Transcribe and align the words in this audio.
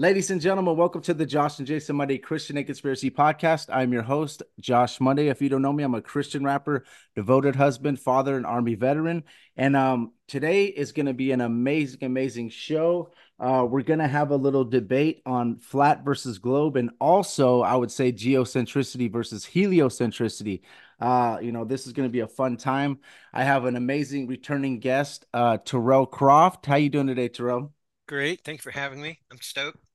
Ladies 0.00 0.30
and 0.30 0.40
gentlemen, 0.40 0.76
welcome 0.76 1.00
to 1.02 1.12
the 1.12 1.26
Josh 1.26 1.58
and 1.58 1.66
Jason 1.66 1.96
Monday 1.96 2.18
Christian 2.18 2.56
and 2.56 2.64
Conspiracy 2.64 3.10
Podcast. 3.10 3.66
I'm 3.68 3.92
your 3.92 4.04
host, 4.04 4.44
Josh 4.60 5.00
Monday. 5.00 5.26
If 5.26 5.42
you 5.42 5.48
don't 5.48 5.60
know 5.60 5.72
me, 5.72 5.82
I'm 5.82 5.96
a 5.96 6.00
Christian 6.00 6.44
rapper, 6.44 6.84
devoted 7.16 7.56
husband, 7.56 7.98
father, 7.98 8.36
and 8.36 8.46
Army 8.46 8.76
veteran. 8.76 9.24
And 9.56 9.74
um, 9.74 10.12
today 10.28 10.66
is 10.66 10.92
going 10.92 11.06
to 11.06 11.14
be 11.14 11.32
an 11.32 11.40
amazing, 11.40 12.04
amazing 12.04 12.50
show. 12.50 13.10
Uh, 13.40 13.66
we're 13.68 13.82
going 13.82 13.98
to 13.98 14.06
have 14.06 14.30
a 14.30 14.36
little 14.36 14.64
debate 14.64 15.20
on 15.26 15.58
flat 15.58 16.04
versus 16.04 16.38
globe, 16.38 16.76
and 16.76 16.90
also, 17.00 17.62
I 17.62 17.74
would 17.74 17.90
say, 17.90 18.12
geocentricity 18.12 19.10
versus 19.10 19.44
heliocentricity. 19.44 20.60
Uh, 21.00 21.38
you 21.42 21.50
know, 21.50 21.64
this 21.64 21.88
is 21.88 21.92
going 21.92 22.08
to 22.08 22.12
be 22.12 22.20
a 22.20 22.28
fun 22.28 22.56
time. 22.56 23.00
I 23.32 23.42
have 23.42 23.64
an 23.64 23.74
amazing 23.74 24.28
returning 24.28 24.78
guest, 24.78 25.26
uh, 25.34 25.58
Terral 25.58 26.08
Croft. 26.08 26.66
How 26.66 26.76
you 26.76 26.88
doing 26.88 27.08
today, 27.08 27.28
Terral? 27.28 27.72
Great. 28.06 28.42
Thank 28.44 28.60
you 28.60 28.62
for 28.62 28.70
having 28.70 29.02
me. 29.02 29.18
I'm 29.32 29.40
stoked. 29.40 29.87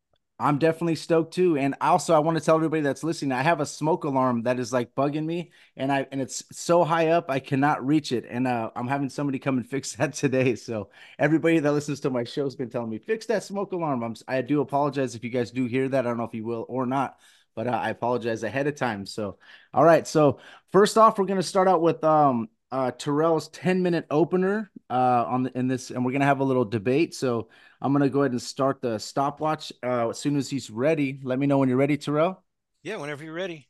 I'm 0.44 0.60
definitely 0.60 0.96
stoked 0.96 1.34
too. 1.34 1.58
And 1.58 1.74
also 1.80 2.14
I 2.14 2.20
want 2.20 2.38
to 2.38 2.44
tell 2.44 2.58
everybody 2.58 2.82
that's 2.82 3.02
listening, 3.02 3.32
I 3.32 3.44
have 3.44 3.62
a 3.62 3.66
smoke 3.66 4.04
alarm 4.04 4.44
that 4.44 4.60
is 4.60 4.74
like 4.74 4.94
bugging 4.94 5.24
me 5.24 5.52
and 5.78 5.90
I 5.90 6.06
and 6.12 6.20
it's 6.20 6.44
so 6.52 6.84
high 6.84 7.08
up 7.10 7.32
I 7.32 7.40
cannot 7.40 7.86
reach 7.86 8.12
it. 8.12 8.26
And 8.30 8.46
uh, 8.46 8.70
I'm 8.76 8.90
having 8.90 9.08
somebody 9.08 9.40
come 9.40 9.58
and 9.58 9.66
fix 9.70 9.96
that 9.96 10.12
today. 10.14 10.56
So 10.56 10.90
everybody 11.18 11.60
that 11.60 11.72
listens 11.72 12.02
to 12.02 12.10
my 12.10 12.26
show 12.26 12.44
has 12.44 12.58
been 12.58 12.70
telling 12.70 12.90
me, 12.90 12.98
fix 12.98 13.26
that 13.28 13.44
smoke 13.44 13.72
alarm. 13.72 14.04
I'm 14.04 14.16
I 14.28 14.42
do 14.42 14.60
apologize 14.60 15.16
if 15.16 15.24
you 15.24 15.30
guys 15.30 15.50
do 15.50 15.66
hear 15.66 15.88
that. 15.88 16.06
I 16.06 16.10
don't 16.10 16.18
know 16.18 16.26
if 16.26 16.34
you 16.34 16.44
will 16.44 16.66
or 16.68 16.86
not, 16.86 17.20
but 17.56 17.68
uh, 17.68 17.72
I 17.72 17.92
apologize 17.92 18.44
ahead 18.44 18.68
of 18.68 18.76
time. 18.76 19.06
So 19.06 19.38
all 19.74 19.86
right. 19.86 20.06
So 20.06 20.40
first 20.74 20.98
off, 20.98 21.18
we're 21.18 21.26
gonna 21.26 21.42
start 21.42 21.70
out 21.70 21.82
with 21.82 22.04
um 22.04 22.50
uh, 22.74 22.92
Terral's 22.92 23.50
10 23.50 23.84
minute 23.84 24.08
opener 24.10 24.72
uh, 24.90 25.26
on 25.28 25.44
the, 25.44 25.56
in 25.56 25.68
this, 25.68 25.92
and 25.92 26.04
we're 26.04 26.12
gonna 26.12 26.26
have 26.26 26.40
a 26.40 26.44
little 26.44 26.66
debate. 26.66 27.14
So 27.14 27.50
I'm 27.80 27.94
gonna 27.94 28.10
go 28.10 28.22
ahead 28.22 28.32
and 28.32 28.42
start 28.42 28.82
the 28.82 28.98
stopwatch 28.98 29.72
uh, 29.84 30.10
as 30.10 30.18
soon 30.18 30.36
as 30.36 30.50
he's 30.50 30.72
ready. 30.72 31.20
Let 31.22 31.38
me 31.38 31.46
know 31.46 31.60
when 31.60 31.70
you're 31.70 31.78
ready, 31.78 31.98
Terral. 32.00 32.38
Yeah, 32.82 32.98
whenever 32.98 33.24
you're 33.24 33.34
ready. 33.34 33.70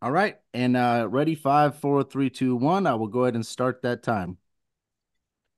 All 0.00 0.12
right, 0.12 0.38
and 0.54 0.76
uh, 0.76 1.08
ready, 1.10 1.34
five, 1.34 1.80
four, 1.80 2.04
three, 2.04 2.30
two, 2.30 2.54
one. 2.54 2.86
I 2.86 2.94
will 2.94 3.08
go 3.08 3.24
ahead 3.24 3.34
and 3.34 3.44
start 3.44 3.82
that 3.82 4.04
time. 4.04 4.38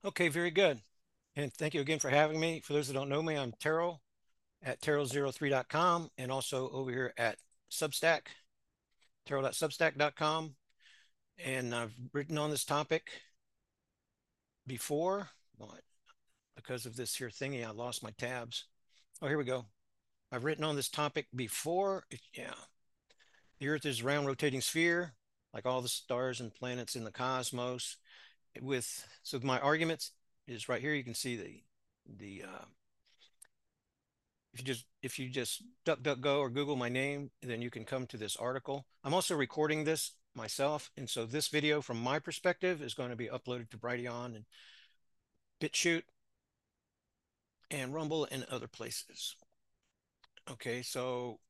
Okay, 0.02 0.28
very 0.28 0.50
good. 0.50 0.80
And 1.36 1.52
thank 1.52 1.74
you 1.74 1.82
again 1.82 1.98
for 1.98 2.08
having 2.08 2.40
me. 2.40 2.60
For 2.60 2.72
those 2.72 2.88
that 2.88 2.94
don't 2.94 3.10
know 3.10 3.22
me, 3.22 3.36
I'm 3.36 3.52
Terral 3.52 3.98
at 4.62 4.80
terral03.com 4.80 6.08
and 6.16 6.32
also 6.32 6.70
over 6.70 6.90
here 6.90 7.12
at 7.18 7.36
Substack, 7.70 8.22
terral.substack.com 9.28 10.54
and 11.44 11.74
I've 11.74 11.94
written 12.12 12.38
on 12.38 12.50
this 12.50 12.64
topic 12.64 13.10
before. 14.66 15.30
but 15.58 15.82
because 16.56 16.86
of 16.86 16.96
this 16.96 17.14
here 17.14 17.30
thingy, 17.30 17.66
I 17.66 17.70
lost 17.70 18.02
my 18.02 18.10
tabs. 18.10 18.64
Oh, 19.22 19.28
here 19.28 19.38
we 19.38 19.44
go. 19.44 19.66
I've 20.30 20.44
written 20.44 20.64
on 20.64 20.76
this 20.76 20.88
topic 20.88 21.26
before. 21.34 22.04
Yeah. 22.34 22.54
The 23.58 23.68
Earth 23.68 23.86
is 23.86 24.00
a 24.00 24.04
round 24.04 24.26
rotating 24.26 24.60
sphere, 24.60 25.14
like 25.52 25.66
all 25.66 25.80
the 25.80 25.88
stars 25.88 26.40
and 26.40 26.54
planets 26.54 26.94
in 26.94 27.04
the 27.04 27.10
cosmos. 27.10 27.96
With 28.60 29.06
so 29.22 29.38
my 29.42 29.58
arguments 29.60 30.12
is 30.46 30.68
right 30.68 30.80
here. 30.80 30.94
You 30.94 31.04
can 31.04 31.14
see 31.14 31.36
the 31.36 31.62
the 32.18 32.44
uh, 32.44 32.64
if 34.52 34.60
you 34.60 34.64
just 34.64 34.84
if 35.02 35.18
you 35.18 35.28
just 35.28 35.62
duck 35.84 36.02
duck 36.02 36.20
go 36.20 36.40
or 36.40 36.50
Google 36.50 36.76
my 36.76 36.88
name, 36.88 37.30
then 37.42 37.62
you 37.62 37.70
can 37.70 37.84
come 37.84 38.06
to 38.06 38.16
this 38.16 38.36
article. 38.36 38.86
I'm 39.04 39.14
also 39.14 39.36
recording 39.36 39.84
this 39.84 40.12
myself. 40.38 40.90
And 40.96 41.10
so 41.10 41.26
this 41.26 41.48
video 41.48 41.82
from 41.82 42.02
my 42.02 42.18
perspective 42.18 42.80
is 42.80 42.94
going 42.94 43.10
to 43.10 43.16
be 43.16 43.28
uploaded 43.28 43.68
to 43.70 43.76
Brighteon 43.76 44.34
and 44.36 44.44
BitChute 45.60 46.04
and 47.70 47.92
Rumble 47.92 48.26
and 48.30 48.44
other 48.44 48.68
places. 48.68 49.36
Okay, 50.50 50.80
so 50.80 51.40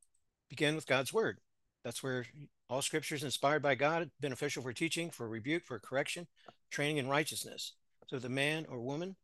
begin 0.50 0.74
with 0.74 0.86
God's 0.86 1.12
word. 1.12 1.38
That's 1.84 2.02
where 2.02 2.26
all 2.68 2.82
scripture 2.82 3.14
is 3.14 3.22
inspired 3.22 3.62
by 3.62 3.76
God, 3.76 4.10
beneficial 4.20 4.62
for 4.62 4.72
teaching, 4.72 5.10
for 5.10 5.28
rebuke, 5.28 5.64
for 5.64 5.78
correction, 5.78 6.26
training 6.70 6.96
in 6.96 7.08
righteousness. 7.08 7.74
So 8.08 8.18
the 8.18 8.28
man 8.28 8.66
or 8.68 8.80
woman 8.80 9.14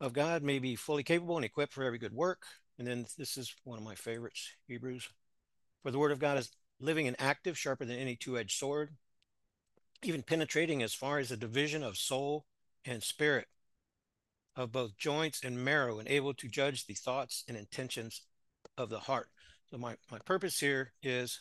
of 0.00 0.12
God 0.12 0.42
may 0.42 0.58
be 0.58 0.76
fully 0.76 1.02
capable 1.02 1.36
and 1.36 1.44
equipped 1.44 1.72
for 1.72 1.84
every 1.84 1.98
good 1.98 2.14
work. 2.14 2.42
And 2.78 2.86
then 2.86 3.06
this 3.18 3.36
is 3.36 3.54
one 3.64 3.78
of 3.78 3.84
my 3.84 3.94
favorites, 3.94 4.50
Hebrews. 4.66 5.08
For 5.82 5.90
the 5.90 5.98
word 5.98 6.12
of 6.12 6.18
God 6.18 6.38
is 6.38 6.50
living 6.80 7.06
and 7.06 7.16
active, 7.18 7.58
sharper 7.58 7.84
than 7.84 7.98
any 7.98 8.16
two 8.16 8.38
edged 8.38 8.58
sword, 8.58 8.90
even 10.02 10.22
penetrating 10.22 10.82
as 10.82 10.94
far 10.94 11.18
as 11.18 11.28
the 11.30 11.36
division 11.36 11.82
of 11.82 11.96
soul 11.96 12.44
and 12.84 13.02
spirit, 13.02 13.46
of 14.54 14.72
both 14.72 14.96
joints 14.96 15.42
and 15.42 15.64
marrow, 15.64 15.98
and 15.98 16.08
able 16.08 16.34
to 16.34 16.48
judge 16.48 16.86
the 16.86 16.94
thoughts 16.94 17.44
and 17.48 17.56
intentions 17.56 18.22
of 18.76 18.90
the 18.90 19.00
heart. 19.00 19.28
So, 19.70 19.78
my, 19.78 19.96
my 20.10 20.18
purpose 20.24 20.60
here 20.60 20.92
is 21.02 21.40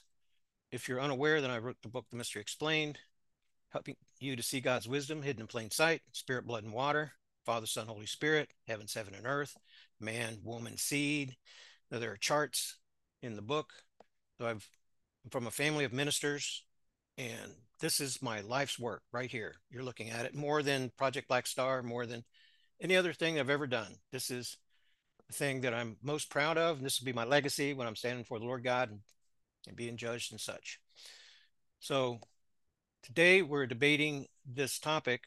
if 0.72 0.88
you're 0.88 1.02
unaware, 1.02 1.42
then 1.42 1.52
I 1.52 1.60
wrote 1.60 1.78
the 1.82 1.90
book, 1.90 2.06
The 2.10 2.18
Mystery 2.18 2.42
Explained, 2.42 2.98
helping 3.70 3.96
you 4.20 4.36
to 4.36 4.44
see 4.44 4.62
God's 4.62 4.88
wisdom 4.88 5.22
hidden 5.22 5.42
in 5.42 5.48
plain 5.48 5.70
sight, 5.70 6.02
spirit, 6.12 6.48
blood, 6.48 6.64
and 6.64 6.74
water, 6.74 7.12
Father, 7.46 7.68
Son, 7.68 7.88
Holy 7.88 8.08
Spirit, 8.08 8.50
heavens, 8.68 8.94
heaven, 8.94 9.14
and 9.14 9.28
earth, 9.28 9.56
man, 10.00 10.40
woman, 10.44 10.78
seed. 10.78 11.36
Now, 11.92 12.00
there 12.00 12.12
are 12.12 12.18
charts 12.18 12.78
in 13.22 13.36
the 13.36 13.42
book. 13.42 13.70
So 14.38 14.48
I've 14.48 14.68
From 15.32 15.48
a 15.48 15.52
family 15.52 15.86
of 15.86 15.94
ministers, 15.94 16.64
and 17.18 17.52
this 17.80 18.00
is 18.00 18.22
my 18.22 18.42
life's 18.42 18.78
work 18.78 19.02
right 19.12 19.30
here. 19.30 19.56
You're 19.72 19.84
looking 19.84 20.12
at 20.12 20.26
it 20.26 20.36
more 20.36 20.62
than 20.62 20.92
Project 20.98 21.28
Black 21.28 21.48
Star, 21.48 21.82
more 21.82 22.06
than 22.06 22.24
any 22.80 22.96
other 22.96 23.12
thing 23.12 23.40
I've 23.40 23.50
ever 23.50 23.66
done. 23.66 23.96
This 24.12 24.30
is 24.30 24.58
the 25.28 25.34
thing 25.34 25.62
that 25.62 25.74
I'm 25.74 25.98
most 26.04 26.30
proud 26.30 26.60
of, 26.60 26.78
and 26.78 26.86
this 26.86 27.00
will 27.00 27.06
be 27.06 27.14
my 27.14 27.24
legacy 27.24 27.74
when 27.74 27.88
I'm 27.88 27.96
standing 27.96 28.24
for 28.24 28.38
the 28.38 28.46
Lord 28.46 28.64
God 28.64 28.92
and, 28.92 29.00
and 29.68 29.76
being 29.76 29.98
judged 29.98 30.32
and 30.32 30.40
such. 30.40 30.80
So 31.80 32.20
today 33.02 33.42
we're 33.42 33.66
debating 33.66 34.28
this 34.46 34.78
topic, 34.78 35.24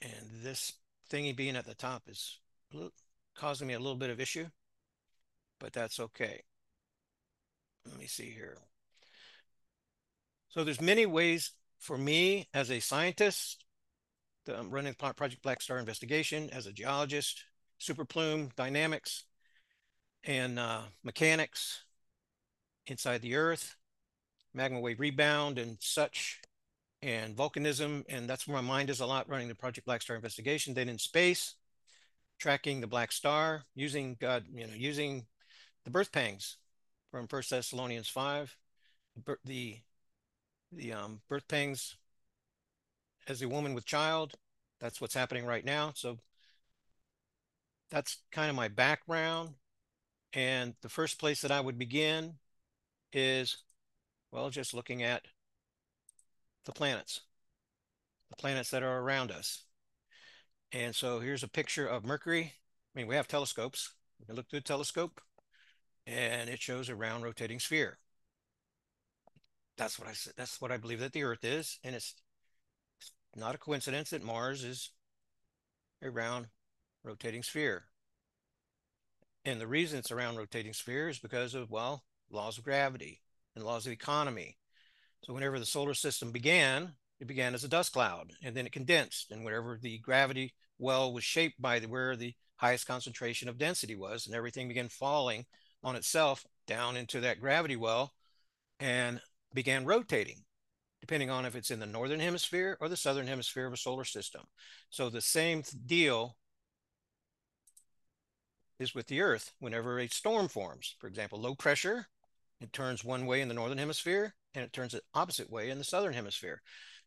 and 0.00 0.42
this 0.42 0.74
thingy 1.10 1.34
being 1.34 1.56
at 1.56 1.66
the 1.66 1.74
top 1.74 2.04
is 2.08 2.38
causing 3.36 3.66
me 3.66 3.74
a 3.74 3.80
little 3.80 3.96
bit 3.96 4.10
of 4.10 4.20
issue, 4.20 4.46
but 5.58 5.72
that's 5.72 5.98
okay 5.98 6.42
let 7.86 7.98
me 7.98 8.06
see 8.06 8.30
here. 8.30 8.58
So 10.48 10.64
there's 10.64 10.80
many 10.80 11.06
ways 11.06 11.52
for 11.78 11.96
me 11.96 12.48
as 12.52 12.70
a 12.70 12.80
scientist, 12.80 13.64
I'm 14.48 14.70
running 14.70 14.94
the 14.98 15.12
Project 15.14 15.42
Black 15.42 15.62
Star 15.62 15.78
investigation 15.78 16.50
as 16.50 16.66
a 16.66 16.72
geologist, 16.72 17.44
super 17.78 18.04
plume 18.04 18.50
dynamics, 18.56 19.24
and 20.24 20.58
uh, 20.58 20.82
mechanics 21.04 21.84
inside 22.86 23.22
the 23.22 23.36
Earth, 23.36 23.76
magma 24.52 24.80
wave 24.80 25.00
rebound 25.00 25.58
and 25.58 25.76
such, 25.80 26.40
and 27.00 27.36
volcanism, 27.36 28.04
and 28.08 28.28
that's 28.28 28.46
where 28.46 28.60
my 28.60 28.68
mind 28.68 28.90
is 28.90 29.00
a 29.00 29.06
lot 29.06 29.28
running 29.28 29.48
the 29.48 29.54
Project 29.54 29.86
Black 29.86 30.02
Star 30.02 30.16
investigation. 30.16 30.74
Then 30.74 30.88
in 30.88 30.98
space, 30.98 31.54
tracking 32.38 32.80
the 32.80 32.86
black 32.86 33.12
star, 33.12 33.62
using 33.74 34.16
God, 34.20 34.44
you 34.52 34.66
know, 34.66 34.74
using 34.74 35.26
the 35.84 35.90
birth 35.90 36.10
pangs 36.10 36.56
from 37.10 37.26
First 37.26 37.50
Thessalonians 37.50 38.08
five, 38.08 38.56
the 39.44 39.76
the 40.72 40.92
um, 40.92 41.20
birth 41.28 41.48
pangs 41.48 41.96
as 43.26 43.42
a 43.42 43.48
woman 43.48 43.74
with 43.74 43.84
child. 43.84 44.34
That's 44.80 45.00
what's 45.00 45.14
happening 45.14 45.44
right 45.44 45.64
now. 45.64 45.92
So 45.94 46.18
that's 47.90 48.18
kind 48.30 48.48
of 48.48 48.56
my 48.56 48.68
background. 48.68 49.50
And 50.32 50.74
the 50.80 50.88
first 50.88 51.18
place 51.18 51.40
that 51.40 51.50
I 51.50 51.60
would 51.60 51.76
begin 51.76 52.34
is, 53.12 53.58
well, 54.30 54.48
just 54.48 54.72
looking 54.72 55.02
at 55.02 55.22
the 56.64 56.72
planets, 56.72 57.22
the 58.30 58.36
planets 58.36 58.70
that 58.70 58.84
are 58.84 59.00
around 59.00 59.32
us. 59.32 59.64
And 60.72 60.94
so 60.94 61.18
here's 61.18 61.42
a 61.42 61.48
picture 61.48 61.86
of 61.86 62.04
Mercury. 62.04 62.52
I 62.94 62.98
mean, 62.98 63.08
we 63.08 63.16
have 63.16 63.26
telescopes. 63.26 63.92
We 64.20 64.26
can 64.26 64.36
look 64.36 64.48
through 64.48 64.60
a 64.60 64.62
telescope 64.62 65.20
and 66.10 66.50
it 66.50 66.60
shows 66.60 66.88
a 66.88 66.96
round 66.96 67.22
rotating 67.22 67.60
sphere. 67.60 67.98
That's 69.76 69.98
what 69.98 70.08
I 70.08 70.12
said. 70.12 70.34
That's 70.36 70.60
what 70.60 70.72
I 70.72 70.76
believe 70.76 71.00
that 71.00 71.12
the 71.12 71.22
Earth 71.22 71.44
is, 71.44 71.78
and 71.84 71.94
it's 71.94 72.14
not 73.36 73.54
a 73.54 73.58
coincidence 73.58 74.10
that 74.10 74.22
Mars 74.22 74.64
is 74.64 74.90
a 76.02 76.10
round 76.10 76.48
rotating 77.04 77.42
sphere. 77.42 77.84
And 79.44 79.60
the 79.60 79.66
reason 79.66 79.98
it's 79.98 80.10
a 80.10 80.16
round 80.16 80.36
rotating 80.36 80.72
sphere 80.72 81.08
is 81.08 81.18
because 81.18 81.54
of 81.54 81.70
well 81.70 82.04
laws 82.30 82.58
of 82.58 82.64
gravity 82.64 83.22
and 83.54 83.64
laws 83.64 83.86
of 83.86 83.92
economy. 83.92 84.58
So 85.24 85.32
whenever 85.32 85.58
the 85.58 85.66
solar 85.66 85.94
system 85.94 86.32
began, 86.32 86.92
it 87.20 87.26
began 87.26 87.54
as 87.54 87.64
a 87.64 87.68
dust 87.68 87.92
cloud, 87.92 88.32
and 88.42 88.56
then 88.56 88.66
it 88.66 88.72
condensed, 88.72 89.30
and 89.30 89.44
wherever 89.44 89.78
the 89.80 89.98
gravity 89.98 90.54
well 90.78 91.12
was 91.12 91.24
shaped 91.24 91.60
by 91.60 91.78
the, 91.78 91.88
where 91.88 92.16
the 92.16 92.34
highest 92.56 92.86
concentration 92.86 93.48
of 93.48 93.58
density 93.58 93.94
was, 93.94 94.26
and 94.26 94.34
everything 94.34 94.68
began 94.68 94.88
falling 94.88 95.46
on 95.82 95.96
itself 95.96 96.44
down 96.66 96.96
into 96.96 97.20
that 97.20 97.40
gravity 97.40 97.76
well 97.76 98.12
and 98.78 99.20
began 99.52 99.84
rotating, 99.84 100.44
depending 101.00 101.30
on 101.30 101.44
if 101.44 101.54
it's 101.54 101.70
in 101.70 101.80
the 101.80 101.86
northern 101.86 102.20
hemisphere 102.20 102.76
or 102.80 102.88
the 102.88 102.96
southern 102.96 103.26
hemisphere 103.26 103.66
of 103.66 103.72
a 103.72 103.78
solar 103.78 104.04
system. 104.04 104.42
So 104.90 105.10
the 105.10 105.20
same 105.20 105.62
deal 105.86 106.36
is 108.78 108.94
with 108.94 109.06
the 109.06 109.20
Earth 109.20 109.52
whenever 109.58 109.98
a 109.98 110.06
storm 110.08 110.48
forms. 110.48 110.96
For 110.98 111.06
example, 111.06 111.40
low 111.40 111.54
pressure, 111.54 112.06
it 112.60 112.72
turns 112.72 113.04
one 113.04 113.26
way 113.26 113.40
in 113.40 113.48
the 113.48 113.54
northern 113.54 113.78
hemisphere 113.78 114.34
and 114.54 114.64
it 114.64 114.72
turns 114.72 114.92
the 114.92 115.02
opposite 115.14 115.50
way 115.50 115.70
in 115.70 115.78
the 115.78 115.84
southern 115.84 116.14
hemisphere. 116.14 116.62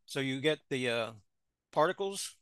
So 0.05 0.19
you 0.19 0.39
get 0.41 0.59
the 0.69 0.89
uh, 0.89 1.11
particles, 1.71 2.35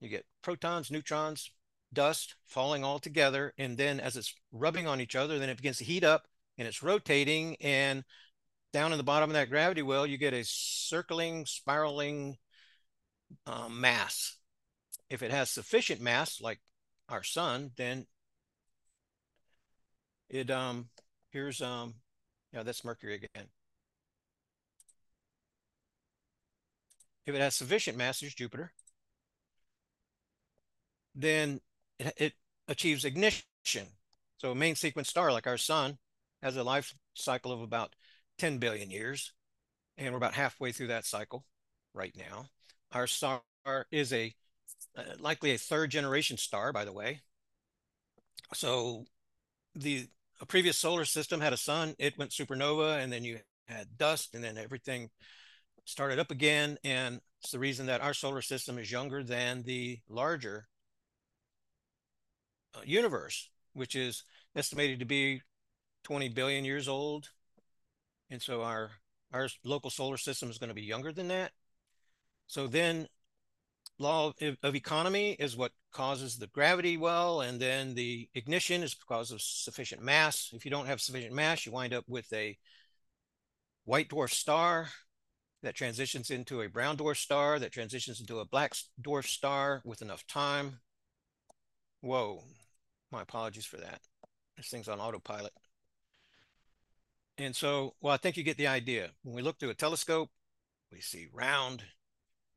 you 0.00 0.08
get 0.08 0.24
protons, 0.42 0.90
neutrons, 0.90 1.50
dust 1.94 2.34
falling 2.46 2.84
all 2.84 2.98
together. 2.98 3.54
And 3.58 3.76
then 3.78 4.00
as 4.00 4.16
it's 4.16 4.34
rubbing 4.52 4.86
on 4.86 5.00
each 5.00 5.16
other, 5.16 5.38
then 5.38 5.48
it 5.48 5.56
begins 5.56 5.78
to 5.78 5.84
heat 5.84 6.04
up 6.04 6.26
and 6.58 6.68
it's 6.68 6.82
rotating. 6.82 7.56
And 7.60 8.04
down 8.72 8.92
in 8.92 8.98
the 8.98 9.04
bottom 9.04 9.30
of 9.30 9.34
that 9.34 9.50
gravity 9.50 9.82
well, 9.82 10.06
you 10.06 10.18
get 10.18 10.34
a 10.34 10.44
circling, 10.44 11.46
spiraling 11.46 12.36
um, 13.46 13.80
mass. 13.80 14.36
If 15.08 15.22
it 15.22 15.30
has 15.30 15.50
sufficient 15.50 16.00
mass, 16.00 16.40
like 16.40 16.60
our 17.08 17.22
sun, 17.22 17.70
then 17.76 18.06
it 20.28 20.50
um 20.50 20.88
here's 21.30 21.60
um 21.62 21.94
yeah 22.52 22.62
that's 22.62 22.84
Mercury 22.84 23.14
again. 23.14 23.48
If 27.26 27.34
it 27.34 27.40
has 27.40 27.54
sufficient 27.54 27.96
mass, 27.96 28.20
there's 28.20 28.34
Jupiter. 28.34 28.72
Then 31.14 31.60
it, 31.98 32.14
it 32.16 32.32
achieves 32.68 33.04
ignition. 33.04 33.86
So 34.38 34.50
a 34.50 34.54
main 34.54 34.74
sequence 34.74 35.08
star 35.08 35.32
like 35.32 35.46
our 35.46 35.58
sun 35.58 35.98
has 36.42 36.56
a 36.56 36.64
life 36.64 36.94
cycle 37.14 37.52
of 37.52 37.62
about 37.62 37.94
10 38.38 38.58
billion 38.58 38.90
years. 38.90 39.32
And 39.96 40.12
we're 40.12 40.18
about 40.18 40.34
halfway 40.34 40.72
through 40.72 40.88
that 40.88 41.04
cycle 41.04 41.44
right 41.94 42.14
now. 42.16 42.46
Our 42.92 43.06
star 43.06 43.42
is 43.90 44.12
a 44.12 44.34
uh, 44.96 45.02
likely 45.18 45.52
a 45.52 45.58
third 45.58 45.90
generation 45.90 46.36
star, 46.36 46.72
by 46.72 46.84
the 46.84 46.92
way. 46.92 47.22
So 48.52 49.04
the 49.74 50.08
a 50.40 50.46
previous 50.46 50.78
solar 50.78 51.04
system 51.04 51.40
had 51.40 51.52
a 51.52 51.56
sun, 51.56 51.94
it 51.98 52.18
went 52.18 52.32
supernova, 52.32 53.02
and 53.02 53.12
then 53.12 53.24
you 53.24 53.38
had 53.66 53.96
dust, 53.96 54.34
and 54.34 54.42
then 54.42 54.58
everything 54.58 55.10
started 55.84 56.18
up 56.18 56.30
again. 56.30 56.76
And 56.84 57.20
it's 57.40 57.52
the 57.52 57.58
reason 57.58 57.86
that 57.86 58.00
our 58.00 58.14
solar 58.14 58.42
system 58.42 58.78
is 58.78 58.90
younger 58.90 59.22
than 59.22 59.62
the 59.62 60.00
larger 60.08 60.66
Uh, 62.74 62.80
universe, 62.84 63.50
which 63.72 63.94
is 63.94 64.24
estimated 64.56 64.98
to 64.98 65.04
be 65.04 65.42
20 66.04 66.28
billion 66.30 66.64
years 66.64 66.88
old. 66.88 67.30
And 68.30 68.40
so 68.42 68.62
our 68.62 68.90
our 69.32 69.48
local 69.64 69.90
solar 69.90 70.16
system 70.16 70.48
is 70.48 70.58
going 70.58 70.68
to 70.68 70.74
be 70.74 70.82
younger 70.82 71.12
than 71.12 71.28
that. 71.28 71.52
So 72.46 72.66
then 72.66 73.08
law 73.98 74.32
of, 74.40 74.56
of 74.62 74.74
economy 74.74 75.32
is 75.32 75.56
what 75.56 75.72
causes 75.92 76.36
the 76.36 76.46
gravity 76.48 76.96
well, 76.96 77.40
and 77.40 77.60
then 77.60 77.94
the 77.94 78.28
ignition 78.34 78.82
is 78.82 78.94
because 78.94 79.30
of 79.30 79.40
sufficient 79.40 80.02
mass. 80.02 80.50
If 80.52 80.64
you 80.64 80.70
don't 80.70 80.86
have 80.86 81.00
sufficient 81.00 81.34
mass, 81.34 81.66
you 81.66 81.72
wind 81.72 81.92
up 81.92 82.04
with 82.08 82.32
a 82.32 82.56
white 83.84 84.08
dwarf 84.08 84.30
star 84.30 84.88
that 85.62 85.74
transitions 85.74 86.30
into 86.30 86.60
a 86.60 86.68
brown 86.68 86.96
dwarf 86.96 87.16
star 87.16 87.58
that 87.58 87.72
transitions 87.72 88.20
into 88.20 88.38
a 88.38 88.44
black 88.44 88.74
dwarf 89.00 89.26
star 89.26 89.82
with 89.84 90.02
enough 90.02 90.26
time. 90.26 90.80
Whoa, 92.00 92.44
my 93.10 93.22
apologies 93.22 93.66
for 93.66 93.76
that. 93.78 94.00
This 94.56 94.68
thing's 94.68 94.88
on 94.88 95.00
autopilot. 95.00 95.52
And 97.36 97.54
so, 97.54 97.94
well, 98.00 98.14
I 98.14 98.16
think 98.16 98.36
you 98.36 98.44
get 98.44 98.56
the 98.56 98.68
idea. 98.68 99.10
When 99.22 99.34
we 99.34 99.42
look 99.42 99.58
through 99.58 99.70
a 99.70 99.74
telescope, 99.74 100.30
we 100.92 101.00
see 101.00 101.26
round, 101.32 101.82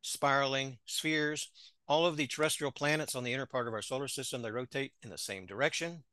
spiraling 0.01 0.77
spheres. 0.85 1.49
All 1.88 2.05
of 2.05 2.17
the 2.17 2.27
terrestrial 2.27 2.71
planets 2.71 3.15
on 3.15 3.23
the 3.23 3.33
inner 3.33 3.45
part 3.45 3.67
of 3.67 3.73
our 3.73 3.81
solar 3.81 4.07
system, 4.07 4.41
they 4.41 4.51
rotate 4.51 4.91
in 5.01 5.09
the 5.09 5.17
same 5.17 5.45
direction 5.45 6.03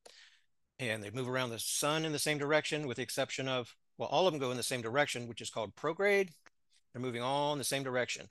and 0.79 1.03
they 1.03 1.11
move 1.11 1.29
around 1.29 1.51
the 1.51 1.59
sun 1.59 2.05
in 2.05 2.13
the 2.13 2.19
same 2.19 2.39
direction 2.39 2.87
with 2.87 2.97
the 2.97 3.03
exception 3.03 3.49
of, 3.49 3.75
well, 3.99 4.09
all 4.09 4.27
of 4.27 4.33
them 4.33 4.41
go 4.41 4.51
in 4.51 4.57
the 4.57 4.63
same 4.63 4.83
direction, 4.83 5.29
which 5.29 5.41
is 5.41 5.51
called 5.51 5.77
prograde. 5.77 6.31
They're 6.93 7.03
moving 7.03 7.23
all 7.23 7.53
in 7.53 7.59
the 7.59 7.65
same 7.65 7.83
direction. 7.83 8.27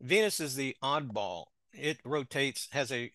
Venus 0.00 0.40
is 0.40 0.56
the 0.56 0.76
oddball. 0.82 1.46
It 1.72 1.98
rotates, 2.04 2.68
has 2.72 2.92
a 2.92 3.10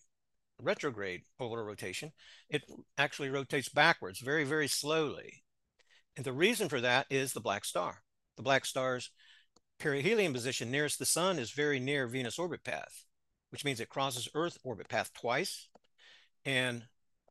retrograde 0.61 1.23
orbital 1.39 1.65
rotation. 1.65 2.11
It 2.49 2.63
actually 2.97 3.29
rotates 3.29 3.69
backwards 3.69 4.19
very, 4.19 4.43
very 4.43 4.67
slowly. 4.67 5.43
And 6.15 6.25
the 6.25 6.33
reason 6.33 6.69
for 6.69 6.81
that 6.81 7.05
is 7.09 7.33
the 7.33 7.39
black 7.39 7.65
star. 7.65 8.01
The 8.37 8.43
black 8.43 8.65
star's 8.65 9.11
perihelion 9.79 10.33
position 10.33 10.69
nearest 10.69 10.99
the 10.99 11.05
sun 11.05 11.39
is 11.39 11.51
very 11.51 11.79
near 11.79 12.07
Venus 12.07 12.37
orbit 12.37 12.63
path, 12.63 13.05
which 13.51 13.63
means 13.63 13.79
it 13.79 13.89
crosses 13.89 14.27
Earth 14.35 14.57
orbit 14.63 14.89
path 14.89 15.11
twice. 15.13 15.69
And 16.45 16.83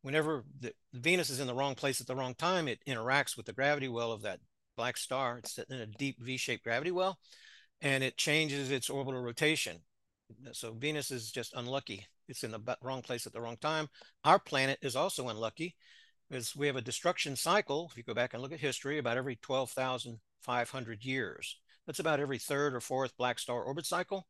whenever 0.02 0.44
the, 0.60 0.72
Venus 0.94 1.30
is 1.30 1.40
in 1.40 1.46
the 1.46 1.54
wrong 1.54 1.74
place 1.74 2.00
at 2.00 2.06
the 2.06 2.16
wrong 2.16 2.34
time, 2.34 2.68
it 2.68 2.80
interacts 2.86 3.36
with 3.36 3.46
the 3.46 3.52
gravity 3.52 3.88
well 3.88 4.12
of 4.12 4.22
that 4.22 4.40
black 4.76 4.96
star. 4.96 5.38
It's 5.38 5.58
in 5.58 5.80
a 5.80 5.86
deep 5.86 6.22
V-shaped 6.22 6.64
gravity 6.64 6.90
well, 6.90 7.18
and 7.82 8.02
it 8.02 8.16
changes 8.16 8.70
its 8.70 8.88
orbital 8.88 9.20
rotation. 9.20 9.78
So 10.52 10.72
Venus 10.72 11.10
is 11.10 11.30
just 11.30 11.54
unlucky. 11.54 12.06
It's 12.28 12.44
in 12.44 12.50
the 12.50 12.76
wrong 12.82 13.02
place 13.02 13.26
at 13.26 13.32
the 13.32 13.40
wrong 13.40 13.56
time. 13.56 13.88
Our 14.24 14.38
planet 14.38 14.78
is 14.82 14.96
also 14.96 15.28
unlucky 15.28 15.74
because 16.28 16.54
we 16.54 16.66
have 16.66 16.76
a 16.76 16.82
destruction 16.82 17.36
cycle. 17.36 17.88
If 17.90 17.96
you 17.96 18.04
go 18.04 18.14
back 18.14 18.34
and 18.34 18.42
look 18.42 18.52
at 18.52 18.60
history, 18.60 18.98
about 18.98 19.16
every 19.16 19.36
12,500 19.36 21.04
years. 21.04 21.56
That's 21.86 22.00
about 22.00 22.20
every 22.20 22.38
third 22.38 22.74
or 22.74 22.80
fourth 22.80 23.16
black 23.16 23.38
star 23.38 23.62
orbit 23.62 23.86
cycle 23.86 24.26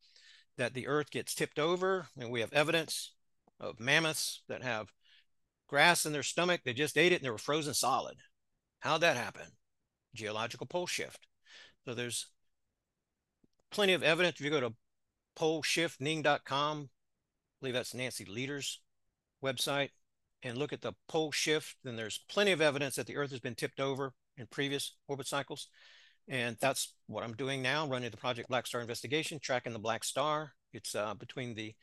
that 0.57 0.75
the 0.75 0.87
Earth 0.87 1.11
gets 1.11 1.35
tipped 1.35 1.59
over. 1.59 2.07
And 2.17 2.31
we 2.31 2.41
have 2.41 2.53
evidence 2.53 3.15
of 3.59 3.81
mammoths 3.81 4.43
that 4.49 4.63
have 4.63 4.93
grass 5.67 6.07
in 6.07 6.13
their 6.13 6.23
stomach. 6.23 6.61
They 6.65 6.73
just 6.73 6.97
ate 6.97 7.13
it 7.13 7.17
and 7.17 7.25
they 7.25 7.31
were 7.31 7.39
frozen 7.39 7.75
solid. 7.75 8.19
How'd 8.81 9.01
that 9.01 9.17
happen? 9.17 9.47
Geological 10.15 10.67
pole 10.67 10.87
shift. 10.87 11.27
So 11.85 11.95
there's 11.95 12.27
plenty 13.71 13.93
of 13.93 14.03
evidence. 14.03 14.39
If 14.39 14.45
you 14.45 14.51
go 14.51 14.61
to 14.61 14.75
poleshiftning.com, 15.37 16.83
I 16.83 16.89
believe 17.61 17.75
that's 17.75 17.95
Nancy 17.95 18.25
Lieder's 18.25 18.81
website, 19.43 19.91
and 20.43 20.57
look 20.57 20.73
at 20.73 20.83
the 20.83 20.93
pole 21.09 21.33
shift, 21.33 21.77
then 21.85 21.97
there's 21.97 22.21
plenty 22.29 22.53
of 22.53 22.61
evidence 22.61 22.97
that 22.97 23.07
the 23.07 23.17
Earth 23.17 23.31
has 23.31 23.41
been 23.41 23.55
tipped 23.55 23.81
over 23.81 24.13
in 24.37 24.47
previous 24.47 24.95
orbit 25.09 25.27
cycles. 25.27 25.69
And 26.29 26.57
that's 26.61 26.95
what 27.07 27.25
I'm 27.25 27.35
doing 27.35 27.63
now, 27.63 27.87
running 27.87 28.11
the 28.11 28.17
Project 28.17 28.49
Black 28.49 28.67
Star 28.67 28.81
investigation, 28.81 29.41
tracking 29.41 29.73
the 29.73 29.79
black 29.79 30.05
star. 30.05 30.53
It's 30.73 30.95
uh, 30.95 31.15
between 31.15 31.55
the 31.55 31.75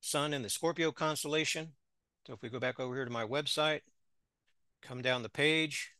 sun 0.00 0.32
and 0.32 0.44
the 0.44 0.50
Scorpio 0.50 0.90
constellation. 0.90 1.72
So 2.26 2.32
if 2.32 2.42
we 2.42 2.48
go 2.48 2.58
back 2.58 2.80
over 2.80 2.94
here 2.94 3.04
to 3.04 3.10
my 3.10 3.26
website, 3.26 3.80
come 4.80 5.02
down 5.02 5.22
the 5.22 5.28
page, 5.28 5.92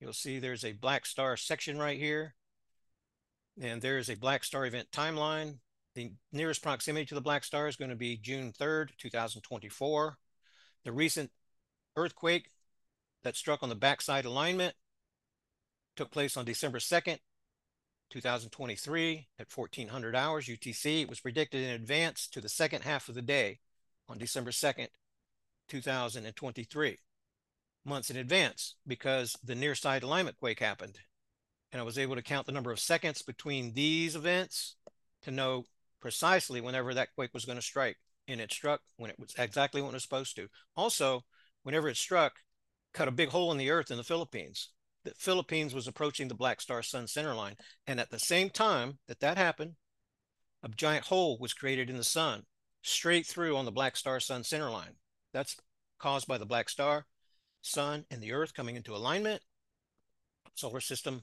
you'll 0.00 0.12
see 0.12 0.38
there's 0.38 0.64
a 0.64 0.72
black 0.72 1.04
star 1.04 1.36
section 1.36 1.78
right 1.78 1.98
here. 1.98 2.34
And 3.60 3.82
there's 3.82 4.08
a 4.08 4.16
black 4.16 4.44
star 4.44 4.66
event 4.66 4.88
timeline. 4.92 5.58
The 5.98 6.12
nearest 6.30 6.62
proximity 6.62 7.06
to 7.06 7.16
the 7.16 7.20
black 7.20 7.42
star 7.42 7.66
is 7.66 7.74
going 7.74 7.90
to 7.90 7.96
be 7.96 8.16
June 8.16 8.52
3rd, 8.52 8.90
2024. 8.98 10.16
The 10.84 10.92
recent 10.92 11.32
earthquake 11.96 12.50
that 13.24 13.34
struck 13.34 13.64
on 13.64 13.68
the 13.68 13.74
backside 13.74 14.24
alignment 14.24 14.76
took 15.96 16.12
place 16.12 16.36
on 16.36 16.44
December 16.44 16.78
2nd, 16.78 17.18
2023 18.10 19.26
at 19.40 19.48
1400 19.52 20.14
hours 20.14 20.46
UTC. 20.46 21.02
It 21.02 21.08
was 21.08 21.18
predicted 21.18 21.64
in 21.64 21.70
advance 21.70 22.28
to 22.28 22.40
the 22.40 22.48
second 22.48 22.82
half 22.82 23.08
of 23.08 23.16
the 23.16 23.20
day 23.20 23.58
on 24.08 24.18
December 24.18 24.52
2nd, 24.52 24.90
2023, 25.68 26.98
months 27.84 28.08
in 28.08 28.16
advance 28.16 28.76
because 28.86 29.34
the 29.42 29.56
near 29.56 29.74
side 29.74 30.04
alignment 30.04 30.36
quake 30.38 30.60
happened. 30.60 31.00
And 31.72 31.80
I 31.80 31.84
was 31.84 31.98
able 31.98 32.14
to 32.14 32.22
count 32.22 32.46
the 32.46 32.52
number 32.52 32.70
of 32.70 32.78
seconds 32.78 33.20
between 33.22 33.74
these 33.74 34.14
events 34.14 34.76
to 35.22 35.32
know 35.32 35.64
precisely 36.00 36.60
whenever 36.60 36.94
that 36.94 37.14
quake 37.14 37.34
was 37.34 37.44
going 37.44 37.58
to 37.58 37.62
strike. 37.62 37.96
And 38.26 38.40
it 38.40 38.52
struck 38.52 38.82
when 38.96 39.10
it 39.10 39.18
was 39.18 39.34
exactly 39.38 39.80
when 39.80 39.90
it 39.90 39.94
was 39.94 40.02
supposed 40.02 40.36
to. 40.36 40.48
Also, 40.76 41.24
whenever 41.62 41.88
it 41.88 41.96
struck, 41.96 42.34
cut 42.92 43.08
a 43.08 43.12
big 43.12 43.30
hole 43.30 43.50
in 43.52 43.58
the 43.58 43.70
earth 43.70 43.90
in 43.90 43.96
the 43.96 44.04
Philippines 44.04 44.70
The 45.04 45.12
Philippines 45.16 45.74
was 45.74 45.86
approaching 45.86 46.28
the 46.28 46.34
Black 46.34 46.60
Star 46.60 46.82
Sun 46.82 47.06
center 47.06 47.34
line. 47.34 47.56
And 47.86 47.98
at 48.00 48.10
the 48.10 48.18
same 48.18 48.50
time 48.50 48.98
that 49.08 49.20
that 49.20 49.38
happened, 49.38 49.76
a 50.62 50.68
giant 50.68 51.06
hole 51.06 51.38
was 51.38 51.54
created 51.54 51.88
in 51.88 51.96
the 51.96 52.04
sun 52.04 52.44
straight 52.82 53.26
through 53.26 53.56
on 53.56 53.64
the 53.64 53.72
Black 53.72 53.96
Star 53.96 54.20
Sun 54.20 54.44
center 54.44 54.70
line. 54.70 54.96
That's 55.32 55.56
caused 55.98 56.26
by 56.26 56.38
the 56.38 56.46
Black 56.46 56.68
Star, 56.68 57.06
Sun, 57.62 58.04
and 58.10 58.20
the 58.20 58.32
Earth 58.32 58.54
coming 58.54 58.76
into 58.76 58.94
alignment. 58.94 59.42
Solar 60.54 60.80
system 60.80 61.22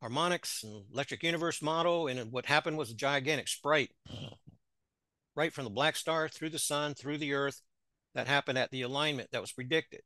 harmonics 0.00 0.62
and 0.62 0.84
electric 0.92 1.22
universe 1.22 1.62
model. 1.62 2.06
And 2.08 2.32
what 2.32 2.46
happened 2.46 2.76
was 2.76 2.90
a 2.90 2.94
gigantic 2.94 3.48
sprite 3.48 3.90
right 5.36 5.52
from 5.52 5.64
the 5.64 5.70
Black 5.70 5.96
Star 5.96 6.28
through 6.28 6.50
the 6.50 6.58
Sun, 6.58 6.94
through 6.94 7.18
the 7.18 7.34
Earth. 7.34 7.62
That 8.14 8.28
happened 8.28 8.56
at 8.56 8.70
the 8.70 8.82
alignment 8.82 9.30
that 9.32 9.42
was 9.42 9.52
predicted. 9.52 10.00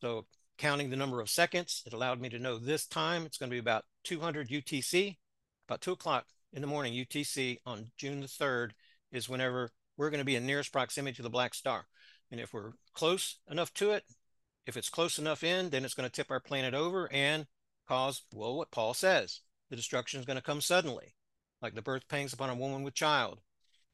So 0.00 0.26
counting 0.58 0.90
the 0.90 0.96
number 0.96 1.20
of 1.20 1.30
seconds. 1.30 1.82
It 1.86 1.92
allowed 1.92 2.20
me 2.20 2.28
to 2.30 2.38
know 2.38 2.58
this 2.58 2.86
time. 2.86 3.24
It's 3.24 3.38
going 3.38 3.50
to 3.50 3.54
be 3.54 3.58
about 3.58 3.84
200 4.04 4.48
UTC, 4.48 5.16
about 5.68 5.80
two 5.80 5.92
o'clock 5.92 6.26
in 6.52 6.60
the 6.60 6.66
morning 6.66 6.92
UTC 6.92 7.58
on 7.64 7.90
June 7.96 8.20
the 8.20 8.26
3rd 8.26 8.70
is 9.10 9.28
whenever 9.28 9.70
we're 9.96 10.10
going 10.10 10.20
to 10.20 10.24
be 10.24 10.36
in 10.36 10.46
nearest 10.46 10.72
proximity 10.72 11.16
to 11.16 11.22
the 11.22 11.30
black 11.30 11.54
star. 11.54 11.86
And 12.30 12.40
if 12.40 12.52
we're 12.52 12.72
close 12.94 13.38
enough 13.50 13.72
to 13.74 13.92
it, 13.92 14.04
If 14.66 14.76
it's 14.76 14.88
close 14.88 15.18
enough 15.18 15.42
in, 15.42 15.70
then 15.70 15.84
it's 15.84 15.94
going 15.94 16.08
to 16.08 16.14
tip 16.14 16.30
our 16.30 16.40
planet 16.40 16.74
over 16.74 17.10
and 17.12 17.46
cause, 17.92 18.22
well, 18.32 18.56
what 18.56 18.70
Paul 18.70 18.94
says 18.94 19.40
the 19.68 19.76
destruction 19.76 20.18
is 20.18 20.24
going 20.24 20.38
to 20.38 20.42
come 20.42 20.62
suddenly, 20.62 21.14
like 21.60 21.74
the 21.74 21.82
birth 21.82 22.08
pangs 22.08 22.32
upon 22.32 22.48
a 22.48 22.54
woman 22.54 22.82
with 22.82 22.94
child, 22.94 23.40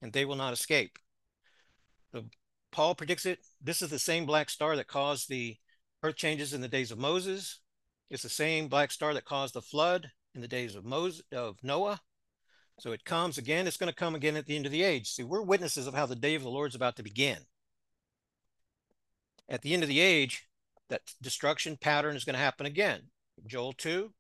and 0.01 0.13
they 0.13 0.25
will 0.25 0.37
not 0.37 0.53
escape. 0.53 1.01
The, 2.13 2.25
Paul 2.71 2.95
predicts 2.95 3.27
it. 3.27 3.41
This 3.61 3.83
is 3.83 3.91
the 3.91 3.99
same 3.99 4.25
black 4.25 4.51
star 4.51 4.77
that 4.77 4.87
caused 4.87 5.29
the 5.29 5.57
earth 6.05 6.15
changes 6.15 6.55
in 6.55 6.61
the 6.61 6.69
days 6.69 6.93
of 6.93 6.99
Moses. 6.99 7.59
It's 8.09 8.23
the 8.23 8.29
same 8.29 8.69
black 8.69 8.93
star 8.93 9.15
that 9.15 9.25
caused 9.25 9.55
the 9.55 9.63
flood 9.63 10.13
in 10.33 10.43
the 10.43 10.49
days 10.49 10.77
of 10.77 10.85
Moses 10.85 11.23
of 11.33 11.57
Noah. 11.65 12.01
So 12.79 12.93
it 12.93 13.05
comes 13.05 13.37
again. 13.37 13.67
It's 13.67 13.77
going 13.77 13.91
to 13.91 13.97
come 13.97 14.15
again 14.15 14.37
at 14.37 14.47
the 14.47 14.55
end 14.55 14.67
of 14.67 14.71
the 14.71 14.85
age. 14.85 15.11
See, 15.11 15.25
we're 15.25 15.43
witnesses 15.43 15.89
of 15.89 15.95
how 15.95 16.07
the 16.07 16.15
day 16.15 16.37
of 16.37 16.45
the 16.45 16.51
Lord 16.51 16.71
is 16.71 16.77
about 16.77 16.95
to 16.97 17.03
begin. 17.03 17.39
At 19.49 19.63
the 19.63 19.75
end 19.75 19.83
of 19.83 19.89
the 19.89 19.99
age, 19.99 20.45
that 20.89 21.03
destruction 21.21 21.77
pattern 21.77 22.15
is 22.15 22.25
going 22.25 22.35
to 22.35 22.41
happen 22.41 22.65
again. 22.65 23.11
Joel 23.47 23.73
2, 23.73 24.13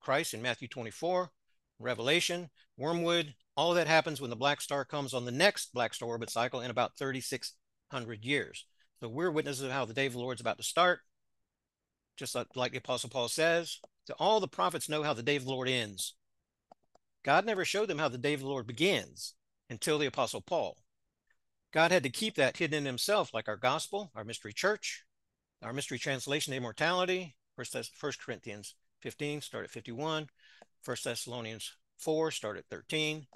Christ 0.00 0.34
in 0.34 0.42
Matthew 0.42 0.68
24, 0.68 1.30
Revelation, 1.78 2.50
Wormwood, 2.76 3.34
all 3.56 3.74
that 3.74 3.88
happens 3.88 4.20
when 4.20 4.30
the 4.30 4.36
black 4.36 4.60
star 4.60 4.84
comes 4.84 5.12
on 5.12 5.24
the 5.24 5.32
next 5.32 5.72
black 5.72 5.94
star 5.94 6.08
orbit 6.08 6.30
cycle 6.30 6.60
in 6.60 6.70
about 6.70 6.96
3,600 6.96 8.24
years. 8.24 8.64
So 9.00 9.08
we're 9.08 9.30
witnesses 9.30 9.62
of 9.62 9.72
how 9.72 9.84
the 9.84 9.94
day 9.94 10.06
of 10.06 10.12
the 10.12 10.18
Lord 10.18 10.36
is 10.36 10.40
about 10.40 10.58
to 10.58 10.64
start. 10.64 11.00
Just 12.16 12.34
like, 12.34 12.48
like 12.54 12.72
the 12.72 12.78
Apostle 12.78 13.10
Paul 13.10 13.28
says, 13.28 13.78
to 14.06 14.14
all 14.14 14.40
the 14.40 14.48
prophets 14.48 14.88
know 14.88 15.02
how 15.02 15.12
the 15.12 15.22
day 15.22 15.36
of 15.36 15.44
the 15.44 15.50
Lord 15.50 15.68
ends. 15.68 16.14
God 17.24 17.44
never 17.44 17.64
showed 17.64 17.88
them 17.88 17.98
how 17.98 18.08
the 18.08 18.18
day 18.18 18.34
of 18.34 18.40
the 18.40 18.48
Lord 18.48 18.66
begins 18.66 19.34
until 19.70 19.98
the 19.98 20.06
Apostle 20.06 20.40
Paul. 20.40 20.78
God 21.72 21.92
had 21.92 22.02
to 22.04 22.10
keep 22.10 22.36
that 22.36 22.56
hidden 22.56 22.78
in 22.78 22.86
himself, 22.86 23.34
like 23.34 23.48
our 23.48 23.56
gospel, 23.56 24.10
our 24.14 24.24
mystery 24.24 24.52
church, 24.52 25.04
our 25.62 25.72
mystery 25.72 25.98
translation, 25.98 26.54
immortality, 26.54 27.36
First, 27.58 27.96
First 27.96 28.20
Corinthians 28.20 28.74
15, 29.02 29.40
start 29.40 29.64
at 29.64 29.70
51, 29.70 30.28
First 30.82 31.04
Thessalonians 31.04 31.72
4, 31.98 32.30
start 32.30 32.56
at 32.56 32.66
13. 32.70 33.26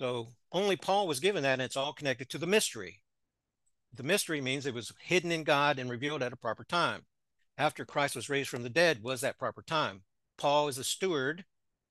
So 0.00 0.28
only 0.50 0.76
Paul 0.76 1.06
was 1.06 1.20
given 1.20 1.44
that, 1.44 1.54
and 1.54 1.62
it's 1.62 1.76
all 1.76 1.92
connected 1.92 2.28
to 2.30 2.38
the 2.38 2.46
mystery. 2.46 3.02
The 3.94 4.02
mystery 4.02 4.40
means 4.40 4.66
it 4.66 4.74
was 4.74 4.92
hidden 5.00 5.30
in 5.30 5.44
God 5.44 5.78
and 5.78 5.88
revealed 5.88 6.22
at 6.22 6.32
a 6.32 6.36
proper 6.36 6.64
time. 6.64 7.06
After 7.56 7.84
Christ 7.84 8.16
was 8.16 8.28
raised 8.28 8.50
from 8.50 8.64
the 8.64 8.68
dead, 8.68 9.02
was 9.02 9.20
that 9.20 9.38
proper 9.38 9.62
time. 9.62 10.02
Paul 10.36 10.66
is 10.66 10.76
a 10.76 10.84
steward 10.84 11.44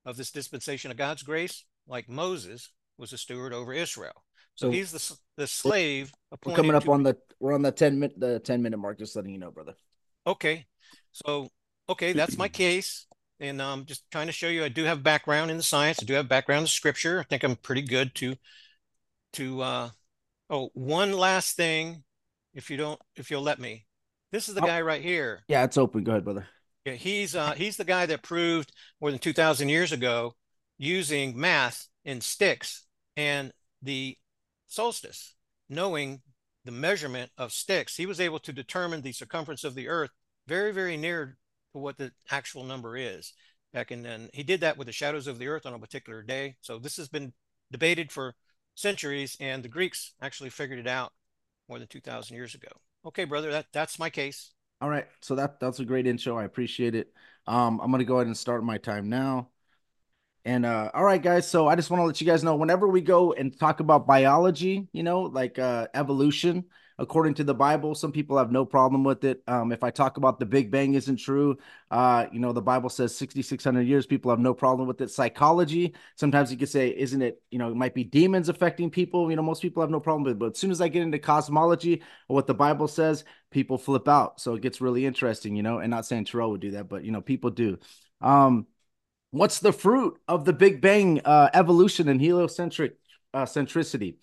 of 0.05 0.17
this 0.17 0.31
dispensation 0.31 0.91
of 0.91 0.97
God's 0.97 1.23
grace, 1.23 1.63
like 1.87 2.09
Moses 2.09 2.69
was 2.97 3.13
a 3.13 3.17
steward 3.17 3.53
over 3.53 3.73
Israel. 3.73 4.23
So, 4.55 4.67
so 4.67 4.71
he's 4.71 4.91
the 4.91 5.17
the 5.37 5.47
slave. 5.47 6.11
We're 6.45 6.55
coming 6.55 6.75
up 6.75 6.83
to, 6.83 6.91
on 6.91 7.03
the 7.03 7.17
we're 7.39 7.53
on 7.53 7.61
the 7.61 7.71
ten 7.71 7.99
minute 7.99 8.19
the 8.19 8.39
ten 8.39 8.61
minute 8.61 8.77
mark. 8.77 8.99
Just 8.99 9.15
letting 9.15 9.31
you 9.31 9.39
know, 9.39 9.51
brother. 9.51 9.73
Okay, 10.27 10.65
so 11.15 11.49
okay, 11.87 12.11
that's 12.11 12.37
my 12.37 12.49
case, 12.49 13.07
and 13.39 13.61
I'm 13.61 13.79
um, 13.79 13.85
just 13.85 14.03
trying 14.11 14.27
to 14.27 14.33
show 14.33 14.49
you 14.49 14.65
I 14.65 14.69
do 14.69 14.83
have 14.83 15.01
background 15.01 15.49
in 15.49 15.57
the 15.57 15.63
science. 15.63 15.99
I 16.01 16.05
do 16.05 16.13
have 16.13 16.27
background 16.27 16.63
in 16.63 16.67
scripture. 16.67 17.21
I 17.21 17.23
think 17.23 17.43
I'm 17.43 17.55
pretty 17.55 17.83
good 17.83 18.13
to 18.15 18.35
to. 19.33 19.61
uh 19.61 19.89
Oh, 20.47 20.69
one 20.75 21.11
last 21.13 21.55
thing, 21.55 22.03
if 22.53 22.69
you 22.69 22.77
don't, 22.77 23.01
if 23.15 23.31
you'll 23.31 23.41
let 23.41 23.59
me. 23.59 23.87
This 24.31 24.47
is 24.47 24.53
the 24.53 24.63
oh, 24.63 24.67
guy 24.67 24.81
right 24.81 25.01
here. 25.01 25.43
Yeah, 25.47 25.63
it's 25.63 25.77
open. 25.77 26.03
Go 26.03 26.11
ahead, 26.11 26.23
brother. 26.23 26.47
Yeah, 26.85 26.93
he's 26.93 27.35
uh 27.35 27.53
he's 27.53 27.77
the 27.77 27.85
guy 27.85 28.05
that 28.05 28.21
proved 28.21 28.71
more 29.01 29.09
than 29.09 29.19
two 29.19 29.33
thousand 29.33 29.69
years 29.69 29.91
ago 29.91 30.35
using 30.77 31.39
math 31.39 31.87
in 32.03 32.21
sticks 32.21 32.85
and 33.17 33.51
the 33.81 34.17
solstice, 34.67 35.33
knowing 35.69 36.21
the 36.65 36.71
measurement 36.71 37.31
of 37.37 37.51
sticks. 37.51 37.95
he 37.95 38.05
was 38.05 38.19
able 38.19 38.39
to 38.39 38.51
determine 38.51 39.01
the 39.01 39.11
circumference 39.11 39.63
of 39.63 39.75
the 39.75 39.87
Earth 39.87 40.09
very, 40.47 40.71
very 40.71 40.97
near 40.97 41.37
to 41.73 41.79
what 41.79 41.97
the 41.97 42.11
actual 42.29 42.63
number 42.63 42.97
is. 42.97 43.33
Back 43.73 43.91
in 43.91 44.03
then, 44.03 44.29
he 44.33 44.43
did 44.43 44.61
that 44.61 44.77
with 44.77 44.87
the 44.87 44.93
shadows 44.93 45.27
of 45.27 45.37
the 45.37 45.47
Earth 45.47 45.65
on 45.65 45.73
a 45.73 45.79
particular 45.79 46.21
day. 46.21 46.55
So 46.61 46.79
this 46.79 46.95
has 46.97 47.09
been 47.09 47.33
debated 47.71 48.11
for 48.11 48.35
centuries, 48.75 49.35
and 49.39 49.63
the 49.63 49.69
Greeks 49.69 50.13
actually 50.21 50.49
figured 50.49 50.79
it 50.79 50.87
out 50.87 51.11
more 51.67 51.79
than 51.79 51.87
two 51.87 51.99
thousand 51.99 52.37
years 52.37 52.55
ago. 52.55 52.69
Okay, 53.05 53.25
brother, 53.25 53.51
that 53.51 53.65
that's 53.73 53.99
my 53.99 54.09
case. 54.09 54.51
All 54.81 54.89
right, 54.89 55.07
so 55.21 55.35
that 55.35 55.59
that's 55.59 55.79
a 55.79 55.85
great 55.85 56.07
intro. 56.07 56.37
I 56.37 56.45
appreciate 56.45 56.95
it. 56.95 57.11
Um, 57.47 57.81
I'm 57.81 57.91
gonna 57.91 58.05
go 58.05 58.15
ahead 58.15 58.27
and 58.27 58.37
start 58.37 58.63
my 58.63 58.77
time 58.77 59.09
now. 59.09 59.49
And 60.45 60.65
uh, 60.65 60.91
all 60.93 61.03
right, 61.03 61.21
guys. 61.21 61.49
So 61.49 61.67
I 61.67 61.75
just 61.75 61.89
want 61.89 62.01
to 62.01 62.05
let 62.05 62.21
you 62.21 62.27
guys 62.27 62.43
know 62.43 62.55
whenever 62.55 62.87
we 62.87 63.01
go 63.01 63.33
and 63.33 63.57
talk 63.57 63.79
about 63.79 64.05
biology, 64.05 64.87
you 64.93 65.01
know, 65.01 65.23
like 65.23 65.57
uh, 65.57 65.87
evolution, 65.93 66.65
according 66.97 67.33
to 67.35 67.43
the 67.43 67.53
Bible, 67.53 67.95
some 67.95 68.11
people 68.11 68.37
have 68.37 68.51
no 68.51 68.65
problem 68.65 69.03
with 69.03 69.23
it. 69.23 69.41
Um, 69.47 69.71
if 69.71 69.83
I 69.83 69.91
talk 69.91 70.17
about 70.17 70.39
the 70.39 70.45
Big 70.45 70.71
Bang 70.71 70.93
isn't 70.93 71.17
true, 71.17 71.57
uh, 71.91 72.25
you 72.31 72.39
know, 72.39 72.53
the 72.53 72.61
Bible 72.61 72.89
says 72.89 73.15
6,600 73.15 73.81
years, 73.81 74.05
people 74.05 74.31
have 74.31 74.39
no 74.39 74.53
problem 74.53 74.87
with 74.87 75.01
it. 75.01 75.11
Psychology, 75.11 75.93
sometimes 76.15 76.51
you 76.51 76.57
could 76.57 76.69
say, 76.69 76.89
isn't 76.89 77.21
it, 77.21 77.41
you 77.51 77.59
know, 77.59 77.69
it 77.69 77.75
might 77.75 77.93
be 77.93 78.03
demons 78.03 78.49
affecting 78.49 78.89
people. 78.89 79.29
You 79.29 79.35
know, 79.35 79.43
most 79.43 79.61
people 79.61 79.81
have 79.81 79.89
no 79.89 79.99
problem 79.99 80.23
with 80.23 80.33
it. 80.33 80.39
But 80.39 80.51
as 80.53 80.59
soon 80.59 80.71
as 80.71 80.81
I 80.81 80.87
get 80.87 81.03
into 81.03 81.19
cosmology 81.19 82.01
or 82.29 82.35
what 82.35 82.47
the 82.47 82.53
Bible 82.53 82.87
says, 82.87 83.25
people 83.51 83.77
flip 83.77 84.07
out. 84.07 84.39
So 84.39 84.55
it 84.55 84.61
gets 84.61 84.81
really 84.81 85.05
interesting, 85.05 85.55
you 85.55 85.63
know, 85.63 85.79
and 85.79 85.91
not 85.91 86.05
saying 86.05 86.25
Terral 86.25 86.51
would 86.51 86.61
do 86.61 86.71
that, 86.71 86.89
but, 86.89 87.03
you 87.03 87.11
know, 87.11 87.21
people 87.21 87.49
do. 87.49 87.77
Um, 88.21 88.67
What's 89.35 89.59
the 89.59 89.73
fruit 89.73 90.17
of 90.29 90.45
the 90.45 90.53
Big 90.53 90.79
Bang 90.79 91.19
uh, 91.25 91.49
evolution 91.53 92.07
and 92.07 92.21
heliocentric 92.21 92.95
uh, 93.33 93.43
centricity? 93.43 94.15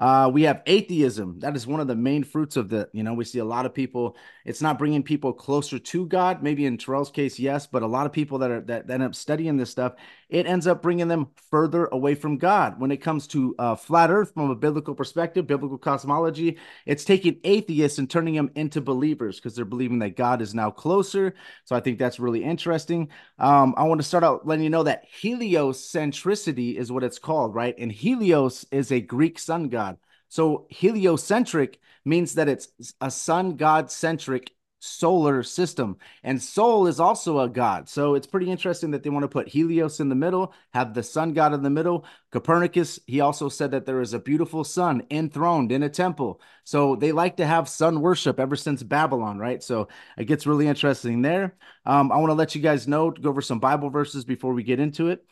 Uh, 0.00 0.30
we 0.32 0.42
have 0.44 0.62
atheism. 0.64 1.38
That 1.40 1.54
is 1.54 1.66
one 1.66 1.78
of 1.78 1.86
the 1.86 1.94
main 1.94 2.24
fruits 2.24 2.56
of 2.56 2.70
the, 2.70 2.88
you 2.92 3.02
know, 3.02 3.12
we 3.12 3.26
see 3.26 3.38
a 3.38 3.44
lot 3.44 3.66
of 3.66 3.74
people, 3.74 4.16
it's 4.46 4.62
not 4.62 4.78
bringing 4.78 5.02
people 5.02 5.34
closer 5.34 5.78
to 5.78 6.06
God. 6.06 6.42
Maybe 6.42 6.64
in 6.64 6.78
Terral's 6.78 7.10
case, 7.10 7.38
yes, 7.38 7.66
but 7.66 7.82
a 7.82 7.86
lot 7.86 8.06
of 8.06 8.12
people 8.12 8.38
that 8.38 8.50
are, 8.50 8.60
that, 8.62 8.86
that 8.86 8.94
end 8.94 9.02
up 9.02 9.14
studying 9.14 9.58
this 9.58 9.70
stuff, 9.70 9.92
it 10.30 10.46
ends 10.46 10.66
up 10.66 10.82
bringing 10.82 11.08
them 11.08 11.28
further 11.50 11.86
away 11.86 12.14
from 12.14 12.38
God. 12.38 12.80
When 12.80 12.90
it 12.90 12.98
comes 12.98 13.26
to 13.28 13.54
uh, 13.58 13.74
flat 13.74 14.10
earth 14.10 14.32
from 14.34 14.50
a 14.50 14.54
biblical 14.54 14.94
perspective, 14.94 15.46
biblical 15.46 15.78
cosmology, 15.78 16.58
it's 16.86 17.04
taking 17.04 17.40
atheists 17.44 17.98
and 17.98 18.08
turning 18.08 18.34
them 18.34 18.50
into 18.54 18.80
believers 18.80 19.36
because 19.36 19.54
they're 19.54 19.64
believing 19.64 19.98
that 20.00 20.16
God 20.16 20.40
is 20.40 20.54
now 20.54 20.70
closer. 20.70 21.34
So 21.64 21.74
I 21.74 21.80
think 21.80 21.98
that's 21.98 22.20
really 22.20 22.44
interesting. 22.44 23.08
Um, 23.38 23.74
I 23.76 23.82
want 23.84 24.00
to 24.00 24.06
start 24.06 24.24
out 24.24 24.46
letting 24.46 24.64
you 24.64 24.70
know 24.70 24.84
that 24.84 25.04
heliocentricity 25.22 26.76
is 26.76 26.92
what 26.92 27.04
it's 27.04 27.18
called, 27.18 27.54
right? 27.54 27.74
And 27.78 27.90
Helios 27.90 28.64
is 28.70 28.92
a 28.92 29.00
Greek 29.00 29.38
sun 29.38 29.68
god. 29.68 29.98
So 30.28 30.66
heliocentric 30.70 31.80
means 32.04 32.34
that 32.34 32.48
it's 32.48 32.68
a 33.00 33.10
sun 33.10 33.56
god 33.56 33.90
centric 33.90 34.52
solar 34.80 35.42
system. 35.42 35.96
And 36.24 36.42
Sol 36.42 36.86
is 36.86 36.98
also 36.98 37.38
a 37.40 37.48
god. 37.48 37.88
So 37.88 38.14
it's 38.14 38.26
pretty 38.26 38.50
interesting 38.50 38.90
that 38.90 39.02
they 39.02 39.10
want 39.10 39.22
to 39.22 39.28
put 39.28 39.46
Helios 39.46 40.00
in 40.00 40.08
the 40.08 40.14
middle, 40.14 40.52
have 40.72 40.94
the 40.94 41.02
sun 41.02 41.34
god 41.34 41.52
in 41.52 41.62
the 41.62 41.70
middle. 41.70 42.04
Copernicus, 42.32 42.98
he 43.06 43.20
also 43.20 43.48
said 43.48 43.70
that 43.70 43.86
there 43.86 44.00
is 44.00 44.14
a 44.14 44.18
beautiful 44.18 44.64
sun 44.64 45.02
enthroned 45.10 45.70
in 45.70 45.82
a 45.82 45.88
temple. 45.88 46.40
So 46.64 46.96
they 46.96 47.12
like 47.12 47.36
to 47.36 47.46
have 47.46 47.68
sun 47.68 48.00
worship 48.00 48.40
ever 48.40 48.56
since 48.56 48.82
Babylon, 48.82 49.38
right? 49.38 49.62
So 49.62 49.88
it 50.18 50.24
gets 50.24 50.46
really 50.46 50.66
interesting 50.66 51.22
there. 51.22 51.56
Um, 51.84 52.10
I 52.10 52.16
want 52.16 52.30
to 52.30 52.34
let 52.34 52.54
you 52.54 52.62
guys 52.62 52.88
know, 52.88 53.10
go 53.10 53.28
over 53.28 53.42
some 53.42 53.60
Bible 53.60 53.90
verses 53.90 54.24
before 54.24 54.54
we 54.54 54.62
get 54.62 54.80
into 54.80 55.08
it. 55.08 55.24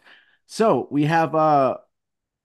So 0.47 0.89
we 0.91 1.05
have 1.05 1.35
uh 1.35 1.79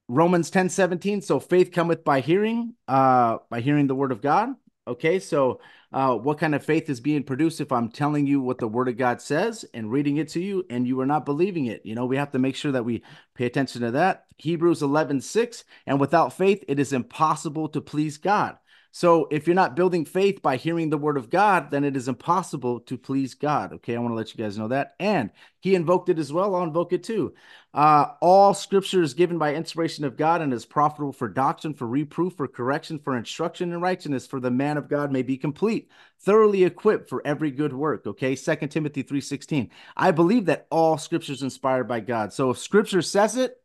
Romans 0.08 0.50
10 0.50 0.68
17. 0.68 1.22
So 1.22 1.40
faith 1.40 1.72
cometh 1.72 2.04
by 2.04 2.20
hearing, 2.20 2.74
uh, 2.88 3.38
by 3.50 3.60
hearing 3.60 3.86
the 3.86 3.94
word 3.94 4.12
of 4.12 4.20
God. 4.20 4.50
Okay, 4.86 5.18
so 5.18 5.60
uh, 5.94 6.16
what 6.16 6.38
kind 6.38 6.56
of 6.56 6.64
faith 6.64 6.90
is 6.90 7.00
being 7.00 7.22
produced 7.22 7.60
if 7.60 7.70
I'm 7.70 7.88
telling 7.88 8.26
you 8.26 8.40
what 8.40 8.58
the 8.58 8.66
word 8.66 8.88
of 8.88 8.96
God 8.96 9.22
says 9.22 9.64
and 9.72 9.92
reading 9.92 10.16
it 10.16 10.28
to 10.30 10.40
you 10.40 10.66
and 10.68 10.88
you 10.88 10.98
are 11.00 11.06
not 11.06 11.24
believing 11.24 11.66
it? 11.66 11.86
You 11.86 11.94
know, 11.94 12.04
we 12.04 12.16
have 12.16 12.32
to 12.32 12.38
make 12.40 12.56
sure 12.56 12.72
that 12.72 12.84
we 12.84 13.04
pay 13.36 13.46
attention 13.46 13.80
to 13.82 13.92
that. 13.92 14.26
Hebrews 14.36 14.82
11 14.82 15.20
6. 15.20 15.62
And 15.86 16.00
without 16.00 16.32
faith, 16.32 16.64
it 16.66 16.80
is 16.80 16.92
impossible 16.92 17.68
to 17.68 17.80
please 17.80 18.18
God. 18.18 18.56
So 18.96 19.26
if 19.32 19.48
you're 19.48 19.56
not 19.56 19.74
building 19.74 20.04
faith 20.04 20.40
by 20.40 20.54
hearing 20.54 20.88
the 20.88 20.96
word 20.96 21.16
of 21.16 21.28
God, 21.28 21.72
then 21.72 21.82
it 21.82 21.96
is 21.96 22.06
impossible 22.06 22.78
to 22.82 22.96
please 22.96 23.34
God. 23.34 23.72
Okay, 23.72 23.96
I 23.96 23.98
want 23.98 24.12
to 24.12 24.16
let 24.16 24.32
you 24.32 24.42
guys 24.42 24.56
know 24.56 24.68
that. 24.68 24.94
And 25.00 25.32
he 25.58 25.74
invoked 25.74 26.10
it 26.10 26.20
as 26.20 26.32
well. 26.32 26.54
I'll 26.54 26.62
invoke 26.62 26.92
it 26.92 27.02
too. 27.02 27.34
Uh, 27.74 28.12
all 28.20 28.54
scripture 28.54 29.02
is 29.02 29.12
given 29.12 29.36
by 29.36 29.52
inspiration 29.52 30.04
of 30.04 30.16
God 30.16 30.42
and 30.42 30.54
is 30.54 30.64
profitable 30.64 31.12
for 31.12 31.28
doctrine, 31.28 31.74
for 31.74 31.88
reproof, 31.88 32.34
for 32.34 32.46
correction, 32.46 33.00
for 33.00 33.16
instruction 33.16 33.72
in 33.72 33.80
righteousness, 33.80 34.28
for 34.28 34.38
the 34.38 34.52
man 34.52 34.76
of 34.76 34.88
God 34.88 35.10
may 35.10 35.22
be 35.22 35.36
complete, 35.36 35.90
thoroughly 36.20 36.62
equipped 36.62 37.08
for 37.08 37.20
every 37.26 37.50
good 37.50 37.72
work. 37.72 38.06
Okay, 38.06 38.36
Second 38.36 38.68
Timothy 38.68 39.02
3:16. 39.02 39.70
I 39.96 40.12
believe 40.12 40.44
that 40.44 40.68
all 40.70 40.98
scripture 40.98 41.32
is 41.32 41.42
inspired 41.42 41.88
by 41.88 41.98
God. 41.98 42.32
So 42.32 42.50
if 42.50 42.58
scripture 42.58 43.02
says 43.02 43.36
it, 43.36 43.60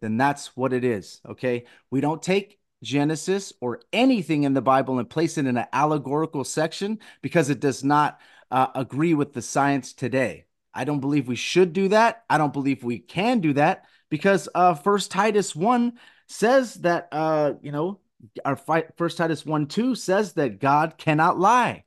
then 0.00 0.16
that's 0.16 0.56
what 0.56 0.72
it 0.72 0.82
is. 0.82 1.20
Okay, 1.24 1.66
we 1.92 2.00
don't 2.00 2.20
take 2.20 2.58
Genesis 2.82 3.52
or 3.60 3.80
anything 3.92 4.44
in 4.44 4.54
the 4.54 4.62
Bible 4.62 4.98
and 4.98 5.08
place 5.08 5.38
it 5.38 5.46
in 5.46 5.56
an 5.56 5.66
allegorical 5.72 6.44
section 6.44 6.98
because 7.22 7.50
it 7.50 7.60
does 7.60 7.82
not 7.82 8.20
uh, 8.50 8.68
agree 8.74 9.14
with 9.14 9.32
the 9.32 9.42
science 9.42 9.92
today. 9.92 10.44
I 10.72 10.84
don't 10.84 11.00
believe 11.00 11.26
we 11.26 11.36
should 11.36 11.72
do 11.72 11.88
that. 11.88 12.24
I 12.28 12.38
don't 12.38 12.52
believe 12.52 12.84
we 12.84 12.98
can 12.98 13.40
do 13.40 13.54
that 13.54 13.86
because 14.10 14.48
uh, 14.54 14.74
First 14.74 15.10
Titus 15.10 15.56
one 15.56 15.94
says 16.26 16.74
that 16.74 17.08
uh, 17.12 17.54
you 17.62 17.72
know 17.72 18.00
our 18.44 18.56
First 18.96 19.18
Titus 19.18 19.44
one 19.46 19.66
two 19.66 19.94
says 19.94 20.34
that 20.34 20.60
God 20.60 20.98
cannot 20.98 21.38
lie. 21.38 21.84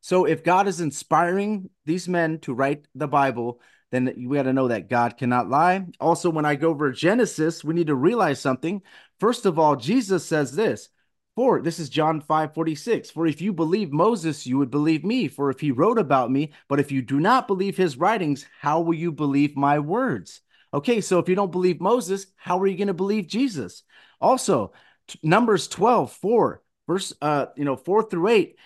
So 0.00 0.24
if 0.24 0.42
God 0.42 0.66
is 0.66 0.80
inspiring 0.80 1.70
these 1.86 2.08
men 2.08 2.40
to 2.40 2.52
write 2.52 2.86
the 2.94 3.06
Bible, 3.06 3.60
then 3.92 4.12
we 4.16 4.36
got 4.36 4.44
to 4.44 4.54
know 4.54 4.68
that 4.68 4.88
God 4.88 5.18
cannot 5.18 5.50
lie. 5.50 5.84
Also, 6.00 6.30
when 6.30 6.46
I 6.46 6.54
go 6.54 6.70
over 6.70 6.90
Genesis, 6.90 7.62
we 7.62 7.74
need 7.74 7.88
to 7.88 7.94
realize 7.94 8.40
something. 8.40 8.82
First 9.20 9.44
of 9.44 9.58
all, 9.58 9.76
Jesus 9.76 10.24
says 10.24 10.56
this. 10.56 10.88
For 11.34 11.62
this 11.62 11.78
is 11.78 11.88
John 11.88 12.20
5 12.20 12.54
46. 12.54 13.10
For 13.10 13.26
if 13.26 13.40
you 13.40 13.52
believe 13.52 13.90
Moses, 13.90 14.46
you 14.46 14.58
would 14.58 14.70
believe 14.70 15.04
me, 15.04 15.28
for 15.28 15.50
if 15.50 15.60
he 15.60 15.70
wrote 15.70 15.98
about 15.98 16.30
me. 16.30 16.52
But 16.68 16.80
if 16.80 16.92
you 16.92 17.00
do 17.00 17.20
not 17.20 17.46
believe 17.46 17.76
his 17.76 17.96
writings, 17.96 18.46
how 18.60 18.80
will 18.80 18.94
you 18.94 19.12
believe 19.12 19.56
my 19.56 19.78
words? 19.78 20.40
Okay, 20.74 21.00
so 21.00 21.18
if 21.18 21.28
you 21.28 21.34
don't 21.34 21.52
believe 21.52 21.80
Moses, 21.80 22.26
how 22.36 22.58
are 22.60 22.66
you 22.66 22.76
going 22.76 22.88
to 22.88 22.94
believe 22.94 23.28
Jesus? 23.28 23.82
Also, 24.20 24.72
t- 25.08 25.18
Numbers 25.22 25.68
12 25.68 26.12
4, 26.12 26.62
verse 26.86 27.12
uh, 27.22 27.46
you 27.56 27.64
know, 27.64 27.76
4 27.76 28.08
through 28.08 28.28
8. 28.28 28.56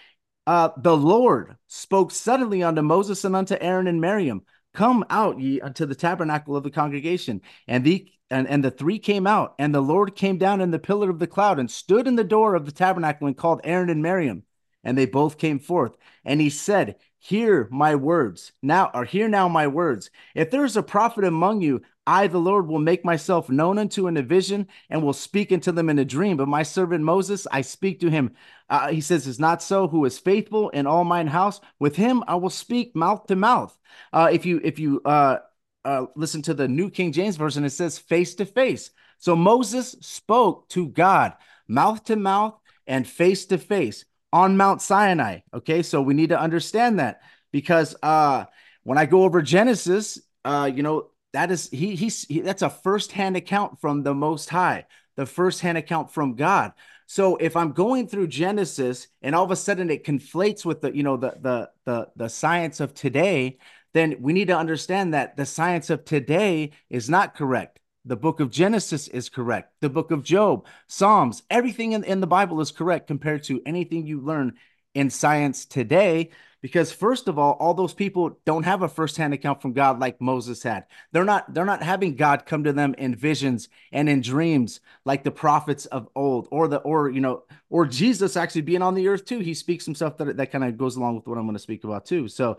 Uh, 0.47 0.71
the 0.76 0.97
Lord 0.97 1.56
spoke 1.66 2.12
suddenly 2.12 2.62
unto 2.62 2.83
Moses 2.83 3.25
and 3.25 3.35
unto 3.35 3.56
Aaron 3.61 3.88
and 3.88 4.00
Miriam 4.00 4.42
Come 4.76 5.06
out 5.09 5.40
ye 5.40 5.59
unto 5.59 5.87
the 5.87 5.95
tabernacle 5.95 6.54
of 6.54 6.62
the 6.62 6.71
congregation. 6.71 7.40
And 7.66 7.83
the 7.83 8.12
and, 8.28 8.47
and 8.47 8.62
the 8.62 8.71
three 8.71 8.99
came 8.99 9.26
out, 9.26 9.54
and 9.59 9.75
the 9.75 9.80
Lord 9.80 10.14
came 10.14 10.37
down 10.37 10.61
in 10.61 10.71
the 10.71 10.78
pillar 10.78 11.09
of 11.09 11.18
the 11.18 11.26
cloud 11.26 11.59
and 11.59 11.71
stood 11.71 12.06
in 12.06 12.16
the 12.16 12.25
door 12.25 12.54
of 12.54 12.66
the 12.66 12.73
tabernacle 12.73 13.26
and 13.26 13.37
called 13.38 13.62
Aaron 13.64 13.88
and 13.88 14.02
Miriam. 14.02 14.42
And 14.85 14.99
they 14.99 15.06
both 15.06 15.38
came 15.38 15.61
forth. 15.61 15.97
And 16.26 16.42
he 16.42 16.50
said, 16.50 16.97
Hear 17.18 17.68
my 17.71 17.95
words 17.95 18.52
now, 18.62 18.90
or 18.92 19.06
hear 19.06 19.28
now 19.28 19.49
my 19.49 19.66
words. 19.66 20.11
If 20.35 20.50
there 20.50 20.66
is 20.66 20.76
a 20.76 20.83
prophet 20.83 21.25
among 21.25 21.62
you, 21.62 21.80
I, 22.06 22.26
the 22.28 22.38
Lord, 22.38 22.68
will 22.68 22.78
make 22.78 23.04
myself 23.04 23.48
known 23.50 23.78
unto 23.78 24.06
in 24.06 24.16
a 24.16 24.22
vision 24.22 24.68
and 24.90 25.02
will 25.02 25.12
speak 25.12 25.50
unto 25.50 25.72
them 25.72 25.88
in 25.90 25.98
a 25.98 26.04
dream. 26.04 26.36
But 26.36 26.48
my 26.48 26.62
servant 26.62 27.02
Moses, 27.02 27.46
I 27.50 27.62
speak 27.62 28.00
to 28.00 28.10
him. 28.10 28.32
Uh, 28.70 28.88
he 28.88 29.00
says, 29.00 29.26
Is 29.26 29.40
not 29.40 29.62
so, 29.62 29.88
who 29.88 30.04
is 30.04 30.18
faithful 30.18 30.68
in 30.70 30.86
all 30.86 31.04
mine 31.04 31.26
house. 31.26 31.60
With 31.78 31.96
him 31.96 32.22
I 32.26 32.36
will 32.36 32.50
speak 32.50 32.94
mouth 32.94 33.26
to 33.26 33.36
mouth. 33.36 33.76
Uh, 34.12 34.28
if 34.32 34.46
you 34.46 34.60
if 34.62 34.78
you 34.78 35.00
uh, 35.04 35.38
uh, 35.84 36.06
listen 36.14 36.42
to 36.42 36.54
the 36.54 36.68
New 36.68 36.90
King 36.90 37.12
James 37.12 37.36
Version, 37.36 37.64
it 37.64 37.70
says 37.70 37.98
face 37.98 38.34
to 38.36 38.46
face. 38.46 38.90
So 39.18 39.34
Moses 39.34 39.96
spoke 40.00 40.68
to 40.70 40.88
God 40.88 41.34
mouth 41.68 42.04
to 42.04 42.16
mouth 42.16 42.58
and 42.86 43.06
face 43.06 43.46
to 43.46 43.58
face 43.58 44.04
on 44.32 44.56
Mount 44.56 44.82
Sinai. 44.82 45.40
Okay, 45.54 45.82
so 45.82 46.02
we 46.02 46.14
need 46.14 46.30
to 46.30 46.40
understand 46.40 46.98
that 46.98 47.22
because 47.52 47.96
uh, 48.02 48.44
when 48.82 48.98
I 48.98 49.06
go 49.06 49.25
over 49.25 49.42
Genesis, 49.42 50.20
uh, 50.44 50.70
you 50.72 50.82
know, 50.82 51.10
that 51.37 51.50
is 51.50 51.69
he 51.69 51.95
he's 51.95 52.25
he, 52.25 52.40
that's 52.40 52.62
a 52.62 52.71
first-hand 52.71 53.37
account 53.37 53.78
from 53.78 54.02
the 54.02 54.14
most 54.14 54.49
high 54.49 54.87
the 55.16 55.26
first-hand 55.26 55.78
account 55.78 56.11
from 56.11 56.35
god. 56.35 56.73
So 57.07 57.37
if 57.37 57.57
i'm 57.57 57.73
going 57.73 58.09
through 58.09 58.28
genesis 58.28 59.09
and 59.23 59.35
all 59.35 59.45
of 59.45 59.50
a 59.50 59.57
sudden 59.57 59.90
it 59.90 60.05
conflates 60.05 60.64
with 60.64 60.81
the 60.81 60.97
you 60.97 61.02
know 61.02 61.19
the 61.19 61.37
the 61.40 61.71
the, 61.85 62.09
the 62.16 62.28
science 62.28 62.81
of 62.81 62.95
today 62.95 63.59
then 63.93 64.16
we 64.21 64.33
need 64.33 64.49
to 64.49 64.57
understand 64.57 65.14
that 65.14 65.37
the 65.37 65.47
science 65.47 65.88
of 65.90 66.05
today 66.05 66.73
is 66.90 67.09
not 67.09 67.35
correct. 67.35 67.81
The 68.05 68.16
book 68.16 68.40
of 68.40 68.50
genesis 68.50 69.09
is 69.09 69.31
correct. 69.31 69.73
The 69.81 69.88
book 69.88 70.11
of 70.11 70.23
job 70.23 70.66
psalms 70.88 71.43
everything 71.50 71.93
in, 71.93 72.02
in 72.05 72.21
the 72.21 72.26
bible 72.26 72.61
is 72.62 72.71
correct 72.71 73.09
compared 73.09 73.43
to 73.45 73.62
anything 73.66 74.07
you 74.07 74.21
learn 74.21 74.55
in 74.97 75.11
science 75.11 75.67
today 75.67 76.31
because 76.62 76.91
first 76.91 77.29
of 77.29 77.38
all 77.38 77.53
all 77.61 77.75
those 77.75 77.93
people 77.93 78.41
don't 78.47 78.62
have 78.62 78.81
a 78.81 78.88
firsthand 78.88 79.35
account 79.35 79.61
from 79.61 79.75
god 79.75 80.00
like 80.00 80.23
moses 80.23 80.62
had. 80.62 80.87
They're 81.12 81.23
not 81.23 81.53
they're 81.53 81.67
not 81.67 81.83
having 81.83 82.17
god 82.17 82.47
come 82.47 82.65
to 82.65 82.73
them 82.73 82.95
in 82.97 83.15
visions 83.15 83.69
and 83.93 84.09
in 84.09 84.23
dreams 84.23 84.81
like 85.05 85.23
the 85.23 85.31
prophets 85.31 85.85
of 85.85 86.09
old 86.15 86.49
or 86.50 86.67
the 86.67 86.79
or 86.79 87.11
you 87.11 87.21
know 87.21 87.45
or 87.69 87.85
jesus 87.85 88.38
actually 88.38 88.62
being 88.62 88.81
on 88.81 88.95
the 88.95 89.07
earth 89.09 89.26
too. 89.26 89.41
He 89.41 89.53
speaks 89.53 89.85
some 89.85 89.95
stuff 89.95 90.17
that 90.17 90.38
that 90.38 90.50
kind 90.50 90.65
of 90.65 90.79
goes 90.79 90.97
along 90.97 91.17
with 91.17 91.26
what 91.26 91.37
i'm 91.37 91.45
going 91.45 91.57
to 91.57 91.61
speak 91.62 91.85
about 91.85 92.07
too. 92.07 92.26
So 92.26 92.59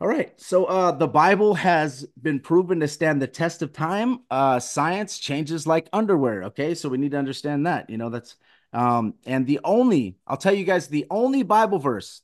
all 0.00 0.06
right. 0.06 0.40
So 0.40 0.66
uh 0.66 0.92
the 0.92 1.08
bible 1.08 1.54
has 1.54 2.06
been 2.22 2.38
proven 2.38 2.78
to 2.80 2.88
stand 2.88 3.20
the 3.20 3.26
test 3.26 3.62
of 3.62 3.72
time. 3.72 4.20
Uh 4.30 4.60
science 4.60 5.18
changes 5.18 5.66
like 5.66 5.88
underwear 5.92 6.44
okay? 6.44 6.76
So 6.76 6.88
we 6.88 6.98
need 6.98 7.10
to 7.10 7.18
understand 7.18 7.66
that 7.66 7.90
you 7.90 7.98
know 7.98 8.10
that's 8.10 8.36
um 8.72 9.14
and 9.26 9.46
the 9.46 9.60
only 9.64 10.16
i'll 10.26 10.36
tell 10.36 10.54
you 10.54 10.64
guys 10.64 10.88
the 10.88 11.06
only 11.10 11.42
bible 11.42 11.78
verse 11.78 12.22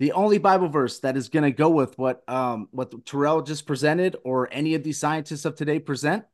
the 0.00 0.12
only 0.12 0.38
Bible 0.38 0.68
verse 0.68 0.98
that 1.00 1.16
is 1.16 1.28
going 1.28 1.44
to 1.44 1.50
go 1.52 1.70
with 1.70 1.96
what 1.96 2.28
um, 2.28 2.68
what 2.72 2.90
Terral 3.04 3.46
just 3.46 3.66
presented 3.66 4.16
or 4.24 4.48
any 4.52 4.74
of 4.74 4.82
these 4.82 4.98
scientists 4.98 5.44
of 5.44 5.54
today 5.54 5.78
present 5.78 6.24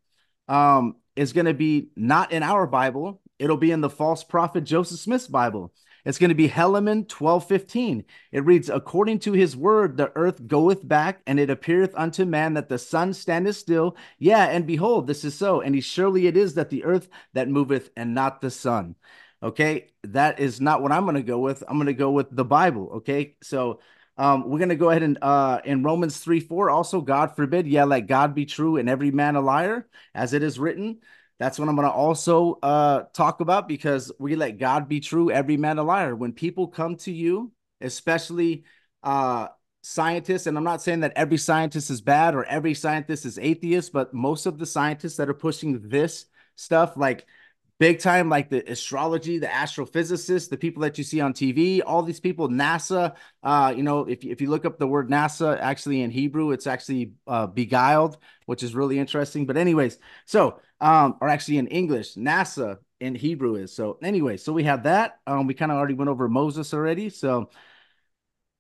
um, 0.48 0.96
is 1.14 1.33
going 1.33 1.46
to 1.46 1.55
be 1.55 1.90
not 1.94 2.33
in 2.33 2.42
our 2.42 2.66
Bible. 2.66 3.20
It'll 3.38 3.57
be 3.57 3.70
in 3.70 3.81
the 3.81 3.90
false 3.90 4.24
prophet 4.24 4.64
Joseph 4.64 4.98
Smith's 4.98 5.29
Bible. 5.29 5.72
It's 6.07 6.18
going 6.18 6.31
to 6.31 6.35
be 6.35 6.48
Helaman 6.48 7.07
12:15. 7.07 8.05
It 8.33 8.46
reads, 8.46 8.70
"According 8.70 9.18
to 9.20 9.33
his 9.33 9.55
word, 9.55 9.98
the 9.98 10.11
earth 10.16 10.46
goeth 10.46 10.87
back, 10.87 11.20
and 11.26 11.38
it 11.38 11.50
appeareth 11.50 11.92
unto 11.94 12.24
man 12.24 12.55
that 12.55 12.70
the 12.70 12.79
sun 12.79 13.12
standeth 13.12 13.57
still. 13.57 13.96
Yeah, 14.18 14.46
and 14.46 14.66
behold, 14.66 15.07
this 15.07 15.24
is 15.24 15.35
so. 15.35 15.61
And 15.61 15.74
he 15.74 15.83
surely 15.83 16.26
it 16.26 16.37
is 16.38 16.55
that 16.55 16.70
the 16.70 16.85
earth 16.85 17.09
that 17.35 17.48
moveth, 17.48 17.90
and 17.96 18.14
not 18.14 18.40
the 18.40 18.50
sun." 18.50 18.96
Okay, 19.42 19.88
that 20.05 20.38
is 20.38 20.61
not 20.61 20.83
what 20.83 20.92
I'm 20.92 21.05
going 21.05 21.16
to 21.16 21.22
go 21.22 21.38
with. 21.38 21.62
I'm 21.66 21.76
going 21.76 21.87
to 21.87 21.94
go 21.94 22.11
with 22.11 22.29
the 22.31 22.44
Bible. 22.44 22.90
Okay, 22.96 23.37
so 23.42 23.81
um, 24.18 24.50
we're 24.50 24.59
going 24.59 24.68
to 24.68 24.76
go 24.76 24.90
ahead 24.90 25.03
and 25.03 25.16
uh, 25.22 25.61
in 25.64 25.83
Romans 25.83 26.18
3 26.18 26.40
4, 26.40 26.68
also, 26.68 27.00
God 27.00 27.35
forbid, 27.37 27.66
yeah, 27.66 27.85
let 27.85 28.03
God 28.03 28.35
be 28.35 28.44
true 28.44 28.76
and 28.76 28.88
every 28.88 29.11
man 29.11 29.37
a 29.37 29.40
liar, 29.40 29.88
as 30.14 30.35
it 30.35 30.42
is 30.42 30.59
written. 30.59 30.98
That's 31.38 31.59
what 31.59 31.70
I'm 31.70 31.74
going 31.74 31.88
to 31.88 31.92
also 31.92 32.59
uh, 32.62 33.05
talk 33.14 33.40
about 33.40 33.66
because 33.66 34.12
we 34.18 34.37
let 34.37 34.59
God 34.59 34.90
be 34.90 35.00
true, 35.00 35.31
every 35.31 35.57
man 35.57 35.79
a 35.79 35.83
liar. 35.83 36.14
When 36.14 36.35
people 36.35 36.68
come 36.68 36.96
to 36.96 37.11
you, 37.11 37.50
especially 37.81 38.64
uh, 39.03 39.48
scientists, 39.83 40.46
and 40.46 40.59
I'm 40.59 40.64
not 40.64 40.83
saying 40.83 41.00
that 41.00 41.14
every 41.16 41.38
scientist 41.38 41.88
is 41.88 42.03
bad 42.03 42.35
or 42.35 42.44
every 42.44 42.74
scientist 42.74 43.24
is 43.24 43.38
atheist, 43.38 43.90
but 43.90 44.12
most 44.12 44.44
of 44.44 44.59
the 44.59 44.66
scientists 44.66 45.16
that 45.16 45.31
are 45.31 45.35
pushing 45.35 45.88
this 45.88 46.26
stuff, 46.57 46.94
like 46.98 47.26
big 47.81 47.99
time 47.99 48.29
like 48.29 48.51
the 48.51 48.62
astrology 48.71 49.38
the 49.38 49.47
astrophysicists 49.49 50.49
the 50.49 50.57
people 50.57 50.83
that 50.83 50.99
you 50.99 51.03
see 51.03 51.21
on 51.21 51.33
tv 51.33 51.81
all 51.85 52.03
these 52.03 52.21
people 52.21 52.49
nasa 52.49 53.16
uh, 53.43 53.73
you 53.75 53.83
know 53.83 54.01
if, 54.07 54.23
if 54.23 54.40
you 54.40 54.51
look 54.51 54.64
up 54.64 54.79
the 54.79 54.87
word 54.87 55.11
nasa 55.11 55.59
actually 55.59 56.03
in 56.03 56.11
hebrew 56.11 56.53
it's 56.53 56.66
actually 56.69 57.14
uh, 57.27 57.47
beguiled 57.47 58.19
which 58.51 58.64
is 58.64 58.75
really 58.75 58.99
interesting. 58.99 59.47
But 59.47 59.57
anyways 59.57 59.99
so 60.27 60.59
um 60.81 61.16
or 61.21 61.29
actually 61.29 61.59
in 61.59 61.69
english 61.69 62.16
nasa 62.16 62.79
in 62.99 63.14
hebrew 63.14 63.55
is. 63.55 63.73
So 63.73 63.99
anyway 64.03 64.37
so 64.38 64.53
we 64.53 64.64
have 64.64 64.83
that. 64.83 65.21
Um 65.25 65.47
we 65.47 65.55
kind 65.55 65.71
of 65.71 65.79
already 65.79 65.95
went 65.95 66.11
over 66.11 66.29
moses 66.29 66.75
already. 66.75 67.11
So 67.11 67.49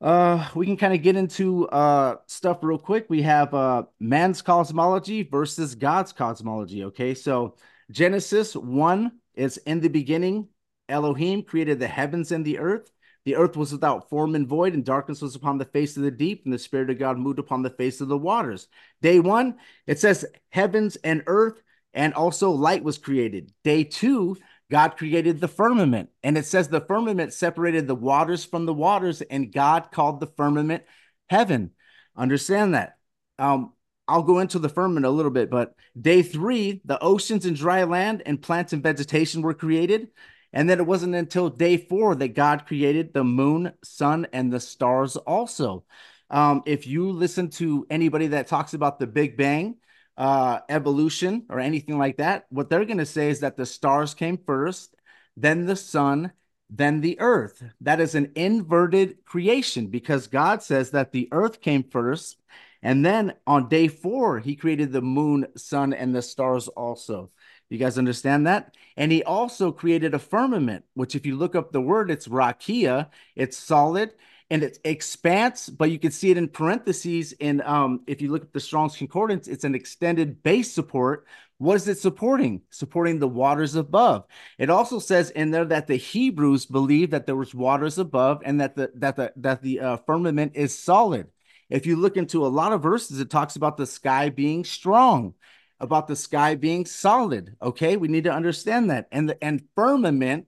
uh 0.00 0.48
we 0.54 0.64
can 0.64 0.76
kind 0.76 0.94
of 0.94 1.02
get 1.02 1.16
into 1.16 1.68
uh 1.68 2.18
stuff 2.26 2.58
real 2.62 2.78
quick. 2.78 3.06
We 3.08 3.22
have 3.22 3.52
uh 3.52 3.82
man's 3.98 4.42
cosmology 4.42 5.24
versus 5.24 5.74
god's 5.74 6.12
cosmology 6.12 6.84
okay? 6.84 7.14
So 7.14 7.56
Genesis 7.90 8.54
1 8.54 9.12
is 9.34 9.56
in 9.58 9.80
the 9.80 9.88
beginning, 9.88 10.48
Elohim 10.88 11.42
created 11.42 11.78
the 11.78 11.88
heavens 11.88 12.32
and 12.32 12.44
the 12.44 12.58
earth. 12.58 12.90
The 13.24 13.36
earth 13.36 13.56
was 13.56 13.72
without 13.72 14.08
form 14.08 14.34
and 14.34 14.46
void, 14.46 14.74
and 14.74 14.84
darkness 14.84 15.20
was 15.20 15.34
upon 15.34 15.58
the 15.58 15.64
face 15.66 15.96
of 15.96 16.02
the 16.02 16.10
deep, 16.10 16.42
and 16.44 16.52
the 16.52 16.58
Spirit 16.58 16.90
of 16.90 16.98
God 16.98 17.18
moved 17.18 17.38
upon 17.38 17.62
the 17.62 17.70
face 17.70 18.00
of 18.00 18.08
the 18.08 18.18
waters. 18.18 18.66
Day 19.02 19.20
one, 19.20 19.56
it 19.86 19.98
says 19.98 20.24
heavens 20.48 20.96
and 20.96 21.22
earth, 21.26 21.62
and 21.92 22.14
also 22.14 22.50
light 22.50 22.82
was 22.82 22.98
created. 22.98 23.52
Day 23.62 23.84
two, 23.84 24.36
God 24.70 24.96
created 24.96 25.40
the 25.40 25.48
firmament, 25.48 26.10
and 26.22 26.38
it 26.38 26.46
says 26.46 26.68
the 26.68 26.80
firmament 26.80 27.32
separated 27.34 27.86
the 27.86 27.94
waters 27.94 28.44
from 28.44 28.66
the 28.66 28.74
waters, 28.74 29.20
and 29.20 29.52
God 29.52 29.90
called 29.90 30.20
the 30.20 30.26
firmament 30.26 30.84
heaven. 31.28 31.72
Understand 32.16 32.74
that. 32.74 32.96
Um, 33.38 33.72
I'll 34.10 34.24
go 34.24 34.40
into 34.40 34.58
the 34.58 34.68
firmament 34.68 35.06
a 35.06 35.10
little 35.10 35.30
bit, 35.30 35.50
but 35.50 35.74
day 35.98 36.22
three, 36.22 36.80
the 36.84 36.98
oceans 37.00 37.46
and 37.46 37.56
dry 37.56 37.84
land 37.84 38.22
and 38.26 38.42
plants 38.42 38.72
and 38.72 38.82
vegetation 38.82 39.40
were 39.40 39.54
created. 39.54 40.08
And 40.52 40.68
then 40.68 40.80
it 40.80 40.86
wasn't 40.86 41.14
until 41.14 41.48
day 41.48 41.76
four 41.76 42.16
that 42.16 42.34
God 42.34 42.66
created 42.66 43.14
the 43.14 43.22
moon, 43.22 43.72
sun, 43.84 44.26
and 44.32 44.52
the 44.52 44.58
stars 44.58 45.16
also. 45.16 45.84
Um, 46.28 46.62
if 46.66 46.88
you 46.88 47.10
listen 47.12 47.50
to 47.50 47.86
anybody 47.88 48.26
that 48.28 48.48
talks 48.48 48.74
about 48.74 48.98
the 48.98 49.06
Big 49.06 49.36
Bang, 49.36 49.76
uh, 50.16 50.58
evolution, 50.68 51.46
or 51.48 51.60
anything 51.60 51.96
like 51.96 52.16
that, 52.16 52.46
what 52.50 52.68
they're 52.68 52.84
going 52.84 52.98
to 52.98 53.06
say 53.06 53.30
is 53.30 53.40
that 53.40 53.56
the 53.56 53.64
stars 53.64 54.12
came 54.12 54.38
first, 54.38 54.94
then 55.36 55.66
the 55.66 55.76
sun, 55.76 56.32
then 56.68 57.00
the 57.00 57.18
earth. 57.20 57.62
That 57.80 58.00
is 58.00 58.16
an 58.16 58.32
inverted 58.34 59.24
creation 59.24 59.86
because 59.86 60.26
God 60.26 60.64
says 60.64 60.90
that 60.90 61.12
the 61.12 61.28
earth 61.30 61.60
came 61.60 61.84
first 61.84 62.36
and 62.82 63.04
then 63.04 63.34
on 63.46 63.68
day 63.68 63.88
four, 63.88 64.38
he 64.38 64.56
created 64.56 64.92
the 64.92 65.02
moon, 65.02 65.46
sun, 65.56 65.92
and 65.92 66.14
the 66.14 66.22
stars 66.22 66.68
also. 66.68 67.30
You 67.68 67.78
guys 67.78 67.98
understand 67.98 68.46
that? 68.46 68.74
And 68.96 69.12
he 69.12 69.22
also 69.22 69.70
created 69.70 70.14
a 70.14 70.18
firmament, 70.18 70.84
which, 70.94 71.14
if 71.14 71.24
you 71.24 71.36
look 71.36 71.54
up 71.54 71.72
the 71.72 71.80
word, 71.80 72.10
it's 72.10 72.26
rakia, 72.26 73.08
it's 73.36 73.56
solid 73.56 74.12
and 74.50 74.64
it's 74.64 74.80
expanse, 74.84 75.68
but 75.68 75.92
you 75.92 75.98
can 75.98 76.10
see 76.10 76.30
it 76.30 76.36
in 76.36 76.48
parentheses. 76.48 77.32
In 77.32 77.60
um, 77.62 78.00
if 78.08 78.20
you 78.20 78.32
look 78.32 78.42
at 78.42 78.52
the 78.52 78.60
Strong's 78.60 78.96
Concordance, 78.96 79.46
it's 79.46 79.64
an 79.64 79.76
extended 79.76 80.42
base 80.42 80.72
support, 80.72 81.26
What 81.58 81.74
is 81.76 81.86
it 81.88 81.98
supporting? 81.98 82.62
Supporting 82.70 83.18
the 83.18 83.28
waters 83.28 83.74
above. 83.74 84.24
It 84.58 84.70
also 84.70 84.98
says 84.98 85.30
in 85.30 85.50
there 85.50 85.66
that 85.66 85.86
the 85.86 85.96
Hebrews 85.96 86.64
believed 86.64 87.12
that 87.12 87.26
there 87.26 87.36
was 87.36 87.54
waters 87.54 87.98
above 87.98 88.40
and 88.46 88.60
that 88.62 88.74
the 88.76 88.90
that 88.94 89.16
the 89.16 89.32
that 89.36 89.62
the 89.62 89.80
uh, 89.80 89.96
firmament 89.98 90.52
is 90.54 90.76
solid. 90.76 91.28
If 91.70 91.86
you 91.86 91.96
look 91.96 92.16
into 92.16 92.44
a 92.44 92.48
lot 92.48 92.72
of 92.72 92.82
verses, 92.82 93.20
it 93.20 93.30
talks 93.30 93.56
about 93.56 93.76
the 93.76 93.86
sky 93.86 94.28
being 94.28 94.64
strong, 94.64 95.34
about 95.78 96.08
the 96.08 96.16
sky 96.16 96.56
being 96.56 96.84
solid. 96.84 97.56
Okay, 97.62 97.96
we 97.96 98.08
need 98.08 98.24
to 98.24 98.32
understand 98.32 98.90
that. 98.90 99.06
And 99.12 99.28
the 99.28 99.42
and 99.42 99.62
firmament 99.74 100.46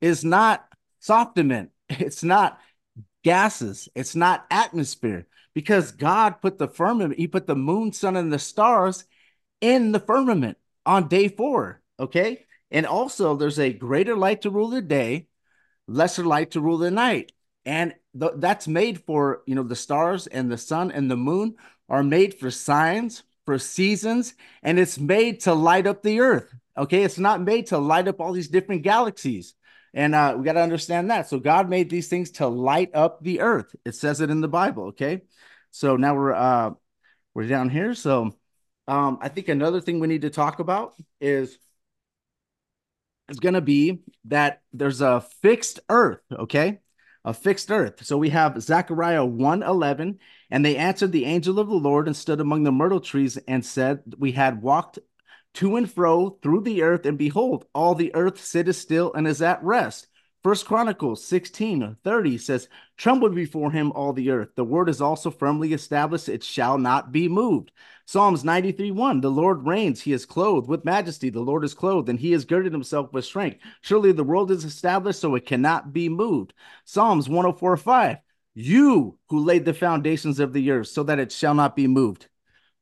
is 0.00 0.24
not 0.24 0.66
softament. 1.02 1.70
It's 1.88 2.22
not 2.22 2.60
gases. 3.24 3.88
It's 3.96 4.14
not 4.14 4.46
atmosphere 4.50 5.26
because 5.54 5.92
God 5.92 6.40
put 6.40 6.58
the 6.58 6.68
firmament, 6.68 7.18
He 7.18 7.26
put 7.26 7.46
the 7.46 7.56
moon, 7.56 7.92
sun, 7.92 8.16
and 8.16 8.32
the 8.32 8.38
stars 8.38 9.04
in 9.60 9.92
the 9.92 10.00
firmament 10.00 10.56
on 10.86 11.08
day 11.08 11.28
four. 11.28 11.82
Okay. 11.98 12.46
And 12.70 12.86
also, 12.86 13.34
there's 13.34 13.58
a 13.58 13.72
greater 13.72 14.16
light 14.16 14.42
to 14.42 14.50
rule 14.50 14.68
the 14.68 14.80
day, 14.80 15.26
lesser 15.88 16.24
light 16.24 16.52
to 16.52 16.60
rule 16.60 16.78
the 16.78 16.90
night. 16.90 17.32
And 17.64 17.94
th- 18.18 18.32
that's 18.36 18.66
made 18.66 19.04
for, 19.04 19.42
you 19.46 19.54
know, 19.54 19.62
the 19.62 19.76
stars 19.76 20.26
and 20.26 20.50
the 20.50 20.58
sun 20.58 20.90
and 20.90 21.10
the 21.10 21.16
moon 21.16 21.56
are 21.88 22.02
made 22.02 22.34
for 22.34 22.50
signs, 22.50 23.22
for 23.44 23.58
seasons, 23.58 24.34
and 24.62 24.78
it's 24.78 24.98
made 24.98 25.40
to 25.40 25.54
light 25.54 25.86
up 25.86 26.02
the 26.02 26.20
earth. 26.20 26.54
Okay. 26.76 27.02
It's 27.02 27.18
not 27.18 27.42
made 27.42 27.66
to 27.68 27.78
light 27.78 28.08
up 28.08 28.20
all 28.20 28.32
these 28.32 28.48
different 28.48 28.82
galaxies. 28.82 29.54
And 29.92 30.14
uh, 30.14 30.36
we 30.38 30.44
got 30.44 30.52
to 30.52 30.62
understand 30.62 31.10
that. 31.10 31.28
So 31.28 31.40
God 31.40 31.68
made 31.68 31.90
these 31.90 32.08
things 32.08 32.30
to 32.32 32.46
light 32.46 32.90
up 32.94 33.22
the 33.22 33.40
earth. 33.40 33.74
It 33.84 33.94
says 33.96 34.20
it 34.20 34.30
in 34.30 34.40
the 34.40 34.48
Bible. 34.48 34.88
Okay. 34.88 35.22
So 35.72 35.96
now 35.96 36.14
we're 36.14 36.32
uh 36.32 36.70
we're 37.34 37.46
down 37.46 37.68
here. 37.68 37.94
So 37.94 38.34
um, 38.88 39.18
I 39.20 39.28
think 39.28 39.48
another 39.48 39.80
thing 39.80 40.00
we 40.00 40.08
need 40.08 40.22
to 40.22 40.30
talk 40.30 40.58
about 40.58 40.94
is 41.20 41.56
it's 43.28 43.38
going 43.38 43.54
to 43.54 43.60
be 43.60 44.00
that 44.24 44.62
there's 44.72 45.00
a 45.00 45.20
fixed 45.42 45.78
earth, 45.88 46.20
okay? 46.32 46.80
A 47.24 47.34
fixed 47.34 47.70
earth. 47.70 48.04
So 48.04 48.16
we 48.16 48.30
have 48.30 48.62
Zechariah 48.62 49.24
1:11 49.26 50.18
and 50.50 50.64
they 50.64 50.76
answered 50.76 51.12
the 51.12 51.26
angel 51.26 51.58
of 51.58 51.68
the 51.68 51.74
Lord 51.74 52.06
and 52.06 52.16
stood 52.16 52.40
among 52.40 52.62
the 52.62 52.72
myrtle 52.72 53.00
trees 53.00 53.36
and 53.36 53.64
said, 53.64 54.14
"We 54.18 54.32
had 54.32 54.62
walked 54.62 54.98
to 55.54 55.76
and 55.76 55.90
fro 55.90 56.38
through 56.42 56.62
the 56.62 56.82
earth 56.82 57.04
and 57.04 57.18
behold, 57.18 57.66
all 57.74 57.94
the 57.94 58.14
earth 58.14 58.42
sitteth 58.42 58.76
still 58.76 59.12
and 59.12 59.26
is 59.26 59.42
at 59.42 59.62
rest." 59.62 60.06
First 60.42 60.64
Chronicles 60.64 61.22
16 61.24 61.98
30 62.02 62.38
says, 62.38 62.68
Tremble 62.96 63.28
before 63.28 63.70
him 63.72 63.92
all 63.92 64.14
the 64.14 64.30
earth. 64.30 64.48
The 64.54 64.64
word 64.64 64.88
is 64.88 65.02
also 65.02 65.30
firmly 65.30 65.74
established, 65.74 66.30
it 66.30 66.42
shall 66.42 66.78
not 66.78 67.12
be 67.12 67.28
moved. 67.28 67.72
Psalms 68.10 68.42
93 68.42 68.90
1 68.90 69.20
The 69.20 69.30
Lord 69.30 69.64
reigns, 69.64 70.00
he 70.00 70.12
is 70.12 70.26
clothed 70.26 70.68
with 70.68 70.84
majesty. 70.84 71.30
The 71.30 71.38
Lord 71.38 71.62
is 71.62 71.74
clothed, 71.74 72.08
and 72.08 72.18
he 72.18 72.32
has 72.32 72.44
girded 72.44 72.72
himself 72.72 73.12
with 73.12 73.24
strength. 73.24 73.60
Surely 73.82 74.10
the 74.10 74.24
world 74.24 74.50
is 74.50 74.64
established, 74.64 75.20
so 75.20 75.36
it 75.36 75.46
cannot 75.46 75.92
be 75.92 76.08
moved. 76.08 76.52
Psalms 76.84 77.28
104 77.28 77.76
5 77.76 78.16
You 78.54 79.16
who 79.28 79.44
laid 79.44 79.64
the 79.64 79.72
foundations 79.72 80.40
of 80.40 80.52
the 80.52 80.72
earth, 80.72 80.88
so 80.88 81.04
that 81.04 81.20
it 81.20 81.30
shall 81.30 81.54
not 81.54 81.76
be 81.76 81.86
moved 81.86 82.26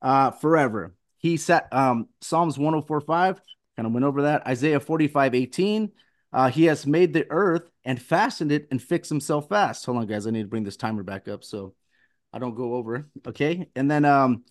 uh, 0.00 0.30
forever. 0.30 0.94
He 1.18 1.36
set 1.36 1.68
um, 1.74 2.08
Psalms 2.22 2.56
104 2.56 3.02
5, 3.02 3.42
kind 3.76 3.86
of 3.86 3.92
went 3.92 4.06
over 4.06 4.22
that. 4.22 4.46
Isaiah 4.46 4.80
45 4.80 5.34
18. 5.34 5.92
Uh, 6.32 6.48
he 6.48 6.64
has 6.64 6.86
made 6.86 7.12
the 7.12 7.26
earth 7.28 7.68
and 7.84 8.00
fastened 8.00 8.50
it 8.50 8.66
and 8.70 8.80
fixed 8.80 9.10
himself 9.10 9.50
fast. 9.50 9.84
Hold 9.84 9.98
on, 9.98 10.06
guys. 10.06 10.26
I 10.26 10.30
need 10.30 10.44
to 10.44 10.48
bring 10.48 10.64
this 10.64 10.78
timer 10.78 11.02
back 11.02 11.28
up 11.28 11.44
so 11.44 11.74
I 12.32 12.38
don't 12.38 12.54
go 12.54 12.76
over. 12.76 13.10
Okay. 13.26 13.68
And 13.76 13.90
then, 13.90 14.06
um, 14.06 14.44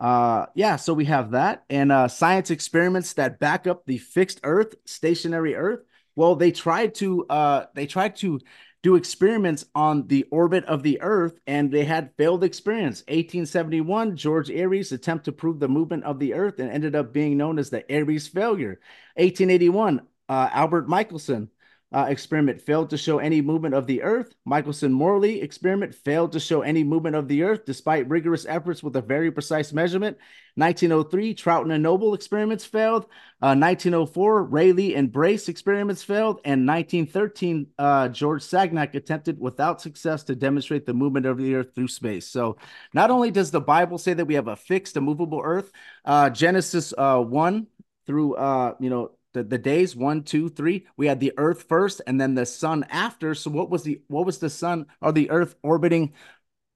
uh, 0.00 0.46
yeah, 0.54 0.76
so 0.76 0.94
we 0.94 1.06
have 1.06 1.32
that 1.32 1.64
and 1.68 1.90
uh, 1.90 2.08
science 2.08 2.50
experiments 2.50 3.14
that 3.14 3.38
back 3.38 3.66
up 3.66 3.84
the 3.84 3.98
fixed 3.98 4.40
earth, 4.44 4.74
stationary 4.84 5.54
earth. 5.54 5.80
Well, 6.14 6.36
they 6.36 6.52
tried 6.52 6.94
to, 6.96 7.26
uh, 7.26 7.66
they 7.74 7.86
tried 7.86 8.16
to 8.16 8.40
do 8.82 8.94
experiments 8.94 9.64
on 9.74 10.06
the 10.06 10.24
orbit 10.30 10.64
of 10.66 10.82
the 10.82 11.00
Earth, 11.00 11.38
and 11.46 11.70
they 11.70 11.84
had 11.84 12.14
failed 12.16 12.44
experience. 12.44 13.00
1871, 13.02 14.16
George 14.16 14.50
Airy's 14.50 14.92
attempt 14.92 15.24
to 15.24 15.32
prove 15.32 15.58
the 15.58 15.68
movement 15.68 16.04
of 16.04 16.18
the 16.18 16.34
Earth 16.34 16.60
and 16.60 16.70
ended 16.70 16.94
up 16.94 17.12
being 17.12 17.36
known 17.36 17.58
as 17.58 17.70
the 17.70 17.90
Airy's 17.90 18.28
failure. 18.28 18.80
1881, 19.16 20.00
uh, 20.28 20.48
Albert 20.52 20.88
Michelson 20.88 21.50
uh, 21.92 22.06
experiment 22.08 22.60
failed 22.60 22.90
to 22.90 22.98
show 22.98 23.18
any 23.18 23.40
movement 23.40 23.74
of 23.74 23.86
the 23.86 24.02
Earth. 24.02 24.34
Michelson 24.44 24.92
Morley 24.92 25.40
experiment 25.40 25.94
failed 25.94 26.32
to 26.32 26.40
show 26.40 26.60
any 26.60 26.84
movement 26.84 27.16
of 27.16 27.28
the 27.28 27.42
Earth 27.42 27.64
despite 27.64 28.08
rigorous 28.08 28.44
efforts 28.46 28.82
with 28.82 28.94
a 28.96 29.00
very 29.00 29.30
precise 29.30 29.72
measurement. 29.72 30.18
1903, 30.56 31.34
Trouton 31.34 31.72
and 31.72 31.82
Noble 31.82 32.12
experiments 32.14 32.64
failed. 32.64 33.04
Uh, 33.40 33.54
1904, 33.56 34.44
Rayleigh 34.44 34.96
and 34.96 35.10
Brace 35.10 35.48
experiments 35.48 36.02
failed. 36.02 36.40
And 36.44 36.66
1913, 36.66 37.68
uh, 37.78 38.08
George 38.08 38.42
Sagnac 38.42 38.94
attempted 38.94 39.40
without 39.40 39.80
success 39.80 40.24
to 40.24 40.34
demonstrate 40.34 40.84
the 40.84 40.94
movement 40.94 41.24
of 41.24 41.38
the 41.38 41.54
Earth 41.54 41.74
through 41.74 41.88
space. 41.88 42.26
So 42.26 42.58
not 42.92 43.10
only 43.10 43.30
does 43.30 43.50
the 43.50 43.60
Bible 43.60 43.96
say 43.96 44.12
that 44.12 44.26
we 44.26 44.34
have 44.34 44.48
a 44.48 44.56
fixed, 44.56 44.96
immovable 44.96 45.40
Earth, 45.42 45.70
uh, 46.04 46.28
Genesis 46.28 46.92
uh, 46.98 47.20
1 47.20 47.66
through, 48.06 48.34
uh, 48.34 48.74
you 48.80 48.90
know, 48.90 49.12
the, 49.34 49.42
the 49.42 49.58
days 49.58 49.94
one 49.94 50.22
two 50.22 50.48
three 50.48 50.86
we 50.96 51.06
had 51.06 51.20
the 51.20 51.32
earth 51.36 51.64
first 51.68 52.00
and 52.06 52.20
then 52.20 52.34
the 52.34 52.46
sun 52.46 52.84
after. 52.90 53.34
So 53.34 53.50
what 53.50 53.70
was 53.70 53.82
the 53.82 54.00
what 54.08 54.26
was 54.26 54.38
the 54.38 54.50
sun 54.50 54.86
or 55.00 55.12
the 55.12 55.30
earth 55.30 55.54
orbiting 55.62 56.14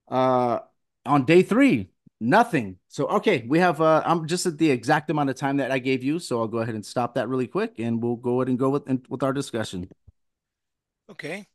uh 0.09 0.61
on 1.07 1.25
day 1.25 1.43
three? 1.43 1.91
Nothing. 2.21 2.79
So 2.89 3.07
okay 3.09 3.45
we 3.49 3.59
have 3.59 3.81
uh 3.81 4.03
i'm 4.05 4.27
just 4.27 4.47
at 4.47 4.59
the 4.59 4.71
exact 4.71 5.11
amount 5.11 5.31
of 5.31 5.37
time 5.37 5.57
that 5.57 5.71
i 5.71 5.79
gave 5.79 6.03
you. 6.03 6.19
So 6.19 6.41
i'll 6.41 6.49
go 6.49 6.59
ahead 6.59 6.75
and 6.75 6.85
stop 6.85 7.15
that 7.15 7.29
really 7.29 7.47
quick 7.47 7.79
and 7.79 8.03
we'll 8.03 8.17
go 8.17 8.41
ahead 8.41 8.49
and 8.49 8.59
go 8.59 8.71
with 8.71 8.89
and, 8.89 9.05
with 9.09 9.23
our 9.23 9.33
discussion. 9.33 9.89
Okay. 11.11 11.47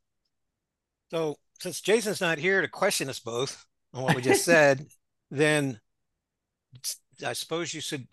So 1.10 1.38
since 1.60 1.82
jason's 1.82 2.22
not 2.22 2.38
here 2.38 2.62
to 2.62 2.68
question 2.68 3.10
us 3.10 3.20
both 3.20 3.66
on 3.94 4.04
what 4.04 4.16
we 4.16 4.22
just 4.22 4.46
said 4.46 4.86
then 5.32 5.80
i 7.26 7.34
suppose 7.34 7.74
you 7.74 7.82
should 7.82 8.08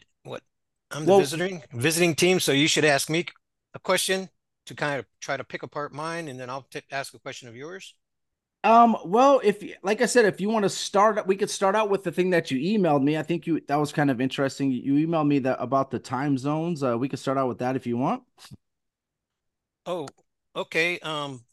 I'm 0.94 1.04
the 1.04 1.12
well, 1.12 1.20
visiting 1.20 1.62
visiting 1.72 2.14
team, 2.14 2.40
so 2.40 2.52
you 2.52 2.68
should 2.68 2.84
ask 2.84 3.10
me 3.10 3.26
a 3.74 3.78
question 3.78 4.28
to 4.66 4.74
kind 4.74 4.98
of 4.98 5.06
try 5.20 5.36
to 5.36 5.44
pick 5.44 5.62
apart 5.62 5.92
mine, 5.92 6.28
and 6.28 6.38
then 6.38 6.48
I'll 6.48 6.62
t- 6.62 6.80
ask 6.90 7.12
a 7.14 7.18
question 7.18 7.48
of 7.48 7.56
yours. 7.56 7.94
Um, 8.62 8.96
well, 9.04 9.42
if 9.44 9.62
like 9.82 10.00
I 10.00 10.06
said, 10.06 10.24
if 10.24 10.40
you 10.40 10.48
want 10.48 10.62
to 10.62 10.70
start, 10.70 11.26
we 11.26 11.36
could 11.36 11.50
start 11.50 11.74
out 11.74 11.90
with 11.90 12.02
the 12.02 12.12
thing 12.12 12.30
that 12.30 12.50
you 12.50 12.78
emailed 12.78 13.02
me. 13.02 13.18
I 13.18 13.22
think 13.22 13.46
you 13.46 13.60
that 13.68 13.76
was 13.76 13.92
kind 13.92 14.10
of 14.10 14.20
interesting. 14.20 14.72
You 14.72 15.06
emailed 15.06 15.26
me 15.26 15.38
that 15.40 15.58
about 15.60 15.90
the 15.90 15.98
time 15.98 16.38
zones. 16.38 16.82
Uh, 16.82 16.96
we 16.96 17.08
could 17.08 17.18
start 17.18 17.36
out 17.36 17.48
with 17.48 17.58
that 17.58 17.76
if 17.76 17.86
you 17.86 17.98
want. 17.98 18.22
Oh, 19.86 20.06
okay. 20.56 20.98
Um, 21.00 21.44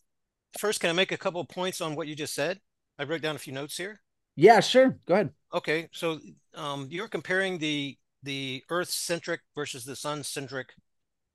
first, 0.57 0.79
can 0.79 0.89
I 0.89 0.93
make 0.93 1.11
a 1.11 1.17
couple 1.17 1.43
points 1.45 1.81
on 1.81 1.95
what 1.95 2.07
you 2.07 2.15
just 2.15 2.33
said? 2.33 2.61
I 2.97 3.03
wrote 3.03 3.21
down 3.21 3.35
a 3.35 3.39
few 3.39 3.53
notes 3.53 3.77
here. 3.77 4.01
Yeah, 4.35 4.59
sure. 4.61 4.97
Go 5.05 5.15
ahead. 5.15 5.31
Okay, 5.53 5.89
so 5.91 6.19
um, 6.55 6.87
you're 6.89 7.09
comparing 7.09 7.57
the 7.57 7.97
the 8.23 8.63
Earth 8.69 8.89
centric 8.89 9.41
versus 9.55 9.85
the 9.85 9.95
sun 9.95 10.23
centric 10.23 10.73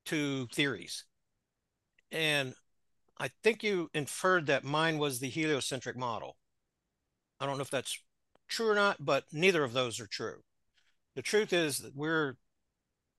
two 0.05 0.47
theories. 0.53 1.05
And 2.13 2.55
I 3.19 3.31
think 3.43 3.63
you 3.63 3.91
inferred 3.93 4.47
that 4.47 4.65
mine 4.65 4.99
was 4.99 5.19
the 5.19 5.29
heliocentric 5.29 5.97
model. 5.97 6.37
I 7.41 7.47
don't 7.47 7.57
know 7.57 7.63
if 7.63 7.71
that's 7.71 7.99
true 8.49 8.69
or 8.69 8.75
not, 8.75 9.05
but 9.05 9.25
neither 9.33 9.65
of 9.65 9.73
those 9.73 10.01
are 10.01 10.07
true. 10.07 10.43
The 11.15 11.23
truth 11.23 11.53
is 11.53 11.79
that 11.79 11.97
we're 11.97 12.37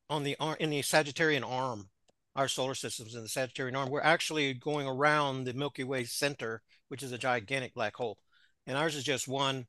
on 0.09 0.23
the 0.23 0.37
in 0.59 0.69
the 0.69 0.81
Sagittarian 0.81 1.43
arm, 1.43 1.89
our 2.35 2.47
solar 2.47 2.75
system's 2.75 3.15
in 3.15 3.23
the 3.23 3.27
Sagittarian 3.27 3.75
arm. 3.75 3.89
We're 3.89 4.01
actually 4.01 4.53
going 4.53 4.87
around 4.87 5.43
the 5.43 5.53
Milky 5.53 5.83
Way 5.83 6.05
center, 6.05 6.61
which 6.87 7.03
is 7.03 7.11
a 7.11 7.17
gigantic 7.17 7.73
black 7.73 7.95
hole. 7.95 8.17
And 8.65 8.77
ours 8.77 8.95
is 8.95 9.03
just 9.03 9.27
one 9.27 9.65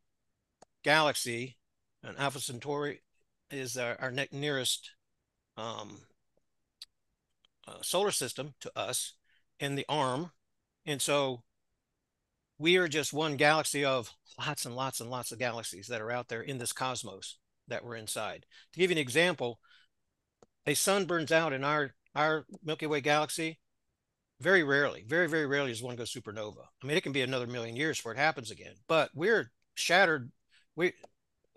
galaxy, 0.85 1.57
an 2.03 2.17
Alpha 2.19 2.41
Centauri 2.41 3.01
is 3.51 3.77
our, 3.77 3.97
our 4.01 4.13
nearest 4.33 4.93
um, 5.57 5.99
uh, 7.67 7.83
solar 7.83 8.11
system 8.11 8.55
to 8.61 8.73
us 8.79 9.15
in 9.61 9.75
the 9.75 9.87
arm. 9.89 10.31
And 10.87 11.03
so 11.03 11.43
we 12.59 12.77
are 12.77 12.89
just 12.89 13.13
one 13.13 13.37
galaxy 13.37 13.85
of 13.85 14.13
lots 14.39 14.65
and 14.65 14.75
lots 14.75 15.01
and 15.01 15.11
lots 15.11 15.33
of 15.33 15.39
galaxies 15.39 15.87
that 15.89 16.01
are 16.01 16.11
out 16.11 16.29
there 16.29 16.43
in 16.43 16.59
this 16.59 16.73
cosmos 16.73 17.39
that 17.69 17.85
we're 17.85 17.97
inside. 17.97 18.47
To 18.73 18.79
give 18.81 18.91
you 18.91 18.97
an 18.97 19.03
example, 19.03 19.61
a 20.67 20.75
sun 20.75 21.05
burns 21.05 21.33
out 21.33 21.53
in 21.53 21.65
our, 21.65 21.95
our 22.15 22.47
Milky 22.65 22.87
Way 22.87 23.01
galaxy 23.01 23.59
very 24.41 24.63
rarely, 24.63 25.05
very, 25.07 25.29
very 25.29 25.47
rarely 25.47 25.71
does 25.71 25.83
one 25.83 25.97
go 25.97 26.05
supernova. 26.05 26.65
I 26.83 26.87
mean, 26.87 26.97
it 26.97 27.03
can 27.03 27.13
be 27.13 27.23
another 27.23 27.47
million 27.47 27.77
years 27.77 27.99
before 27.99 28.13
it 28.13 28.19
happens 28.19 28.51
again, 28.51 28.75
but 28.87 29.11
we're 29.15 29.51
shattered. 29.75 30.31
We, 30.77 30.93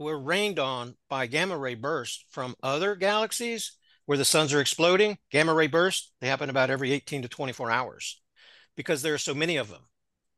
we're 0.01 0.17
rained 0.17 0.59
on 0.59 0.95
by 1.09 1.27
gamma 1.27 1.57
ray 1.57 1.75
bursts 1.75 2.25
from 2.29 2.55
other 2.61 2.95
galaxies 2.95 3.77
where 4.05 4.17
the 4.17 4.25
suns 4.25 4.53
are 4.53 4.61
exploding. 4.61 5.17
Gamma 5.31 5.53
ray 5.53 5.67
bursts, 5.67 6.11
they 6.19 6.27
happen 6.27 6.49
about 6.49 6.69
every 6.69 6.91
18 6.91 7.21
to 7.23 7.27
24 7.27 7.71
hours 7.71 8.21
because 8.75 9.01
there 9.01 9.13
are 9.13 9.19
so 9.19 9.33
many 9.33 9.57
of 9.57 9.69
them. 9.69 9.81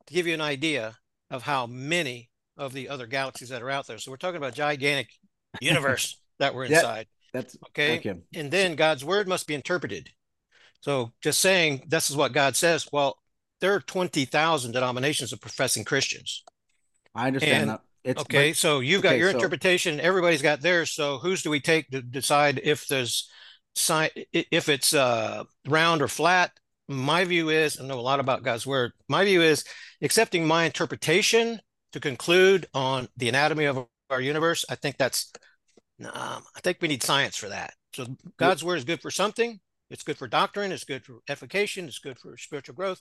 To 0.06 0.14
give 0.14 0.26
you 0.26 0.34
an 0.34 0.40
idea 0.40 0.96
of 1.30 1.42
how 1.42 1.66
many 1.66 2.30
of 2.56 2.72
the 2.72 2.88
other 2.88 3.06
galaxies 3.06 3.48
that 3.48 3.62
are 3.62 3.70
out 3.70 3.86
there. 3.86 3.98
So 3.98 4.10
we're 4.10 4.18
talking 4.18 4.36
about 4.36 4.54
gigantic 4.54 5.08
universe 5.60 6.20
that 6.38 6.54
we're 6.54 6.66
inside. 6.66 7.06
That's 7.32 7.56
okay. 7.70 7.98
okay. 7.98 8.14
And 8.34 8.50
then 8.50 8.76
God's 8.76 9.04
word 9.04 9.26
must 9.26 9.46
be 9.46 9.54
interpreted. 9.54 10.10
So 10.80 11.12
just 11.22 11.40
saying 11.40 11.84
this 11.88 12.10
is 12.10 12.16
what 12.16 12.32
God 12.32 12.54
says. 12.54 12.86
Well, 12.92 13.18
there 13.60 13.74
are 13.74 13.80
20,000 13.80 14.72
denominations 14.72 15.32
of 15.32 15.40
professing 15.40 15.84
Christians. 15.84 16.44
I 17.14 17.28
understand 17.28 17.62
and, 17.62 17.70
that. 17.70 17.80
It's, 18.04 18.20
okay, 18.20 18.52
so 18.52 18.80
you've 18.80 19.02
got 19.02 19.12
okay, 19.12 19.18
your 19.18 19.30
so, 19.30 19.36
interpretation. 19.36 19.98
Everybody's 19.98 20.42
got 20.42 20.60
theirs. 20.60 20.90
So 20.90 21.18
whose 21.18 21.42
do 21.42 21.48
we 21.48 21.60
take 21.60 21.88
to 21.90 22.02
decide 22.02 22.60
if 22.62 22.86
there's 22.86 23.30
sign 23.74 24.10
if 24.32 24.68
it's 24.68 24.92
uh, 24.92 25.44
round 25.66 26.02
or 26.02 26.08
flat? 26.08 26.52
My 26.86 27.24
view 27.24 27.48
is, 27.48 27.80
I 27.80 27.84
know 27.84 27.98
a 27.98 28.02
lot 28.02 28.20
about 28.20 28.42
God's 28.42 28.66
word. 28.66 28.92
My 29.08 29.24
view 29.24 29.40
is 29.40 29.64
accepting 30.02 30.46
my 30.46 30.64
interpretation 30.64 31.60
to 31.92 32.00
conclude 32.00 32.66
on 32.74 33.08
the 33.16 33.30
anatomy 33.30 33.64
of 33.64 33.86
our 34.10 34.20
universe. 34.20 34.66
I 34.68 34.74
think 34.74 34.98
that's, 34.98 35.32
um, 36.04 36.42
I 36.54 36.60
think 36.62 36.78
we 36.82 36.88
need 36.88 37.02
science 37.02 37.38
for 37.38 37.48
that. 37.48 37.72
So 37.94 38.06
God's 38.36 38.62
word 38.62 38.76
is 38.76 38.84
good 38.84 39.00
for 39.00 39.10
something. 39.10 39.60
It's 39.88 40.02
good 40.02 40.18
for 40.18 40.28
doctrine. 40.28 40.72
It's 40.72 40.84
good 40.84 41.04
for 41.06 41.20
edification. 41.26 41.86
It's 41.86 42.00
good 42.00 42.18
for 42.18 42.36
spiritual 42.36 42.74
growth. 42.74 43.00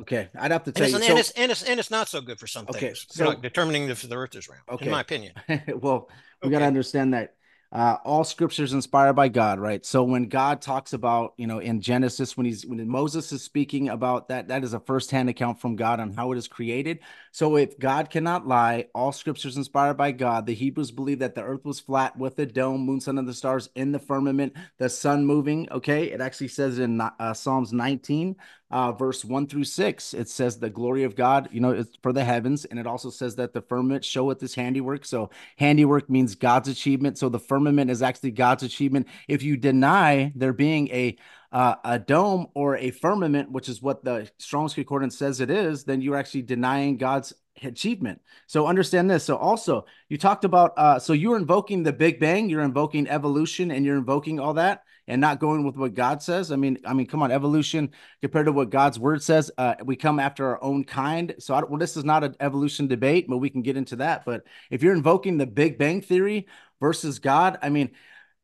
Okay, 0.00 0.28
I'd 0.38 0.50
have 0.50 0.64
to 0.64 0.72
tell 0.72 0.84
and 0.86 0.94
you. 0.94 1.00
So, 1.00 1.10
and, 1.10 1.18
it's, 1.18 1.30
and, 1.32 1.52
it's, 1.52 1.62
and 1.62 1.78
it's 1.78 1.90
not 1.90 2.08
so 2.08 2.20
good 2.20 2.40
for 2.40 2.46
some 2.46 2.66
okay, 2.68 2.86
things. 2.86 3.06
So 3.10 3.28
like 3.28 3.42
determining 3.42 3.88
if 3.88 4.02
the 4.02 4.16
Earth 4.16 4.34
is 4.34 4.48
round. 4.48 4.62
Okay, 4.68 4.86
in 4.86 4.90
my 4.90 5.00
opinion. 5.00 5.34
well, 5.68 6.08
we 6.42 6.48
okay. 6.48 6.50
got 6.50 6.58
to 6.60 6.64
understand 6.64 7.14
that 7.14 7.34
uh, 7.74 7.98
all 8.04 8.22
scriptures 8.22 8.72
inspired 8.72 9.14
by 9.14 9.28
God, 9.28 9.58
right? 9.58 9.84
So 9.84 10.04
when 10.04 10.28
God 10.28 10.62
talks 10.62 10.92
about, 10.92 11.34
you 11.36 11.48
know, 11.48 11.58
in 11.58 11.80
Genesis, 11.80 12.36
when 12.36 12.46
he's 12.46 12.64
when 12.64 12.88
Moses 12.88 13.32
is 13.32 13.42
speaking 13.42 13.88
about 13.88 14.28
that, 14.28 14.48
that 14.48 14.62
is 14.62 14.74
a 14.74 14.80
firsthand 14.80 15.28
account 15.28 15.60
from 15.60 15.74
God 15.74 15.98
on 15.98 16.12
how 16.12 16.30
it 16.30 16.38
is 16.38 16.46
created. 16.46 17.00
So 17.34 17.56
if 17.56 17.76
God 17.80 18.10
cannot 18.10 18.46
lie, 18.46 18.86
all 18.94 19.10
scriptures 19.10 19.56
inspired 19.56 19.96
by 19.96 20.12
God. 20.12 20.46
The 20.46 20.54
Hebrews 20.54 20.92
believe 20.92 21.18
that 21.18 21.34
the 21.34 21.42
earth 21.42 21.64
was 21.64 21.80
flat 21.80 22.16
with 22.16 22.38
a 22.38 22.46
dome, 22.46 22.82
moon, 22.82 23.00
sun, 23.00 23.18
and 23.18 23.26
the 23.26 23.34
stars 23.34 23.70
in 23.74 23.90
the 23.90 23.98
firmament, 23.98 24.52
the 24.78 24.88
sun 24.88 25.26
moving. 25.26 25.68
Okay, 25.72 26.12
it 26.12 26.20
actually 26.20 26.46
says 26.46 26.78
in 26.78 27.00
uh, 27.00 27.34
Psalms 27.34 27.72
19, 27.72 28.36
uh, 28.70 28.92
verse 28.92 29.24
one 29.24 29.48
through 29.48 29.64
six. 29.64 30.14
It 30.14 30.28
says 30.28 30.60
the 30.60 30.70
glory 30.70 31.02
of 31.02 31.16
God, 31.16 31.48
you 31.50 31.60
know, 31.60 31.70
it's 31.70 31.96
for 32.04 32.12
the 32.12 32.22
heavens, 32.22 32.66
and 32.66 32.78
it 32.78 32.86
also 32.86 33.10
says 33.10 33.34
that 33.34 33.52
the 33.52 33.62
firmament 33.62 34.04
showeth 34.04 34.40
his 34.40 34.54
handiwork. 34.54 35.04
So 35.04 35.30
handiwork 35.56 36.08
means 36.08 36.36
God's 36.36 36.68
achievement. 36.68 37.18
So 37.18 37.28
the 37.28 37.40
firmament 37.40 37.90
is 37.90 38.00
actually 38.00 38.30
God's 38.30 38.62
achievement. 38.62 39.08
If 39.26 39.42
you 39.42 39.56
deny 39.56 40.30
there 40.36 40.52
being 40.52 40.86
a 40.90 41.16
uh, 41.54 41.76
a 41.84 41.98
dome 42.00 42.48
or 42.54 42.76
a 42.76 42.90
firmament, 42.90 43.50
which 43.50 43.68
is 43.68 43.80
what 43.80 44.04
the 44.04 44.28
Strong's 44.38 44.74
Concordance 44.74 45.16
says 45.16 45.40
it 45.40 45.50
is, 45.50 45.84
then 45.84 46.00
you're 46.02 46.16
actually 46.16 46.42
denying 46.42 46.96
God's 46.96 47.32
achievement. 47.62 48.20
So 48.48 48.66
understand 48.66 49.08
this. 49.08 49.22
So 49.22 49.36
also, 49.36 49.86
you 50.08 50.18
talked 50.18 50.44
about 50.44 50.72
uh, 50.76 50.98
so 50.98 51.12
you're 51.12 51.36
invoking 51.36 51.84
the 51.84 51.92
Big 51.92 52.18
Bang, 52.18 52.50
you're 52.50 52.62
invoking 52.62 53.08
evolution, 53.08 53.70
and 53.70 53.86
you're 53.86 53.96
invoking 53.96 54.40
all 54.40 54.54
that 54.54 54.82
and 55.06 55.20
not 55.20 55.38
going 55.38 55.64
with 55.64 55.76
what 55.76 55.94
God 55.94 56.22
says. 56.22 56.50
I 56.50 56.56
mean, 56.56 56.78
I 56.84 56.92
mean, 56.92 57.06
come 57.06 57.22
on, 57.22 57.30
evolution 57.30 57.92
compared 58.20 58.46
to 58.46 58.52
what 58.52 58.70
God's 58.70 58.98
word 58.98 59.22
says, 59.22 59.52
uh, 59.56 59.76
we 59.84 59.94
come 59.94 60.18
after 60.18 60.48
our 60.48 60.64
own 60.64 60.82
kind. 60.82 61.36
So 61.38 61.54
I 61.54 61.62
well, 61.62 61.78
this 61.78 61.96
is 61.96 62.04
not 62.04 62.24
an 62.24 62.34
evolution 62.40 62.88
debate, 62.88 63.26
but 63.28 63.38
we 63.38 63.48
can 63.48 63.62
get 63.62 63.76
into 63.76 63.94
that. 63.96 64.24
But 64.24 64.42
if 64.70 64.82
you're 64.82 64.94
invoking 64.94 65.38
the 65.38 65.46
Big 65.46 65.78
Bang 65.78 66.00
theory 66.00 66.48
versus 66.80 67.20
God, 67.20 67.58
I 67.62 67.68
mean, 67.68 67.90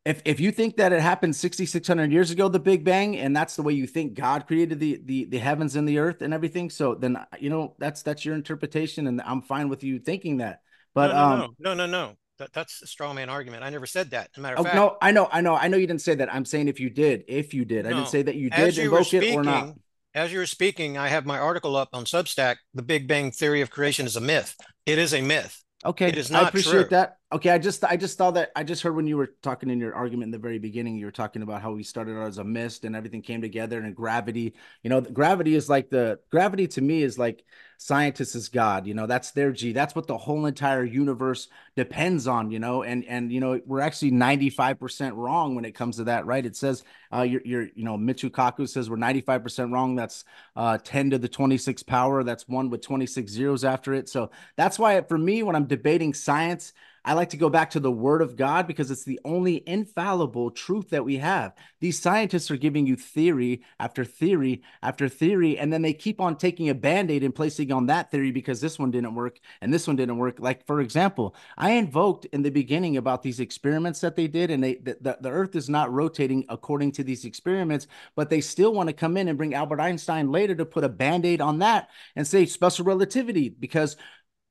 if 0.05 0.21
if 0.25 0.39
you 0.39 0.51
think 0.51 0.77
that 0.77 0.93
it 0.93 1.01
happened 1.01 1.35
6600 1.35 2.11
years 2.11 2.31
ago 2.31 2.47
the 2.47 2.59
big 2.59 2.83
bang 2.83 3.17
and 3.17 3.35
that's 3.35 3.55
the 3.55 3.61
way 3.61 3.73
you 3.73 3.85
think 3.85 4.13
god 4.13 4.47
created 4.47 4.79
the 4.79 5.01
the 5.05 5.25
the 5.25 5.37
heavens 5.37 5.75
and 5.75 5.87
the 5.87 5.99
earth 5.99 6.21
and 6.21 6.33
everything 6.33 6.69
so 6.69 6.95
then 6.95 7.17
you 7.39 7.49
know 7.49 7.75
that's 7.77 8.01
that's 8.01 8.25
your 8.25 8.35
interpretation 8.35 9.07
and 9.07 9.21
i'm 9.21 9.41
fine 9.41 9.69
with 9.69 9.83
you 9.83 9.99
thinking 9.99 10.37
that 10.37 10.61
but 10.93 11.07
no 11.07 11.13
no 11.13 11.43
um 11.43 11.55
no 11.59 11.73
no 11.73 11.85
no, 11.85 12.07
no 12.07 12.15
that, 12.41 12.53
that's 12.53 12.81
a 12.81 12.87
straw 12.87 13.13
man 13.13 13.29
argument. 13.29 13.63
I 13.63 13.69
never 13.69 13.85
said 13.85 14.11
that. 14.11 14.29
Matter 14.35 14.55
of 14.55 14.61
oh, 14.61 14.63
fact, 14.63 14.75
no, 14.75 14.97
I 14.99 15.11
know, 15.11 15.29
I 15.31 15.41
know, 15.41 15.55
I 15.55 15.67
know 15.67 15.77
you 15.77 15.85
didn't 15.85 16.01
say 16.01 16.15
that. 16.15 16.33
I'm 16.33 16.43
saying 16.43 16.67
if 16.67 16.79
you 16.79 16.89
did, 16.89 17.23
if 17.27 17.53
you 17.53 17.65
did, 17.65 17.85
no, 17.85 17.91
I 17.91 17.93
didn't 17.93 18.07
say 18.07 18.23
that 18.23 18.35
you 18.35 18.49
did 18.49 18.75
you 18.77 18.85
invoke 18.85 19.05
speaking, 19.05 19.33
it 19.33 19.37
or 19.37 19.43
not. 19.43 19.75
As 20.15 20.33
you 20.33 20.39
were 20.39 20.47
speaking, 20.47 20.97
I 20.97 21.07
have 21.07 21.25
my 21.25 21.37
article 21.37 21.75
up 21.75 21.89
on 21.93 22.05
Substack. 22.05 22.55
The 22.73 22.81
Big 22.81 23.07
Bang 23.07 23.31
Theory 23.31 23.61
of 23.61 23.69
Creation 23.69 24.07
is 24.07 24.15
a 24.15 24.21
myth. 24.21 24.55
It 24.87 24.97
is 24.97 25.13
a 25.13 25.21
myth. 25.21 25.63
Okay, 25.85 26.07
it 26.07 26.17
is 26.17 26.31
not 26.31 26.45
I 26.45 26.47
appreciate 26.47 26.71
true. 26.71 26.89
that. 26.89 27.17
Okay, 27.33 27.49
I 27.49 27.59
just 27.59 27.85
I 27.85 27.95
just 27.95 28.17
thought 28.17 28.33
that 28.33 28.51
I 28.57 28.63
just 28.65 28.81
heard 28.81 28.93
when 28.93 29.07
you 29.07 29.15
were 29.15 29.27
talking 29.41 29.69
in 29.69 29.79
your 29.79 29.95
argument 29.95 30.27
in 30.27 30.31
the 30.31 30.37
very 30.37 30.59
beginning, 30.59 30.97
you 30.97 31.05
were 31.05 31.11
talking 31.13 31.43
about 31.43 31.61
how 31.61 31.71
we 31.71 31.81
started 31.81 32.19
out 32.19 32.27
as 32.27 32.39
a 32.39 32.43
mist 32.43 32.83
and 32.83 32.93
everything 32.93 33.21
came 33.21 33.41
together 33.41 33.79
and 33.79 33.95
gravity. 33.95 34.53
You 34.83 34.89
know, 34.89 34.99
gravity 34.99 35.55
is 35.55 35.69
like 35.69 35.89
the 35.89 36.19
gravity 36.29 36.67
to 36.67 36.81
me 36.81 37.03
is 37.03 37.17
like 37.17 37.45
scientists 37.77 38.35
is 38.35 38.49
God. 38.49 38.85
You 38.85 38.95
know, 38.95 39.07
that's 39.07 39.31
their 39.31 39.53
G. 39.53 39.71
That's 39.71 39.95
what 39.95 40.07
the 40.07 40.17
whole 40.17 40.45
entire 40.45 40.83
universe 40.83 41.47
depends 41.77 42.27
on. 42.27 42.51
You 42.51 42.59
know, 42.59 42.83
and 42.83 43.05
and 43.05 43.31
you 43.31 43.39
know 43.39 43.61
we're 43.65 43.79
actually 43.79 44.11
ninety 44.11 44.49
five 44.49 44.77
percent 44.77 45.15
wrong 45.15 45.55
when 45.55 45.63
it 45.63 45.71
comes 45.71 45.95
to 45.97 46.03
that, 46.05 46.25
right? 46.25 46.45
It 46.45 46.57
says 46.57 46.83
uh, 47.13 47.21
you're, 47.21 47.41
you're 47.45 47.67
you 47.75 47.85
know 47.85 47.97
Michio 47.97 48.29
Kaku 48.29 48.67
says 48.67 48.89
we're 48.89 48.97
ninety 48.97 49.21
five 49.21 49.41
percent 49.41 49.71
wrong. 49.71 49.95
That's 49.95 50.25
uh, 50.57 50.79
ten 50.83 51.11
to 51.11 51.17
the 51.17 51.29
twenty 51.29 51.57
six 51.57 51.81
power. 51.81 52.25
That's 52.25 52.49
one 52.49 52.69
with 52.69 52.81
twenty 52.81 53.05
six 53.05 53.31
zeros 53.31 53.63
after 53.63 53.93
it. 53.93 54.09
So 54.09 54.31
that's 54.57 54.77
why 54.77 54.99
for 54.99 55.17
me 55.17 55.43
when 55.43 55.55
I'm 55.55 55.65
debating 55.65 56.13
science 56.13 56.73
I 57.03 57.13
like 57.13 57.29
to 57.29 57.37
go 57.37 57.49
back 57.49 57.71
to 57.71 57.79
the 57.79 57.91
word 57.91 58.21
of 58.21 58.35
God 58.35 58.67
because 58.67 58.91
it's 58.91 59.03
the 59.03 59.19
only 59.25 59.63
infallible 59.67 60.51
truth 60.51 60.91
that 60.91 61.03
we 61.03 61.17
have. 61.17 61.53
These 61.79 61.99
scientists 61.99 62.51
are 62.51 62.57
giving 62.57 62.85
you 62.85 62.95
theory 62.95 63.63
after 63.79 64.05
theory 64.05 64.61
after 64.83 65.09
theory, 65.09 65.57
and 65.57 65.73
then 65.73 65.81
they 65.81 65.93
keep 65.93 66.21
on 66.21 66.37
taking 66.37 66.69
a 66.69 66.75
band 66.75 67.09
aid 67.09 67.23
and 67.23 67.33
placing 67.33 67.71
on 67.71 67.87
that 67.87 68.11
theory 68.11 68.31
because 68.31 68.61
this 68.61 68.77
one 68.77 68.91
didn't 68.91 69.15
work 69.15 69.39
and 69.61 69.73
this 69.73 69.87
one 69.87 69.95
didn't 69.95 70.17
work. 70.17 70.39
Like, 70.39 70.65
for 70.67 70.79
example, 70.79 71.35
I 71.57 71.71
invoked 71.71 72.25
in 72.25 72.43
the 72.43 72.51
beginning 72.51 72.97
about 72.97 73.23
these 73.23 73.39
experiments 73.39 74.01
that 74.01 74.15
they 74.15 74.27
did, 74.27 74.51
and 74.51 74.63
they 74.63 74.75
the, 74.75 75.17
the, 75.19 75.29
earth 75.31 75.55
is 75.55 75.69
not 75.69 75.91
rotating 75.91 76.45
according 76.49 76.91
to 76.93 77.03
these 77.03 77.25
experiments, 77.25 77.87
but 78.15 78.29
they 78.29 78.41
still 78.41 78.73
want 78.73 78.89
to 78.89 78.93
come 78.93 79.17
in 79.17 79.27
and 79.27 79.37
bring 79.37 79.55
Albert 79.55 79.79
Einstein 79.79 80.31
later 80.31 80.53
to 80.55 80.65
put 80.65 80.83
a 80.83 80.89
band 80.89 81.25
aid 81.25 81.41
on 81.41 81.59
that 81.59 81.89
and 82.15 82.27
say 82.27 82.45
special 82.45 82.85
relativity 82.85 83.49
because 83.49 83.97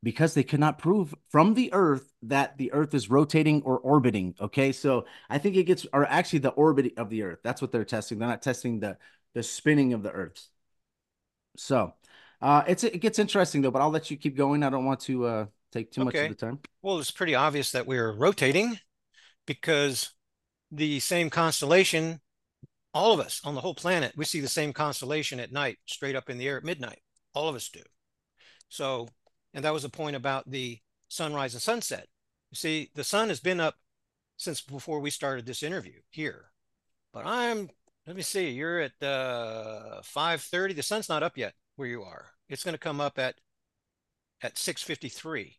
because 0.02 0.34
they 0.34 0.42
cannot 0.42 0.78
prove 0.78 1.14
from 1.28 1.54
the 1.54 1.72
earth 1.72 2.12
that 2.22 2.56
the 2.58 2.72
earth 2.72 2.94
is 2.94 3.10
rotating 3.10 3.62
or 3.62 3.78
orbiting 3.78 4.34
okay? 4.40 4.72
So 4.72 5.06
i 5.28 5.38
think 5.38 5.56
it 5.56 5.64
gets 5.64 5.86
or 5.92 6.06
actually 6.06 6.40
the 6.40 6.50
orbit 6.50 6.92
of 6.96 7.10
the 7.10 7.22
earth 7.22 7.38
that's 7.42 7.60
what 7.60 7.72
they're 7.72 7.84
testing. 7.84 8.18
They're 8.18 8.28
not 8.28 8.42
testing 8.42 8.80
the 8.80 8.96
the 9.34 9.42
spinning 9.42 9.92
of 9.92 10.02
the 10.02 10.10
earth 10.10 10.48
so 11.56 11.92
uh 12.42 12.62
it's 12.66 12.84
it 12.84 13.00
gets 13.00 13.18
interesting 13.18 13.62
though 13.62 13.70
but 13.70 13.82
i'll 13.82 13.90
let 13.90 14.10
you 14.10 14.16
keep 14.16 14.36
going. 14.36 14.62
I 14.62 14.70
don't 14.70 14.84
want 14.84 15.00
to 15.00 15.26
uh 15.26 15.46
take 15.72 15.92
too 15.92 16.02
okay. 16.02 16.04
much 16.04 16.30
of 16.30 16.38
the 16.38 16.46
time. 16.46 16.58
Well 16.82 16.98
it's 16.98 17.10
pretty 17.10 17.34
obvious 17.34 17.72
that 17.72 17.86
we're 17.86 18.12
rotating 18.12 18.78
because 19.46 20.12
the 20.72 21.00
same 21.00 21.30
constellation 21.30 22.20
all 22.92 23.12
of 23.12 23.20
us 23.20 23.40
on 23.44 23.54
the 23.54 23.60
whole 23.60 23.74
planet 23.74 24.12
we 24.16 24.24
see 24.24 24.40
the 24.40 24.48
same 24.48 24.72
constellation 24.72 25.38
at 25.38 25.52
night 25.52 25.78
straight 25.86 26.16
up 26.16 26.30
in 26.30 26.38
the 26.38 26.48
air 26.48 26.56
at 26.56 26.64
midnight. 26.64 27.00
All 27.34 27.48
of 27.48 27.54
us 27.54 27.68
do. 27.68 27.82
So 28.68 29.08
and 29.54 29.64
that 29.64 29.72
was 29.72 29.82
the 29.82 29.88
point 29.88 30.16
about 30.16 30.50
the 30.50 30.78
sunrise 31.08 31.54
and 31.54 31.62
sunset. 31.62 32.08
You 32.50 32.56
see, 32.56 32.90
the 32.94 33.04
sun 33.04 33.28
has 33.28 33.40
been 33.40 33.60
up 33.60 33.76
since 34.36 34.60
before 34.60 35.00
we 35.00 35.10
started 35.10 35.46
this 35.46 35.62
interview 35.62 36.00
here. 36.10 36.46
But 37.12 37.26
I'm, 37.26 37.68
let 38.06 38.16
me 38.16 38.22
see, 38.22 38.50
you're 38.50 38.80
at 38.80 39.02
uh, 39.02 40.00
5.30. 40.02 40.76
The 40.76 40.82
sun's 40.82 41.08
not 41.08 41.22
up 41.22 41.36
yet 41.36 41.54
where 41.76 41.88
you 41.88 42.02
are. 42.02 42.26
It's 42.48 42.64
going 42.64 42.74
to 42.74 42.78
come 42.78 43.00
up 43.00 43.18
at 43.18 43.36
at 44.42 44.54
6.53, 44.54 45.54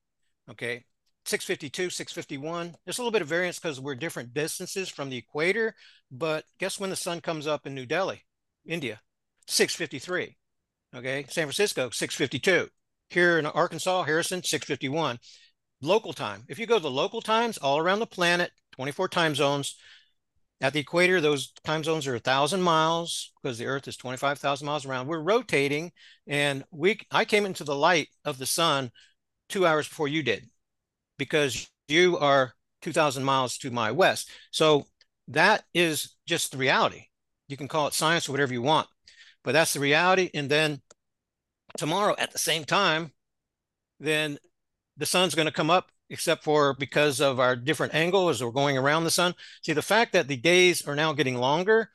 okay? 0.49 0.83
652, 1.25 1.91
651. 1.91 2.75
There's 2.83 2.97
a 2.97 3.01
little 3.01 3.11
bit 3.11 3.21
of 3.21 3.27
variance 3.27 3.59
because 3.59 3.79
we're 3.79 3.93
different 3.93 4.33
distances 4.33 4.89
from 4.89 5.11
the 5.11 5.17
equator, 5.17 5.75
but 6.09 6.45
guess 6.59 6.79
when 6.79 6.89
the 6.89 6.95
sun 6.95 7.21
comes 7.21 7.45
up 7.45 7.67
in 7.67 7.75
New 7.75 7.85
Delhi, 7.85 8.23
India? 8.65 9.01
653. 9.45 10.35
Okay, 10.95 11.25
San 11.29 11.45
Francisco, 11.45 11.91
652 11.91 12.69
here 13.11 13.37
in 13.37 13.45
Arkansas, 13.45 14.03
Harrison, 14.03 14.43
651. 14.43 15.19
Local 15.81 16.13
time. 16.13 16.43
If 16.47 16.59
you 16.59 16.65
go 16.65 16.77
to 16.77 16.83
the 16.83 16.91
local 16.91 17.21
times 17.21 17.57
all 17.57 17.79
around 17.79 17.99
the 17.99 18.05
planet, 18.05 18.51
24 18.73 19.09
time 19.09 19.35
zones, 19.35 19.75
at 20.61 20.73
the 20.73 20.79
equator, 20.79 21.19
those 21.19 21.51
time 21.63 21.83
zones 21.83 22.07
are 22.07 22.13
1,000 22.13 22.61
miles 22.61 23.33
because 23.41 23.57
the 23.57 23.65
Earth 23.65 23.87
is 23.87 23.97
25,000 23.97 24.65
miles 24.65 24.85
around. 24.85 25.07
We're 25.07 25.19
rotating, 25.19 25.91
and 26.27 26.63
we 26.69 26.99
I 27.09 27.25
came 27.25 27.47
into 27.47 27.63
the 27.63 27.75
light 27.75 28.09
of 28.23 28.37
the 28.37 28.45
sun 28.45 28.91
two 29.49 29.65
hours 29.65 29.89
before 29.89 30.07
you 30.07 30.21
did 30.21 30.45
because 31.17 31.67
you 31.87 32.17
are 32.19 32.53
2,000 32.83 33.23
miles 33.23 33.57
to 33.59 33.71
my 33.71 33.91
west. 33.91 34.29
So 34.51 34.85
that 35.29 35.63
is 35.73 36.15
just 36.27 36.51
the 36.51 36.57
reality. 36.59 37.05
You 37.47 37.57
can 37.57 37.67
call 37.67 37.87
it 37.87 37.93
science 37.95 38.29
or 38.29 38.31
whatever 38.31 38.53
you 38.53 38.61
want, 38.61 38.87
but 39.43 39.53
that's 39.53 39.73
the 39.73 39.79
reality. 39.79 40.29
And 40.35 40.47
then 40.49 40.79
tomorrow 41.77 42.15
at 42.17 42.31
the 42.31 42.39
same 42.39 42.63
time, 42.65 43.11
then 43.99 44.37
the 44.97 45.05
sun's 45.05 45.35
going 45.35 45.47
to 45.47 45.53
come 45.53 45.69
up, 45.69 45.91
except 46.09 46.43
for 46.43 46.73
because 46.73 47.21
of 47.21 47.39
our 47.39 47.55
different 47.55 47.93
angle 47.93 48.29
as 48.29 48.43
we're 48.43 48.51
going 48.51 48.77
around 48.77 49.03
the 49.03 49.11
sun. 49.11 49.33
See, 49.63 49.73
the 49.73 49.81
fact 49.81 50.13
that 50.13 50.27
the 50.27 50.37
days 50.37 50.85
are 50.87 50.95
now 50.95 51.13
getting 51.13 51.37
longer 51.37 51.89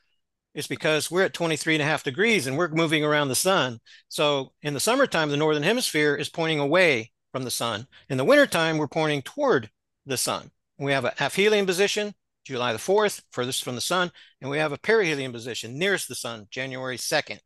is 0.53 0.67
because 0.67 1.11
we're 1.11 1.23
at 1.23 1.33
23 1.33 1.75
and 1.75 1.83
a 1.83 1.85
half 1.85 2.03
degrees 2.03 2.47
and 2.47 2.57
we're 2.57 2.69
moving 2.69 3.03
around 3.03 3.27
the 3.27 3.35
sun. 3.35 3.79
So 4.09 4.53
in 4.63 4.73
the 4.73 4.79
summertime, 4.79 5.29
the 5.29 5.37
northern 5.37 5.63
hemisphere 5.63 6.15
is 6.15 6.29
pointing 6.29 6.59
away 6.59 7.11
from 7.31 7.43
the 7.43 7.51
sun. 7.51 7.87
In 8.09 8.17
the 8.17 8.25
wintertime, 8.25 8.79
we're 8.79 8.87
pointing 8.87 9.21
toward 9.21 9.69
the 10.07 10.17
sun. 10.17 10.49
We 10.79 10.93
have 10.93 11.05
a 11.05 11.11
aphelion 11.19 11.67
position, 11.67 12.15
July 12.43 12.73
the 12.73 12.79
4th, 12.79 13.21
furthest 13.31 13.63
from 13.63 13.75
the 13.75 13.81
sun. 13.81 14.11
And 14.41 14.49
we 14.49 14.57
have 14.57 14.71
a 14.71 14.77
perihelion 14.77 15.31
position 15.31 15.77
nearest 15.77 16.07
the 16.07 16.15
sun, 16.15 16.47
January 16.49 16.97
2nd. 16.97 17.39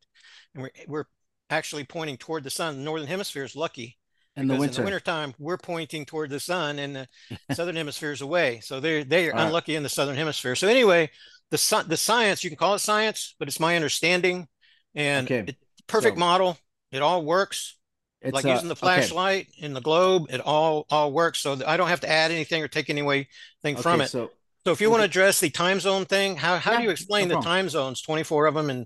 And 0.55 0.63
we're, 0.63 0.71
we're 0.87 1.05
actually 1.51 1.83
pointing 1.83 2.17
toward 2.17 2.43
the 2.43 2.49
sun. 2.49 2.77
The 2.77 2.83
northern 2.83 3.07
hemisphere 3.07 3.43
is 3.43 3.55
lucky. 3.55 3.97
In 4.35 4.47
the 4.47 4.55
winter. 4.55 4.81
In 4.81 4.85
the 4.85 4.91
wintertime, 4.91 5.33
we're 5.39 5.57
pointing 5.57 6.05
toward 6.05 6.29
the 6.29 6.39
sun 6.39 6.79
and 6.79 6.95
the 6.95 7.07
southern 7.53 7.75
hemisphere 7.75 8.13
is 8.13 8.21
away. 8.21 8.61
So 8.61 8.79
they're, 8.79 9.03
they're 9.03 9.31
right. 9.33 9.45
unlucky 9.45 9.75
in 9.75 9.83
the 9.83 9.89
southern 9.89 10.15
hemisphere. 10.15 10.55
So 10.55 10.67
anyway, 10.67 11.09
the, 11.49 11.85
the 11.87 11.97
science, 11.97 12.43
you 12.43 12.49
can 12.49 12.57
call 12.57 12.73
it 12.75 12.79
science, 12.79 13.35
but 13.39 13.47
it's 13.49 13.59
my 13.59 13.75
understanding 13.75 14.47
and 14.95 15.27
okay. 15.27 15.51
it, 15.51 15.57
perfect 15.87 16.15
so, 16.15 16.19
model. 16.19 16.57
It 16.91 17.01
all 17.01 17.23
works. 17.23 17.77
It's 18.21 18.33
like 18.33 18.45
uh, 18.45 18.49
using 18.49 18.67
the 18.67 18.75
flashlight 18.75 19.47
okay. 19.49 19.65
in 19.65 19.73
the 19.73 19.81
globe, 19.81 20.27
it 20.29 20.41
all 20.41 20.85
all 20.89 21.11
works. 21.11 21.39
So 21.39 21.59
I 21.65 21.75
don't 21.75 21.87
have 21.87 22.01
to 22.01 22.09
add 22.09 22.31
anything 22.31 22.61
or 22.61 22.67
take 22.67 22.89
any 22.89 23.01
anything 23.01 23.25
okay, 23.65 23.81
from 23.81 24.01
it. 24.01 24.09
So, 24.09 24.29
so 24.63 24.71
if 24.71 24.79
you 24.79 24.91
want 24.91 25.01
to 25.01 25.05
address 25.05 25.39
the 25.39 25.49
time 25.49 25.79
zone 25.79 26.05
thing, 26.05 26.35
how 26.35 26.57
how 26.57 26.73
yeah, 26.73 26.77
do 26.77 26.83
you 26.83 26.89
explain 26.91 27.29
no 27.29 27.35
the 27.35 27.41
time 27.41 27.67
zones? 27.67 28.01
Twenty 28.01 28.21
four 28.21 28.45
of 28.45 28.53
them, 28.53 28.69
and 28.69 28.85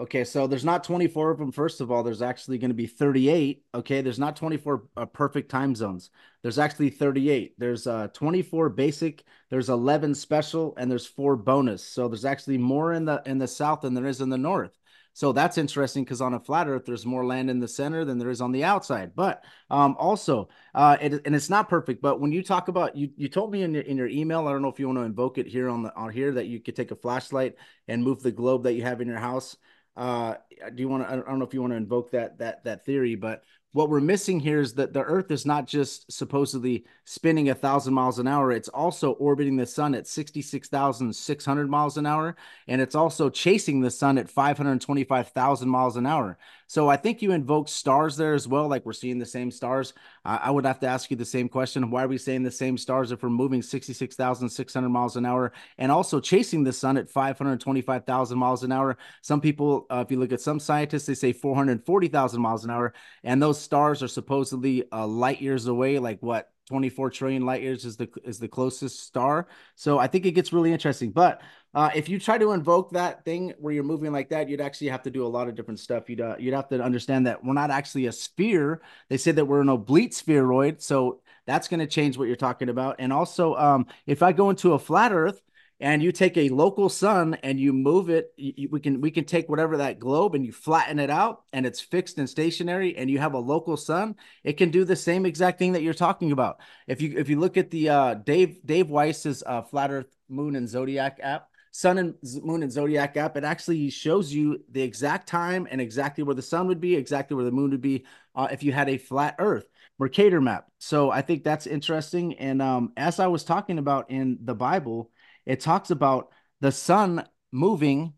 Okay, 0.00 0.24
so 0.24 0.46
there's 0.46 0.64
not 0.64 0.82
24 0.82 1.32
of 1.32 1.38
them. 1.38 1.52
First 1.52 1.82
of 1.82 1.90
all, 1.90 2.02
there's 2.02 2.22
actually 2.22 2.56
going 2.56 2.70
to 2.70 2.74
be 2.74 2.86
38. 2.86 3.62
Okay, 3.74 4.00
there's 4.00 4.18
not 4.18 4.34
24 4.34 4.84
uh, 4.96 5.04
perfect 5.04 5.50
time 5.50 5.74
zones. 5.74 6.08
There's 6.40 6.58
actually 6.58 6.88
38. 6.88 7.52
There's 7.58 7.86
uh 7.86 8.08
24 8.14 8.70
basic. 8.70 9.24
There's 9.50 9.68
11 9.68 10.14
special, 10.14 10.74
and 10.78 10.90
there's 10.90 11.06
four 11.06 11.36
bonus. 11.36 11.84
So 11.84 12.08
there's 12.08 12.24
actually 12.24 12.56
more 12.56 12.94
in 12.94 13.04
the 13.04 13.22
in 13.26 13.36
the 13.36 13.46
south 13.46 13.82
than 13.82 13.92
there 13.92 14.06
is 14.06 14.22
in 14.22 14.30
the 14.30 14.38
north. 14.38 14.72
So 15.12 15.32
that's 15.32 15.58
interesting 15.58 16.04
because 16.04 16.22
on 16.22 16.32
a 16.32 16.40
flat 16.40 16.66
Earth, 16.66 16.84
there's 16.86 17.04
more 17.04 17.26
land 17.26 17.50
in 17.50 17.58
the 17.58 17.68
center 17.68 18.06
than 18.06 18.16
there 18.16 18.30
is 18.30 18.40
on 18.40 18.52
the 18.52 18.64
outside. 18.64 19.12
But 19.14 19.44
um, 19.68 19.96
also, 19.98 20.48
uh, 20.74 20.96
it, 20.98 21.26
and 21.26 21.34
it's 21.34 21.50
not 21.50 21.68
perfect. 21.68 22.00
But 22.00 22.20
when 22.20 22.32
you 22.32 22.42
talk 22.42 22.68
about 22.68 22.96
you, 22.96 23.10
you 23.18 23.28
told 23.28 23.52
me 23.52 23.62
in 23.62 23.74
your 23.74 23.82
in 23.82 23.98
your 23.98 24.08
email. 24.08 24.48
I 24.48 24.52
don't 24.52 24.62
know 24.62 24.68
if 24.68 24.80
you 24.80 24.86
want 24.86 24.98
to 24.98 25.04
invoke 25.04 25.36
it 25.36 25.46
here 25.46 25.68
on 25.68 25.82
the 25.82 25.94
on 25.94 26.10
here 26.10 26.32
that 26.32 26.46
you 26.46 26.58
could 26.58 26.74
take 26.74 26.90
a 26.90 26.96
flashlight 26.96 27.56
and 27.86 28.02
move 28.02 28.22
the 28.22 28.32
globe 28.32 28.62
that 28.62 28.72
you 28.72 28.82
have 28.84 29.02
in 29.02 29.08
your 29.08 29.18
house. 29.18 29.58
Uh, 29.96 30.34
do 30.74 30.82
you 30.82 30.88
want 30.88 31.02
to? 31.02 31.12
I 31.12 31.16
don't 31.16 31.38
know 31.38 31.44
if 31.44 31.54
you 31.54 31.60
want 31.60 31.72
to 31.72 31.76
invoke 31.76 32.12
that 32.12 32.38
that 32.38 32.64
that 32.64 32.84
theory, 32.84 33.16
but 33.16 33.42
what 33.72 33.88
we're 33.88 34.00
missing 34.00 34.40
here 34.40 34.60
is 34.60 34.74
that 34.74 34.92
the 34.92 35.02
Earth 35.02 35.30
is 35.30 35.46
not 35.46 35.66
just 35.66 36.10
supposedly 36.10 36.84
spinning 37.04 37.50
a 37.50 37.54
thousand 37.54 37.94
miles 37.94 38.18
an 38.18 38.26
hour; 38.26 38.50
it's 38.52 38.68
also 38.68 39.12
orbiting 39.12 39.56
the 39.56 39.66
sun 39.66 39.94
at 39.94 40.06
sixty-six 40.06 40.68
thousand 40.68 41.14
six 41.14 41.44
hundred 41.44 41.68
miles 41.68 41.96
an 41.96 42.06
hour, 42.06 42.36
and 42.68 42.80
it's 42.80 42.94
also 42.94 43.28
chasing 43.28 43.80
the 43.80 43.90
sun 43.90 44.16
at 44.16 44.30
five 44.30 44.56
hundred 44.56 44.80
twenty-five 44.80 45.28
thousand 45.28 45.68
miles 45.68 45.96
an 45.96 46.06
hour. 46.06 46.38
So 46.70 46.88
I 46.88 46.96
think 46.96 47.20
you 47.20 47.32
invoke 47.32 47.66
stars 47.66 48.16
there 48.16 48.32
as 48.32 48.46
well, 48.46 48.68
like 48.68 48.86
we're 48.86 48.92
seeing 48.92 49.18
the 49.18 49.26
same 49.26 49.50
stars. 49.50 49.92
Uh, 50.24 50.38
I 50.40 50.52
would 50.52 50.64
have 50.64 50.78
to 50.78 50.86
ask 50.86 51.10
you 51.10 51.16
the 51.16 51.24
same 51.24 51.48
question: 51.48 51.90
Why 51.90 52.04
are 52.04 52.06
we 52.06 52.16
saying 52.16 52.44
the 52.44 52.50
same 52.52 52.78
stars 52.78 53.10
if 53.10 53.24
we're 53.24 53.28
moving 53.28 53.60
sixty-six 53.60 54.14
thousand 54.14 54.48
six 54.50 54.72
hundred 54.72 54.90
miles 54.90 55.16
an 55.16 55.26
hour 55.26 55.50
and 55.78 55.90
also 55.90 56.20
chasing 56.20 56.62
the 56.62 56.72
sun 56.72 56.96
at 56.96 57.10
five 57.10 57.36
hundred 57.36 57.58
twenty-five 57.58 58.04
thousand 58.04 58.38
miles 58.38 58.62
an 58.62 58.70
hour? 58.70 58.98
Some 59.20 59.40
people, 59.40 59.88
uh, 59.90 60.04
if 60.06 60.12
you 60.12 60.20
look 60.20 60.30
at 60.30 60.40
some 60.40 60.60
scientists, 60.60 61.06
they 61.06 61.14
say 61.14 61.32
four 61.32 61.56
hundred 61.56 61.84
forty 61.84 62.06
thousand 62.06 62.40
miles 62.40 62.62
an 62.62 62.70
hour, 62.70 62.94
and 63.24 63.42
those 63.42 63.60
stars 63.60 64.00
are 64.00 64.08
supposedly 64.08 64.84
uh, 64.92 65.08
light 65.08 65.42
years 65.42 65.66
away, 65.66 65.98
like 65.98 66.22
what 66.22 66.52
24 66.70 67.10
trillion 67.10 67.44
light 67.44 67.62
years 67.62 67.84
is 67.84 67.96
the 67.96 68.08
is 68.22 68.38
the 68.38 68.46
closest 68.46 69.00
star. 69.00 69.48
So 69.74 69.98
I 69.98 70.06
think 70.06 70.24
it 70.24 70.36
gets 70.36 70.52
really 70.52 70.72
interesting. 70.72 71.10
But 71.10 71.42
uh, 71.74 71.90
if 71.96 72.08
you 72.08 72.20
try 72.20 72.38
to 72.38 72.52
invoke 72.52 72.92
that 72.92 73.24
thing 73.24 73.54
where 73.58 73.74
you're 73.74 73.82
moving 73.82 74.12
like 74.12 74.28
that, 74.28 74.48
you'd 74.48 74.60
actually 74.60 74.86
have 74.90 75.02
to 75.02 75.10
do 75.10 75.26
a 75.26 75.26
lot 75.26 75.48
of 75.48 75.56
different 75.56 75.80
stuff. 75.80 76.08
You'd 76.08 76.20
uh, 76.20 76.36
you'd 76.38 76.54
have 76.54 76.68
to 76.68 76.80
understand 76.80 77.26
that 77.26 77.44
we're 77.44 77.54
not 77.54 77.72
actually 77.72 78.06
a 78.06 78.12
sphere. 78.12 78.82
They 79.08 79.16
say 79.16 79.32
that 79.32 79.44
we're 79.44 79.62
an 79.62 79.68
oblate 79.68 80.14
spheroid, 80.14 80.80
so 80.80 81.22
that's 81.44 81.66
going 81.66 81.80
to 81.80 81.88
change 81.88 82.16
what 82.16 82.28
you're 82.28 82.36
talking 82.36 82.68
about. 82.68 82.96
And 83.00 83.12
also, 83.12 83.56
um, 83.56 83.86
if 84.06 84.22
I 84.22 84.30
go 84.30 84.50
into 84.50 84.74
a 84.74 84.78
flat 84.78 85.12
Earth, 85.12 85.42
and 85.80 86.02
you 86.02 86.12
take 86.12 86.36
a 86.36 86.50
local 86.50 86.90
sun 86.90 87.34
and 87.42 87.58
you 87.58 87.72
move 87.72 88.10
it 88.10 88.32
you, 88.36 88.68
we 88.70 88.78
can 88.78 89.00
we 89.00 89.10
can 89.10 89.24
take 89.24 89.48
whatever 89.48 89.78
that 89.78 89.98
globe 89.98 90.34
and 90.34 90.44
you 90.44 90.52
flatten 90.52 90.98
it 90.98 91.10
out 91.10 91.42
and 91.52 91.64
it's 91.66 91.80
fixed 91.80 92.18
and 92.18 92.28
stationary 92.28 92.96
and 92.96 93.10
you 93.10 93.18
have 93.18 93.32
a 93.32 93.38
local 93.38 93.76
sun 93.76 94.14
it 94.44 94.54
can 94.54 94.70
do 94.70 94.84
the 94.84 94.96
same 94.96 95.26
exact 95.26 95.58
thing 95.58 95.72
that 95.72 95.82
you're 95.82 95.94
talking 95.94 96.32
about. 96.32 96.60
If 96.86 97.00
you 97.00 97.14
if 97.16 97.28
you 97.28 97.40
look 97.40 97.56
at 97.56 97.70
the 97.70 97.88
uh, 97.88 98.14
dave 98.14 98.64
dave 98.64 98.90
weiss's 98.90 99.42
uh, 99.44 99.62
flat 99.62 99.90
earth 99.90 100.14
moon 100.28 100.54
and 100.56 100.68
zodiac 100.68 101.18
app 101.22 101.48
sun 101.72 101.98
and 101.98 102.14
moon 102.42 102.62
and 102.62 102.72
zodiac 102.72 103.16
app 103.16 103.36
it 103.36 103.44
actually 103.44 103.90
shows 103.90 104.32
you 104.32 104.60
the 104.72 104.82
exact 104.82 105.28
time 105.28 105.68
and 105.70 105.80
exactly 105.80 106.24
where 106.24 106.34
the 106.34 106.42
sun 106.42 106.66
would 106.66 106.80
be 106.80 106.96
exactly 106.96 107.34
where 107.34 107.44
the 107.44 107.50
moon 107.50 107.70
would 107.70 107.80
be 107.80 108.04
uh, 108.34 108.48
if 108.50 108.62
you 108.62 108.72
had 108.72 108.88
a 108.88 108.98
flat 108.98 109.36
earth 109.38 109.66
mercator 109.98 110.40
map. 110.40 110.66
So 110.78 111.10
i 111.10 111.22
think 111.22 111.44
that's 111.44 111.66
interesting 111.66 112.34
and 112.34 112.60
um, 112.60 112.92
as 112.96 113.20
i 113.20 113.26
was 113.28 113.44
talking 113.44 113.78
about 113.78 114.10
in 114.10 114.38
the 114.42 114.54
bible 114.54 115.10
it 115.46 115.60
talks 115.60 115.90
about 115.90 116.30
the 116.60 116.72
sun 116.72 117.26
moving, 117.52 118.14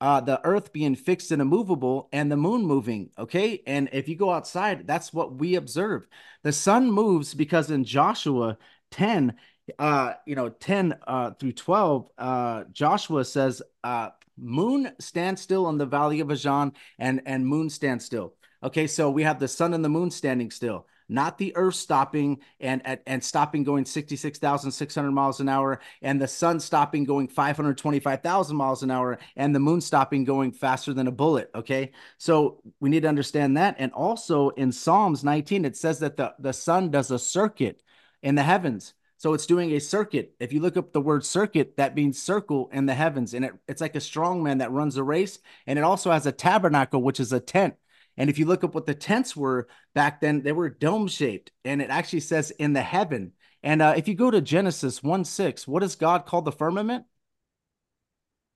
uh, 0.00 0.20
the 0.20 0.44
earth 0.44 0.72
being 0.72 0.94
fixed 0.94 1.30
and 1.30 1.40
immovable, 1.40 2.08
and 2.12 2.30
the 2.30 2.36
moon 2.36 2.62
moving. 2.62 3.10
Okay. 3.18 3.62
And 3.66 3.88
if 3.92 4.08
you 4.08 4.16
go 4.16 4.30
outside, 4.30 4.86
that's 4.86 5.12
what 5.12 5.36
we 5.36 5.54
observe. 5.54 6.06
The 6.42 6.52
sun 6.52 6.90
moves 6.90 7.34
because 7.34 7.70
in 7.70 7.84
Joshua 7.84 8.58
10, 8.90 9.34
uh, 9.78 10.14
you 10.26 10.34
know, 10.34 10.48
10 10.48 10.98
uh, 11.06 11.30
through 11.32 11.52
12, 11.52 12.08
uh, 12.18 12.64
Joshua 12.72 13.24
says, 13.24 13.62
uh, 13.84 14.10
moon 14.36 14.92
stand 14.98 15.38
still 15.38 15.68
in 15.68 15.78
the 15.78 15.86
valley 15.86 16.20
of 16.20 16.28
Ajalon 16.28 16.72
and, 16.98 17.22
and 17.26 17.46
moon 17.46 17.70
stand 17.70 18.02
still. 18.02 18.34
Okay, 18.64 18.86
so 18.86 19.10
we 19.10 19.22
have 19.22 19.38
the 19.38 19.48
sun 19.48 19.74
and 19.74 19.84
the 19.84 19.88
moon 19.88 20.10
standing 20.10 20.50
still 20.50 20.86
not 21.12 21.38
the 21.38 21.54
Earth 21.56 21.74
stopping 21.74 22.40
and 22.60 22.82
and, 22.84 23.00
and 23.06 23.24
stopping 23.24 23.64
going 23.64 23.84
66,600 23.84 25.10
miles 25.10 25.40
an 25.40 25.48
hour, 25.48 25.80
and 26.00 26.20
the 26.20 26.28
sun 26.28 26.60
stopping 26.60 27.04
going 27.04 27.28
525,000 27.28 28.56
miles 28.56 28.82
an 28.82 28.90
hour, 28.90 29.18
and 29.36 29.54
the 29.54 29.60
moon 29.60 29.80
stopping 29.80 30.24
going 30.24 30.52
faster 30.52 30.92
than 30.92 31.06
a 31.06 31.12
bullet. 31.12 31.50
Okay, 31.54 31.92
so 32.18 32.60
we 32.80 32.90
need 32.90 33.02
to 33.02 33.08
understand 33.08 33.56
that. 33.56 33.76
And 33.78 33.92
also 33.92 34.50
in 34.50 34.72
Psalms 34.72 35.24
19, 35.24 35.64
it 35.64 35.76
says 35.76 35.98
that 36.00 36.16
the, 36.16 36.34
the 36.38 36.52
sun 36.52 36.90
does 36.90 37.10
a 37.10 37.18
circuit 37.18 37.82
in 38.22 38.34
the 38.34 38.42
heavens. 38.42 38.94
So 39.22 39.34
it's 39.34 39.46
doing 39.46 39.70
a 39.70 39.78
circuit. 39.78 40.34
If 40.40 40.52
you 40.52 40.58
look 40.60 40.76
up 40.76 40.92
the 40.92 41.00
word 41.00 41.24
circuit, 41.24 41.76
that 41.76 41.94
means 41.94 42.20
circle 42.20 42.68
in 42.72 42.86
the 42.86 42.94
heavens. 42.94 43.34
And 43.34 43.44
it, 43.44 43.52
it's 43.68 43.80
like 43.80 43.94
a 43.94 44.00
strong 44.00 44.42
man 44.42 44.58
that 44.58 44.72
runs 44.72 44.96
a 44.96 45.04
race. 45.04 45.38
And 45.64 45.78
it 45.78 45.82
also 45.82 46.10
has 46.10 46.26
a 46.26 46.32
tabernacle, 46.32 47.00
which 47.00 47.20
is 47.20 47.32
a 47.32 47.38
tent. 47.38 47.76
And 48.16 48.28
if 48.28 48.38
you 48.38 48.46
look 48.46 48.64
up 48.64 48.74
what 48.74 48.86
the 48.86 48.94
tents 48.94 49.36
were 49.36 49.68
back 49.94 50.20
then, 50.20 50.42
they 50.42 50.52
were 50.52 50.68
dome 50.68 51.08
shaped. 51.08 51.50
And 51.64 51.80
it 51.80 51.90
actually 51.90 52.20
says 52.20 52.50
in 52.50 52.72
the 52.72 52.82
heaven. 52.82 53.32
And 53.62 53.80
uh, 53.80 53.94
if 53.96 54.08
you 54.08 54.14
go 54.14 54.30
to 54.30 54.40
Genesis 54.40 55.02
1 55.02 55.24
6, 55.24 55.68
what 55.68 55.80
does 55.80 55.96
God 55.96 56.26
call 56.26 56.42
the 56.42 56.52
firmament? 56.52 57.04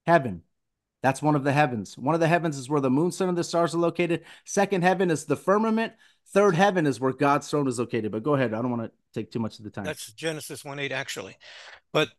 Heaven. 0.05 0.43
That's 1.03 1.21
one 1.21 1.35
of 1.35 1.43
the 1.43 1.53
heavens. 1.53 1.97
One 1.97 2.15
of 2.15 2.21
the 2.21 2.27
heavens 2.27 2.57
is 2.57 2.69
where 2.69 2.81
the 2.81 2.89
moon, 2.89 3.11
sun, 3.11 3.29
and 3.29 3.37
the 3.37 3.43
stars 3.43 3.75
are 3.75 3.79
located. 3.79 4.23
Second 4.45 4.83
heaven 4.83 5.11
is 5.11 5.25
the 5.25 5.37
firmament. 5.37 5.93
Third 6.33 6.55
heaven 6.55 6.85
is 6.85 6.99
where 6.99 7.13
God's 7.13 7.49
throne 7.49 7.67
is 7.67 7.79
located. 7.79 8.11
But 8.11 8.23
go 8.23 8.35
ahead. 8.35 8.53
I 8.53 8.61
don't 8.61 8.71
want 8.71 8.83
to 8.83 8.91
take 9.13 9.31
too 9.31 9.39
much 9.39 9.59
of 9.59 9.63
the 9.63 9.71
time. 9.71 9.85
That's 9.85 10.11
Genesis 10.13 10.65
1 10.65 10.79
8, 10.79 10.91
actually. 10.91 11.37
But 11.93 12.09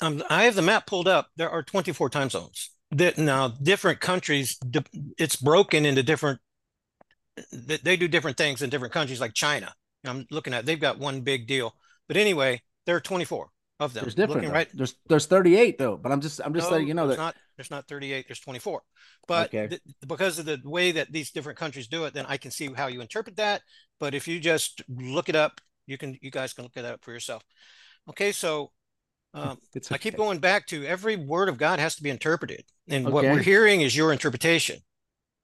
um, 0.00 0.22
I 0.30 0.44
have 0.44 0.54
the 0.54 0.62
map 0.62 0.86
pulled 0.86 1.06
up. 1.06 1.28
There 1.36 1.50
are 1.50 1.62
24 1.62 2.10
time 2.10 2.30
zones. 2.30 2.70
That 2.90 3.18
now 3.18 3.48
different 3.48 4.00
countries, 4.00 4.58
it's 5.18 5.36
broken 5.36 5.84
into 5.84 6.02
different 6.02 6.40
they 7.52 7.96
do 7.96 8.08
different 8.08 8.36
things 8.36 8.62
in 8.62 8.70
different 8.70 8.92
countries, 8.94 9.20
like 9.20 9.34
China. 9.34 9.72
I'm 10.04 10.26
looking 10.30 10.54
at 10.54 10.66
they've 10.66 10.80
got 10.80 10.98
one 10.98 11.22
big 11.22 11.46
deal, 11.46 11.74
but 12.08 12.16
anyway, 12.16 12.62
there 12.86 12.96
are 12.96 13.00
24 13.00 13.48
of 13.80 13.94
them. 13.94 14.04
There's 14.04 14.14
different, 14.14 14.52
right? 14.52 14.68
There's 14.72 14.94
there's 15.08 15.26
38 15.26 15.78
though, 15.78 15.96
but 15.96 16.12
I'm 16.12 16.20
just 16.20 16.40
I'm 16.44 16.54
just 16.54 16.68
no, 16.68 16.72
letting 16.72 16.88
you 16.88 16.94
know 16.94 17.08
that 17.08 17.18
not 17.18 17.34
there's 17.56 17.70
not 17.70 17.88
38. 17.88 18.26
There's 18.28 18.40
24, 18.40 18.82
but 19.26 19.48
okay. 19.48 19.68
th- 19.68 19.82
because 20.06 20.38
of 20.38 20.46
the 20.46 20.60
way 20.64 20.92
that 20.92 21.12
these 21.12 21.30
different 21.30 21.58
countries 21.58 21.88
do 21.88 22.04
it, 22.04 22.14
then 22.14 22.26
I 22.28 22.36
can 22.36 22.50
see 22.50 22.72
how 22.72 22.86
you 22.86 23.00
interpret 23.00 23.36
that. 23.36 23.62
But 23.98 24.14
if 24.14 24.28
you 24.28 24.40
just 24.40 24.82
look 24.88 25.28
it 25.28 25.36
up, 25.36 25.60
you 25.86 25.98
can 25.98 26.18
you 26.20 26.30
guys 26.30 26.52
can 26.52 26.64
look 26.64 26.76
it 26.76 26.84
up 26.84 27.04
for 27.04 27.12
yourself. 27.12 27.42
Okay, 28.08 28.32
so 28.32 28.70
um, 29.32 29.58
okay. 29.76 29.86
I 29.90 29.98
keep 29.98 30.16
going 30.16 30.38
back 30.38 30.66
to 30.68 30.84
every 30.84 31.16
word 31.16 31.48
of 31.48 31.58
God 31.58 31.78
has 31.78 31.96
to 31.96 32.02
be 32.02 32.10
interpreted, 32.10 32.64
and 32.88 33.06
okay. 33.06 33.12
what 33.12 33.24
we're 33.24 33.42
hearing 33.42 33.80
is 33.80 33.96
your 33.96 34.12
interpretation. 34.12 34.78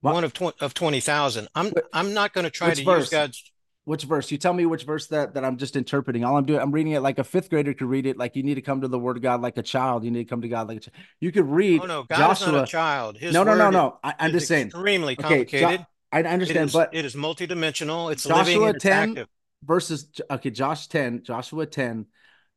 What? 0.01 0.15
One 0.15 0.23
of 0.23 0.33
tw- 0.33 0.61
of 0.61 0.73
twenty 0.73 0.99
thousand. 0.99 1.47
I'm 1.55 1.71
I'm 1.93 2.13
not 2.13 2.33
going 2.33 2.43
to 2.43 2.49
try 2.49 2.73
to 2.73 2.83
verse? 2.83 3.03
use 3.03 3.09
God's. 3.09 3.51
Which 3.83 4.03
verse? 4.03 4.31
You 4.31 4.37
tell 4.37 4.53
me 4.53 4.67
which 4.67 4.83
verse 4.83 5.07
that, 5.07 5.33
that 5.33 5.43
I'm 5.43 5.57
just 5.57 5.75
interpreting. 5.75 6.23
All 6.23 6.37
I'm 6.37 6.45
doing, 6.45 6.59
I'm 6.59 6.71
reading 6.71 6.91
it 6.91 6.99
like 6.99 7.17
a 7.17 7.23
fifth 7.23 7.49
grader 7.49 7.73
could 7.73 7.87
read 7.87 8.05
it. 8.05 8.15
Like 8.15 8.35
you 8.35 8.43
need 8.43 8.55
to 8.55 8.61
come 8.61 8.81
to 8.81 8.87
the 8.87 8.99
Word 8.99 9.17
of 9.17 9.23
God 9.23 9.41
like 9.41 9.57
a 9.57 9.63
child. 9.63 10.03
You 10.03 10.11
need 10.11 10.25
to 10.25 10.29
come 10.29 10.41
to 10.41 10.47
God 10.47 10.67
like 10.67 10.77
a 10.77 10.79
child. 10.81 10.95
You 11.19 11.31
could 11.31 11.49
read. 11.49 11.81
Oh 11.81 11.87
no, 11.87 12.03
God 12.03 12.17
Joshua. 12.17 12.47
is 12.47 12.53
not 12.53 12.63
a 12.63 12.67
child. 12.67 13.17
His 13.17 13.33
no, 13.33 13.43
no, 13.43 13.55
no, 13.55 13.71
no. 13.71 13.99
I, 14.03 14.13
am 14.19 14.31
just 14.31 14.47
saying. 14.47 14.67
Extremely 14.67 15.15
complicated. 15.15 15.65
Okay, 15.65 15.77
jo- 15.77 15.85
I 16.11 16.21
understand, 16.23 16.57
it 16.57 16.65
is, 16.65 16.73
but 16.73 16.93
it 16.93 17.05
is 17.05 17.15
multidimensional. 17.15 18.11
It's 18.11 18.23
Joshua 18.23 18.65
living. 18.65 18.79
ten 18.79 19.09
active. 19.09 19.27
verses. 19.63 20.11
Okay, 20.29 20.51
Josh 20.51 20.87
ten, 20.87 21.23
Joshua 21.23 21.65
ten 21.65 22.05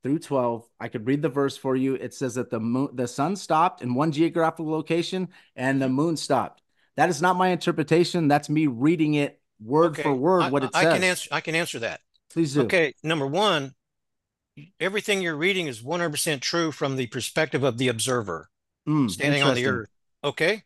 through 0.03 0.18
12 0.18 0.68
i 0.80 0.86
could 0.86 1.07
read 1.07 1.22
the 1.22 1.30
verse 1.30 1.57
for 1.57 1.74
you 1.74 1.95
it 1.95 2.12
says 2.12 2.34
that 2.34 2.51
the 2.51 2.61
moon 2.61 2.90
the 2.92 3.09
sun 3.09 3.34
stopped 3.34 3.80
in 3.80 3.95
one 3.95 4.12
geographical 4.12 4.70
location 4.70 5.26
and 5.57 5.80
the 5.80 5.88
moon 5.88 6.14
stopped 6.14 6.61
that 6.97 7.09
is 7.09 7.20
not 7.20 7.36
my 7.36 7.49
interpretation. 7.49 8.28
That's 8.28 8.49
me 8.49 8.66
reading 8.66 9.14
it 9.14 9.40
word 9.61 9.92
okay. 9.92 10.03
for 10.03 10.14
word 10.14 10.53
what 10.53 10.64
it 10.64 10.70
I, 10.74 10.82
says. 10.82 10.92
I 10.92 10.95
can 10.95 11.05
answer. 11.05 11.28
I 11.32 11.40
can 11.40 11.55
answer 11.55 11.78
that. 11.80 12.01
Please 12.30 12.55
do. 12.55 12.62
Okay, 12.62 12.95
number 13.03 13.26
one, 13.26 13.74
everything 14.80 15.22
you're 15.22 15.36
reading 15.36 15.66
is 15.66 15.82
100% 15.82 16.40
true 16.40 16.72
from 16.72 16.97
the 16.97 17.07
perspective 17.07 17.62
of 17.62 17.78
the 17.78 17.88
observer 17.88 18.49
Mm, 18.86 19.11
standing 19.11 19.42
on 19.42 19.55
the 19.55 19.66
earth. 19.66 19.88
Okay. 20.22 20.62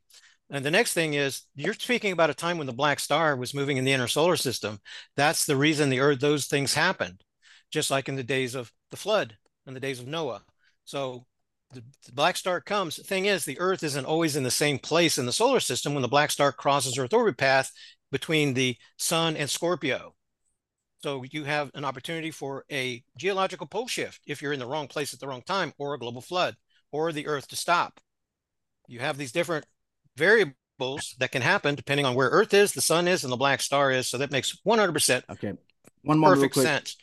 And 0.50 0.64
the 0.64 0.70
next 0.70 0.94
thing 0.94 1.14
is 1.14 1.42
you're 1.54 1.74
speaking 1.74 2.12
about 2.12 2.30
a 2.30 2.34
time 2.34 2.58
when 2.58 2.66
the 2.66 2.72
black 2.72 3.00
star 3.00 3.36
was 3.36 3.54
moving 3.54 3.76
in 3.76 3.84
the 3.84 3.92
inner 3.92 4.08
solar 4.08 4.36
system. 4.36 4.80
That's 5.16 5.44
the 5.44 5.56
reason 5.56 5.90
the 5.90 6.00
earth, 6.00 6.20
those 6.20 6.46
things 6.46 6.74
happened, 6.74 7.22
just 7.70 7.90
like 7.90 8.08
in 8.08 8.16
the 8.16 8.22
days 8.22 8.54
of 8.54 8.72
the 8.90 8.96
flood 8.96 9.36
and 9.66 9.76
the 9.76 9.80
days 9.80 10.00
of 10.00 10.06
Noah. 10.06 10.42
So 10.84 11.26
the, 11.72 11.82
the 12.06 12.12
black 12.12 12.36
star 12.36 12.60
comes. 12.60 12.96
The 12.96 13.02
thing 13.02 13.26
is, 13.26 13.44
the 13.44 13.60
earth 13.60 13.82
isn't 13.82 14.06
always 14.06 14.36
in 14.36 14.42
the 14.42 14.50
same 14.50 14.78
place 14.78 15.18
in 15.18 15.26
the 15.26 15.32
solar 15.32 15.60
system 15.60 15.94
when 15.94 16.02
the 16.02 16.08
black 16.08 16.30
star 16.30 16.52
crosses 16.52 16.98
Earth 16.98 17.12
orbit 17.12 17.36
path 17.36 17.70
between 18.10 18.54
the 18.54 18.76
sun 18.96 19.36
and 19.36 19.50
Scorpio. 19.50 20.14
So 21.02 21.22
you 21.30 21.44
have 21.44 21.70
an 21.74 21.84
opportunity 21.84 22.30
for 22.30 22.64
a 22.72 23.04
geological 23.16 23.66
pole 23.66 23.86
shift 23.86 24.20
if 24.26 24.42
you're 24.42 24.52
in 24.52 24.58
the 24.58 24.66
wrong 24.66 24.88
place 24.88 25.14
at 25.14 25.20
the 25.20 25.28
wrong 25.28 25.42
time, 25.42 25.72
or 25.78 25.94
a 25.94 25.98
global 25.98 26.20
flood, 26.20 26.56
or 26.90 27.12
the 27.12 27.26
earth 27.26 27.48
to 27.48 27.56
stop. 27.56 28.00
You 28.88 29.00
have 29.00 29.16
these 29.16 29.32
different 29.32 29.66
variables 30.16 31.14
that 31.18 31.30
can 31.30 31.42
happen 31.42 31.74
depending 31.74 32.06
on 32.06 32.14
where 32.14 32.30
Earth 32.30 32.54
is, 32.54 32.72
the 32.72 32.80
sun 32.80 33.06
is, 33.06 33.22
and 33.22 33.32
the 33.32 33.36
black 33.36 33.60
star 33.60 33.92
is. 33.92 34.08
So 34.08 34.18
that 34.18 34.32
makes 34.32 34.58
100% 34.66 35.22
Okay. 35.30 35.52
One 36.02 36.18
more 36.18 36.30
real 36.30 36.48
perfect 36.48 36.54
sense. 36.54 36.96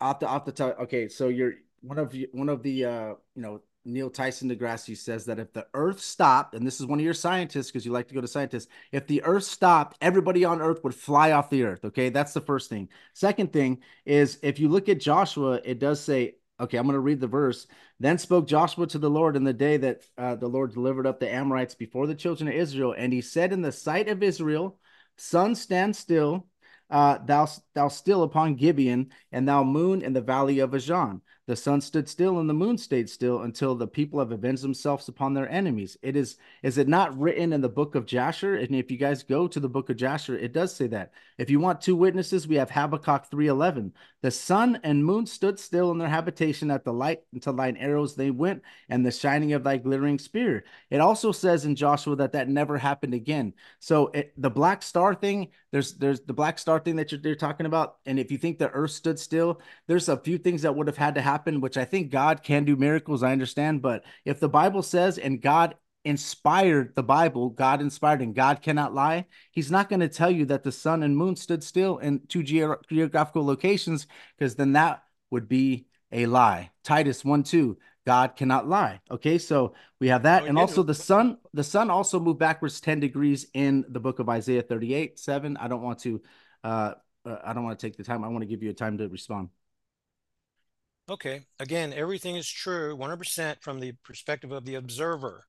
Off 0.00 0.20
the 0.20 0.26
off 0.26 0.44
the 0.44 0.52
top. 0.52 0.78
Okay, 0.80 1.08
so 1.08 1.28
you're 1.28 1.54
one 1.80 1.98
of 1.98 2.14
you 2.14 2.28
one 2.32 2.48
of 2.48 2.62
the 2.62 2.84
uh 2.84 3.14
you 3.34 3.42
know 3.42 3.60
Neil 3.88 4.10
Tyson 4.10 4.50
deGrasse 4.50 4.96
says 4.96 5.24
that 5.24 5.38
if 5.38 5.52
the 5.52 5.66
Earth 5.74 6.00
stopped, 6.00 6.54
and 6.54 6.66
this 6.66 6.80
is 6.80 6.86
one 6.86 6.98
of 6.98 7.04
your 7.04 7.14
scientists 7.14 7.70
because 7.70 7.86
you 7.86 7.92
like 7.92 8.08
to 8.08 8.14
go 8.14 8.20
to 8.20 8.28
scientists, 8.28 8.68
if 8.92 9.06
the 9.06 9.22
Earth 9.24 9.44
stopped, 9.44 9.96
everybody 10.00 10.44
on 10.44 10.60
Earth 10.60 10.84
would 10.84 10.94
fly 10.94 11.32
off 11.32 11.50
the 11.50 11.64
Earth. 11.64 11.84
Okay, 11.84 12.10
that's 12.10 12.34
the 12.34 12.40
first 12.40 12.68
thing. 12.68 12.88
Second 13.14 13.52
thing 13.52 13.78
is 14.04 14.38
if 14.42 14.60
you 14.60 14.68
look 14.68 14.88
at 14.88 15.00
Joshua, 15.00 15.60
it 15.64 15.78
does 15.78 16.00
say, 16.00 16.36
okay, 16.60 16.76
I'm 16.76 16.84
going 16.84 16.94
to 16.94 17.00
read 17.00 17.20
the 17.20 17.26
verse. 17.26 17.66
Then 17.98 18.18
spoke 18.18 18.46
Joshua 18.46 18.86
to 18.88 18.98
the 18.98 19.10
Lord 19.10 19.36
in 19.36 19.44
the 19.44 19.52
day 19.52 19.76
that 19.78 20.04
uh, 20.16 20.34
the 20.34 20.48
Lord 20.48 20.72
delivered 20.72 21.06
up 21.06 21.18
the 21.18 21.32
Amorites 21.32 21.74
before 21.74 22.06
the 22.06 22.14
children 22.14 22.48
of 22.48 22.54
Israel, 22.54 22.94
and 22.96 23.12
he 23.12 23.20
said, 23.20 23.52
in 23.52 23.62
the 23.62 23.72
sight 23.72 24.08
of 24.08 24.22
Israel, 24.22 24.78
sun 25.16 25.54
stand 25.54 25.96
still. 25.96 26.46
Uh, 26.90 27.18
thou 27.22 27.46
thou 27.74 27.88
still 27.88 28.22
upon 28.22 28.54
Gibeon, 28.54 29.10
and 29.30 29.46
thou 29.46 29.62
moon 29.62 30.00
in 30.00 30.14
the 30.14 30.22
valley 30.22 30.60
of 30.60 30.70
Ajan. 30.70 31.20
The 31.48 31.56
sun 31.56 31.80
stood 31.80 32.10
still 32.10 32.40
and 32.40 32.48
the 32.48 32.52
moon 32.52 32.76
stayed 32.76 33.08
still 33.08 33.40
until 33.40 33.74
the 33.74 33.86
people 33.86 34.18
have 34.18 34.32
avenged 34.32 34.62
themselves 34.62 35.08
upon 35.08 35.32
their 35.32 35.48
enemies. 35.48 35.96
It 36.02 36.14
is, 36.14 36.36
is 36.62 36.76
it 36.76 36.88
not 36.88 37.18
written 37.18 37.54
in 37.54 37.62
the 37.62 37.70
book 37.70 37.94
of 37.94 38.04
Jasher? 38.04 38.56
And 38.56 38.76
if 38.76 38.90
you 38.90 38.98
guys 38.98 39.22
go 39.22 39.48
to 39.48 39.58
the 39.58 39.66
book 39.66 39.88
of 39.88 39.96
Jasher, 39.96 40.36
it 40.36 40.52
does 40.52 40.76
say 40.76 40.88
that. 40.88 41.10
If 41.38 41.48
you 41.48 41.58
want 41.58 41.80
two 41.80 41.96
witnesses, 41.96 42.46
we 42.46 42.56
have 42.56 42.70
Habakkuk 42.70 43.30
3:11. 43.30 43.92
The 44.20 44.30
sun 44.30 44.78
and 44.82 45.04
moon 45.04 45.24
stood 45.24 45.58
still 45.58 45.90
in 45.92 45.98
their 45.98 46.08
habitation 46.08 46.70
at 46.70 46.84
the 46.84 46.92
light 46.92 47.22
until 47.32 47.52
thine 47.54 47.76
arrows 47.76 48.14
they 48.14 48.30
went, 48.32 48.62
and 48.88 49.06
the 49.06 49.12
shining 49.12 49.52
of 49.52 49.62
thy 49.62 49.78
glittering 49.78 50.18
spear. 50.18 50.64
It 50.90 51.00
also 51.00 51.30
says 51.32 51.64
in 51.64 51.76
Joshua 51.76 52.16
that 52.16 52.32
that 52.32 52.48
never 52.48 52.76
happened 52.76 53.14
again. 53.14 53.54
So 53.78 54.08
it, 54.08 54.34
the 54.36 54.50
black 54.50 54.82
star 54.82 55.14
thing, 55.14 55.48
there's 55.70 55.94
there's 55.94 56.20
the 56.20 56.32
black 56.34 56.58
star 56.58 56.80
thing 56.80 56.96
that 56.96 57.12
you're, 57.12 57.20
you're 57.22 57.36
talking 57.36 57.66
about, 57.66 57.98
and 58.04 58.18
if 58.18 58.32
you 58.32 58.36
think 58.36 58.58
the 58.58 58.70
earth 58.70 58.90
stood 58.90 59.18
still, 59.18 59.60
there's 59.86 60.08
a 60.08 60.16
few 60.16 60.36
things 60.36 60.62
that 60.62 60.74
would 60.74 60.88
have 60.88 60.96
had 60.96 61.14
to 61.14 61.22
happen 61.22 61.37
happen, 61.38 61.60
which 61.60 61.76
I 61.76 61.84
think 61.84 62.10
God 62.10 62.42
can 62.42 62.64
do 62.64 62.76
miracles, 62.76 63.22
I 63.22 63.32
understand. 63.32 63.80
But 63.80 64.04
if 64.24 64.40
the 64.40 64.48
Bible 64.48 64.82
says 64.82 65.18
and 65.18 65.40
God 65.40 65.76
inspired 66.04 66.94
the 66.96 67.02
Bible, 67.02 67.50
God 67.50 67.80
inspired, 67.80 68.22
and 68.22 68.34
God 68.34 68.60
cannot 68.60 68.94
lie, 68.94 69.26
He's 69.52 69.70
not 69.70 69.88
going 69.88 70.00
to 70.00 70.08
tell 70.08 70.30
you 70.30 70.46
that 70.46 70.64
the 70.64 70.72
sun 70.72 71.02
and 71.02 71.16
moon 71.16 71.36
stood 71.36 71.62
still 71.62 71.98
in 71.98 72.20
two 72.26 72.42
ge- 72.42 72.88
geographical 72.88 73.44
locations, 73.44 74.06
because 74.36 74.56
then 74.56 74.72
that 74.72 75.04
would 75.30 75.48
be 75.48 75.86
a 76.10 76.26
lie. 76.26 76.70
Titus 76.82 77.24
1 77.24 77.42
2. 77.44 77.78
God 78.06 78.36
cannot 78.36 78.66
lie. 78.66 79.00
Okay, 79.10 79.36
so 79.36 79.74
we 80.00 80.08
have 80.08 80.22
that. 80.22 80.40
No, 80.40 80.44
he 80.44 80.48
and 80.48 80.58
also 80.58 80.82
the 80.82 80.94
sun, 80.94 81.36
the 81.52 81.62
sun 81.62 81.90
also 81.90 82.18
moved 82.18 82.38
backwards 82.38 82.80
10 82.80 83.00
degrees 83.00 83.46
in 83.52 83.84
the 83.90 84.00
book 84.00 84.18
of 84.18 84.30
Isaiah 84.30 84.62
38, 84.62 85.18
7. 85.18 85.58
I 85.58 85.68
don't 85.68 85.82
want 85.82 85.98
to 86.00 86.22
uh 86.64 86.94
uh, 87.28 87.36
I 87.44 87.52
don't 87.52 87.64
want 87.64 87.78
to 87.78 87.86
take 87.86 87.96
the 87.96 88.04
time. 88.04 88.24
I 88.24 88.28
want 88.28 88.42
to 88.42 88.46
give 88.46 88.62
you 88.62 88.70
a 88.70 88.74
time 88.74 88.96
to 88.98 89.08
respond. 89.08 89.50
Okay. 91.08 91.42
Again, 91.58 91.92
everything 91.92 92.36
is 92.36 92.48
true 92.48 92.94
100% 92.96 93.62
from 93.62 93.80
the 93.80 93.92
perspective 94.04 94.52
of 94.52 94.64
the 94.64 94.74
observer. 94.74 95.46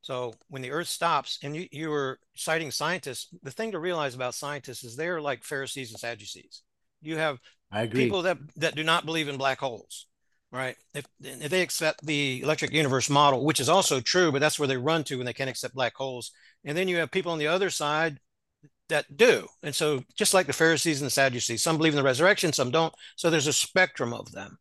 So 0.00 0.34
when 0.48 0.62
the 0.62 0.70
earth 0.70 0.88
stops, 0.88 1.38
and 1.42 1.56
you, 1.56 1.66
you 1.72 1.90
were 1.90 2.20
citing 2.36 2.70
scientists, 2.70 3.28
the 3.42 3.50
thing 3.50 3.72
to 3.72 3.80
realize 3.80 4.14
about 4.14 4.34
scientists 4.34 4.84
is 4.84 4.96
they're 4.96 5.20
like 5.20 5.42
Pharisees 5.42 5.90
and 5.90 5.98
Sadducees. 5.98 6.62
You 7.02 7.16
have 7.16 7.38
I 7.70 7.82
agree. 7.82 8.04
people 8.04 8.22
that, 8.22 8.38
that 8.56 8.76
do 8.76 8.84
not 8.84 9.04
believe 9.04 9.28
in 9.28 9.36
black 9.36 9.58
holes, 9.58 10.06
right? 10.52 10.76
If, 10.94 11.06
if 11.20 11.50
they 11.50 11.62
accept 11.62 12.06
the 12.06 12.40
electric 12.42 12.72
universe 12.72 13.10
model, 13.10 13.44
which 13.44 13.60
is 13.60 13.68
also 13.68 14.00
true, 14.00 14.30
but 14.30 14.40
that's 14.40 14.58
where 14.58 14.68
they 14.68 14.76
run 14.76 15.02
to 15.04 15.16
when 15.16 15.26
they 15.26 15.32
can't 15.32 15.50
accept 15.50 15.74
black 15.74 15.96
holes. 15.96 16.30
And 16.64 16.78
then 16.78 16.86
you 16.86 16.98
have 16.98 17.10
people 17.10 17.32
on 17.32 17.38
the 17.38 17.48
other 17.48 17.70
side 17.70 18.20
that 18.88 19.16
do. 19.16 19.46
And 19.62 19.74
so, 19.74 20.02
just 20.16 20.34
like 20.34 20.46
the 20.46 20.52
Pharisees 20.52 21.00
and 21.00 21.06
the 21.06 21.10
Sadducees, 21.10 21.62
some 21.62 21.76
believe 21.76 21.92
in 21.92 21.96
the 21.96 22.02
resurrection, 22.02 22.52
some 22.52 22.70
don't. 22.70 22.94
So, 23.16 23.30
there's 23.30 23.46
a 23.46 23.52
spectrum 23.52 24.12
of 24.14 24.32
them. 24.32 24.58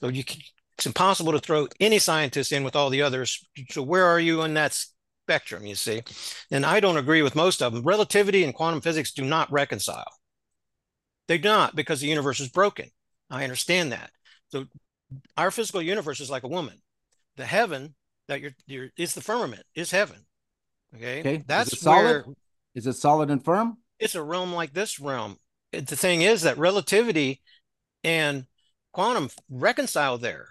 So, 0.00 0.08
you 0.08 0.24
can, 0.24 0.40
it's 0.78 0.86
impossible 0.86 1.32
to 1.32 1.40
throw 1.40 1.68
any 1.80 1.98
scientist 1.98 2.52
in 2.52 2.64
with 2.64 2.76
all 2.76 2.90
the 2.90 3.02
others. 3.02 3.44
So, 3.70 3.82
where 3.82 4.06
are 4.06 4.20
you 4.20 4.42
in 4.42 4.54
that 4.54 4.74
spectrum? 5.26 5.66
You 5.66 5.74
see, 5.74 6.02
and 6.50 6.64
I 6.66 6.80
don't 6.80 6.96
agree 6.98 7.22
with 7.22 7.36
most 7.36 7.62
of 7.62 7.72
them. 7.72 7.84
Relativity 7.84 8.44
and 8.44 8.54
quantum 8.54 8.80
physics 8.80 9.12
do 9.12 9.24
not 9.24 9.50
reconcile. 9.52 10.10
They 11.28 11.38
do 11.38 11.48
not 11.48 11.76
because 11.76 12.00
the 12.00 12.08
universe 12.08 12.40
is 12.40 12.48
broken. 12.48 12.90
I 13.30 13.44
understand 13.44 13.92
that. 13.92 14.10
So, 14.50 14.66
our 15.36 15.50
physical 15.50 15.82
universe 15.82 16.20
is 16.20 16.30
like 16.30 16.42
a 16.44 16.48
woman. 16.48 16.80
The 17.36 17.46
heaven 17.46 17.94
that 18.28 18.40
you're, 18.40 18.52
you're 18.66 18.90
is 18.96 19.14
the 19.14 19.20
firmament, 19.20 19.64
is 19.74 19.90
heaven. 19.90 20.26
Okay, 20.94 21.20
Okay. 21.20 21.42
that's 21.46 21.84
where 21.84 22.24
Is 22.74 22.86
it 22.86 22.94
solid 22.94 23.30
and 23.30 23.44
firm? 23.44 23.78
it's 24.00 24.14
a 24.14 24.22
realm 24.22 24.52
like 24.52 24.72
this 24.72 24.98
realm. 24.98 25.36
The 25.72 25.82
thing 25.82 26.22
is 26.22 26.42
that 26.42 26.58
relativity 26.58 27.42
and 28.02 28.46
quantum 28.92 29.28
reconcile 29.50 30.18
there, 30.18 30.48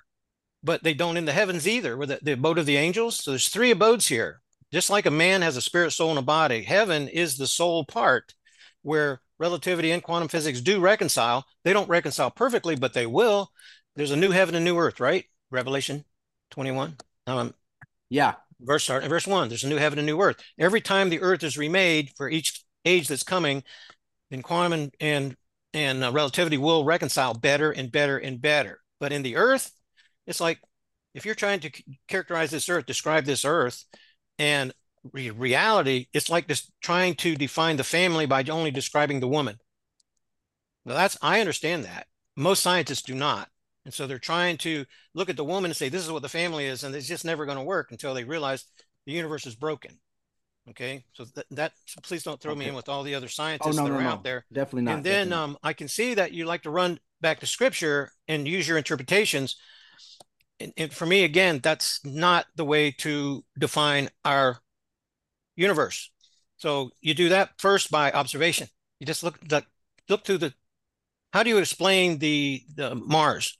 but 0.63 0.83
they 0.83 0.93
don't 0.93 1.17
in 1.17 1.25
the 1.25 1.33
heavens 1.33 1.67
either, 1.67 1.97
with 1.97 2.09
the, 2.09 2.19
the 2.21 2.31
abode 2.33 2.57
of 2.59 2.65
the 2.67 2.77
angels. 2.77 3.17
So 3.23 3.31
there's 3.31 3.49
three 3.49 3.71
abodes 3.71 4.07
here. 4.07 4.41
Just 4.71 4.91
like 4.91 5.07
a 5.07 5.11
man 5.11 5.41
has 5.41 5.57
a 5.57 5.61
spirit, 5.61 5.91
soul, 5.91 6.11
and 6.11 6.19
a 6.19 6.21
body, 6.21 6.61
heaven 6.61 7.07
is 7.07 7.37
the 7.37 7.47
soul 7.47 7.83
part 7.85 8.35
where 8.83 9.19
relativity 9.39 9.89
and 9.91 10.03
quantum 10.03 10.27
physics 10.27 10.61
do 10.61 10.79
reconcile. 10.79 11.43
They 11.63 11.73
don't 11.73 11.89
reconcile 11.89 12.29
perfectly, 12.29 12.75
but 12.75 12.93
they 12.93 13.07
will. 13.07 13.49
There's 13.95 14.11
a 14.11 14.15
new 14.15 14.29
heaven 14.29 14.53
and 14.53 14.63
new 14.63 14.77
earth, 14.77 14.99
right? 14.99 15.25
Revelation 15.49 16.05
21. 16.51 16.97
Um, 17.25 17.55
Yeah. 18.09 18.35
Verse 18.61 18.83
start 18.83 19.03
verse 19.05 19.27
one 19.27 19.47
there's 19.47 19.63
a 19.63 19.69
new 19.69 19.77
heaven 19.77 19.99
and 19.99 20.05
new 20.05 20.21
earth. 20.21 20.37
Every 20.57 20.81
time 20.81 21.09
the 21.09 21.21
earth 21.21 21.43
is 21.43 21.57
remade 21.57 22.11
for 22.15 22.29
each 22.29 22.63
age 22.85 23.07
that's 23.07 23.23
coming 23.23 23.63
then 24.29 24.41
quantum 24.41 24.73
and 24.73 24.95
and, 24.99 25.35
and 25.73 26.03
uh, 26.03 26.11
relativity 26.11 26.57
will 26.57 26.83
reconcile 26.83 27.33
better 27.33 27.71
and 27.71 27.91
better 27.91 28.17
and 28.17 28.41
better. 28.41 28.81
But 28.99 29.11
in 29.11 29.23
the 29.23 29.35
earth 29.37 29.71
it's 30.27 30.41
like 30.41 30.59
if 31.13 31.25
you're 31.25 31.35
trying 31.35 31.59
to 31.61 31.71
characterize 32.07 32.51
this 32.51 32.69
earth 32.69 32.85
describe 32.85 33.25
this 33.25 33.45
earth 33.45 33.85
and 34.37 34.73
re- 35.13 35.31
reality 35.31 36.07
it's 36.13 36.29
like 36.29 36.47
this 36.47 36.71
trying 36.81 37.15
to 37.15 37.35
define 37.35 37.77
the 37.77 37.83
family 37.83 38.25
by 38.25 38.43
only 38.43 38.71
describing 38.71 39.19
the 39.19 39.27
woman. 39.27 39.57
Now 40.85 40.93
that's 40.93 41.17
i 41.21 41.39
understand 41.39 41.85
that. 41.85 42.07
Most 42.35 42.61
scientists 42.63 43.03
do 43.03 43.15
not 43.15 43.49
and 43.89 43.93
so 43.95 44.05
they're 44.05 44.19
trying 44.19 44.55
to 44.55 44.85
look 45.15 45.31
at 45.31 45.35
the 45.35 45.43
woman 45.43 45.71
and 45.71 45.75
say, 45.75 45.89
this 45.89 46.05
is 46.05 46.11
what 46.11 46.21
the 46.21 46.29
family 46.29 46.67
is. 46.67 46.83
And 46.83 46.93
it's 46.93 47.07
just 47.07 47.25
never 47.25 47.47
going 47.47 47.57
to 47.57 47.63
work 47.63 47.89
until 47.89 48.13
they 48.13 48.23
realize 48.23 48.65
the 49.07 49.13
universe 49.13 49.47
is 49.47 49.55
broken. 49.55 49.97
Okay. 50.69 51.03
So 51.13 51.25
th- 51.25 51.47
that, 51.49 51.71
so 51.87 51.99
please 52.03 52.21
don't 52.21 52.39
throw 52.39 52.53
me 52.53 52.67
in 52.67 52.75
with 52.75 52.87
all 52.87 53.01
the 53.01 53.15
other 53.15 53.25
Oh 53.25 53.29
scientists 53.29 53.77
no, 53.77 53.85
that 53.85 53.91
are 53.91 54.03
no. 54.03 54.07
out 54.07 54.23
there. 54.23 54.45
Definitely 54.53 54.83
not. 54.83 54.97
and 54.97 55.03
then 55.03 55.33
um, 55.33 55.57
I 55.63 55.73
can 55.73 55.87
see 55.87 56.13
that 56.13 56.33
you 56.33 56.45
like 56.45 56.61
to 56.63 56.69
run 56.69 56.99
back 57.19 57.39
to 57.39 57.47
scripture 57.47 58.11
and 58.27 58.47
use 58.47 58.67
your 58.67 58.77
interpretations. 58.77 59.55
And, 60.59 60.71
and 60.77 60.93
for 60.93 61.07
me, 61.07 61.23
again, 61.23 61.59
that's 61.63 61.99
not 62.05 62.45
the 62.55 62.65
way 62.65 62.91
to 62.99 63.43
define 63.57 64.09
our 64.23 64.59
universe. 65.55 66.11
So 66.57 66.91
you 67.01 67.15
do 67.15 67.29
that 67.29 67.53
first 67.57 67.89
by 67.89 68.11
observation. 68.11 68.67
You 68.99 69.07
just 69.07 69.23
look 69.23 69.39
the 69.39 69.63
look 70.07 70.25
through 70.25 70.37
the. 70.37 70.53
How 71.33 71.41
do 71.43 71.49
you 71.49 71.57
explain 71.57 72.19
the 72.19 72.61
the 72.75 72.93
Mars 72.95 73.58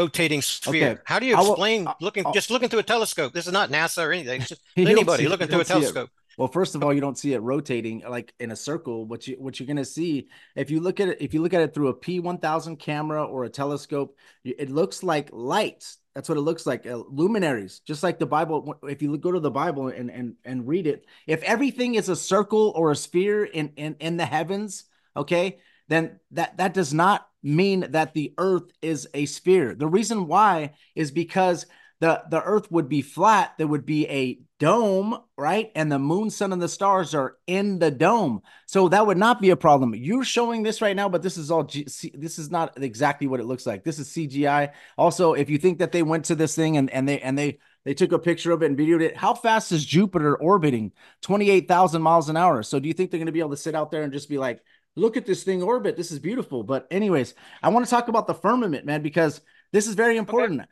rotating 0.00 0.42
sphere? 0.42 0.90
Okay, 0.92 1.00
How 1.04 1.18
do 1.18 1.26
you 1.26 1.34
I 1.36 1.40
will- 1.40 1.52
explain 1.52 1.88
looking 2.00 2.26
I'll- 2.26 2.32
just 2.32 2.50
looking 2.50 2.68
through 2.68 2.80
a 2.80 2.90
telescope? 2.94 3.32
This 3.32 3.46
is 3.46 3.52
not 3.52 3.70
NASA 3.70 4.06
or 4.06 4.12
anything. 4.12 4.40
It's 4.42 4.50
just 4.50 4.62
anybody 4.76 5.24
it- 5.24 5.28
looking 5.30 5.48
through 5.48 5.60
a 5.60 5.64
don't 5.64 5.82
see 5.82 5.88
it. 5.88 5.92
telescope. 5.92 6.10
Well, 6.38 6.48
first 6.48 6.74
of 6.74 6.84
all, 6.84 6.92
you 6.92 7.00
don't 7.00 7.16
see 7.16 7.32
it 7.32 7.38
rotating 7.40 8.02
like 8.06 8.34
in 8.38 8.50
a 8.50 8.56
circle. 8.56 9.06
What 9.06 9.26
you 9.26 9.36
what 9.38 9.58
you're 9.58 9.66
gonna 9.66 9.86
see 9.86 10.28
if 10.54 10.70
you 10.70 10.80
look 10.80 11.00
at 11.00 11.08
it 11.08 11.16
if 11.22 11.32
you 11.32 11.40
look 11.42 11.54
at 11.54 11.62
it 11.62 11.72
through 11.72 11.88
a 11.88 11.94
P1000 11.94 12.78
camera 12.78 13.24
or 13.24 13.44
a 13.44 13.48
telescope, 13.48 14.14
it 14.44 14.68
looks 14.70 15.02
like 15.02 15.30
lights. 15.32 15.96
That's 16.14 16.28
what 16.30 16.36
it 16.38 16.42
looks 16.42 16.66
like, 16.66 16.86
uh, 16.86 17.02
luminaries. 17.10 17.80
Just 17.86 18.02
like 18.02 18.18
the 18.18 18.26
Bible. 18.26 18.74
If 18.84 19.00
you 19.02 19.16
go 19.18 19.32
to 19.32 19.40
the 19.40 19.50
Bible 19.50 19.88
and 19.88 20.10
and 20.10 20.34
and 20.44 20.68
read 20.68 20.86
it, 20.86 21.06
if 21.26 21.42
everything 21.42 21.94
is 21.94 22.08
a 22.10 22.16
circle 22.16 22.72
or 22.76 22.90
a 22.90 22.96
sphere 22.96 23.44
in 23.44 23.72
in 23.76 23.96
in 24.00 24.16
the 24.18 24.26
heavens, 24.26 24.84
okay, 25.16 25.58
then 25.88 26.20
that 26.32 26.58
that 26.58 26.74
does 26.74 26.92
not 26.92 27.26
mean 27.46 27.86
that 27.90 28.12
the 28.12 28.34
earth 28.38 28.70
is 28.82 29.08
a 29.14 29.26
sphere. 29.26 29.74
The 29.74 29.86
reason 29.86 30.26
why 30.26 30.74
is 30.94 31.10
because 31.10 31.66
the 32.00 32.22
the 32.28 32.42
earth 32.42 32.70
would 32.70 32.88
be 32.88 33.02
flat. 33.02 33.54
There 33.56 33.66
would 33.66 33.86
be 33.86 34.06
a 34.08 34.38
dome 34.58 35.18
right? 35.38 35.70
And 35.74 35.92
the 35.92 35.98
moon 35.98 36.30
sun 36.30 36.52
and 36.52 36.62
the 36.62 36.68
stars 36.68 37.14
are 37.14 37.36
in 37.46 37.78
the 37.78 37.90
dome. 37.90 38.40
So 38.66 38.88
that 38.88 39.06
would 39.06 39.18
not 39.18 39.40
be 39.40 39.50
a 39.50 39.56
problem. 39.56 39.94
You're 39.94 40.24
showing 40.24 40.62
this 40.62 40.80
right 40.80 40.96
now 40.96 41.08
but 41.08 41.22
this 41.22 41.36
is 41.36 41.50
all 41.50 41.64
G- 41.64 41.86
this 42.14 42.38
is 42.38 42.50
not 42.50 42.82
exactly 42.82 43.26
what 43.26 43.40
it 43.40 43.46
looks 43.46 43.66
like. 43.66 43.84
This 43.84 43.98
is 43.98 44.08
cgi 44.08 44.72
also 44.96 45.34
if 45.34 45.50
you 45.50 45.58
think 45.58 45.78
that 45.78 45.92
they 45.92 46.02
went 46.02 46.26
to 46.26 46.34
this 46.34 46.54
thing 46.54 46.76
and, 46.76 46.90
and 46.90 47.08
they 47.08 47.20
and 47.20 47.38
they 47.38 47.58
they 47.84 47.94
took 47.94 48.12
a 48.12 48.18
picture 48.18 48.50
of 48.50 48.62
it 48.62 48.66
and 48.66 48.78
videoed 48.78 49.02
it 49.02 49.16
how 49.16 49.34
fast 49.34 49.72
is 49.72 49.84
jupiter 49.84 50.36
orbiting? 50.36 50.92
28000 51.22 52.02
miles 52.02 52.28
an 52.28 52.36
hour. 52.36 52.62
So 52.62 52.78
do 52.78 52.88
you 52.88 52.94
think 52.94 53.10
they're 53.10 53.18
going 53.18 53.26
to 53.26 53.32
be 53.32 53.40
able 53.40 53.50
to 53.50 53.56
sit 53.56 53.74
out 53.74 53.90
there 53.90 54.02
and 54.02 54.12
just 54.12 54.28
be 54.28 54.38
like 54.38 54.60
look 54.96 55.16
at 55.16 55.26
this 55.26 55.44
thing 55.44 55.62
orbit 55.62 55.96
this 55.96 56.10
is 56.10 56.18
beautiful 56.18 56.62
but 56.62 56.86
anyways 56.90 57.34
i 57.62 57.68
want 57.68 57.84
to 57.84 57.90
talk 57.90 58.08
about 58.08 58.26
the 58.26 58.34
firmament 58.34 58.84
man 58.84 59.02
because 59.02 59.40
this 59.72 59.86
is 59.86 59.94
very 59.94 60.16
important 60.16 60.60
okay 60.62 60.70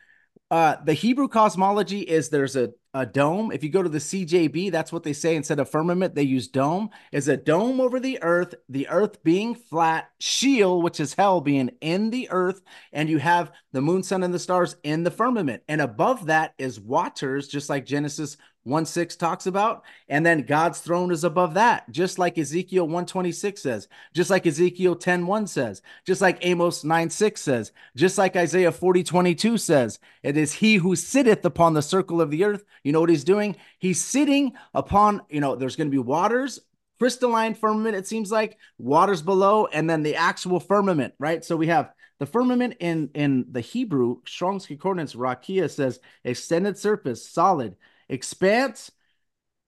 uh, 0.51 0.77
the 0.85 0.93
Hebrew 0.93 1.27
cosmology 1.27 2.01
is 2.01 2.29
there's 2.29 2.55
a, 2.55 2.71
a 2.93 3.07
dome. 3.07 3.51
If 3.51 3.65
you 3.65 3.71
go 3.71 3.83
to 3.83 3.89
the 3.89 3.99
CJB, 3.99 4.71
that's 4.71 4.93
what 4.93 5.03
they 5.03 5.13
say 5.13 5.37
instead 5.37 5.59
of 5.59 5.71
firmament, 5.71 6.15
they 6.15 6.23
use 6.23 6.49
dome. 6.49 6.91
Is 7.13 7.29
a 7.29 7.37
dome 7.37 7.81
over 7.81 7.99
the 7.99 8.23
earth, 8.23 8.55
the 8.69 8.89
earth 8.89 9.25
being 9.25 9.55
flat, 9.55 10.11
Sheol, 10.21 10.83
which 10.83 11.01
is 11.01 11.15
hell, 11.15 11.41
being 11.41 11.71
in 11.81 12.11
the 12.11 12.29
earth, 12.31 12.61
and 12.93 13.09
you 13.09 13.19
have 13.19 13.53
the 13.73 13.81
moon, 13.81 14.03
sun, 14.03 14.23
and 14.23 14.35
the 14.35 14.39
stars 14.39 14.77
in 14.85 15.03
the 15.03 15.11
firmament. 15.11 15.63
And 15.67 15.81
above 15.81 16.27
that 16.27 16.55
is 16.59 16.79
waters, 16.79 17.49
just 17.49 17.71
like 17.71 17.87
Genesis 17.87 18.37
1 18.65 18.87
6 18.87 19.17
talks 19.17 19.47
about. 19.47 19.85
And 20.09 20.25
then 20.25 20.43
God's 20.43 20.81
throne 20.81 21.13
is 21.13 21.25
above 21.25 21.55
that, 21.55 21.89
just 21.91 22.19
like 22.19 22.37
Ezekiel 22.37 22.85
126 22.85 23.63
says, 23.63 23.89
just 24.13 24.31
like 24.31 24.47
Ezekiel 24.47 24.97
10 24.97 25.27
1 25.27 25.47
says, 25.47 25.83
just 26.07 26.21
like 26.21 26.39
Amos 26.43 26.85
9 26.85 27.09
6 27.09 27.41
says, 27.41 27.73
just 27.97 28.19
like 28.19 28.37
Isaiah 28.37 28.73
40 28.73 29.05
22 29.05 29.59
says. 29.59 29.99
It 30.23 30.37
is 30.37 30.53
he 30.53 30.77
who 30.77 30.97
sitteth 30.97 31.45
upon 31.45 31.75
the 31.75 31.83
circle 31.83 32.21
of 32.21 32.31
the 32.31 32.45
earth. 32.45 32.65
You 32.83 32.93
know 32.93 33.01
what 33.01 33.11
he's 33.11 33.25
doing? 33.25 33.57
He's 33.79 34.01
sitting 34.01 34.53
upon, 34.73 35.23
you 35.29 35.41
know, 35.41 35.57
there's 35.57 35.77
going 35.77 35.89
to 35.89 35.95
be 35.95 35.99
waters 35.99 36.61
crystalline 36.99 37.55
firmament, 37.55 37.97
it 37.97 38.07
seems 38.07 38.31
like 38.31 38.57
waters 38.79 39.21
below, 39.21 39.67
and 39.67 39.89
then 39.91 40.03
the 40.03 40.17
actual 40.17 40.61
firmament, 40.61 41.13
right? 41.19 41.45
So 41.45 41.57
we 41.57 41.67
have 41.67 41.93
the 42.19 42.27
firmament 42.27 42.77
in 42.81 43.11
in 43.15 43.47
the 43.51 43.61
Hebrew 43.61 44.19
Strong's 44.27 44.67
Concordance 44.67 45.15
Rakia 45.15 45.71
says 45.71 46.01
extended 46.23 46.79
surface, 46.79 47.29
solid, 47.29 47.77
expanse 48.09 48.91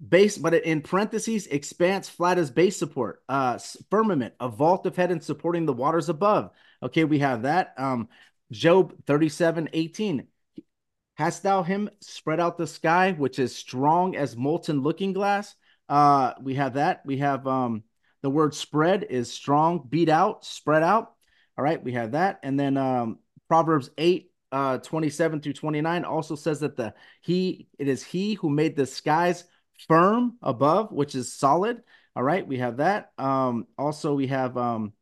base 0.06 0.36
but 0.36 0.54
in 0.54 0.82
parentheses 0.82 1.46
expanse 1.46 2.08
flat 2.08 2.38
as 2.38 2.50
base 2.50 2.76
support. 2.76 3.22
Uh 3.28 3.58
firmament 3.90 4.34
a 4.40 4.48
vault 4.48 4.86
of 4.86 4.96
heaven 4.96 5.20
supporting 5.20 5.66
the 5.66 5.72
waters 5.72 6.08
above. 6.08 6.50
Okay 6.82 7.04
we 7.04 7.20
have 7.20 7.42
that. 7.42 7.74
Um 7.78 8.08
job 8.52 8.94
37 9.06 9.70
18 9.72 10.26
hast 11.14 11.42
thou 11.42 11.62
him 11.62 11.88
spread 12.00 12.38
out 12.40 12.58
the 12.58 12.66
sky 12.66 13.12
which 13.12 13.38
is 13.38 13.56
strong 13.56 14.14
as 14.16 14.36
molten 14.36 14.82
looking 14.82 15.12
glass? 15.12 15.54
Uh 15.88 16.34
we 16.42 16.54
have 16.54 16.74
that. 16.74 17.04
We 17.06 17.18
have 17.18 17.46
um 17.46 17.82
the 18.22 18.30
word 18.30 18.54
spread 18.54 19.04
is 19.04 19.32
strong 19.32 19.86
beat 19.88 20.10
out 20.10 20.44
spread 20.44 20.82
out. 20.82 21.14
All 21.56 21.64
right 21.64 21.82
we 21.82 21.92
have 21.92 22.12
that. 22.12 22.40
And 22.42 22.60
then 22.60 22.76
um 22.76 23.18
proverbs 23.48 23.88
8 23.96 24.30
uh 24.52 24.78
27 24.78 25.40
through 25.40 25.52
29 25.52 26.04
also 26.04 26.34
says 26.34 26.60
that 26.60 26.76
the 26.76 26.94
he 27.20 27.68
it 27.78 27.88
is 27.88 28.02
he 28.02 28.34
who 28.34 28.48
made 28.48 28.76
the 28.76 28.86
skies 28.86 29.44
firm 29.88 30.36
above 30.42 30.92
which 30.92 31.14
is 31.14 31.32
solid. 31.32 31.82
All 32.14 32.22
right 32.22 32.46
we 32.46 32.58
have 32.58 32.78
that. 32.78 33.12
Um 33.18 33.66
also 33.76 34.14
we 34.14 34.28
have 34.28 34.56
um 34.56 34.92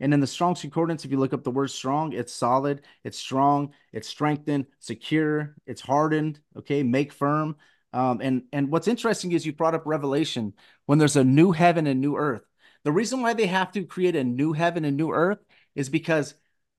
and 0.00 0.12
in 0.12 0.20
the 0.20 0.26
strong's 0.26 0.60
concordance 0.60 1.04
if 1.04 1.10
you 1.10 1.18
look 1.18 1.32
up 1.32 1.42
the 1.42 1.50
word 1.50 1.70
strong 1.70 2.12
it's 2.12 2.32
solid 2.32 2.82
it's 3.02 3.18
strong 3.18 3.72
it's 3.92 4.08
strengthened 4.08 4.66
secure 4.78 5.56
it's 5.66 5.80
hardened 5.80 6.38
okay 6.56 6.82
make 6.82 7.12
firm. 7.12 7.56
Um 7.92 8.20
and 8.22 8.42
and 8.52 8.70
what's 8.70 8.88
interesting 8.88 9.32
is 9.32 9.44
you 9.46 9.52
brought 9.52 9.74
up 9.74 9.82
revelation 9.86 10.54
when 10.86 10.98
there's 10.98 11.16
a 11.16 11.24
new 11.24 11.52
heaven 11.52 11.86
and 11.86 12.00
new 12.00 12.16
earth. 12.16 12.42
The 12.84 12.92
reason 12.92 13.20
why 13.20 13.34
they 13.34 13.46
have 13.46 13.72
to 13.72 13.84
create 13.84 14.14
a 14.16 14.22
new 14.24 14.52
heaven 14.52 14.84
and 14.84 14.96
new 14.96 15.10
earth 15.10 15.38
is 15.74 15.88
because 15.88 16.34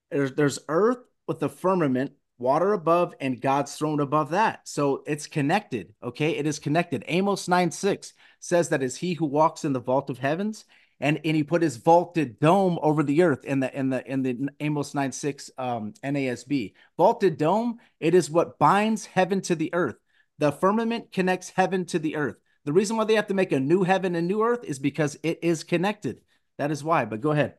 there's, 0.10 0.34
there's 0.34 0.60
earth 0.70 1.00
with 1.28 1.40
the 1.40 1.50
firmament, 1.50 2.14
water 2.38 2.74
above, 2.74 3.14
and 3.20 3.42
God's 3.42 3.76
throne 3.76 4.00
above 4.00 4.32
that. 4.32 4.68
So 4.68 5.04
it's 5.06 5.28
connected. 5.28 5.94
Okay. 6.02 6.32
It 6.32 6.48
is 6.48 6.60
connected. 6.60 7.04
Amos 7.08 7.48
9 7.48 7.72
6 7.72 8.14
says 8.40 8.70
that 8.70 8.84
is 8.84 8.96
he 8.96 9.14
who 9.14 9.26
walks 9.26 9.66
in 9.66 9.74
the 9.74 9.80
vault 9.80 10.10
of 10.10 10.20
heavens. 10.20 10.66
And, 11.00 11.20
and 11.24 11.36
he 11.36 11.44
put 11.44 11.62
his 11.62 11.78
vaulted 11.78 12.40
dome 12.40 12.80
over 12.82 13.04
the 13.04 13.22
earth 13.22 13.46
in 13.46 13.60
the 13.60 13.78
in 13.78 13.92
the 13.92 14.04
in 14.12 14.24
the 14.24 14.50
Amos 14.60 14.96
9 14.96 15.12
6 15.12 15.52
um, 15.60 15.94
NASB. 16.04 16.74
Vaulted 16.98 17.38
dome, 17.38 17.78
it 18.00 18.16
is 18.16 18.32
what 18.32 18.58
binds 18.58 19.06
heaven 19.06 19.42
to 19.42 19.54
the 19.54 19.72
earth. 19.76 19.98
The 20.40 20.52
firmament 20.52 21.12
connects 21.12 21.52
heaven 21.52 21.86
to 21.88 22.00
the 22.00 22.16
earth. 22.16 22.38
The 22.66 22.74
reason 22.74 22.98
why 22.98 23.04
they 23.04 23.14
have 23.14 23.28
to 23.28 23.36
make 23.36 23.52
a 23.52 23.60
new 23.60 23.84
heaven 23.84 24.16
and 24.16 24.28
new 24.28 24.42
earth 24.42 24.64
is 24.64 24.80
because 24.80 25.18
it 25.22 25.38
is 25.44 25.64
connected. 25.64 26.22
That 26.58 26.72
is 26.72 26.84
why. 26.84 27.06
But 27.06 27.22
go 27.22 27.30
ahead. 27.30 27.54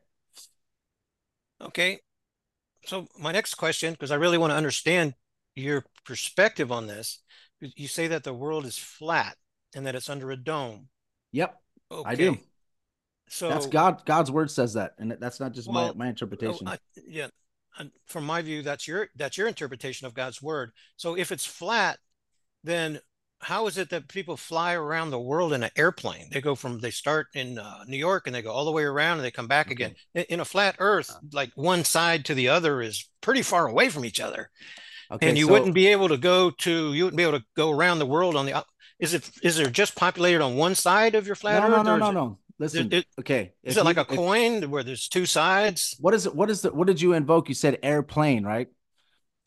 Okay 1.61 2.01
so 2.89 3.07
my 3.19 3.33
next 3.33 3.55
question, 3.55 3.93
because 3.93 4.11
I 4.11 4.17
really 4.17 4.39
want 4.39 4.51
to 4.51 4.57
understand 4.57 5.15
your 5.55 5.85
perspective 6.05 6.73
on 6.73 6.87
this, 6.87 7.21
you 7.61 7.89
say 7.89 8.07
that 8.09 8.25
the 8.25 8.33
world 8.33 8.65
is 8.65 8.79
flat 8.79 9.37
and 9.75 9.87
that 9.87 9.95
it's 9.95 10.09
under 10.09 10.31
a 10.31 10.37
dome. 10.37 10.89
Yep, 11.33 11.55
okay. 11.91 12.11
I 12.11 12.15
do. 12.15 12.39
So 13.29 13.49
that's 13.49 13.67
God. 13.67 14.03
God's 14.07 14.31
word 14.31 14.51
says 14.51 14.75
that, 14.75 14.93
and 14.99 15.17
that's 15.21 15.39
not 15.39 15.53
just 15.53 15.69
well, 15.69 15.89
my 15.89 16.05
my 16.05 16.09
interpretation. 16.09 16.67
Oh, 16.67 16.73
I, 16.73 16.79
yeah, 17.07 17.27
from 18.07 18.25
my 18.25 18.41
view, 18.41 18.63
that's 18.63 18.89
your 18.89 19.09
that's 19.17 19.37
your 19.37 19.49
interpretation 19.49 20.07
of 20.07 20.15
God's 20.15 20.41
word. 20.41 20.71
So 20.97 21.17
if 21.17 21.31
it's 21.31 21.45
flat, 21.45 21.99
then 22.65 23.01
how 23.41 23.67
is 23.67 23.79
it 23.79 23.91
that 23.91 24.09
people 24.09 24.37
fly 24.37 24.75
around 24.75 25.11
the 25.11 25.19
world 25.19 25.53
in 25.53 25.63
an 25.63 25.71
airplane? 25.77 26.29
They 26.33 26.41
go 26.41 26.55
from 26.55 26.81
they 26.81 26.91
start 26.91 27.29
in 27.35 27.59
uh, 27.59 27.85
New 27.87 27.97
York 27.97 28.27
and 28.27 28.35
they 28.35 28.43
go 28.43 28.51
all 28.51 28.65
the 28.65 28.73
way 28.73 28.83
around 28.83 29.19
and 29.19 29.25
they 29.25 29.31
come 29.31 29.47
back 29.47 29.67
okay. 29.67 29.75
again. 29.75 29.95
In, 30.15 30.25
in, 30.29 30.41
a 30.41 30.45
flat 30.45 30.77
Earth, 30.79 31.11
uh. 31.11 31.21
like 31.33 31.51
one 31.55 31.85
side 31.85 32.25
to 32.27 32.35
the 32.35 32.49
other 32.49 32.83
is 32.83 33.09
pretty 33.21 33.43
far 33.43 33.69
away 33.69 33.89
from 33.89 34.05
each 34.05 34.21
other, 34.21 34.51
okay, 35.11 35.29
and 35.29 35.39
you 35.39 35.47
so, 35.47 35.53
wouldn't 35.53 35.75
be 35.75 35.87
able 35.89 36.09
to 36.09 36.17
go 36.17 36.51
to 36.51 36.95
you 36.95 37.05
wouldn't 37.05 37.17
be 37.17 37.23
able 37.23 37.39
to 37.39 37.45
go 37.57 37.71
around 37.71 37.99
the 37.99 38.07
world 38.07 38.37
on 38.37 38.47
the. 38.47 38.65
Is 38.99 39.15
it 39.15 39.31
is 39.43 39.57
there 39.57 39.71
just 39.71 39.95
populated 39.95 40.43
on 40.43 40.57
one 40.57 40.75
side 40.75 41.15
of 41.15 41.27
your 41.27 41.37
flat 41.37 41.61
no, 41.61 41.69
Earth? 41.69 41.85
No, 41.85 41.97
no, 41.97 42.11
no, 42.11 42.11
no. 42.11 42.39
Listen, 42.59 42.93
it, 42.93 43.07
okay. 43.21 43.53
Is 43.63 43.77
it 43.77 43.81
you, 43.81 43.85
like 43.85 43.99
a 43.99 44.05
coin 44.05 44.65
if, 44.65 44.69
where 44.69 44.83
there's 44.83 45.07
two 45.07 45.27
sides? 45.27 45.97
What 46.01 46.13
is 46.13 46.27
it? 46.27 46.35
What 46.35 46.51
is 46.51 46.63
the? 46.63 46.73
What 46.73 46.89
did 46.89 47.01
you 47.01 47.13
invoke? 47.13 47.49
You 47.49 47.55
said 47.55 47.79
airplane, 47.85 48.45
right? 48.45 48.67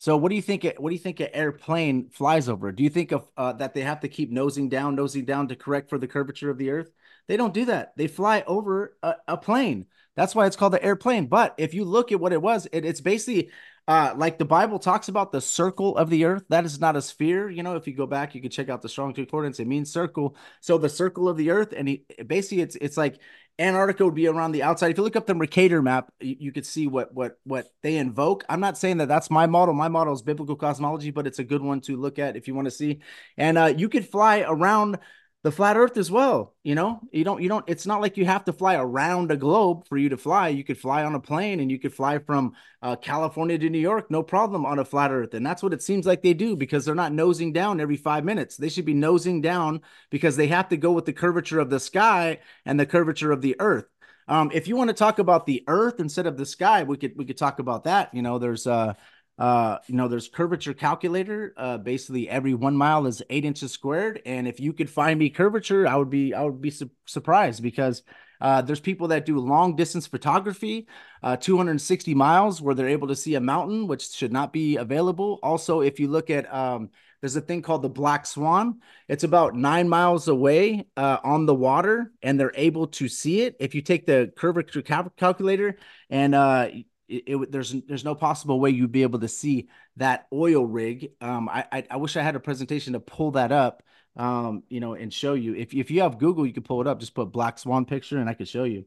So 0.02 0.16
what 0.16 0.30
do 0.30 0.34
you 0.34 0.42
think? 0.42 0.64
What 0.78 0.90
do 0.90 0.96
you 0.96 1.00
think 1.00 1.20
an 1.20 1.28
airplane 1.32 2.08
flies 2.08 2.48
over? 2.48 2.72
Do 2.72 2.82
you 2.82 2.90
think 2.90 3.12
of 3.12 3.28
uh, 3.36 3.52
that 3.52 3.72
they 3.72 3.82
have 3.82 4.00
to 4.00 4.08
keep 4.08 4.32
nosing 4.32 4.68
down, 4.68 4.96
nosing 4.96 5.24
down 5.24 5.46
to 5.46 5.54
correct 5.54 5.88
for 5.88 5.96
the 5.96 6.08
curvature 6.08 6.50
of 6.50 6.58
the 6.58 6.70
Earth? 6.70 6.90
They 7.28 7.36
don't 7.36 7.54
do 7.54 7.66
that. 7.66 7.96
They 7.96 8.08
fly 8.08 8.42
over 8.48 8.96
a, 9.04 9.14
a 9.28 9.36
plane. 9.36 9.86
That's 10.16 10.34
why 10.34 10.46
it's 10.46 10.56
called 10.56 10.72
the 10.72 10.82
airplane. 10.82 11.26
But 11.26 11.54
if 11.56 11.72
you 11.72 11.84
look 11.84 12.10
at 12.10 12.18
what 12.18 12.32
it 12.32 12.42
was, 12.42 12.66
it, 12.72 12.84
it's 12.84 13.00
basically 13.00 13.52
uh, 13.86 14.14
like 14.16 14.38
the 14.38 14.44
Bible 14.44 14.80
talks 14.80 15.06
about 15.06 15.30
the 15.30 15.40
circle 15.40 15.96
of 15.96 16.10
the 16.10 16.24
earth. 16.24 16.44
That 16.48 16.64
is 16.64 16.80
not 16.80 16.96
a 16.96 17.02
sphere. 17.02 17.48
You 17.48 17.62
know, 17.62 17.76
if 17.76 17.86
you 17.86 17.94
go 17.94 18.06
back, 18.06 18.34
you 18.34 18.40
can 18.40 18.50
check 18.50 18.68
out 18.68 18.82
the 18.82 18.88
strong 18.88 19.14
concordance. 19.14 19.60
It 19.60 19.68
means 19.68 19.92
circle. 19.92 20.36
So 20.60 20.78
the 20.78 20.88
circle 20.88 21.28
of 21.28 21.36
the 21.36 21.50
earth, 21.50 21.72
and 21.76 21.86
he, 21.86 22.04
basically, 22.26 22.62
it's 22.62 22.74
it's 22.76 22.96
like 22.96 23.20
Antarctica 23.58 24.04
would 24.04 24.14
be 24.14 24.26
around 24.26 24.52
the 24.52 24.62
outside. 24.62 24.90
If 24.90 24.96
you 24.96 25.04
look 25.04 25.16
up 25.16 25.26
the 25.26 25.34
Mercator 25.34 25.82
map, 25.82 26.12
you, 26.20 26.36
you 26.38 26.52
could 26.52 26.66
see 26.66 26.86
what 26.86 27.14
what 27.14 27.38
what 27.44 27.68
they 27.82 27.96
invoke. 27.96 28.44
I'm 28.48 28.60
not 28.60 28.78
saying 28.78 28.98
that 28.98 29.08
that's 29.08 29.30
my 29.30 29.46
model. 29.46 29.74
My 29.74 29.88
model 29.88 30.14
is 30.14 30.22
biblical 30.22 30.56
cosmology, 30.56 31.10
but 31.10 31.26
it's 31.26 31.38
a 31.38 31.44
good 31.44 31.62
one 31.62 31.80
to 31.82 31.96
look 31.96 32.18
at 32.18 32.36
if 32.36 32.48
you 32.48 32.54
want 32.54 32.66
to 32.66 32.70
see. 32.70 33.00
And 33.36 33.58
uh, 33.58 33.74
you 33.76 33.88
could 33.88 34.08
fly 34.08 34.40
around 34.40 34.98
the 35.42 35.52
flat 35.52 35.76
earth 35.76 35.96
as 35.96 36.10
well 36.10 36.52
you 36.64 36.76
know? 36.76 37.00
You 37.10 37.24
don't 37.24 37.42
you 37.42 37.48
don't 37.48 37.64
it's 37.68 37.86
not 37.86 38.00
like 38.00 38.16
you 38.16 38.24
have 38.24 38.44
to 38.44 38.52
fly 38.52 38.76
around 38.76 39.32
a 39.32 39.36
globe 39.36 39.86
for 39.88 39.96
you 39.96 40.08
to 40.10 40.16
fly. 40.16 40.48
You 40.48 40.62
could 40.62 40.78
fly 40.78 41.04
on 41.04 41.14
a 41.14 41.20
plane 41.20 41.58
and 41.58 41.70
you 41.70 41.78
could 41.78 41.92
fly 41.92 42.18
from 42.18 42.54
uh, 42.82 42.96
california 42.96 43.58
to 43.58 43.70
new 43.70 43.78
york 43.78 44.10
no 44.10 44.22
problem 44.22 44.64
on 44.64 44.78
a 44.78 44.84
flat 44.84 45.10
earth. 45.10 45.34
And 45.34 45.44
that's 45.44 45.62
what 45.62 45.72
it 45.72 45.82
seems 45.82 46.06
like 46.06 46.22
they 46.22 46.34
do 46.34 46.54
because 46.56 46.84
they're 46.84 46.94
not 46.94 47.12
nosing 47.12 47.52
down 47.52 47.80
every 47.80 47.96
five 47.96 48.24
minutes. 48.24 48.56
They 48.56 48.68
should 48.68 48.84
be 48.84 48.94
nosing 48.94 49.40
down 49.40 49.80
because 50.10 50.36
they 50.36 50.46
have 50.48 50.68
to 50.68 50.76
go 50.76 50.92
with 50.92 51.04
the 51.04 51.12
curvature 51.12 51.58
of 51.58 51.70
the 51.70 51.80
sky 51.80 52.38
and 52.64 52.78
the 52.78 52.86
curvature 52.86 53.32
of 53.32 53.42
the 53.42 53.56
earth. 53.58 53.86
Um, 54.28 54.52
if 54.54 54.68
you 54.68 54.76
want 54.76 54.88
to 54.88 54.94
talk 54.94 55.18
about 55.18 55.46
the 55.46 55.64
earth 55.66 55.98
instead 55.98 56.26
of 56.26 56.36
the 56.36 56.46
sky 56.46 56.84
we 56.84 56.96
could 56.96 57.16
we 57.16 57.24
could 57.24 57.38
talk 57.38 57.58
about 57.58 57.84
that. 57.84 58.14
You 58.14 58.22
know 58.22 58.38
there's 58.38 58.68
uh 58.68 58.94
uh, 59.38 59.78
you 59.86 59.94
know, 59.94 60.08
there's 60.08 60.28
curvature 60.28 60.74
calculator. 60.74 61.54
Uh, 61.56 61.78
basically, 61.78 62.28
every 62.28 62.54
one 62.54 62.76
mile 62.76 63.06
is 63.06 63.22
eight 63.30 63.44
inches 63.44 63.72
squared, 63.72 64.20
and 64.26 64.46
if 64.46 64.60
you 64.60 64.72
could 64.72 64.90
find 64.90 65.18
me 65.18 65.30
curvature, 65.30 65.86
I 65.86 65.96
would 65.96 66.10
be 66.10 66.34
I 66.34 66.42
would 66.42 66.60
be 66.60 66.70
su- 66.70 66.90
surprised 67.06 67.62
because 67.62 68.02
uh, 68.40 68.60
there's 68.60 68.80
people 68.80 69.08
that 69.08 69.24
do 69.24 69.38
long 69.38 69.76
distance 69.76 70.06
photography, 70.06 70.86
uh, 71.22 71.36
260 71.36 72.14
miles, 72.14 72.60
where 72.60 72.74
they're 72.74 72.88
able 72.88 73.08
to 73.08 73.16
see 73.16 73.36
a 73.36 73.40
mountain, 73.40 73.86
which 73.86 74.10
should 74.10 74.32
not 74.32 74.52
be 74.52 74.76
available. 74.76 75.38
Also, 75.42 75.80
if 75.80 75.98
you 75.98 76.08
look 76.08 76.28
at 76.28 76.52
um, 76.52 76.90
there's 77.22 77.36
a 77.36 77.40
thing 77.40 77.62
called 77.62 77.82
the 77.82 77.88
Black 77.88 78.26
Swan. 78.26 78.80
It's 79.08 79.22
about 79.22 79.54
nine 79.54 79.88
miles 79.88 80.26
away 80.26 80.86
uh, 80.96 81.18
on 81.22 81.46
the 81.46 81.54
water, 81.54 82.12
and 82.20 82.38
they're 82.38 82.52
able 82.56 82.88
to 82.88 83.08
see 83.08 83.42
it. 83.42 83.56
If 83.60 83.76
you 83.76 83.80
take 83.80 84.06
the 84.06 84.32
curvature 84.36 84.82
cal- 84.82 85.12
calculator 85.16 85.76
and 86.10 86.34
uh, 86.34 86.68
it, 87.08 87.24
it, 87.26 87.52
there's 87.52 87.72
there's 87.86 88.04
no 88.04 88.14
possible 88.14 88.60
way 88.60 88.70
you'd 88.70 88.92
be 88.92 89.02
able 89.02 89.20
to 89.20 89.28
see 89.28 89.68
that 89.96 90.26
oil 90.32 90.64
rig. 90.64 91.12
Um, 91.20 91.48
I, 91.48 91.64
I, 91.70 91.86
I 91.90 91.96
wish 91.96 92.16
I 92.16 92.22
had 92.22 92.36
a 92.36 92.40
presentation 92.40 92.94
to 92.94 93.00
pull 93.00 93.32
that 93.32 93.52
up, 93.52 93.82
um, 94.16 94.62
you 94.68 94.80
know, 94.80 94.94
and 94.94 95.12
show 95.12 95.34
you. 95.34 95.54
If 95.54 95.74
if 95.74 95.90
you 95.90 96.02
have 96.02 96.18
Google, 96.18 96.46
you 96.46 96.52
can 96.52 96.62
pull 96.62 96.80
it 96.80 96.86
up. 96.86 97.00
Just 97.00 97.14
put 97.14 97.32
Black 97.32 97.58
Swan 97.58 97.84
picture, 97.84 98.18
and 98.18 98.28
I 98.28 98.34
could 98.34 98.48
show 98.48 98.64
you. 98.64 98.86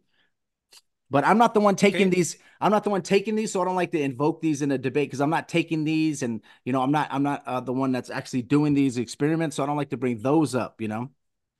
But 1.09 1.23
I'm 1.23 1.37
not 1.37 1.53
the 1.53 1.59
one 1.59 1.75
taking 1.75 2.07
okay. 2.07 2.15
these. 2.15 2.37
I'm 2.59 2.71
not 2.71 2.83
the 2.83 2.89
one 2.89 3.03
taking 3.03 3.35
these, 3.35 3.51
so 3.51 3.61
I 3.61 3.65
don't 3.65 3.75
like 3.75 3.91
to 3.91 4.01
invoke 4.01 4.41
these 4.41 4.61
in 4.61 4.71
a 4.71 4.77
debate 4.77 5.09
because 5.09 5.21
I'm 5.21 5.29
not 5.29 5.47
taking 5.47 5.83
these, 5.83 6.23
and 6.23 6.41
you 6.63 6.73
know, 6.73 6.81
I'm 6.81 6.91
not. 6.91 7.09
I'm 7.11 7.23
not 7.23 7.43
uh, 7.45 7.59
the 7.59 7.73
one 7.73 7.91
that's 7.91 8.09
actually 8.09 8.41
doing 8.41 8.73
these 8.73 8.97
experiments, 8.97 9.55
so 9.55 9.63
I 9.63 9.65
don't 9.67 9.77
like 9.77 9.91
to 9.91 9.97
bring 9.97 10.21
those 10.21 10.55
up. 10.55 10.81
You 10.81 10.87
know. 10.87 11.11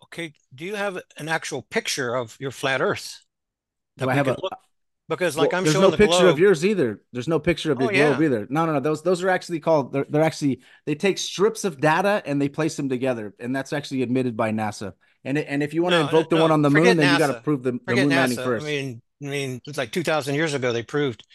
Okay. 0.04 0.34
Do 0.54 0.66
you 0.66 0.76
have 0.76 1.00
an 1.18 1.30
actual 1.30 1.62
picture 1.62 2.16
of 2.16 2.36
your 2.40 2.52
flat 2.52 2.82
Earth? 2.82 3.24
Do 3.98 4.10
I 4.10 4.16
have 4.16 4.28
a? 4.28 4.38
Because 5.08 5.38
like 5.38 5.52
well, 5.52 5.60
I'm 5.60 5.64
there's 5.66 5.76
no 5.76 5.92
the 5.92 5.98
picture 5.98 6.22
globe. 6.22 6.34
of 6.34 6.40
yours 6.40 6.66
either. 6.66 7.02
There's 7.14 7.28
no 7.28 7.38
picture 7.38 7.72
of 7.72 7.78
oh, 7.80 7.82
your 7.82 7.92
oh, 7.92 8.08
globe 8.10 8.20
yeah. 8.22 8.26
either. 8.26 8.48
No, 8.50 8.66
no, 8.66 8.74
no. 8.74 8.80
Those 8.80 9.04
those 9.04 9.24
are 9.24 9.30
actually 9.30 9.60
called. 9.60 9.94
They're, 9.94 10.06
they're 10.10 10.24
actually 10.24 10.62
they 10.86 10.96
take 10.96 11.20
strips 11.20 11.64
of 11.64 11.80
data 11.80 12.24
and 12.26 12.42
they 12.42 12.50
place 12.50 12.76
them 12.76 12.90
together, 12.90 13.36
and 13.40 13.56
that's 13.56 13.72
actually 13.72 14.02
admitted 14.02 14.36
by 14.36 14.52
NASA. 14.52 14.94
And 15.24 15.38
and 15.38 15.62
if 15.62 15.74
you 15.76 15.84
want 15.84 15.94
to 15.94 16.00
no, 16.00 16.06
invoke 16.06 16.32
no, 16.32 16.38
the 16.38 16.42
one 16.42 16.52
on 16.52 16.64
the 16.64 16.72
moon, 16.72 16.98
then 16.98 17.14
you 17.14 17.20
got 17.20 17.34
to 17.34 17.42
prove 17.42 17.62
the, 17.62 17.74
the 17.86 17.96
moon 17.96 18.10
NASA. 18.10 18.16
landing 18.16 18.38
first. 18.40 18.66
I 18.66 18.70
mean, 18.70 19.02
I 19.24 19.28
mean, 19.28 19.62
it's 19.66 19.78
like 19.78 19.92
2,000 19.92 20.36
years 20.36 20.54
ago 20.54 20.74
they 20.74 20.84
proved. 20.84 21.26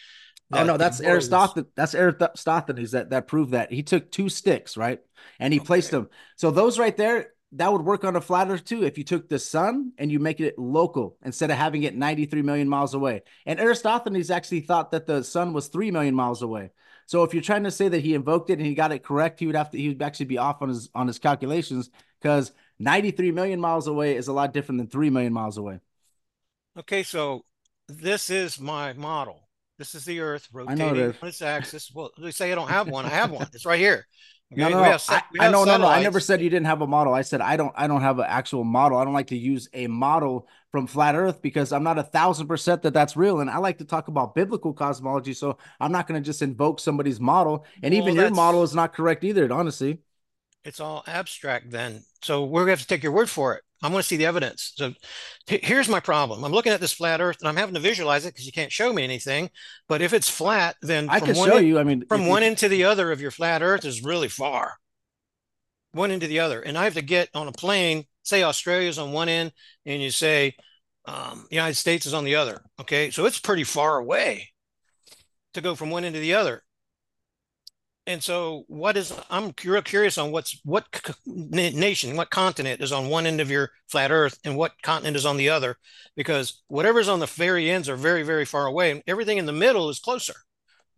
Oh 0.53 0.65
no, 0.65 0.77
that's 0.77 0.99
Aristophanes. 0.99 1.67
That's 1.75 1.95
Aristophanes 1.95 2.91
that 2.91 3.11
that 3.11 3.27
proved 3.27 3.51
that 3.51 3.71
he 3.71 3.83
took 3.83 4.11
two 4.11 4.27
sticks, 4.27 4.75
right, 4.75 4.99
and 5.39 5.53
he 5.53 5.59
okay. 5.59 5.65
placed 5.65 5.91
them. 5.91 6.09
So 6.35 6.51
those 6.51 6.77
right 6.77 6.95
there, 6.95 7.29
that 7.53 7.71
would 7.71 7.81
work 7.81 8.03
on 8.03 8.15
a 8.15 8.21
flat 8.21 8.49
Earth 8.49 8.63
too. 8.63 8.83
If 8.83 8.97
you 8.97 9.03
took 9.03 9.27
the 9.27 9.39
sun 9.39 9.91
and 9.97 10.11
you 10.11 10.19
make 10.19 10.39
it 10.39 10.57
local 10.57 11.17
instead 11.23 11.51
of 11.51 11.57
having 11.57 11.83
it 11.83 11.95
93 11.95 12.41
million 12.41 12.69
miles 12.69 12.93
away. 12.93 13.23
And 13.45 13.59
Aristophanes 13.59 14.31
actually 14.31 14.61
thought 14.61 14.91
that 14.91 15.05
the 15.05 15.23
sun 15.23 15.53
was 15.53 15.67
three 15.67 15.91
million 15.91 16.15
miles 16.15 16.41
away. 16.41 16.71
So 17.07 17.23
if 17.23 17.33
you're 17.33 17.43
trying 17.43 17.65
to 17.65 17.71
say 17.71 17.89
that 17.89 17.99
he 17.99 18.13
invoked 18.13 18.49
it 18.49 18.59
and 18.59 18.65
he 18.65 18.73
got 18.73 18.93
it 18.93 19.03
correct, 19.03 19.39
he 19.39 19.47
would 19.47 19.55
have 19.55 19.69
to 19.71 19.77
he 19.77 19.89
would 19.89 20.01
actually 20.01 20.27
be 20.27 20.37
off 20.37 20.61
on 20.61 20.69
his 20.69 20.89
on 20.95 21.07
his 21.07 21.19
calculations 21.19 21.89
because 22.21 22.53
93 22.79 23.31
million 23.31 23.59
miles 23.59 23.87
away 23.87 24.15
is 24.15 24.29
a 24.29 24.33
lot 24.33 24.53
different 24.53 24.79
than 24.79 24.87
three 24.87 25.09
million 25.09 25.33
miles 25.33 25.57
away. 25.57 25.79
Okay, 26.77 27.03
so 27.03 27.43
this 27.89 28.29
is 28.29 28.61
my 28.61 28.93
model. 28.93 29.41
This 29.77 29.93
is 29.95 30.05
the 30.05 30.21
Earth 30.21 30.47
rotating 30.53 31.13
on 31.21 31.27
its 31.27 31.41
axis. 31.41 31.91
Well, 31.93 32.11
they 32.17 32.31
say 32.31 32.51
I 32.51 32.55
don't 32.55 32.69
have 32.69 32.87
one. 32.87 33.05
I 33.05 33.09
have 33.09 33.31
one. 33.31 33.47
It's 33.53 33.65
right 33.65 33.79
here. 33.79 34.07
No, 34.53 34.69
no, 34.69 34.83
no. 34.83 34.97
Set, 34.97 35.23
I, 35.39 35.47
I 35.47 35.51
no, 35.51 35.63
no, 35.63 35.77
no. 35.77 35.87
I 35.87 36.01
never 36.01 36.19
said 36.19 36.41
you 36.41 36.49
didn't 36.49 36.65
have 36.65 36.81
a 36.81 36.87
model. 36.87 37.13
I 37.13 37.21
said 37.21 37.41
I 37.41 37.55
don't. 37.55 37.73
I 37.75 37.87
don't 37.87 38.01
have 38.01 38.19
an 38.19 38.25
actual 38.27 38.63
model. 38.63 38.97
I 38.97 39.05
don't 39.05 39.13
like 39.13 39.27
to 39.27 39.37
use 39.37 39.69
a 39.73 39.87
model 39.87 40.47
from 40.71 40.87
flat 40.87 41.15
Earth 41.15 41.41
because 41.41 41.71
I'm 41.71 41.83
not 41.83 41.97
a 41.97 42.03
thousand 42.03 42.47
percent 42.47 42.81
that 42.83 42.93
that's 42.93 43.15
real. 43.15 43.39
And 43.39 43.49
I 43.49 43.57
like 43.57 43.77
to 43.77 43.85
talk 43.85 44.09
about 44.09 44.35
biblical 44.35 44.73
cosmology. 44.73 45.33
So 45.33 45.57
I'm 45.79 45.91
not 45.91 46.07
going 46.07 46.21
to 46.21 46.25
just 46.25 46.41
invoke 46.41 46.79
somebody's 46.79 47.19
model. 47.19 47.65
And 47.81 47.93
well, 47.93 48.03
even 48.03 48.15
your 48.15 48.29
model 48.29 48.63
is 48.63 48.75
not 48.75 48.93
correct 48.93 49.23
either. 49.23 49.51
Honestly, 49.51 49.99
it's 50.63 50.79
all 50.79 51.03
abstract 51.07 51.71
then. 51.71 52.03
So 52.21 52.43
we're 52.43 52.61
going 52.61 52.75
to 52.75 52.79
have 52.79 52.81
to 52.81 52.87
take 52.87 53.03
your 53.03 53.13
word 53.13 53.29
for 53.29 53.55
it. 53.55 53.63
I 53.81 53.89
want 53.89 54.03
to 54.03 54.07
see 54.07 54.17
the 54.17 54.27
evidence. 54.27 54.73
So 54.75 54.93
here's 55.47 55.89
my 55.89 55.99
problem. 55.99 56.43
I'm 56.43 56.51
looking 56.51 56.71
at 56.71 56.79
this 56.79 56.93
flat 56.93 57.19
Earth 57.19 57.37
and 57.39 57.49
I'm 57.49 57.55
having 57.55 57.73
to 57.73 57.81
visualize 57.81 58.25
it 58.25 58.33
because 58.33 58.45
you 58.45 58.51
can't 58.51 58.71
show 58.71 58.93
me 58.93 59.03
anything. 59.03 59.49
But 59.87 60.01
if 60.01 60.13
it's 60.13 60.29
flat, 60.29 60.75
then 60.81 61.09
I 61.09 61.19
can 61.19 61.33
show 61.33 61.57
end, 61.57 61.67
you. 61.67 61.79
I 61.79 61.83
mean, 61.83 62.05
from 62.07 62.27
one 62.27 62.43
end 62.43 62.59
to 62.59 62.69
the 62.69 62.83
other 62.83 63.11
of 63.11 63.21
your 63.21 63.31
flat 63.31 63.63
Earth 63.63 63.85
is 63.85 64.03
really 64.03 64.27
far. 64.27 64.75
One 65.93 66.11
end 66.11 66.21
to 66.21 66.27
the 66.27 66.39
other, 66.39 66.61
and 66.61 66.77
I 66.77 66.85
have 66.85 66.93
to 66.93 67.01
get 67.01 67.29
on 67.33 67.47
a 67.47 67.51
plane. 67.51 68.05
Say 68.23 68.43
Australia's 68.43 68.99
on 68.99 69.11
one 69.11 69.27
end, 69.27 69.51
and 69.85 70.01
you 70.01 70.11
say 70.11 70.55
um, 71.05 71.47
United 71.49 71.75
States 71.75 72.05
is 72.05 72.13
on 72.13 72.23
the 72.23 72.35
other. 72.35 72.61
Okay, 72.79 73.09
so 73.09 73.25
it's 73.25 73.39
pretty 73.39 73.65
far 73.65 73.97
away 73.97 74.49
to 75.53 75.59
go 75.59 75.75
from 75.75 75.89
one 75.89 76.05
end 76.05 76.15
to 76.15 76.21
the 76.21 76.35
other 76.35 76.63
and 78.07 78.23
so 78.23 78.63
what 78.67 78.97
is 78.97 79.13
i'm 79.29 79.53
real 79.63 79.81
curious 79.81 80.17
on 80.17 80.31
what's 80.31 80.59
what 80.63 80.85
nation 81.25 82.15
what 82.15 82.29
continent 82.29 82.81
is 82.81 82.91
on 82.91 83.09
one 83.09 83.25
end 83.25 83.39
of 83.39 83.51
your 83.51 83.69
flat 83.87 84.11
earth 84.11 84.39
and 84.43 84.57
what 84.57 84.73
continent 84.81 85.15
is 85.17 85.25
on 85.25 85.37
the 85.37 85.49
other? 85.49 85.75
Because 86.15 86.63
whatever's 86.67 87.09
on 87.09 87.19
the 87.19 87.25
very 87.25 87.69
ends 87.69 87.89
are 87.89 87.95
very 87.95 88.23
very 88.23 88.45
far 88.45 88.65
away 88.65 88.91
and 88.91 89.03
everything 89.07 89.37
in 89.37 89.45
the 89.45 89.53
middle 89.53 89.89
is 89.89 89.99
closer 89.99 90.35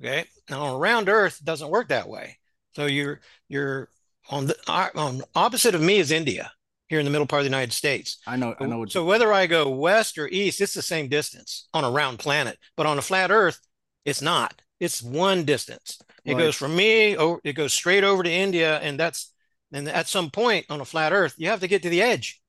okay? 0.01 0.25
Now 0.49 0.75
around 0.75 1.09
earth 1.09 1.43
doesn't 1.43 1.69
work 1.69 1.89
that 1.89 2.07
way. 2.07 2.37
So 2.75 2.85
you're 2.85 3.21
you're 3.47 3.89
on 4.29 4.47
the 4.47 4.55
on 4.95 5.21
opposite 5.35 5.75
of 5.75 5.81
me 5.81 5.97
is 5.97 6.11
india 6.11 6.51
here 6.87 6.99
in 6.99 7.05
the 7.05 7.11
middle 7.11 7.27
part 7.27 7.41
of 7.41 7.43
the 7.43 7.49
united 7.49 7.73
states. 7.73 8.19
I 8.25 8.37
know 8.37 8.55
i 8.59 8.65
know 8.65 8.85
so 8.85 9.03
whether 9.03 9.33
i 9.33 9.47
go 9.47 9.69
west 9.69 10.17
or 10.17 10.27
east 10.27 10.61
it's 10.61 10.73
the 10.73 10.81
same 10.81 11.09
distance 11.09 11.67
on 11.73 11.83
a 11.83 11.91
round 11.91 12.19
planet 12.19 12.57
but 12.77 12.85
on 12.85 12.97
a 12.97 13.01
flat 13.01 13.31
earth 13.31 13.59
it's 14.05 14.21
not 14.21 14.61
it's 14.79 15.01
one 15.01 15.45
distance 15.45 15.99
it 16.25 16.33
right. 16.33 16.39
goes 16.39 16.55
from 16.55 16.75
me, 16.75 17.17
over, 17.17 17.39
it 17.43 17.53
goes 17.53 17.73
straight 17.73 18.03
over 18.03 18.23
to 18.23 18.31
India, 18.31 18.79
and 18.79 18.99
that's 18.99 19.33
and 19.71 19.89
at 19.89 20.07
some 20.07 20.29
point 20.29 20.65
on 20.69 20.79
a 20.79 20.85
flat 20.85 21.11
Earth, 21.11 21.35
you 21.37 21.49
have 21.49 21.59
to 21.61 21.67
get 21.67 21.83
to 21.83 21.89
the 21.89 22.01
edge. 22.01 22.41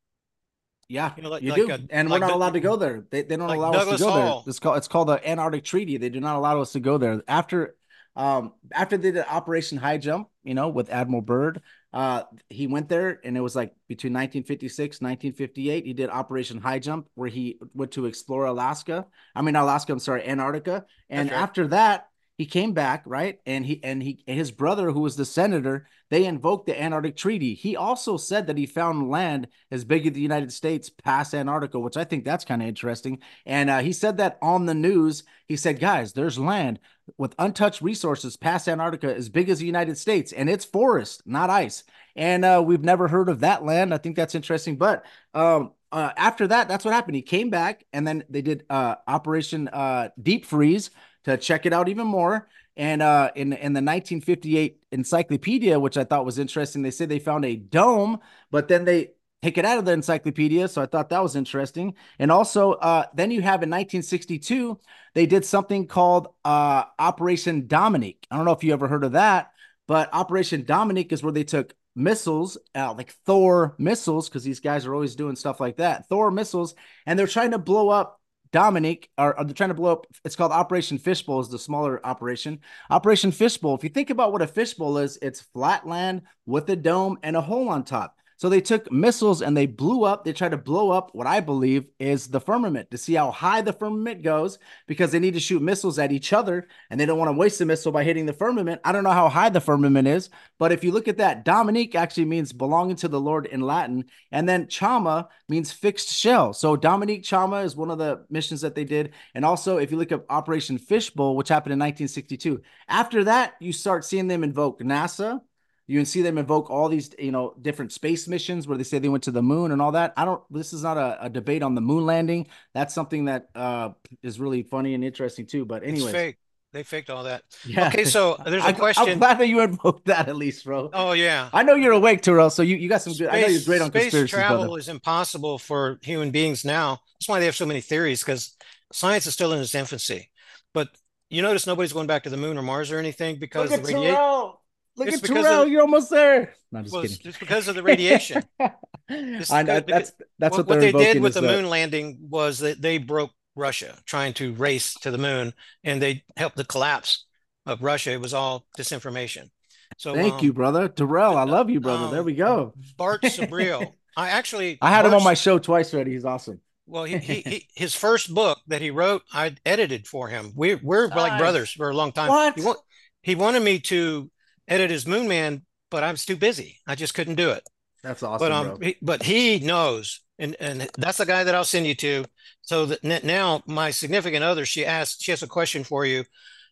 Yeah, 0.89 1.13
you, 1.17 1.23
know, 1.23 1.31
like, 1.31 1.43
you 1.43 1.51
like 1.51 1.67
do, 1.67 1.71
a, 1.71 1.79
and 1.91 2.09
like 2.11 2.21
we're 2.21 2.27
not 2.27 2.37
allowed 2.37 2.53
to 2.53 2.61
go 2.61 2.77
there. 2.77 3.05
They, 3.11 3.23
they 3.23 3.37
don't 3.37 3.51
allow 3.51 3.73
Douglas 3.73 3.95
us 3.95 4.01
to 4.01 4.05
go 4.05 4.11
Hall. 4.13 4.43
there. 4.45 4.51
It's 4.51 4.59
called 4.59 4.77
it's 4.77 4.89
called 4.89 5.09
the 5.09 5.29
Antarctic 5.29 5.65
Treaty. 5.65 5.97
They 5.97 6.11
do 6.11 6.21
not 6.21 6.37
allow 6.37 6.61
us 6.61 6.73
to 6.73 6.81
go 6.81 6.99
there 6.99 7.23
after 7.27 7.75
um 8.17 8.53
after 8.73 8.97
they 8.97 9.11
did 9.11 9.25
Operation 9.29 9.79
High 9.79 9.99
Jump. 9.99 10.29
You 10.45 10.55
know, 10.55 10.69
with 10.69 10.91
Admiral 10.91 11.23
Byrd, 11.23 11.63
uh, 11.95 12.25
he 12.51 12.67
went 12.67 12.91
there, 12.91 13.19
and 13.25 13.35
it 13.35 13.41
was 13.41 13.57
like 13.57 13.75
between 13.89 14.13
1956 14.13 15.01
1958. 15.01 15.87
He 15.87 15.95
did 15.95 16.11
Operation 16.11 16.61
High 16.61 16.79
Jump, 16.79 17.09
where 17.15 17.31
he 17.31 17.59
went 17.73 17.93
to 17.93 18.05
explore 18.05 18.45
Alaska. 18.45 19.07
I 19.35 19.41
mean, 19.41 19.57
Alaska. 19.57 19.95
I'm 19.95 19.99
sorry, 19.99 20.29
Antarctica. 20.29 20.85
And 21.09 21.31
right. 21.31 21.41
after 21.41 21.67
that, 21.69 22.09
he 22.37 22.47
came 22.47 22.73
back 22.73 23.03
right? 23.07 23.39
And 23.47 23.65
he 23.65 23.83
and 23.83 24.03
he 24.03 24.23
and 24.27 24.39
his 24.39 24.51
brother 24.51 24.91
who 24.91 25.01
was 25.01 25.17
the 25.17 25.25
senator 25.25 25.87
they 26.11 26.27
invoked 26.27 26.67
the 26.67 26.81
antarctic 26.81 27.17
treaty. 27.17 27.55
He 27.55 27.77
also 27.77 28.17
said 28.17 28.47
that 28.47 28.59
he 28.59 28.67
found 28.67 29.11
land 29.11 29.49
as 29.71 29.85
big 29.85 30.07
as 30.07 30.13
the 30.13 30.21
united 30.21 30.53
states 30.53 30.91
past 30.91 31.35
antarctica 31.35 31.79
which 31.79 31.97
i 31.97 32.05
think 32.05 32.25
that's 32.25 32.45
kind 32.45 32.63
of 32.63 32.69
interesting. 32.69 33.19
And 33.47 33.71
uh, 33.71 33.81
he 33.81 33.93
said 33.93 34.19
that 34.19 34.39
on 34.43 34.67
the 34.67 34.75
news. 34.75 35.25
He 35.47 35.57
said 35.57 35.81
guys 35.81 36.13
there's 36.13 36.39
land 36.39 36.81
with 37.19 37.35
untouched 37.39 37.83
resources 37.83 38.37
past 38.37 38.69
antarctica 38.69 39.15
as 39.15 39.29
big 39.29 39.49
as 39.49 39.59
the 39.59 39.67
united 39.67 39.99
states 39.99 40.33
and 40.33 40.49
it's 40.49 40.65
forest 40.65 41.23
not 41.27 41.51
ice. 41.51 41.85
And 42.17 42.45
uh, 42.45 42.63
we've 42.65 42.85
never 42.85 43.09
heard 43.09 43.29
of 43.29 43.41
that 43.41 43.65
land. 43.65 43.93
I 43.93 43.99
think 43.99 44.17
that's 44.17 44.35
interesting. 44.37 44.77
But 44.77 45.05
um, 45.35 45.73
uh, 45.91 46.13
after 46.17 46.47
that, 46.49 46.69
that's 46.69 46.85
what 46.85 46.95
happened. 46.95 47.17
He 47.17 47.23
came 47.23 47.51
back, 47.51 47.85
and 47.93 48.07
then 48.07 48.25
they 48.29 48.43
did 48.43 48.65
uh, 48.69 48.97
Operation 49.07 49.69
uh, 49.69 50.09
Deep 50.21 50.45
Freeze, 50.45 50.91
to 51.25 51.37
check 51.37 51.67
it 51.67 51.73
out 51.73 51.89
even 51.89 52.07
more. 52.07 52.49
And 52.77 53.03
uh, 53.03 53.31
in 53.35 53.53
in 53.53 53.73
the 53.73 53.83
1958 53.83 54.79
encyclopedia, 54.93 55.79
which 55.79 55.97
I 55.97 56.05
thought 56.05 56.25
was 56.25 56.39
interesting, 56.39 56.83
they 56.83 56.91
said 56.91 57.09
they 57.09 57.21
found 57.21 57.45
a 57.45 57.57
dome, 57.57 58.19
but 58.51 58.69
then 58.69 58.85
they 58.85 59.11
take 59.45 59.59
it 59.59 59.65
out 59.65 59.79
of 59.79 59.85
the 59.85 59.93
encyclopedia. 59.93 60.67
So 60.69 60.83
I 60.83 60.87
thought 60.87 61.11
that 61.11 61.23
was 61.23 61.37
interesting. 61.37 61.95
And 62.19 62.33
also, 62.33 62.73
uh, 62.73 63.05
then 63.15 63.31
you 63.31 63.43
have 63.43 63.63
in 63.63 63.69
1962, 63.69 64.81
they 65.15 65.27
did 65.27 65.45
something 65.45 65.87
called 65.87 66.29
uh, 66.45 66.85
Operation 66.99 67.67
Dominique. 67.67 68.27
I 68.31 68.37
don't 68.37 68.47
know 68.47 68.53
if 68.53 68.65
you 68.65 68.73
ever 68.73 68.89
heard 68.89 69.05
of 69.05 69.13
that, 69.13 69.53
but 69.87 70.09
Operation 70.15 70.65
Dominique 70.65 71.13
is 71.13 71.23
where 71.23 71.33
they 71.33 71.45
took 71.45 71.75
missiles, 71.95 72.57
uh, 72.75 72.95
like 72.95 73.13
Thor 73.27 73.75
missiles, 73.79 74.29
because 74.29 74.45
these 74.45 74.61
guys 74.61 74.87
are 74.87 74.95
always 74.95 75.15
doing 75.15 75.37
stuff 75.37 75.61
like 75.61 75.77
that. 75.77 76.09
Thor 76.09 76.31
missiles, 76.31 76.75
and 77.07 77.19
they're 77.19 77.27
trying 77.27 77.53
to 77.53 77.59
blow 77.59 77.91
up 77.91 78.21
Dominique 78.55 79.11
are, 79.19 79.37
are 79.37 79.45
trying 79.47 79.71
to 79.71 79.75
blow 79.75 79.91
up. 79.91 80.07
It's 80.25 80.37
called 80.37 80.53
Operation 80.53 80.97
Fishbowl, 80.97 81.41
is 81.41 81.49
the 81.49 81.59
smaller 81.59 82.01
operation. 82.07 82.61
Operation 82.89 83.33
Fishbowl. 83.33 83.75
If 83.75 83.83
you 83.83 83.91
think 83.91 84.11
about 84.11 84.33
what 84.33 84.43
a 84.43 84.47
fishbowl 84.47 84.99
is, 84.99 85.19
it's 85.21 85.41
flat 85.41 85.89
land 85.89 86.23
with 86.47 86.71
a 86.71 86.77
dome 86.77 87.19
and 87.25 87.35
a 87.35 87.41
hole 87.41 87.69
on 87.69 87.83
top. 87.83 88.17
So 88.37 88.49
they 88.49 88.61
took 88.61 88.91
missiles 88.91 89.43
and 89.43 89.57
they 89.57 89.67
blew 89.67 90.05
up. 90.05 90.25
They 90.25 90.33
tried 90.33 90.51
to 90.51 90.57
blow 90.57 90.91
up 90.91 91.15
what 91.15 91.27
I 91.27 91.41
believe 91.41 91.87
is 91.99 92.29
the 92.29 92.41
firmament 92.41 92.91
to 92.91 92.99
see 92.99 93.15
how 93.15 93.31
high 93.31 93.61
the 93.61 93.73
firmament 93.73 94.23
goes 94.23 94.59
because 94.87 95.13
they 95.13 95.19
need 95.19 95.35
to 95.35 95.41
shoot 95.41 95.63
missiles 95.63 95.99
at 95.99 96.13
each 96.13 96.33
other 96.33 96.69
and 96.91 96.99
they 96.99 97.07
don't 97.07 97.19
want 97.19 97.29
to 97.29 97.39
waste 97.39 97.59
the 97.59 97.67
missile 97.67 97.93
by 97.93 98.05
hitting 98.05 98.27
the 98.27 98.33
firmament. 98.33 98.81
I 98.85 98.93
don't 98.93 99.05
know 99.05 99.11
how 99.11 99.29
high 99.29 99.49
the 99.49 99.61
firmament 99.61 100.09
is, 100.09 100.31
but 100.59 100.73
if 100.73 100.83
you 100.83 100.93
look 100.93 101.09
at 101.09 101.19
that, 101.19 101.45
Dominique 101.45 101.95
actually 101.95 102.25
means 102.25 102.53
belonging 102.53 102.97
to 102.97 103.09
the 103.09 103.21
Lord 103.21 103.47
in 103.47 103.61
Latin. 103.61 104.05
And 104.33 104.49
then 104.49 104.67
Chama 104.67 105.29
means 105.49 105.73
fixed 105.73 106.11
shell. 106.11 106.53
So 106.53 106.77
Dominique 106.77 107.23
Chama 107.23 107.65
is 107.65 107.77
one 107.77 107.91
of 107.91 107.99
the 107.99 108.25
missions 108.31 108.61
that 108.63 108.75
they 108.75 108.85
did. 108.85 109.13
And 109.35 109.45
also, 109.45 109.79
if 109.79 109.91
you 109.91 109.97
look 109.97 110.13
at 110.13 110.25
Operation 110.29 110.79
Fishbowl, 110.79 111.37
which 111.37 111.49
happened 111.49 111.73
in 111.73 111.79
1962, 111.79 112.63
after 112.89 113.25
that, 113.25 113.55
you 113.61 113.73
start 113.73 114.05
seeing 114.05 114.29
them 114.29 114.45
invoke 114.45 114.81
NASA 114.81 115.41
you 115.87 115.99
can 115.99 116.07
see 116.07 116.23
them 116.23 116.39
invoke 116.39 116.71
all 116.71 116.89
these, 116.89 117.11
you 117.19 117.33
know, 117.33 117.55
different 117.61 117.93
space 117.93 118.27
missions 118.27 118.67
where 118.67 118.79
they 118.79 118.85
say 118.85 118.99
they 118.99 119.09
went 119.09 119.25
to 119.25 119.31
the 119.31 119.43
moon 119.43 119.71
and 119.71 119.83
all 119.83 119.93
that. 119.93 120.15
I 120.17 120.25
don't. 120.25 120.43
This 120.51 120.73
is 120.73 120.83
not 120.83 120.97
a, 120.97 121.27
a 121.27 121.29
debate 121.29 121.63
on 121.63 121.75
the 121.75 121.81
moon 121.81 122.07
landing. 122.07 122.47
That's 122.73 122.95
something 122.95 123.27
that 123.27 123.49
uh, 123.55 123.91
is 124.23 124.41
really 124.41 124.63
funny 124.63 124.95
and 124.95 125.05
interesting 125.05 125.47
too. 125.47 125.65
But 125.65 125.85
anyway, 125.85 126.13
fake. 126.13 126.37
They 126.73 126.83
faked 126.83 127.09
all 127.09 127.23
that. 127.25 127.45
Yeah. 127.65 127.87
Okay, 127.87 128.05
so 128.05 128.37
there's 128.47 128.65
a 128.65 128.69
I, 128.69 128.73
question. 128.73 129.09
I'm 129.09 129.19
glad 129.19 129.39
that 129.39 129.47
you 129.47 129.61
invoked 129.61 130.07
that 130.07 130.29
at 130.29 130.35
least, 130.35 130.65
bro. 130.65 130.91
Oh 130.93 131.13
yeah. 131.13 131.49
I 131.53 131.63
know 131.63 131.77
you're 131.77 131.93
awake, 131.93 132.21
Terral. 132.21 132.51
So 132.51 132.63
you, 132.63 132.77
you 132.77 132.89
got 132.89 133.01
some 133.01 133.13
good. 133.13 133.29
I 133.29 133.43
know 133.43 133.47
you're 133.47 133.63
great 133.63 133.81
on 133.81 133.91
space 133.91 134.05
conspiracy. 134.05 134.33
travel 134.33 134.65
brother. 134.65 134.79
is 134.81 134.89
impossible 134.89 135.59
for 135.59 136.01
human 136.03 136.33
beings 136.33 136.65
now. 136.65 137.01
That's 137.15 137.29
why 137.29 137.39
they 137.39 137.47
have 137.47 137.55
so 137.55 137.65
many 137.65 137.81
theories 137.81 138.25
because 138.25 138.57
science 138.93 139.27
is 139.27 139.35
still 139.35 139.53
in 139.53 139.61
its 139.61 139.75
infancy. 139.75 140.31
But 140.73 140.89
you 141.31 141.43
notice 141.43 141.67
nobody's 141.67 141.93
going 141.93 142.09
back 142.09 142.25
to 142.25 142.31
the 142.31 142.37
moon 142.37 142.59
or 142.59 142.63
Mars 142.63 142.91
or 142.91 142.99
anything 142.99 143.39
because 143.39 143.71
Look 143.71 143.79
at 143.79 143.87
the 143.87 143.95
radiation. 143.95 144.53
Terral. 144.97 144.99
Look 144.99 145.09
It's 145.09 145.23
at 145.25 145.31
Terral. 145.31 145.63
of- 145.63 145.69
You're 145.69 145.83
almost 145.83 146.11
there. 146.11 146.55
No, 146.73 146.79
I'm 146.79 146.85
just 146.85 146.93
Well, 146.93 147.03
kidding. 147.03 147.19
it's 147.25 147.39
because 147.39 147.69
of 147.69 147.75
the 147.75 147.83
radiation. 147.83 148.43
This 149.07 149.51
I 149.51 149.61
is 149.61 149.67
know 149.67 149.75
good 149.81 149.87
that's 149.87 150.13
that's 150.39 150.57
what, 150.57 150.67
what, 150.67 150.77
what 150.77 150.81
they're 150.81 150.91
they 150.93 151.13
did 151.13 151.23
with 151.23 151.35
the 151.35 151.43
that- 151.43 151.47
moon 151.57 151.69
landing 151.69 152.17
was 152.31 152.61
that 152.61 152.81
they 152.81 152.97
broke 152.97 153.33
Russia 153.55 153.99
trying 154.07 154.33
to 154.35 154.55
race 154.55 154.95
to 155.03 155.11
the 155.11 155.19
moon, 155.19 155.53
and 155.85 156.01
they 156.01 156.25
helped 156.39 156.57
the 156.57 156.65
collapse 156.65 157.27
of 157.67 157.83
Russia. 157.83 158.13
It 158.13 158.21
was 158.23 158.33
all 158.33 158.65
disinformation. 158.79 159.51
So 159.99 160.15
Thank 160.15 160.35
um, 160.35 160.41
you, 160.45 160.53
brother. 160.55 160.89
Terral, 160.89 161.37
I 161.37 161.45
love 161.45 161.69
you, 161.69 161.81
brother. 161.81 162.09
there 162.11 162.21
um, 162.21 162.25
we 162.27 162.35
go. 162.35 162.73
Bart 162.97 163.21
Sibrel. 163.25 163.93
I 164.17 164.31
actually 164.31 164.79
I 164.81 164.89
had 164.91 165.05
him 165.05 165.13
on 165.13 165.23
my 165.23 165.35
show 165.35 165.59
twice 165.59 165.93
already. 165.93 166.13
He's 166.13 166.25
awesome. 166.25 166.61
Well, 166.87 167.05
he, 167.05 167.19
he, 167.19 167.41
he 167.43 167.69
his 167.77 167.95
first 167.95 168.33
book 168.33 168.59
that 168.69 168.81
he 168.81 168.91
wrote, 168.91 169.23
I 169.33 169.55
edited 169.67 170.07
for 170.07 170.29
him. 170.29 170.53
We 170.57 170.77
we're 170.77 171.09
like 171.09 171.39
brothers 171.39 171.71
for 171.73 171.91
a 171.91 171.95
long 171.95 172.13
time. 172.13 172.29
What? 172.31 172.59
He, 172.59 172.65
wa- 172.65 172.75
he 173.23 173.35
wanted 173.35 173.63
me 173.63 173.81
to 173.81 174.31
edit 174.69 174.91
his 174.91 175.07
Moon 175.07 175.29
Man, 175.29 175.63
but 175.91 176.03
I 176.03 176.11
was 176.11 176.25
too 176.25 176.37
busy. 176.37 176.79
I 176.87 176.95
just 176.95 177.15
couldn't 177.15 177.37
do 177.37 177.51
it. 177.51 177.69
That's 178.03 178.23
awesome, 178.23 178.45
but 178.45 178.53
um, 178.53 178.67
bro. 178.67 178.79
he, 178.81 178.97
but 179.01 179.23
he 179.23 179.59
knows, 179.61 180.21
and 180.39 180.57
and 180.61 180.91
that's 180.99 181.19
the 181.19 181.27
guy 181.27 181.45
that 181.45 181.55
I'll 181.55 181.65
send 181.65 181.87
you 181.87 181.95
to. 181.97 182.25
So 182.63 182.87
that 182.87 183.25
now 183.25 183.63
my 183.67 183.91
significant 183.91 184.45
other, 184.45 184.67
she 184.67 184.85
asked, 184.85 185.23
she 185.23 185.33
has 185.33 185.43
a 185.43 185.47
question 185.47 185.85
for 185.85 186.05
you. 186.05 186.25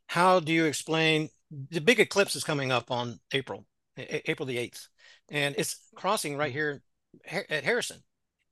How 0.07 0.41
do 0.41 0.53
you 0.53 0.67
explain 0.67 1.31
the 1.71 1.81
big 1.81 2.01
eclipse 2.01 2.37
is 2.37 2.45
coming 2.45 2.71
up 2.71 2.91
on 2.91 3.19
April, 3.33 3.67
April 3.97 4.47
the 4.47 4.59
eighth, 4.59 4.89
and 5.31 5.55
it's 5.57 5.81
crossing 5.95 6.37
right 6.37 6.53
here 6.53 6.83
at 7.29 7.65
Harrison, 7.65 7.99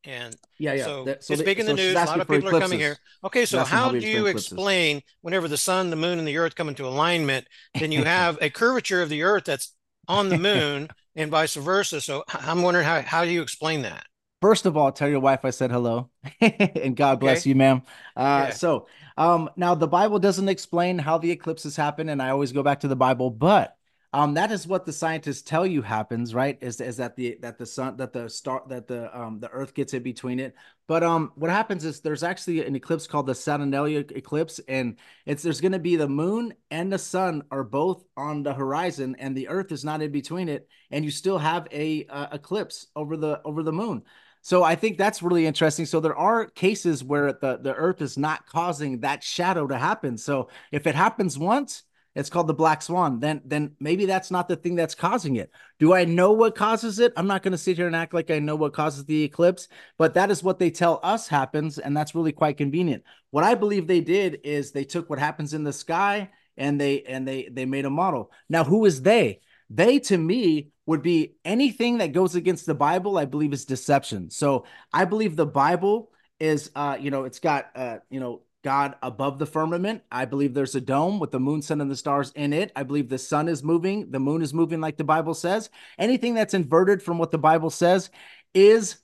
and 0.05 0.35
Yeah, 0.59 0.75
yeah. 0.75 0.85
so, 0.85 1.05
That- 1.05 1.17
it's 1.19 1.29
they- 1.29 1.43
big 1.45 1.59
in 1.61 1.67
the 1.67 1.73
so 1.73 1.77
news. 1.77 1.95
A 1.95 2.05
lot 2.05 2.21
of 2.21 2.29
people 2.29 2.49
are 2.57 2.61
coming 2.61 2.79
here. 2.79 2.97
Okay, 3.25 3.45
so 3.45 3.65
how 3.65 3.91
do 3.91 3.97
explain 3.97 4.15
you 4.17 4.27
eclipses. 4.27 4.53
explain 4.53 5.03
whenever 5.23 5.49
the 5.49 5.57
sun, 5.57 5.91
the 5.91 5.97
moon, 5.97 6.19
and 6.19 6.27
the 6.27 6.39
earth 6.39 6.55
come 6.55 6.69
into 6.69 6.87
alignment, 6.87 7.47
then 7.79 7.93
you 7.93 8.05
have 8.05 8.39
a 8.41 8.51
curvature 8.51 9.03
of 9.03 9.09
the 9.09 9.23
earth 9.23 9.45
that's 9.45 9.75
on 10.09 10.29
the 10.29 10.39
moon 10.51 10.89
and 11.17 11.31
vice 11.31 11.55
versa. 11.55 12.01
So 12.01 12.25
I'm 12.29 12.63
wondering 12.63 12.87
how, 12.87 13.03
how 13.03 13.25
do 13.25 13.31
you 13.31 13.43
explain 13.43 13.83
that? 13.83 14.05
First 14.41 14.65
of 14.65 14.75
all, 14.75 14.91
tell 14.91 15.09
your 15.09 15.21
wife 15.21 15.45
I 15.45 15.51
said 15.51 15.71
hello, 15.71 16.09
and 16.41 16.97
God 16.97 17.21
bless 17.21 17.45
you, 17.45 17.55
ma'am. 17.55 17.83
Uh, 18.17 18.47
Yeah. 18.49 18.51
So, 18.55 18.87
um, 19.19 19.51
now 19.55 19.75
the 19.75 19.87
Bible 19.87 20.19
doesn't 20.19 20.49
explain 20.49 20.99
how 20.99 21.19
the 21.19 21.31
eclipses 21.31 21.77
happen, 21.77 22.09
and 22.09 22.23
I 22.23 22.31
always 22.31 22.53
go 22.53 22.63
back 22.63 22.81
to 22.81 22.89
the 22.89 22.97
Bible, 22.97 23.29
but 23.29 23.77
um, 24.13 24.35
that 24.35 24.51
is 24.51 24.67
what 24.67 24.87
the 24.87 24.93
scientists 24.93 25.43
tell 25.43 25.65
you 25.65 25.83
happens, 25.83 26.35
right? 26.35 26.59
Is 26.61 26.81
is 26.81 26.97
that 26.97 27.15
the 27.15 27.39
that 27.43 27.59
the 27.59 27.67
sun 27.67 27.97
that 27.99 28.13
the 28.13 28.29
star 28.29 28.63
that 28.69 28.89
the 28.89 29.17
um 29.17 29.39
the 29.39 29.49
Earth 29.51 29.73
gets 29.73 29.95
in 29.95 30.03
between 30.03 30.41
it. 30.41 30.57
But 30.89 31.05
um, 31.05 31.31
what 31.37 31.51
happens 31.51 31.85
is 31.85 32.01
there's 32.01 32.25
actually 32.25 32.67
an 32.67 32.75
eclipse 32.75 33.07
called 33.07 33.27
the 33.29 33.37
Saturnalia 33.37 34.01
eclipse, 34.11 34.59
and 34.67 34.99
it's 35.27 35.45
there's 35.45 35.61
going 35.61 35.73
to 35.73 35.79
be 35.79 35.95
the 35.95 36.09
moon 36.09 36.55
and 36.73 36.93
the 36.93 36.99
sun 36.99 37.45
are 37.53 37.63
both 37.63 38.05
on 38.17 38.43
the 38.43 38.53
horizon, 38.53 39.15
and 39.21 39.37
the 39.37 39.49
Earth 39.49 39.71
is 39.71 39.85
not 39.85 40.03
in 40.03 40.11
between 40.11 40.49
it, 40.49 40.69
and 40.91 41.05
you 41.05 41.13
still 41.13 41.39
have 41.39 41.69
a 41.71 42.07
uh, 42.07 42.27
eclipse 42.33 42.89
over 42.97 43.17
the 43.17 43.41
over 43.45 43.63
the 43.63 43.73
moon. 43.73 44.03
So 44.43 44.65
I 44.65 44.75
think 44.75 44.99
that's 44.99 45.23
really 45.23 45.47
interesting. 45.47 45.87
So 45.87 46.01
there 46.01 46.17
are 46.17 46.47
cases 46.47 47.05
where 47.05 47.33
the, 47.33 47.59
the 47.59 47.75
earth 47.75 48.01
is 48.01 48.17
not 48.17 48.47
causing 48.47 49.01
that 49.01 49.23
shadow 49.23 49.67
to 49.67 49.77
happen. 49.77 50.17
So 50.17 50.49
if 50.73 50.87
it 50.87 50.95
happens 50.95 51.39
once, 51.39 51.83
it's 52.15 52.31
called 52.31 52.49
the 52.49 52.55
black 52.55 52.83
swan. 52.83 53.21
Then 53.21 53.41
then 53.45 53.77
maybe 53.79 54.07
that's 54.07 54.31
not 54.31 54.49
the 54.49 54.57
thing 54.57 54.75
that's 54.75 54.95
causing 54.95 55.37
it. 55.37 55.51
Do 55.79 55.95
I 55.95 56.05
know 56.05 56.33
what 56.33 56.55
causes 56.55 56.99
it? 56.99 57.13
I'm 57.17 57.27
not 57.27 57.43
going 57.43 57.53
to 57.53 57.59
sit 57.59 57.77
here 57.77 57.87
and 57.87 57.95
act 57.95 58.15
like 58.15 58.31
I 58.31 58.39
know 58.41 58.57
what 58.57 58.73
causes 58.73 59.05
the 59.05 59.23
eclipse, 59.23 59.69
but 59.97 60.15
that 60.15 60.31
is 60.31 60.43
what 60.43 60.59
they 60.59 60.71
tell 60.71 60.99
us 61.03 61.29
happens 61.29 61.79
and 61.79 61.97
that's 61.97 62.15
really 62.15 62.33
quite 62.33 62.57
convenient. 62.57 63.05
What 63.31 63.45
I 63.45 63.55
believe 63.55 63.87
they 63.87 64.01
did 64.01 64.41
is 64.43 64.73
they 64.73 64.85
took 64.85 65.09
what 65.09 65.19
happens 65.19 65.55
in 65.55 65.65
the 65.65 65.73
sky 65.73 66.31
and 66.57 66.81
they 66.81 67.03
and 67.03 67.27
they 67.27 67.49
they 67.51 67.65
made 67.65 67.85
a 67.85 67.91
model. 67.91 68.33
Now 68.49 68.65
who 68.65 68.85
is 68.85 69.03
they? 69.03 69.41
They 69.69 70.01
to 70.01 70.19
me 70.19 70.71
would 70.87 71.03
be 71.03 71.37
anything 71.45 71.99
that 71.99 72.13
goes 72.13 72.35
against 72.35 72.67
the 72.67 72.75
Bible, 72.75 73.17
I 73.17 73.25
believe 73.25 73.53
is 73.53 73.65
deception. 73.65 74.31
So 74.31 74.65
I 74.93 75.05
believe 75.05 75.37
the 75.37 75.47
Bible 75.47 76.11
is 76.41 76.73
uh, 76.75 76.97
you 76.99 77.13
know, 77.13 77.25
it's 77.25 77.39
got 77.39 77.71
uh, 77.77 77.99
you 78.11 78.19
know, 78.19 78.43
God 78.63 78.97
above 79.03 79.39
the 79.39 79.47
firmament. 79.47 80.03
I 80.11 80.25
believe 80.25 80.55
there's 80.55 80.75
a 80.75 80.81
dome 80.81 81.19
with 81.19 81.31
the 81.31 81.41
moon, 81.41 81.63
sun, 81.63 81.81
and 81.81 81.91
the 81.91 81.97
stars 81.97 82.33
in 82.35 82.53
it. 82.53 82.73
I 82.77 82.83
believe 82.83 83.09
the 83.09 83.19
sun 83.19 83.49
is 83.49 83.63
moving, 83.63 84.11
the 84.11 84.21
moon 84.21 84.43
is 84.43 84.53
moving 84.53 84.81
like 84.81 84.97
the 84.97 85.05
Bible 85.05 85.35
says. 85.35 85.71
Anything 85.99 86.35
that's 86.35 86.55
inverted 86.55 87.03
from 87.03 87.19
what 87.19 87.31
the 87.31 87.39
Bible 87.39 87.71
says 87.71 88.11
is 88.55 88.99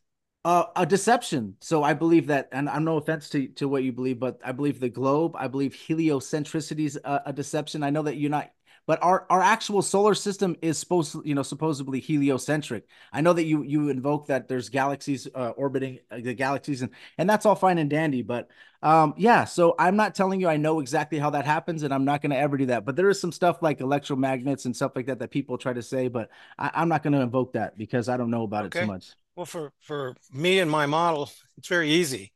uh, 0.44 0.66
a 0.76 0.86
deception. 0.86 1.56
So 1.60 1.82
I 1.82 1.94
believe 1.94 2.28
that, 2.28 2.48
and 2.52 2.68
I'm 2.68 2.84
no 2.84 2.98
offense 2.98 3.28
to, 3.30 3.48
to 3.48 3.68
what 3.68 3.82
you 3.82 3.92
believe, 3.92 4.20
but 4.20 4.40
I 4.44 4.52
believe 4.52 4.78
the 4.78 4.88
globe, 4.88 5.34
I 5.36 5.48
believe 5.48 5.74
heliocentricity 5.74 6.86
is 6.86 7.00
a, 7.02 7.22
a 7.26 7.32
deception. 7.32 7.82
I 7.82 7.90
know 7.90 8.02
that 8.02 8.16
you're 8.16 8.30
not, 8.30 8.52
but 8.86 9.02
our, 9.02 9.26
our 9.28 9.42
actual 9.42 9.82
solar 9.82 10.14
system 10.14 10.56
is 10.62 10.78
supposed, 10.78 11.12
to, 11.12 11.22
you 11.24 11.34
know, 11.34 11.42
supposedly 11.42 12.00
heliocentric. 12.00 12.86
I 13.12 13.20
know 13.20 13.32
that 13.32 13.44
you 13.44 13.62
you 13.62 13.88
invoke 13.88 14.28
that 14.28 14.48
there's 14.48 14.68
galaxies 14.68 15.28
uh, 15.34 15.50
orbiting 15.50 15.98
uh, 16.10 16.20
the 16.20 16.34
galaxies, 16.34 16.82
and 16.82 16.92
and 17.18 17.28
that's 17.28 17.44
all 17.46 17.56
fine 17.56 17.78
and 17.78 17.90
dandy. 17.90 18.22
But 18.22 18.48
um, 18.82 19.14
yeah, 19.16 19.44
so 19.44 19.74
I'm 19.78 19.96
not 19.96 20.14
telling 20.14 20.40
you 20.40 20.48
I 20.48 20.56
know 20.56 20.80
exactly 20.80 21.18
how 21.18 21.30
that 21.30 21.44
happens, 21.44 21.82
and 21.82 21.92
I'm 21.92 22.04
not 22.04 22.22
going 22.22 22.30
to 22.30 22.38
ever 22.38 22.56
do 22.56 22.66
that. 22.66 22.84
But 22.84 22.96
there 22.96 23.08
is 23.08 23.20
some 23.20 23.32
stuff 23.32 23.62
like 23.62 23.80
electromagnets 23.80 24.64
and 24.64 24.74
stuff 24.74 24.92
like 24.94 25.06
that 25.06 25.18
that 25.18 25.30
people 25.30 25.58
try 25.58 25.72
to 25.72 25.82
say, 25.82 26.08
but 26.08 26.30
I, 26.58 26.70
I'm 26.74 26.88
not 26.88 27.02
going 27.02 27.14
to 27.14 27.20
invoke 27.20 27.54
that 27.54 27.76
because 27.76 28.08
I 28.08 28.16
don't 28.16 28.30
know 28.30 28.44
about 28.44 28.66
it 28.66 28.72
too 28.72 28.86
much. 28.86 29.10
Well, 29.34 29.46
for, 29.46 29.72
for 29.80 30.14
me 30.32 30.60
and 30.60 30.70
my 30.70 30.86
model, 30.86 31.30
it's 31.58 31.68
very 31.68 31.90
easy. 31.90 32.32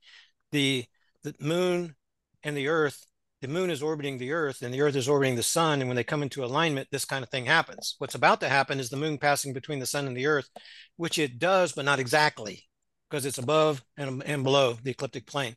The, 0.53 0.84
the 1.22 1.34
moon 1.40 1.94
and 2.42 2.57
the 2.57 2.68
earth, 2.68 3.07
the 3.41 3.49
moon 3.49 3.70
is 3.70 3.82
orbiting 3.82 4.18
the 4.18 4.32
earth 4.32 4.62
and 4.62 4.72
the 4.72 4.82
earth 4.82 4.97
is 4.97 5.09
orbiting 5.09 5.36
the 5.36 5.43
sun. 5.43 5.80
And 5.80 5.88
when 5.88 5.97
they 5.97 6.05
come 6.05 6.22
into 6.22 6.45
alignment, 6.45 6.88
this 6.91 7.05
kind 7.05 7.22
of 7.22 7.30
thing 7.30 7.47
happens. 7.47 7.95
What's 7.99 8.14
about 8.14 8.41
to 8.41 8.49
happen 8.49 8.78
is 8.78 8.91
the 8.91 8.97
moon 8.97 9.18
passing 9.18 9.53
between 9.53 9.78
the 9.78 9.86
sun 9.86 10.07
and 10.07 10.16
the 10.16 10.26
earth, 10.26 10.49
which 10.97 11.18
it 11.18 11.38
does, 11.38 11.72
but 11.72 11.84
not 11.84 11.99
exactly 11.99 12.64
because 13.09 13.24
it's 13.24 13.38
above 13.38 13.82
and, 13.97 14.22
and 14.24 14.45
below 14.45 14.74
the 14.82 14.91
ecliptic 14.91 15.26
plane. 15.26 15.57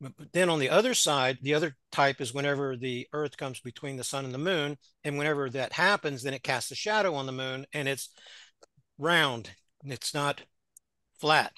But 0.00 0.32
then 0.32 0.50
on 0.50 0.58
the 0.58 0.70
other 0.70 0.94
side, 0.94 1.38
the 1.42 1.54
other 1.54 1.76
type 1.92 2.20
is 2.20 2.34
whenever 2.34 2.76
the 2.76 3.06
earth 3.12 3.36
comes 3.36 3.60
between 3.60 3.96
the 3.96 4.04
sun 4.04 4.24
and 4.24 4.34
the 4.34 4.38
moon. 4.38 4.76
And 5.04 5.16
whenever 5.16 5.48
that 5.50 5.72
happens, 5.72 6.24
then 6.24 6.34
it 6.34 6.42
casts 6.42 6.72
a 6.72 6.74
shadow 6.74 7.14
on 7.14 7.26
the 7.26 7.32
moon 7.32 7.66
and 7.72 7.86
it's 7.86 8.08
round. 8.98 9.50
It's 9.84 10.12
not 10.12 10.42
flat. 11.20 11.52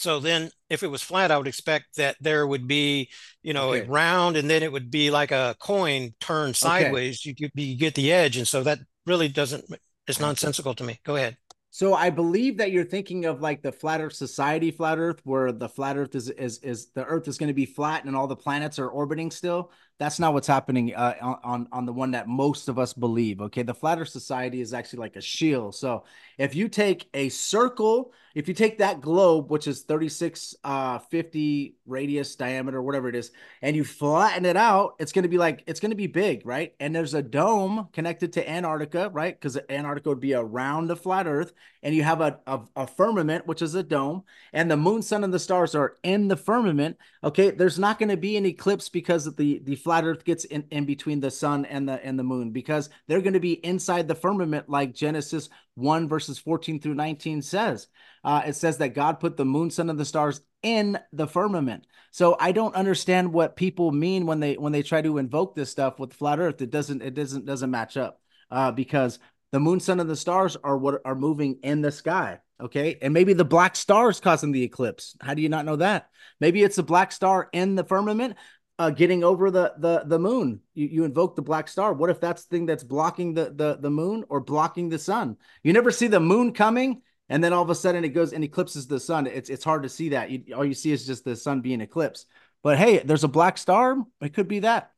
So 0.00 0.20
then 0.20 0.50
if 0.70 0.82
it 0.82 0.88
was 0.88 1.02
flat, 1.02 1.30
I 1.30 1.38
would 1.38 1.46
expect 1.48 1.96
that 1.96 2.16
there 2.20 2.46
would 2.46 2.66
be, 2.66 3.10
you 3.42 3.52
know, 3.52 3.70
Okay. 3.70 3.86
a 3.86 3.88
round 3.88 4.36
and 4.36 4.48
then 4.48 4.62
it 4.62 4.72
would 4.72 4.90
be 4.90 5.10
like 5.10 5.30
a 5.30 5.56
coin 5.60 6.14
turned 6.20 6.56
sideways. 6.56 7.24
You, 7.24 7.34
get- 7.34 7.52
you 7.54 7.76
get 7.76 7.94
the 7.94 8.12
edge. 8.12 8.36
And 8.36 8.46
so 8.48 8.62
that 8.62 8.78
really 9.06 9.28
doesn't, 9.28 9.64
it's 10.06 10.20
nonsensical 10.20 10.74
to 10.74 10.84
me. 10.84 11.00
Go 11.04 11.16
ahead. 11.16 11.36
So 11.70 11.94
I 11.94 12.10
believe 12.10 12.56
that 12.58 12.72
you're 12.72 12.84
thinking 12.84 13.26
of 13.26 13.40
like 13.42 13.62
the 13.62 13.70
flat 13.70 14.00
Earth 14.00 14.14
society, 14.14 14.70
flat 14.70 14.98
Earth, 14.98 15.20
where 15.24 15.52
the 15.52 15.68
flat 15.68 15.96
Earth 15.98 16.14
is 16.14 16.30
is 16.30 16.58
is 16.60 16.90
the 16.92 17.04
Earth 17.04 17.28
is 17.28 17.36
going 17.36 17.48
to 17.48 17.54
be 17.54 17.66
flat 17.66 18.04
and 18.04 18.16
all 18.16 18.26
the 18.26 18.34
planets 18.34 18.78
are 18.78 18.88
orbiting 18.88 19.30
still. 19.30 19.70
That's 19.98 20.18
not 20.18 20.32
what's 20.32 20.46
happening 20.46 20.94
uh, 20.94 21.14
on- 21.20 21.38
on 21.44 21.68
on 21.70 21.86
the 21.86 21.92
one 21.92 22.12
that 22.12 22.26
most 22.26 22.68
of 22.68 22.78
us 22.78 22.94
believe. 22.94 23.42
Okay, 23.42 23.62
the 23.62 23.74
flat 23.74 24.00
Earth 24.00 24.08
society 24.08 24.60
is 24.62 24.72
actually 24.72 25.00
like 25.00 25.16
a 25.16 25.20
shield. 25.20 25.74
So 25.74 26.04
if 26.38 26.54
you 26.54 26.68
take 26.68 27.08
a 27.12 27.28
circle, 27.28 28.12
if 28.38 28.46
you 28.46 28.54
take 28.54 28.78
that 28.78 29.00
globe, 29.00 29.50
which 29.50 29.66
is 29.66 29.82
36 29.82 30.54
uh 30.62 31.00
50 31.00 31.74
radius 31.86 32.36
diameter, 32.36 32.80
whatever 32.80 33.08
it 33.08 33.16
is, 33.16 33.32
and 33.62 33.74
you 33.74 33.82
flatten 33.82 34.44
it 34.44 34.56
out, 34.56 34.94
it's 35.00 35.10
going 35.10 35.24
to 35.24 35.28
be 35.28 35.38
like 35.38 35.64
it's 35.66 35.80
going 35.80 35.90
to 35.90 35.96
be 35.96 36.06
big, 36.06 36.46
right? 36.46 36.72
And 36.78 36.94
there's 36.94 37.14
a 37.14 37.22
dome 37.22 37.88
connected 37.92 38.32
to 38.34 38.48
Antarctica, 38.48 39.10
right? 39.12 39.34
Because 39.34 39.58
Antarctica 39.68 40.10
would 40.10 40.20
be 40.20 40.34
around 40.34 40.86
the 40.86 40.94
flat 40.94 41.26
Earth, 41.26 41.52
and 41.82 41.96
you 41.96 42.04
have 42.04 42.20
a, 42.20 42.38
a 42.46 42.60
a 42.76 42.86
firmament, 42.86 43.44
which 43.48 43.60
is 43.60 43.74
a 43.74 43.82
dome, 43.82 44.22
and 44.52 44.70
the 44.70 44.76
moon, 44.76 45.02
sun, 45.02 45.24
and 45.24 45.34
the 45.34 45.40
stars 45.40 45.74
are 45.74 45.96
in 46.04 46.28
the 46.28 46.36
firmament. 46.36 46.96
Okay, 47.24 47.50
there's 47.50 47.78
not 47.78 47.98
going 47.98 48.10
to 48.10 48.16
be 48.16 48.36
an 48.36 48.46
eclipse 48.46 48.88
because 48.88 49.24
the 49.34 49.58
the 49.64 49.74
flat 49.74 50.04
Earth 50.04 50.24
gets 50.24 50.44
in 50.44 50.64
in 50.70 50.84
between 50.84 51.18
the 51.18 51.32
sun 51.32 51.64
and 51.64 51.88
the 51.88 52.04
and 52.06 52.16
the 52.16 52.22
moon 52.22 52.52
because 52.52 52.88
they're 53.08 53.20
going 53.20 53.32
to 53.32 53.40
be 53.40 53.54
inside 53.66 54.06
the 54.06 54.14
firmament, 54.14 54.68
like 54.68 54.94
Genesis 54.94 55.48
one 55.78 56.08
verses 56.08 56.38
14 56.38 56.80
through 56.80 56.94
19 56.94 57.42
says. 57.42 57.86
Uh, 58.24 58.42
it 58.46 58.56
says 58.56 58.78
that 58.78 58.94
God 58.94 59.20
put 59.20 59.36
the 59.36 59.44
moon, 59.44 59.70
sun, 59.70 59.90
and 59.90 59.98
the 59.98 60.04
stars 60.04 60.40
in 60.62 60.98
the 61.12 61.26
firmament. 61.26 61.86
So 62.10 62.36
I 62.38 62.52
don't 62.52 62.74
understand 62.74 63.32
what 63.32 63.56
people 63.56 63.92
mean 63.92 64.26
when 64.26 64.40
they 64.40 64.56
when 64.56 64.72
they 64.72 64.82
try 64.82 65.02
to 65.02 65.18
invoke 65.18 65.54
this 65.54 65.70
stuff 65.70 65.98
with 65.98 66.12
flat 66.12 66.38
Earth. 66.38 66.60
It 66.60 66.70
doesn't 66.70 67.02
it 67.02 67.14
doesn't 67.14 67.44
doesn't 67.44 67.70
match 67.70 67.96
up 67.96 68.20
uh, 68.50 68.72
because 68.72 69.18
the 69.52 69.60
moon, 69.60 69.80
sun, 69.80 70.00
and 70.00 70.10
the 70.10 70.16
stars 70.16 70.56
are 70.62 70.76
what 70.76 71.00
are 71.04 71.14
moving 71.14 71.58
in 71.62 71.80
the 71.80 71.92
sky. 71.92 72.40
Okay, 72.60 72.98
and 73.00 73.14
maybe 73.14 73.34
the 73.34 73.44
black 73.44 73.76
star 73.76 74.10
is 74.10 74.18
causing 74.18 74.50
the 74.50 74.64
eclipse. 74.64 75.16
How 75.20 75.34
do 75.34 75.42
you 75.42 75.48
not 75.48 75.64
know 75.64 75.76
that? 75.76 76.10
Maybe 76.40 76.64
it's 76.64 76.78
a 76.78 76.82
black 76.82 77.12
star 77.12 77.48
in 77.52 77.76
the 77.76 77.84
firmament. 77.84 78.36
Uh, 78.78 78.90
getting 78.90 79.24
over 79.24 79.50
the 79.50 79.74
the 79.78 80.04
the 80.06 80.20
moon, 80.20 80.60
you, 80.74 80.86
you 80.86 81.04
invoke 81.04 81.34
the 81.34 81.42
black 81.42 81.66
star. 81.66 81.92
What 81.92 82.10
if 82.10 82.20
that's 82.20 82.44
the 82.44 82.56
thing 82.56 82.66
that's 82.66 82.84
blocking 82.84 83.34
the 83.34 83.50
the 83.50 83.76
the 83.80 83.90
moon 83.90 84.24
or 84.28 84.40
blocking 84.40 84.88
the 84.88 85.00
sun? 85.00 85.36
You 85.64 85.72
never 85.72 85.90
see 85.90 86.06
the 86.06 86.20
moon 86.20 86.52
coming, 86.52 87.02
and 87.28 87.42
then 87.42 87.52
all 87.52 87.64
of 87.64 87.70
a 87.70 87.74
sudden 87.74 88.04
it 88.04 88.10
goes 88.10 88.32
and 88.32 88.44
eclipses 88.44 88.86
the 88.86 89.00
sun. 89.00 89.26
It's 89.26 89.50
it's 89.50 89.64
hard 89.64 89.82
to 89.82 89.88
see 89.88 90.10
that. 90.10 90.30
You, 90.30 90.54
all 90.54 90.64
you 90.64 90.74
see 90.74 90.92
is 90.92 91.04
just 91.04 91.24
the 91.24 91.34
sun 91.34 91.60
being 91.60 91.80
eclipsed. 91.80 92.26
But 92.62 92.78
hey, 92.78 92.98
there's 92.98 93.24
a 93.24 93.28
black 93.28 93.58
star. 93.58 93.96
It 94.20 94.32
could 94.32 94.46
be 94.46 94.60
that. 94.60 94.92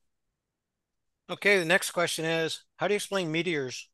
Okay, 1.30 1.58
the 1.58 1.64
next 1.64 1.92
question 1.92 2.24
is 2.24 2.64
how 2.76 2.86
do 2.88 2.92
you 2.92 2.96
explain 2.96 3.30
meteors 3.32 3.88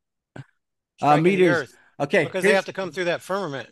Uh, 1.01 1.17
meteors. 1.19 1.75
Okay, 2.01 2.25
Because 2.25 2.45
they 2.45 2.55
have 2.55 2.65
to 2.67 2.73
come 2.73 2.91
through 2.91 3.05
that 3.05 3.23
firmament. 3.23 3.69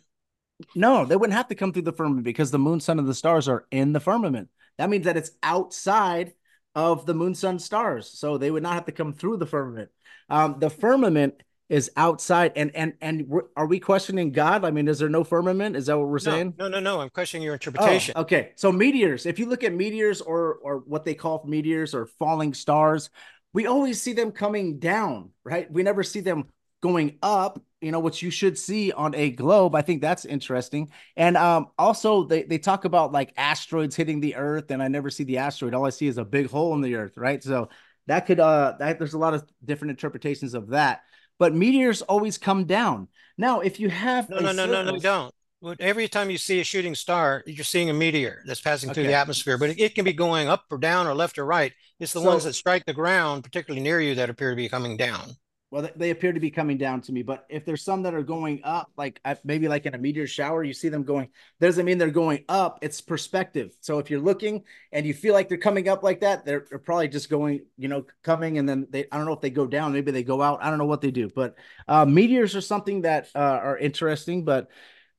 No, 0.75 1.05
they 1.05 1.15
wouldn't 1.15 1.35
have 1.35 1.49
to 1.49 1.55
come 1.55 1.73
through 1.73 1.81
the 1.83 1.91
firmament 1.91 2.23
because 2.23 2.51
the 2.51 2.59
moon, 2.59 2.79
sun, 2.79 2.99
and 2.99 3.07
the 3.07 3.13
stars 3.13 3.47
are 3.47 3.65
in 3.71 3.93
the 3.93 3.99
firmament. 3.99 4.49
That 4.77 4.89
means 4.89 5.05
that 5.05 5.17
it's 5.17 5.31
outside 5.43 6.33
of 6.73 7.05
the 7.05 7.13
moon, 7.13 7.35
sun, 7.35 7.59
stars. 7.59 8.09
So 8.09 8.37
they 8.37 8.51
would 8.51 8.63
not 8.63 8.73
have 8.73 8.85
to 8.85 8.91
come 8.91 9.13
through 9.13 9.37
the 9.37 9.45
firmament. 9.45 9.89
Um, 10.29 10.57
the 10.59 10.69
firmament 10.69 11.41
is 11.69 11.89
outside, 11.97 12.51
and 12.55 12.75
and 12.75 12.93
and 13.01 13.27
we're- 13.27 13.47
are 13.55 13.65
we 13.65 13.79
questioning 13.79 14.31
God? 14.31 14.63
I 14.65 14.71
mean, 14.71 14.87
is 14.87 14.99
there 14.99 15.09
no 15.09 15.23
firmament? 15.23 15.75
Is 15.75 15.87
that 15.87 15.97
what 15.97 16.07
we're 16.07 16.19
No, 16.19 16.31
saying? 16.31 16.53
no, 16.57 16.67
no, 16.67 16.79
no. 16.79 17.01
I'm 17.01 17.09
questioning 17.09 17.43
your 17.43 17.53
Oh, 17.53 17.55
interpretation. 17.55 18.13
okay. 18.17 18.51
So 18.55 18.71
meteors, 18.71 19.25
if 19.25 19.39
you 19.39 19.47
look 19.47 19.63
at 19.63 19.73
meteors 19.73 20.21
or 20.21 20.55
or 20.61 20.79
what 20.79 21.05
they 21.05 21.15
call 21.15 21.43
meteors 21.47 21.95
or 21.95 22.05
falling 22.05 22.53
stars, 22.53 23.09
we 23.53 23.65
always 23.65 24.01
see 24.01 24.13
them 24.13 24.31
coming 24.31 24.79
down, 24.79 25.31
right? 25.43 25.71
We 25.71 25.81
never 25.81 26.03
see 26.03 26.19
them 26.19 26.45
going 26.81 27.17
up, 27.23 27.59
you 27.85 27.91
know, 27.91 27.99
which 27.99 28.23
you 28.23 28.31
should 28.31 28.57
see 28.57 28.91
on 28.91 29.13
a 29.13 29.29
globe. 29.29 29.75
I 29.75 29.83
think 29.83 30.01
that's 30.01 30.25
interesting. 30.25 30.89
And 31.15 31.37
um 31.37 31.67
also 31.77 32.23
they 32.23 32.41
they 32.43 32.57
talk 32.57 32.85
about 32.85 33.11
like 33.11 33.31
asteroids 33.37 33.95
hitting 33.95 34.19
the 34.21 34.35
earth 34.35 34.71
and 34.71 34.81
I 34.81 34.87
never 34.87 35.11
see 35.11 35.23
the 35.23 35.37
asteroid. 35.37 35.75
All 35.75 35.85
I 35.85 35.91
see 35.91 36.07
is 36.07 36.17
a 36.17 36.25
big 36.25 36.49
hole 36.49 36.73
in 36.73 36.81
the 36.81 36.95
earth, 36.95 37.15
right? 37.15 37.43
So 37.43 37.69
that 38.07 38.25
could 38.25 38.39
uh 38.39 38.73
that 38.79 38.97
there's 38.97 39.13
a 39.13 39.19
lot 39.19 39.35
of 39.35 39.45
different 39.63 39.91
interpretations 39.91 40.55
of 40.55 40.69
that. 40.69 41.01
But 41.37 41.53
meteors 41.53 42.01
always 42.01 42.37
come 42.39 42.65
down. 42.65 43.07
Now, 43.37 43.59
if 43.59 43.79
you 43.79 43.89
have 43.89 44.29
No, 44.29 44.39
no, 44.39 44.51
no, 44.51 44.65
no, 44.65 44.81
no, 44.83 44.97
don't. 44.99 45.33
Every 45.79 46.07
time 46.07 46.29
you 46.29 46.37
see 46.37 46.59
a 46.59 46.63
shooting 46.63 46.95
star, 46.95 47.43
you're 47.45 47.63
seeing 47.63 47.89
a 47.89 47.93
meteor 47.93 48.43
that's 48.47 48.61
passing 48.61 48.93
through 48.93 49.03
Okay. 49.03 49.11
the 49.11 49.17
atmosphere, 49.17 49.57
but 49.57 49.69
it, 49.71 49.79
it 49.79 49.95
can 49.95 50.05
be 50.05 50.13
going 50.13 50.47
up 50.47 50.63
or 50.71 50.77
down 50.77 51.07
or 51.07 51.13
left 51.13 51.37
or 51.37 51.45
right. 51.45 51.71
It's 51.99 52.13
the 52.13 52.21
So- 52.21 52.25
ones 52.31 52.43
that 52.45 52.53
strike 52.53 52.85
the 52.85 52.93
ground, 52.93 53.43
particularly 53.43 53.81
near 53.83 53.99
you, 54.01 54.15
that 54.15 54.29
appear 54.29 54.49
to 54.51 54.55
be 54.55 54.69
coming 54.69 54.95
down. 54.97 55.35
Well, 55.75 55.83
they- 55.83 55.91
they 55.97 56.09
appear 56.11 56.31
to 56.31 56.39
be 56.39 56.51
coming 56.51 56.77
down 56.77 57.01
to 57.01 57.11
me, 57.11 57.21
but 57.21 57.45
if 57.49 57.65
there's 57.65 57.81
some 57.81 58.03
that 58.03 58.13
are 58.13 58.23
going 58.23 58.61
up, 58.63 58.93
like 58.95 59.19
I- 59.25 59.37
maybe 59.43 59.67
like 59.67 59.85
in 59.85 59.93
a 59.93 59.97
meteor 59.97 60.25
shower, 60.25 60.63
you 60.63 60.71
see 60.71 60.87
them 60.87 61.03
going, 61.03 61.27
doesn't 61.59 61.85
mean 61.85 61.97
they're 61.97 62.11
going 62.11 62.45
up. 62.47 62.79
It's 62.81 63.01
perspective. 63.01 63.75
So 63.81 63.99
if 63.99 64.09
you're 64.09 64.21
looking 64.21 64.63
and 64.93 65.05
you 65.05 65.13
feel 65.13 65.33
like 65.33 65.49
they're 65.49 65.57
coming 65.57 65.89
up 65.89 66.01
like 66.01 66.21
that, 66.21 66.45
they're, 66.45 66.65
they're 66.69 66.79
probably 66.79 67.09
just 67.09 67.29
going, 67.29 67.65
you 67.77 67.89
know, 67.89 68.05
coming 68.23 68.57
and 68.57 68.69
then 68.69 68.87
they, 68.89 69.03
I 69.11 69.17
don't 69.17 69.25
know 69.25 69.33
if 69.33 69.41
they 69.41 69.49
go 69.49 69.67
down, 69.67 69.91
maybe 69.91 70.11
they 70.11 70.23
go 70.23 70.41
out. 70.41 70.63
I 70.63 70.69
don't 70.69 70.79
know 70.79 70.85
what 70.85 71.01
they 71.01 71.11
do, 71.11 71.27
but 71.35 71.57
uh, 71.89 72.05
meteors 72.05 72.55
are 72.55 72.61
something 72.61 73.01
that 73.01 73.27
uh, 73.35 73.39
are 73.39 73.77
interesting, 73.77 74.45
but 74.45 74.69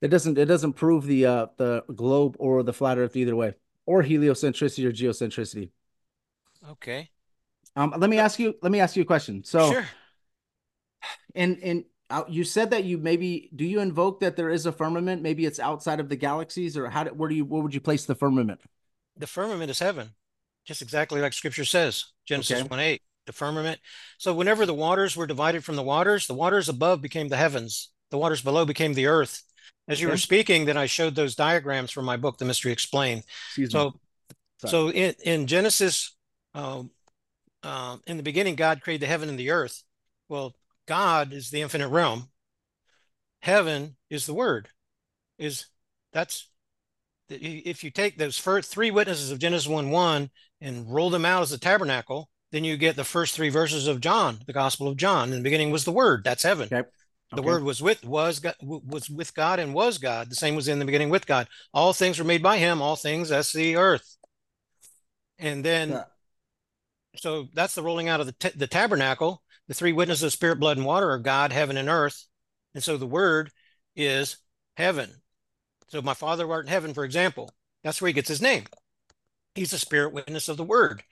it 0.00 0.08
doesn't, 0.08 0.38
it 0.38 0.46
doesn't 0.46 0.72
prove 0.72 1.04
the, 1.04 1.26
uh, 1.26 1.46
the 1.58 1.82
globe 1.94 2.34
or 2.38 2.62
the 2.62 2.72
flat 2.72 2.96
earth 2.96 3.14
either 3.14 3.36
way, 3.36 3.52
or 3.84 4.02
heliocentricity 4.02 4.86
or 4.86 4.92
geocentricity. 4.92 5.68
Okay. 6.66 7.10
Um, 7.76 7.92
let 7.98 8.08
me 8.08 8.18
ask 8.18 8.38
you, 8.38 8.54
let 8.62 8.72
me 8.72 8.80
ask 8.80 8.96
you 8.96 9.02
a 9.02 9.04
question. 9.04 9.44
So, 9.44 9.70
Sure. 9.70 9.86
And 11.34 11.58
and 11.62 11.84
uh, 12.08 12.24
you 12.28 12.44
said 12.44 12.70
that 12.70 12.84
you 12.84 12.98
maybe 12.98 13.50
do 13.54 13.64
you 13.64 13.80
invoke 13.80 14.20
that 14.20 14.36
there 14.36 14.50
is 14.50 14.66
a 14.66 14.72
firmament? 14.72 15.22
Maybe 15.22 15.44
it's 15.44 15.58
outside 15.58 16.00
of 16.00 16.08
the 16.08 16.16
galaxies, 16.16 16.76
or 16.76 16.88
how? 16.88 17.04
Do, 17.04 17.10
where 17.10 17.28
do 17.28 17.34
you? 17.34 17.44
Where 17.44 17.62
would 17.62 17.74
you 17.74 17.80
place 17.80 18.06
the 18.06 18.14
firmament? 18.14 18.60
The 19.16 19.26
firmament 19.26 19.70
is 19.70 19.78
heaven, 19.78 20.10
just 20.64 20.82
exactly 20.82 21.20
like 21.20 21.32
scripture 21.32 21.64
says. 21.64 22.04
Genesis 22.26 22.60
Okay. 22.60 22.68
1 22.68 22.80
8, 22.80 23.02
the 23.26 23.32
firmament. 23.32 23.80
So 24.18 24.34
whenever 24.34 24.66
the 24.66 24.74
waters 24.74 25.16
were 25.16 25.26
divided 25.26 25.64
from 25.64 25.76
the 25.76 25.82
waters, 25.82 26.26
the 26.26 26.34
waters 26.34 26.68
above 26.68 27.00
became 27.00 27.28
the 27.28 27.36
heavens, 27.36 27.90
the 28.10 28.18
waters 28.18 28.42
below 28.42 28.64
became 28.64 28.94
the 28.94 29.06
earth. 29.06 29.42
As 29.88 30.00
you 30.00 30.08
were 30.08 30.16
speaking, 30.16 30.64
then 30.64 30.76
I 30.76 30.86
showed 30.86 31.14
those 31.14 31.36
diagrams 31.36 31.92
from 31.92 32.04
my 32.04 32.16
book, 32.16 32.38
The 32.38 32.44
Mystery 32.44 32.72
Explained. 32.72 33.22
Excuse. 33.48 33.70
So, 33.70 33.94
Sorry. 34.58 34.70
so 34.70 34.90
in, 34.90 35.14
in 35.22 35.46
Genesis, 35.46 36.16
um, 36.54 36.90
um, 37.62 38.02
in 38.06 38.16
the 38.16 38.24
beginning, 38.24 38.56
God 38.56 38.80
created 38.80 39.02
the 39.02 39.06
heaven 39.06 39.28
and 39.28 39.38
the 39.38 39.50
earth. 39.50 39.82
Well, 40.28 40.56
God 40.86 41.32
is 41.32 41.50
the 41.50 41.62
infinite 41.62 41.88
realm. 41.88 42.30
Heaven 43.40 43.96
is 44.10 44.26
the 44.26 44.34
word. 44.34 44.68
Is 45.38 45.66
that's 46.12 46.48
if 47.28 47.82
you 47.84 47.90
take 47.90 48.16
those 48.16 48.38
first 48.38 48.70
three 48.70 48.90
witnesses 48.90 49.30
of 49.30 49.38
Genesis 49.38 49.68
1 49.68 49.90
1 49.90 50.30
and 50.60 50.92
roll 50.92 51.10
them 51.10 51.24
out 51.24 51.42
as 51.42 51.52
a 51.52 51.58
tabernacle, 51.58 52.30
then 52.52 52.64
you 52.64 52.76
get 52.76 52.96
the 52.96 53.04
first 53.04 53.34
three 53.34 53.48
verses 53.48 53.86
of 53.86 54.00
John, 54.00 54.38
the 54.46 54.52
Gospel 54.52 54.88
of 54.88 54.96
John. 54.96 55.30
In 55.30 55.38
the 55.38 55.42
beginning 55.42 55.70
was 55.70 55.84
the 55.84 55.92
Word. 55.92 56.22
That's 56.24 56.44
heaven. 56.44 56.68
Okay. 56.72 56.88
The 57.32 57.40
Okay. 57.40 57.46
Word 57.46 57.64
was 57.64 57.82
with 57.82 58.04
was 58.04 58.38
God, 58.38 58.54
was 58.62 59.10
with 59.10 59.34
God 59.34 59.58
and 59.58 59.74
was 59.74 59.98
God. 59.98 60.30
The 60.30 60.36
same 60.36 60.54
was 60.54 60.68
in 60.68 60.78
the 60.78 60.84
beginning 60.84 61.10
with 61.10 61.26
God. 61.26 61.48
All 61.74 61.92
things 61.92 62.18
were 62.18 62.24
made 62.24 62.42
by 62.42 62.58
Him. 62.58 62.80
All 62.80 62.94
things 62.94 63.28
that's 63.28 63.52
the 63.52 63.76
earth. 63.76 64.16
And 65.38 65.64
then, 65.64 65.90
Yeah. 65.90 66.04
so 67.16 67.48
that's 67.52 67.74
the 67.74 67.82
rolling 67.82 68.08
out 68.08 68.20
of 68.20 68.26
the 68.26 68.32
ta- 68.32 68.50
the 68.54 68.68
tabernacle. 68.68 69.42
The 69.68 69.74
three 69.74 69.92
witnesses 69.92 70.22
of 70.22 70.32
spirit, 70.32 70.60
blood, 70.60 70.76
and 70.76 70.86
water 70.86 71.10
are 71.10 71.18
God, 71.18 71.52
heaven, 71.52 71.76
and 71.76 71.88
earth. 71.88 72.26
And 72.74 72.82
so 72.82 72.96
the 72.96 73.06
Word 73.06 73.50
is 73.94 74.36
heaven. 74.76 75.10
So 75.88 76.02
my 76.02 76.14
Father 76.14 76.50
art 76.50 76.66
in 76.66 76.70
heaven, 76.70 76.94
for 76.94 77.04
example, 77.04 77.50
that's 77.82 78.00
where 78.00 78.08
he 78.08 78.12
gets 78.12 78.28
his 78.28 78.42
name. 78.42 78.64
He's 79.54 79.70
the 79.70 79.78
spirit 79.78 80.12
witness 80.12 80.48
of 80.48 80.56
the 80.56 80.64
word. 80.64 81.02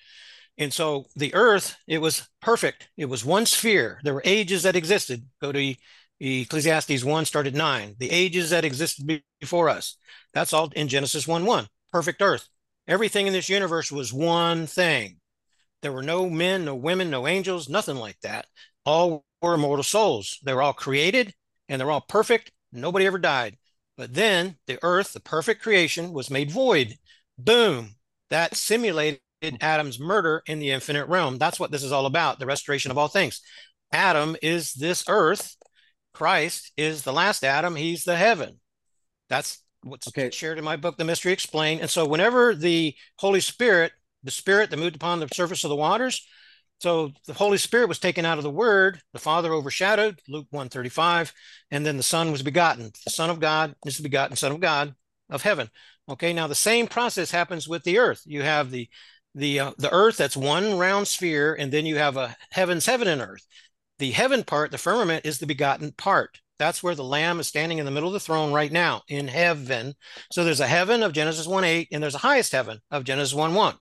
And 0.58 0.72
so 0.72 1.06
the 1.16 1.34
earth, 1.34 1.76
it 1.86 1.98
was 1.98 2.28
perfect. 2.40 2.88
It 2.96 3.06
was 3.06 3.24
one 3.24 3.46
sphere. 3.46 4.00
There 4.04 4.14
were 4.14 4.22
ages 4.24 4.62
that 4.64 4.76
existed. 4.76 5.26
Go 5.40 5.50
to 5.52 5.74
Ecclesiastes 6.20 7.04
1, 7.04 7.24
started 7.24 7.54
9. 7.54 7.96
The 7.98 8.10
ages 8.10 8.50
that 8.50 8.64
existed 8.64 9.22
before 9.40 9.68
us. 9.68 9.96
That's 10.32 10.52
all 10.52 10.70
in 10.76 10.88
Genesis 10.88 11.26
1 11.26 11.44
1. 11.44 11.66
Perfect 11.92 12.22
earth. 12.22 12.48
Everything 12.86 13.26
in 13.26 13.32
this 13.32 13.48
universe 13.48 13.90
was 13.90 14.12
one 14.12 14.66
thing. 14.66 15.16
There 15.84 15.92
were 15.92 16.02
no 16.02 16.30
men, 16.30 16.64
no 16.64 16.74
women, 16.74 17.10
no 17.10 17.28
angels, 17.28 17.68
nothing 17.68 17.96
like 17.98 18.18
that. 18.22 18.46
All 18.86 19.26
were 19.42 19.54
immortal 19.54 19.84
souls. 19.84 20.40
They 20.42 20.54
were 20.54 20.62
all 20.62 20.72
created 20.72 21.34
and 21.68 21.78
they're 21.78 21.90
all 21.90 22.00
perfect. 22.00 22.50
Nobody 22.72 23.06
ever 23.06 23.18
died. 23.18 23.58
But 23.98 24.14
then 24.14 24.56
the 24.66 24.80
earth, 24.82 25.12
the 25.12 25.20
perfect 25.20 25.62
creation, 25.62 26.14
was 26.14 26.30
made 26.30 26.50
void. 26.50 26.96
Boom. 27.38 27.96
That 28.30 28.56
simulated 28.56 29.20
Adam's 29.60 30.00
murder 30.00 30.42
in 30.46 30.58
the 30.58 30.70
infinite 30.70 31.06
realm. 31.06 31.36
That's 31.38 31.60
what 31.60 31.70
this 31.70 31.82
is 31.82 31.92
all 31.92 32.06
about 32.06 32.38
the 32.38 32.46
restoration 32.46 32.90
of 32.90 32.96
all 32.98 33.08
things. 33.08 33.42
Adam 33.92 34.36
is 34.42 34.72
this 34.72 35.04
earth. 35.06 35.54
Christ 36.14 36.72
is 36.78 37.02
the 37.02 37.12
last 37.12 37.44
Adam. 37.44 37.76
He's 37.76 38.04
the 38.04 38.16
heaven. 38.16 38.60
That's 39.28 39.62
what's 39.82 40.08
Okay. 40.08 40.30
shared 40.30 40.58
in 40.58 40.64
my 40.64 40.76
book, 40.76 40.96
The 40.96 41.04
Mystery 41.04 41.32
Explained. 41.32 41.82
And 41.82 41.90
so, 41.90 42.06
whenever 42.06 42.54
the 42.54 42.94
Holy 43.18 43.40
Spirit, 43.40 43.92
the 44.24 44.30
Spirit 44.30 44.70
that 44.70 44.78
moved 44.78 44.96
upon 44.96 45.20
the 45.20 45.28
surface 45.32 45.64
of 45.64 45.70
the 45.70 45.76
waters, 45.76 46.26
so 46.78 47.12
the 47.26 47.34
Holy 47.34 47.58
Spirit 47.58 47.88
was 47.88 47.98
taken 47.98 48.24
out 48.24 48.38
of 48.38 48.44
the 48.44 48.50
Word. 48.50 49.00
The 49.12 49.18
Father 49.18 49.52
overshadowed 49.52 50.20
Luke 50.28 50.46
135, 50.50 51.32
and 51.70 51.86
then 51.86 51.96
the 51.96 52.02
Son 52.02 52.30
was 52.30 52.42
begotten. 52.42 52.92
The 53.04 53.10
Son 53.10 53.30
of 53.30 53.40
God 53.40 53.74
is 53.86 53.96
the 53.96 54.02
begotten 54.02 54.36
Son 54.36 54.52
of 54.52 54.60
God 54.60 54.94
of 55.30 55.42
heaven. 55.42 55.70
Okay, 56.08 56.32
now 56.32 56.46
the 56.46 56.54
same 56.54 56.86
process 56.86 57.30
happens 57.30 57.66
with 57.68 57.84
the 57.84 57.98
earth. 57.98 58.22
You 58.26 58.42
have 58.42 58.70
the 58.70 58.88
the 59.34 59.60
uh, 59.60 59.72
the 59.78 59.92
earth 59.92 60.16
that's 60.16 60.36
one 60.36 60.76
round 60.76 61.08
sphere, 61.08 61.54
and 61.54 61.72
then 61.72 61.86
you 61.86 61.96
have 61.96 62.16
a 62.16 62.36
heavens, 62.50 62.86
heaven, 62.86 63.08
and 63.08 63.22
earth. 63.22 63.46
The 63.98 64.10
heaven 64.10 64.44
part, 64.44 64.70
the 64.70 64.78
firmament, 64.78 65.24
is 65.24 65.38
the 65.38 65.46
begotten 65.46 65.92
part. 65.92 66.40
That's 66.58 66.82
where 66.82 66.94
the 66.94 67.02
Lamb 67.02 67.40
is 67.40 67.48
standing 67.48 67.78
in 67.78 67.84
the 67.84 67.90
middle 67.90 68.08
of 68.08 68.12
the 68.12 68.20
throne 68.20 68.52
right 68.52 68.70
now 68.70 69.02
in 69.08 69.26
heaven. 69.26 69.94
So 70.30 70.44
there's 70.44 70.60
a 70.60 70.66
heaven 70.66 71.02
of 71.02 71.12
Genesis 71.12 71.46
1 71.46 71.64
8, 71.64 71.88
and 71.90 72.02
there's 72.02 72.14
a 72.14 72.18
highest 72.18 72.52
heaven 72.52 72.80
of 72.90 73.04
Genesis 73.04 73.34
1 73.34 73.54
1. 73.54 73.74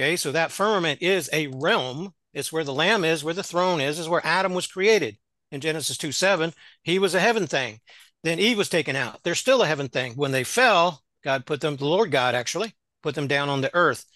Okay, 0.00 0.16
so 0.16 0.32
that 0.32 0.50
firmament 0.50 1.02
is 1.02 1.28
a 1.30 1.48
realm. 1.48 2.14
It's 2.32 2.50
where 2.50 2.64
the 2.64 2.72
Lamb 2.72 3.04
is, 3.04 3.22
where 3.22 3.34
the 3.34 3.42
throne 3.42 3.82
is, 3.82 3.98
is 3.98 4.08
where 4.08 4.24
Adam 4.24 4.54
was 4.54 4.66
created 4.66 5.18
in 5.52 5.60
Genesis 5.60 5.98
2 5.98 6.10
7. 6.10 6.54
He 6.82 6.98
was 6.98 7.14
a 7.14 7.20
heaven 7.20 7.46
thing. 7.46 7.80
Then 8.24 8.38
Eve 8.38 8.56
was 8.56 8.70
taken 8.70 8.96
out. 8.96 9.22
They're 9.22 9.34
still 9.34 9.60
a 9.60 9.66
heaven 9.66 9.88
thing. 9.88 10.14
When 10.14 10.32
they 10.32 10.42
fell, 10.42 11.02
God 11.22 11.44
put 11.44 11.60
them, 11.60 11.76
the 11.76 11.84
Lord 11.84 12.10
God 12.10 12.34
actually 12.34 12.74
put 13.02 13.14
them 13.14 13.26
down 13.26 13.50
on 13.50 13.60
the 13.60 13.74
earth. 13.74 14.06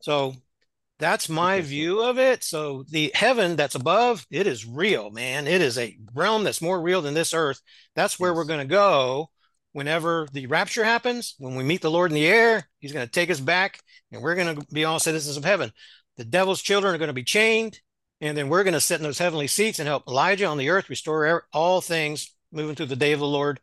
So 0.00 0.34
that's 1.00 1.28
my 1.28 1.60
view 1.60 2.04
of 2.04 2.20
it. 2.20 2.44
So 2.44 2.84
the 2.88 3.10
heaven 3.12 3.56
that's 3.56 3.74
above, 3.74 4.24
it 4.30 4.46
is 4.46 4.64
real, 4.64 5.10
man. 5.10 5.48
It 5.48 5.60
is 5.60 5.76
a 5.76 5.98
realm 6.14 6.44
that's 6.44 6.62
more 6.62 6.80
real 6.80 7.02
than 7.02 7.14
this 7.14 7.34
earth. 7.34 7.60
That's 7.96 8.20
where 8.20 8.32
we're 8.32 8.44
going 8.44 8.60
to 8.60 8.64
go 8.64 9.30
whenever 9.72 10.28
the 10.32 10.46
rapture 10.46 10.84
happens. 10.84 11.34
When 11.38 11.54
we 11.54 11.64
meet 11.64 11.82
the 11.82 11.90
Lord 11.90 12.10
in 12.10 12.14
the 12.14 12.26
air, 12.26 12.68
he's 12.78 12.92
going 12.92 13.06
to 13.06 13.10
take 13.10 13.30
us 13.30 13.40
back 13.40 13.80
and 14.10 14.22
we're 14.22 14.34
going 14.34 14.56
to 14.56 14.66
be 14.72 14.84
all 14.84 14.98
citizens 14.98 15.36
of 15.36 15.44
heaven. 15.44 15.72
The 16.16 16.24
devil's 16.24 16.62
children 16.62 16.94
are 16.94 16.98
going 16.98 17.08
to 17.08 17.14
be 17.14 17.24
chained, 17.24 17.80
and 18.20 18.36
then 18.36 18.50
we're 18.50 18.64
going 18.64 18.74
to 18.74 18.80
sit 18.80 18.98
in 18.98 19.02
those 19.02 19.18
heavenly 19.18 19.46
seats 19.46 19.78
and 19.78 19.88
help 19.88 20.06
Elijah 20.06 20.46
on 20.46 20.58
the 20.58 20.68
earth 20.68 20.90
restore 20.90 21.46
all 21.52 21.80
things 21.80 22.34
moving 22.52 22.74
through 22.74 22.86
the 22.86 22.96
day 22.96 23.12
of 23.12 23.20
the 23.20 23.26
Lord 23.26 23.58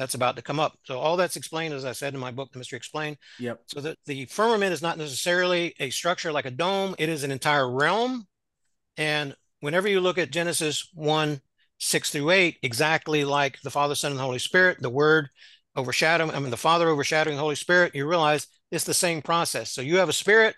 that's 0.00 0.14
about 0.14 0.36
to 0.36 0.42
come 0.42 0.58
up. 0.58 0.78
So 0.84 0.98
all 0.98 1.18
that's 1.18 1.36
explained, 1.36 1.74
as 1.74 1.84
I 1.84 1.92
said 1.92 2.14
in 2.14 2.20
my 2.20 2.30
book, 2.30 2.50
The 2.52 2.58
Mystery 2.58 2.78
Explained. 2.78 3.18
Yep. 3.38 3.60
So 3.66 3.80
the, 3.82 3.96
the 4.06 4.24
firmament 4.24 4.72
is 4.72 4.80
not 4.80 4.96
necessarily 4.96 5.74
a 5.78 5.90
structure 5.90 6.32
like 6.32 6.46
a 6.46 6.50
dome, 6.50 6.94
it 6.98 7.10
is 7.10 7.22
an 7.22 7.30
entire 7.30 7.70
realm. 7.70 8.26
And 8.96 9.36
whenever 9.60 9.88
you 9.88 10.00
look 10.00 10.16
at 10.16 10.30
Genesis 10.30 10.88
1 10.94 11.42
6 11.80 12.10
through 12.10 12.30
8, 12.30 12.58
exactly 12.62 13.24
like 13.24 13.60
the 13.62 13.70
Father, 13.70 13.94
Son, 13.94 14.12
and 14.12 14.18
the 14.18 14.24
Holy 14.24 14.38
Spirit, 14.38 14.80
the 14.80 14.90
Word 14.90 15.28
overshadowing, 15.76 16.30
I 16.30 16.38
mean, 16.38 16.50
the 16.50 16.56
Father 16.56 16.88
overshadowing 16.88 17.36
the 17.36 17.42
Holy 17.42 17.54
Spirit, 17.56 17.94
you 17.94 18.06
realize 18.06 18.46
it's 18.70 18.84
the 18.84 18.94
same 18.94 19.22
process. 19.22 19.72
So 19.72 19.80
you 19.82 19.96
have 19.98 20.08
a 20.08 20.12
spirit, 20.12 20.54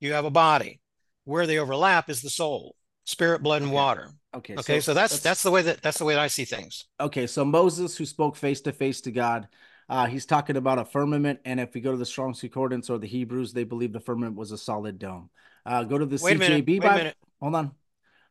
you 0.00 0.12
have 0.12 0.24
a 0.24 0.30
body. 0.30 0.80
where 1.24 1.46
they 1.46 1.58
overlap 1.58 2.08
is 2.08 2.22
the 2.22 2.30
soul, 2.30 2.74
spirit, 3.04 3.42
blood, 3.42 3.60
and 3.60 3.70
Okay. 3.70 3.74
water. 3.76 4.08
Okay. 4.34 4.56
Okay, 4.56 4.80
so, 4.80 4.94
that's 4.94 5.12
let's- 5.12 5.22
that's 5.22 5.42
the 5.42 5.50
way 5.50 5.60
that 5.60 5.82
that's 5.82 5.98
the 5.98 6.06
way 6.06 6.14
that 6.14 6.22
I 6.22 6.28
see 6.28 6.46
things. 6.46 6.86
okay. 6.98 7.26
So 7.26 7.44
Moses, 7.44 7.98
who 7.98 8.06
spoke 8.06 8.34
face 8.34 8.62
to 8.62 8.72
face 8.72 9.02
to 9.02 9.10
God, 9.10 9.46
uh, 9.90 10.06
he's 10.06 10.24
talking 10.24 10.56
about 10.56 10.78
a 10.78 10.86
firmament. 10.86 11.40
And 11.44 11.60
if 11.60 11.74
we 11.74 11.82
go 11.82 11.90
to 11.90 11.98
the 11.98 12.06
Strong's 12.06 12.40
Concordance 12.40 12.88
or 12.88 12.96
the 12.96 13.06
Hebrews, 13.06 13.52
they 13.52 13.64
believe 13.64 13.92
the 13.92 14.00
firmament 14.00 14.36
was 14.36 14.52
a 14.52 14.58
solid 14.58 14.98
dome. 14.98 15.28
Uh, 15.66 15.84
go 15.84 15.98
to 15.98 16.06
the 16.06 16.18
Wait 16.22 16.36
a 16.36 16.38
minute. 16.38 16.64
CJB 16.64 16.80
Wait 16.80 16.86
a 16.88 16.94
minute. 16.94 17.16
Hold 17.40 17.54
on. 17.54 17.72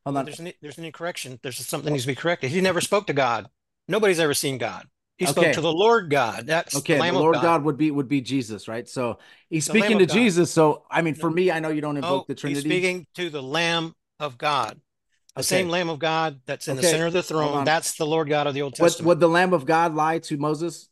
Hold 0.08 0.18
on. 0.18 0.26
There's 0.26 0.40
an, 0.40 0.54
there's 0.62 0.78
an 0.78 0.86
incorrection. 0.86 1.38
There's 1.44 1.58
something 1.68 1.92
needs 1.92 2.06
to 2.06 2.08
be 2.08 2.16
corrected. 2.16 2.50
He 2.50 2.62
never 2.62 2.80
spoke 2.80 3.08
to 3.08 3.14
God. 3.14 3.48
Nobody's 3.90 4.22
ever 4.22 4.34
seen 4.34 4.58
God. 4.58 4.88
He 5.18 5.26
spoke 5.26 5.44
Okay. 5.44 5.54
to 5.54 5.62
the 5.62 5.72
Lord 5.72 6.10
God. 6.10 6.48
That's 6.48 6.78
Okay, 6.78 6.98
the 6.98 7.04
the 7.04 7.12
Lord 7.12 7.36
God. 7.36 7.44
God. 7.44 7.64
would 7.66 7.78
be 7.78 7.92
would 7.92 8.08
be 8.08 8.22
Jesus, 8.22 8.70
right? 8.70 8.88
So 8.88 9.20
he's 9.50 9.66
The 9.66 9.74
speaking 9.74 10.00
to 10.00 10.06
God. 10.06 10.16
Jesus. 10.16 10.50
So 10.52 10.86
I 10.90 11.02
mean, 11.02 11.14
for 11.16 11.30
me, 11.30 11.52
I 11.52 11.60
know 11.60 11.70
you 11.70 11.82
don't 11.82 11.98
invoke 11.98 12.24
oh, 12.24 12.26
the 12.28 12.36
he's 12.36 12.40
Trinity. 12.40 12.70
speaking 12.70 13.06
to 13.16 13.30
the 13.30 13.44
Lamb 13.44 13.96
of 14.20 14.38
God. 14.38 14.80
The 15.36 15.44
Okay. 15.44 15.58
same 15.58 15.70
Lamb 15.70 15.90
of 15.90 16.00
God 16.00 16.40
that's 16.46 16.68
in 16.68 16.78
the 16.78 16.84
center 16.84 17.06
of 17.08 17.14
the 17.14 17.22
throne. 17.22 17.64
That's 17.66 17.96
the 17.96 18.06
Lord 18.06 18.30
God 18.30 18.48
of 18.48 18.54
the 18.54 18.62
Old 18.62 18.74
Would, 18.74 18.80
Testament. 18.90 19.08
would 19.08 19.20
the 19.20 19.30
Lamb 19.30 19.54
of 19.54 19.66
God 19.66 19.94
lie 19.94 20.20
to 20.20 20.38
Moses? 20.38 20.90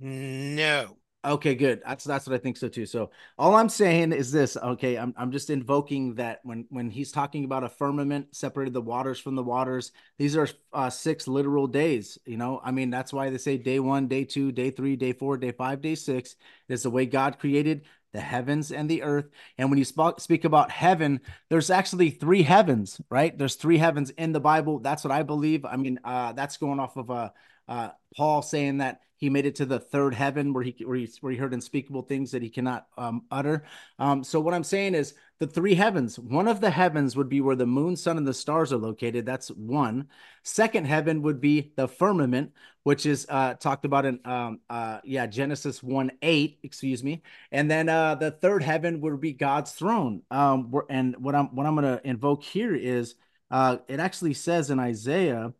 No. 0.00 0.97
Okay, 1.28 1.54
good. 1.54 1.82
That's 1.84 2.04
that's 2.04 2.26
what 2.26 2.34
I 2.34 2.38
think 2.38 2.56
so 2.56 2.68
too. 2.68 2.86
So 2.86 3.10
all 3.38 3.54
I'm 3.54 3.68
saying 3.68 4.12
is 4.12 4.32
this. 4.32 4.56
Okay, 4.56 4.96
I'm 4.96 5.12
I'm 5.18 5.30
just 5.30 5.50
invoking 5.50 6.14
that 6.14 6.40
when 6.42 6.64
when 6.70 6.88
he's 6.88 7.12
talking 7.12 7.44
about 7.44 7.64
a 7.64 7.68
firmament 7.68 8.34
separated 8.34 8.72
the 8.72 8.80
waters 8.80 9.20
from 9.20 9.34
the 9.34 9.42
waters. 9.42 9.92
These 10.16 10.38
are 10.38 10.48
uh, 10.72 10.88
six 10.88 11.28
literal 11.28 11.66
days. 11.66 12.16
You 12.24 12.38
know, 12.38 12.62
I 12.64 12.70
mean 12.70 12.88
that's 12.88 13.12
why 13.12 13.28
they 13.28 13.36
say 13.36 13.58
day 13.58 13.78
one, 13.78 14.08
day 14.08 14.24
two, 14.24 14.52
day 14.52 14.70
three, 14.70 14.96
day 14.96 15.12
four, 15.12 15.36
day 15.36 15.52
five, 15.52 15.82
day 15.82 15.96
six. 15.96 16.34
Is 16.68 16.82
the 16.82 16.90
way 16.90 17.04
God 17.04 17.38
created 17.38 17.84
the 18.14 18.20
heavens 18.20 18.72
and 18.72 18.88
the 18.88 19.02
earth. 19.02 19.28
And 19.58 19.68
when 19.68 19.78
you 19.78 19.84
sp- 19.84 20.16
speak 20.18 20.46
about 20.46 20.70
heaven, 20.70 21.20
there's 21.50 21.68
actually 21.68 22.08
three 22.08 22.42
heavens, 22.42 23.00
right? 23.10 23.36
There's 23.36 23.56
three 23.56 23.76
heavens 23.76 24.08
in 24.10 24.32
the 24.32 24.40
Bible. 24.40 24.78
That's 24.78 25.04
what 25.04 25.12
I 25.12 25.24
believe. 25.24 25.66
I 25.66 25.76
mean, 25.76 26.00
uh, 26.04 26.32
that's 26.32 26.56
going 26.56 26.80
off 26.80 26.96
of 26.96 27.10
uh, 27.10 27.30
uh, 27.68 27.90
Paul 28.16 28.40
saying 28.40 28.78
that 28.78 29.02
he 29.18 29.28
made 29.28 29.46
it 29.46 29.56
to 29.56 29.66
the 29.66 29.80
third 29.80 30.14
heaven 30.14 30.52
where 30.52 30.62
he 30.62 30.74
where 30.84 30.96
he, 30.96 31.08
where 31.20 31.32
he 31.32 31.38
heard 31.38 31.52
unspeakable 31.52 32.02
things 32.02 32.30
that 32.30 32.42
he 32.42 32.48
cannot 32.48 32.86
um, 32.96 33.22
utter. 33.30 33.64
Um, 33.98 34.22
so 34.24 34.40
what 34.40 34.54
I'm 34.54 34.64
saying 34.64 34.94
is 34.94 35.14
the 35.40 35.46
three 35.46 35.74
heavens. 35.74 36.18
One 36.18 36.48
of 36.48 36.60
the 36.60 36.70
heavens 36.70 37.16
would 37.16 37.28
be 37.28 37.40
where 37.40 37.56
the 37.56 37.66
moon, 37.66 37.96
sun, 37.96 38.16
and 38.16 38.26
the 38.26 38.32
stars 38.32 38.72
are 38.72 38.78
located. 38.78 39.26
That's 39.26 39.48
one. 39.48 40.08
Second 40.44 40.86
heaven 40.86 41.22
would 41.22 41.40
be 41.40 41.72
the 41.76 41.88
firmament, 41.88 42.52
which 42.84 43.06
is 43.06 43.26
uh, 43.28 43.54
talked 43.54 43.84
about 43.84 44.06
in 44.06 44.20
um, 44.24 44.60
uh, 44.70 45.00
yeah 45.04 45.26
Genesis 45.26 45.82
one 45.82 46.12
eight. 46.22 46.60
Excuse 46.62 47.02
me. 47.02 47.22
And 47.50 47.68
then 47.68 47.88
uh, 47.88 48.14
the 48.14 48.30
third 48.30 48.62
heaven 48.62 49.00
would 49.00 49.20
be 49.20 49.32
God's 49.32 49.72
throne. 49.72 50.22
Um, 50.30 50.72
and 50.88 51.16
what 51.16 51.34
I'm 51.34 51.54
what 51.54 51.66
I'm 51.66 51.74
going 51.74 51.98
to 51.98 52.08
invoke 52.08 52.44
here 52.44 52.74
is 52.74 53.16
uh, 53.50 53.78
it 53.88 53.98
actually 53.98 54.34
says 54.34 54.70
in 54.70 54.78
Isaiah 54.78 55.52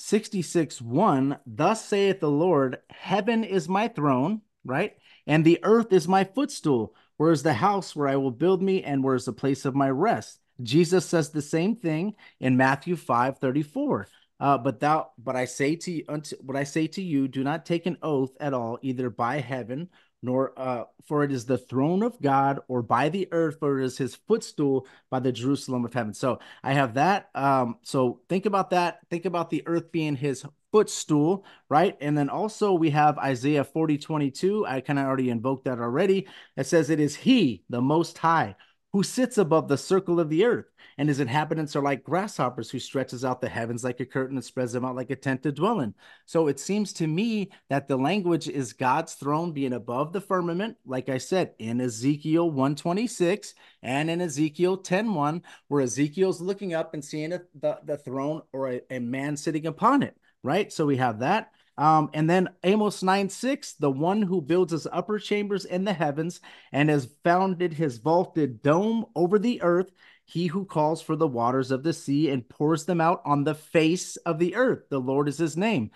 66 0.00 0.80
1 0.80 1.38
thus 1.46 1.84
saith 1.84 2.20
the 2.20 2.30
lord 2.30 2.78
heaven 2.90 3.44
is 3.44 3.68
my 3.68 3.88
throne 3.88 4.40
right? 4.64 4.96
And 5.26 5.44
the 5.44 5.60
earth 5.62 5.92
is 5.92 6.08
my 6.08 6.24
footstool. 6.24 6.94
Where 7.16 7.32
is 7.32 7.42
the 7.42 7.54
house 7.54 7.94
where 7.94 8.08
i 8.08 8.16
will 8.16 8.30
build 8.30 8.62
me 8.62 8.82
and 8.82 9.04
where 9.04 9.14
is 9.14 9.26
the 9.26 9.32
place 9.32 9.64
of 9.64 9.74
my 9.74 9.90
rest? 9.90 10.38
Jesus 10.62 11.06
says 11.06 11.30
the 11.30 11.42
same 11.42 11.74
thing 11.74 12.14
in 12.38 12.56
matthew 12.56 12.94
5 12.94 13.38
34 13.38 14.08
uh, 14.40 14.58
but 14.58 14.78
thou 14.78 15.10
but 15.16 15.34
i 15.34 15.46
say 15.46 15.74
to 15.74 15.90
you 15.90 16.04
unto 16.06 16.36
what 16.42 16.54
i 16.54 16.64
say 16.64 16.86
to 16.86 17.00
you 17.00 17.28
do 17.28 17.42
not 17.42 17.64
take 17.64 17.86
an 17.86 17.96
oath 18.02 18.32
at 18.40 18.52
all 18.52 18.78
either 18.82 19.08
by 19.08 19.40
heaven 19.40 19.88
nor 20.22 20.52
uh, 20.56 20.84
for 21.06 21.24
it 21.24 21.32
is 21.32 21.46
the 21.46 21.58
throne 21.58 22.02
of 22.02 22.20
God, 22.20 22.60
or 22.68 22.82
by 22.82 23.08
the 23.08 23.28
earth, 23.32 23.58
for 23.58 23.80
it 23.80 23.84
is 23.84 23.98
his 23.98 24.14
footstool 24.14 24.86
by 25.10 25.20
the 25.20 25.32
Jerusalem 25.32 25.84
of 25.84 25.94
heaven. 25.94 26.14
So 26.14 26.40
I 26.62 26.74
have 26.74 26.94
that. 26.94 27.30
Um, 27.34 27.76
so 27.82 28.20
think 28.28 28.46
about 28.46 28.70
that. 28.70 29.00
Think 29.10 29.24
about 29.24 29.50
the 29.50 29.62
earth 29.66 29.90
being 29.92 30.16
his 30.16 30.44
footstool, 30.72 31.44
right? 31.68 31.96
And 32.00 32.16
then 32.16 32.28
also 32.28 32.72
we 32.72 32.90
have 32.90 33.18
Isaiah 33.18 33.64
40, 33.64 33.98
22. 33.98 34.66
I 34.66 34.80
kind 34.80 34.98
of 34.98 35.06
already 35.06 35.30
invoked 35.30 35.64
that 35.64 35.78
already. 35.78 36.28
It 36.56 36.66
says, 36.66 36.90
It 36.90 37.00
is 37.00 37.16
he, 37.16 37.64
the 37.68 37.80
most 37.80 38.18
high, 38.18 38.56
who 38.92 39.02
sits 39.02 39.38
above 39.38 39.68
the 39.68 39.78
circle 39.78 40.18
of 40.18 40.28
the 40.28 40.44
earth, 40.44 40.66
and 40.98 41.08
his 41.08 41.20
inhabitants 41.20 41.76
are 41.76 41.82
like 41.82 42.02
grasshoppers, 42.02 42.70
who 42.70 42.78
stretches 42.78 43.24
out 43.24 43.40
the 43.40 43.48
heavens 43.48 43.84
like 43.84 44.00
a 44.00 44.04
curtain 44.04 44.36
and 44.36 44.44
spreads 44.44 44.72
them 44.72 44.84
out 44.84 44.96
like 44.96 45.10
a 45.10 45.16
tent 45.16 45.42
to 45.44 45.52
dwell 45.52 45.80
in. 45.80 45.94
So 46.26 46.48
it 46.48 46.58
seems 46.58 46.92
to 46.94 47.06
me 47.06 47.50
that 47.68 47.86
the 47.86 47.96
language 47.96 48.48
is 48.48 48.72
God's 48.72 49.14
throne 49.14 49.52
being 49.52 49.72
above 49.72 50.12
the 50.12 50.20
firmament, 50.20 50.76
like 50.84 51.08
I 51.08 51.18
said, 51.18 51.52
in 51.58 51.80
Ezekiel 51.80 52.50
126 52.50 53.54
and 53.82 54.10
in 54.10 54.20
Ezekiel 54.20 54.78
10:1, 54.78 55.42
where 55.68 55.82
Ezekiel's 55.82 56.40
looking 56.40 56.74
up 56.74 56.94
and 56.94 57.04
seeing 57.04 57.32
a, 57.32 57.40
the, 57.60 57.78
the 57.84 57.96
throne 57.96 58.42
or 58.52 58.72
a, 58.72 58.80
a 58.90 58.98
man 58.98 59.36
sitting 59.36 59.66
upon 59.66 60.02
it, 60.02 60.16
right? 60.42 60.72
So 60.72 60.86
we 60.86 60.96
have 60.96 61.20
that. 61.20 61.52
Um, 61.80 62.10
and 62.12 62.28
then 62.28 62.50
Amos 62.62 63.02
9 63.02 63.30
6, 63.30 63.72
the 63.72 63.90
one 63.90 64.20
who 64.20 64.42
builds 64.42 64.72
his 64.72 64.86
upper 64.92 65.18
chambers 65.18 65.64
in 65.64 65.84
the 65.84 65.94
heavens 65.94 66.42
and 66.72 66.90
has 66.90 67.08
founded 67.24 67.72
his 67.72 67.96
vaulted 67.96 68.62
dome 68.62 69.06
over 69.16 69.38
the 69.38 69.62
earth, 69.62 69.90
he 70.26 70.48
who 70.48 70.66
calls 70.66 71.00
for 71.00 71.16
the 71.16 71.26
waters 71.26 71.70
of 71.70 71.82
the 71.82 71.94
sea 71.94 72.28
and 72.28 72.46
pours 72.46 72.84
them 72.84 73.00
out 73.00 73.22
on 73.24 73.44
the 73.44 73.54
face 73.54 74.16
of 74.18 74.38
the 74.38 74.56
earth. 74.56 74.90
The 74.90 75.00
Lord 75.00 75.26
is 75.26 75.38
his 75.38 75.56
name. 75.56 75.90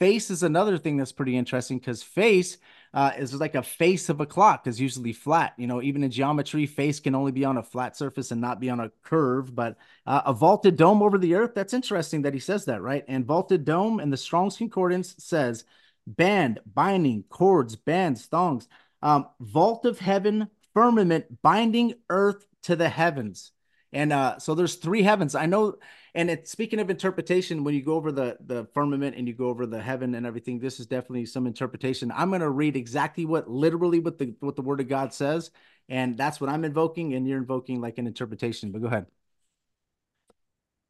Face 0.00 0.28
is 0.28 0.42
another 0.42 0.76
thing 0.76 0.96
that's 0.96 1.12
pretty 1.12 1.36
interesting 1.36 1.78
because 1.78 2.02
face 2.02 2.58
uh, 2.94 3.12
is 3.18 3.34
like 3.34 3.54
a 3.54 3.62
face 3.62 4.08
of 4.08 4.20
a 4.20 4.26
clock 4.26 4.66
is 4.66 4.80
usually 4.80 5.12
flat. 5.12 5.54
You 5.56 5.66
know, 5.66 5.82
even 5.82 6.02
in 6.02 6.10
geometry, 6.10 6.66
face 6.66 7.00
can 7.00 7.14
only 7.14 7.32
be 7.32 7.44
on 7.44 7.56
a 7.56 7.62
flat 7.62 7.96
surface 7.96 8.30
and 8.30 8.40
not 8.40 8.60
be 8.60 8.70
on 8.70 8.80
a 8.80 8.90
curve. 9.02 9.54
But 9.54 9.76
uh, 10.06 10.22
a 10.26 10.32
vaulted 10.32 10.76
dome 10.76 11.02
over 11.02 11.18
the 11.18 11.34
earth, 11.34 11.52
that's 11.54 11.74
interesting 11.74 12.22
that 12.22 12.34
he 12.34 12.40
says 12.40 12.64
that, 12.66 12.82
right? 12.82 13.04
And 13.08 13.26
vaulted 13.26 13.64
dome 13.64 14.00
and 14.00 14.12
the 14.12 14.16
Strong's 14.16 14.56
Concordance 14.56 15.14
says 15.18 15.64
band, 16.06 16.60
binding, 16.74 17.24
cords, 17.28 17.76
bands, 17.76 18.26
thongs, 18.26 18.68
um, 19.02 19.26
vault 19.40 19.84
of 19.84 19.98
heaven, 19.98 20.48
firmament, 20.74 21.42
binding 21.42 21.94
earth 22.08 22.46
to 22.62 22.76
the 22.76 22.88
heavens. 22.88 23.52
And 23.92 24.12
uh, 24.12 24.38
so 24.38 24.54
there's 24.54 24.76
three 24.76 25.02
heavens. 25.02 25.34
I 25.34 25.46
know, 25.46 25.76
and 26.14 26.30
it's 26.30 26.50
speaking 26.50 26.78
of 26.78 26.90
interpretation, 26.90 27.64
when 27.64 27.74
you 27.74 27.82
go 27.82 27.94
over 27.94 28.12
the 28.12 28.36
the 28.44 28.66
firmament 28.74 29.16
and 29.16 29.26
you 29.26 29.34
go 29.34 29.48
over 29.48 29.66
the 29.66 29.80
heaven 29.80 30.14
and 30.14 30.26
everything, 30.26 30.58
this 30.58 30.78
is 30.78 30.86
definitely 30.86 31.26
some 31.26 31.46
interpretation. 31.46 32.12
I'm 32.14 32.28
going 32.28 32.42
to 32.42 32.50
read 32.50 32.76
exactly 32.76 33.24
what 33.24 33.48
literally 33.48 34.00
what 34.00 34.18
the 34.18 34.34
what 34.40 34.56
the 34.56 34.62
Word 34.62 34.80
of 34.80 34.88
God 34.88 35.14
says, 35.14 35.50
and 35.88 36.16
that's 36.18 36.40
what 36.40 36.50
I'm 36.50 36.64
invoking, 36.64 37.14
and 37.14 37.26
you're 37.26 37.38
invoking 37.38 37.80
like 37.80 37.98
an 37.98 38.06
interpretation. 38.06 38.72
But 38.72 38.82
go 38.82 38.88
ahead. 38.88 39.06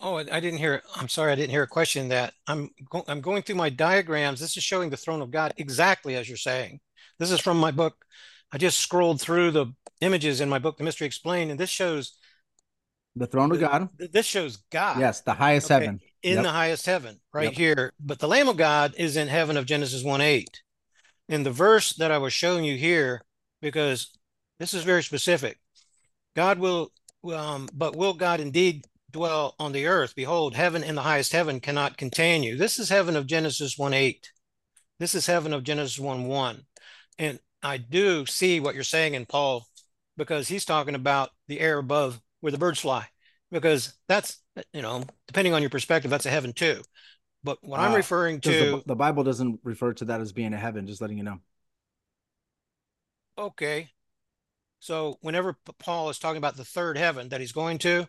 Oh, 0.00 0.16
I 0.16 0.40
didn't 0.40 0.58
hear. 0.58 0.82
I'm 0.94 1.08
sorry, 1.08 1.32
I 1.32 1.34
didn't 1.34 1.50
hear 1.50 1.64
a 1.64 1.68
question. 1.68 2.08
That 2.08 2.34
I'm 2.46 2.70
go, 2.90 3.04
I'm 3.06 3.20
going 3.20 3.42
through 3.42 3.56
my 3.56 3.70
diagrams. 3.70 4.40
This 4.40 4.56
is 4.56 4.62
showing 4.62 4.90
the 4.90 4.96
throne 4.96 5.22
of 5.22 5.30
God 5.30 5.54
exactly 5.56 6.16
as 6.16 6.28
you're 6.28 6.36
saying. 6.36 6.80
This 7.18 7.30
is 7.30 7.40
from 7.40 7.58
my 7.58 7.70
book. 7.70 8.04
I 8.52 8.58
just 8.58 8.78
scrolled 8.80 9.20
through 9.20 9.50
the 9.50 9.66
images 10.00 10.40
in 10.40 10.48
my 10.48 10.58
book, 10.58 10.78
The 10.78 10.84
Mystery 10.84 11.06
Explained, 11.06 11.50
and 11.50 11.60
this 11.60 11.70
shows 11.70 12.16
The 13.18 13.26
throne 13.26 13.50
of 13.52 13.60
God. 13.60 13.88
this 13.98 14.26
shows 14.26 14.58
God. 14.70 15.00
Yes, 15.00 15.20
the 15.22 15.34
highest 15.34 15.70
Okay, 15.70 15.84
heaven. 15.84 16.00
in 16.22 16.34
Yep. 16.34 16.44
the 16.44 16.50
highest 16.50 16.86
heaven, 16.86 17.20
right 17.32 17.44
Yep. 17.46 17.54
here. 17.54 17.92
But 17.98 18.18
the 18.20 18.28
Lamb 18.28 18.48
of 18.48 18.56
God 18.56 18.94
is 18.96 19.16
in 19.16 19.28
heaven 19.28 19.56
of 19.56 19.66
Genesis 19.66 20.02
1 20.04 20.20
8. 20.20 20.62
In 21.28 21.42
the 21.42 21.50
verse 21.50 21.92
that 21.94 22.10
I 22.10 22.18
was 22.18 22.32
showing 22.32 22.64
you 22.64 22.76
here, 22.76 23.24
because 23.60 24.16
this 24.58 24.72
is 24.72 24.84
very 24.84 25.02
specific. 25.02 25.58
God 26.36 26.58
will, 26.58 26.92
um, 27.32 27.68
but 27.72 27.96
will 27.96 28.14
God 28.14 28.40
indeed 28.40 28.86
dwell 29.10 29.54
on 29.58 29.72
the 29.72 29.86
earth? 29.86 30.14
Behold, 30.14 30.54
heaven 30.54 30.84
in 30.84 30.94
the 30.94 31.02
highest 31.02 31.32
heaven 31.32 31.60
cannot 31.60 31.96
contain 31.96 32.42
you. 32.42 32.56
This 32.56 32.78
is 32.78 32.88
heaven 32.88 33.16
of 33.16 33.26
Genesis 33.26 33.76
1 33.76 33.94
8. 33.94 34.30
This 35.00 35.14
is 35.14 35.26
heaven 35.26 35.52
of 35.52 35.64
Genesis 35.64 35.98
1 35.98 36.26
1. 36.26 36.66
And 37.18 37.40
I 37.62 37.78
do 37.78 38.26
see 38.26 38.60
what 38.60 38.74
you're 38.74 38.84
saying 38.84 39.14
in 39.14 39.26
Paul 39.26 39.66
because 40.16 40.48
he's 40.48 40.64
talking 40.64 40.94
about 40.94 41.30
the 41.48 41.60
air 41.60 41.78
above 41.78 42.20
where 42.40 42.52
the 42.52 42.58
birds 42.58 42.80
fly, 42.80 43.06
because 43.50 43.94
that's, 44.08 44.38
you 44.72 44.82
know, 44.82 45.04
depending 45.26 45.54
on 45.54 45.62
your 45.62 45.70
perspective, 45.70 46.10
that's 46.10 46.26
a 46.26 46.30
heaven 46.30 46.52
too. 46.52 46.82
But 47.44 47.58
what 47.62 47.80
I'm 47.80 47.92
Uh, 47.92 47.96
referring 47.96 48.40
to, 48.42 48.50
the, 48.50 48.82
the 48.86 48.96
Bible 48.96 49.24
doesn't 49.24 49.60
refer 49.62 49.92
to 49.94 50.04
that 50.06 50.20
as 50.20 50.32
being 50.32 50.52
a 50.52 50.58
heaven. 50.58 50.86
Just 50.86 51.00
letting 51.00 51.18
you 51.18 51.24
know. 51.24 51.40
okay. 53.36 53.90
So 54.80 55.18
whenever 55.22 55.56
Paul 55.78 56.10
is 56.10 56.18
talking 56.18 56.38
about 56.38 56.56
the 56.56 56.64
third 56.64 56.96
heaven 56.98 57.30
that 57.30 57.40
he's 57.40 57.52
going 57.52 57.78
to, 57.78 58.08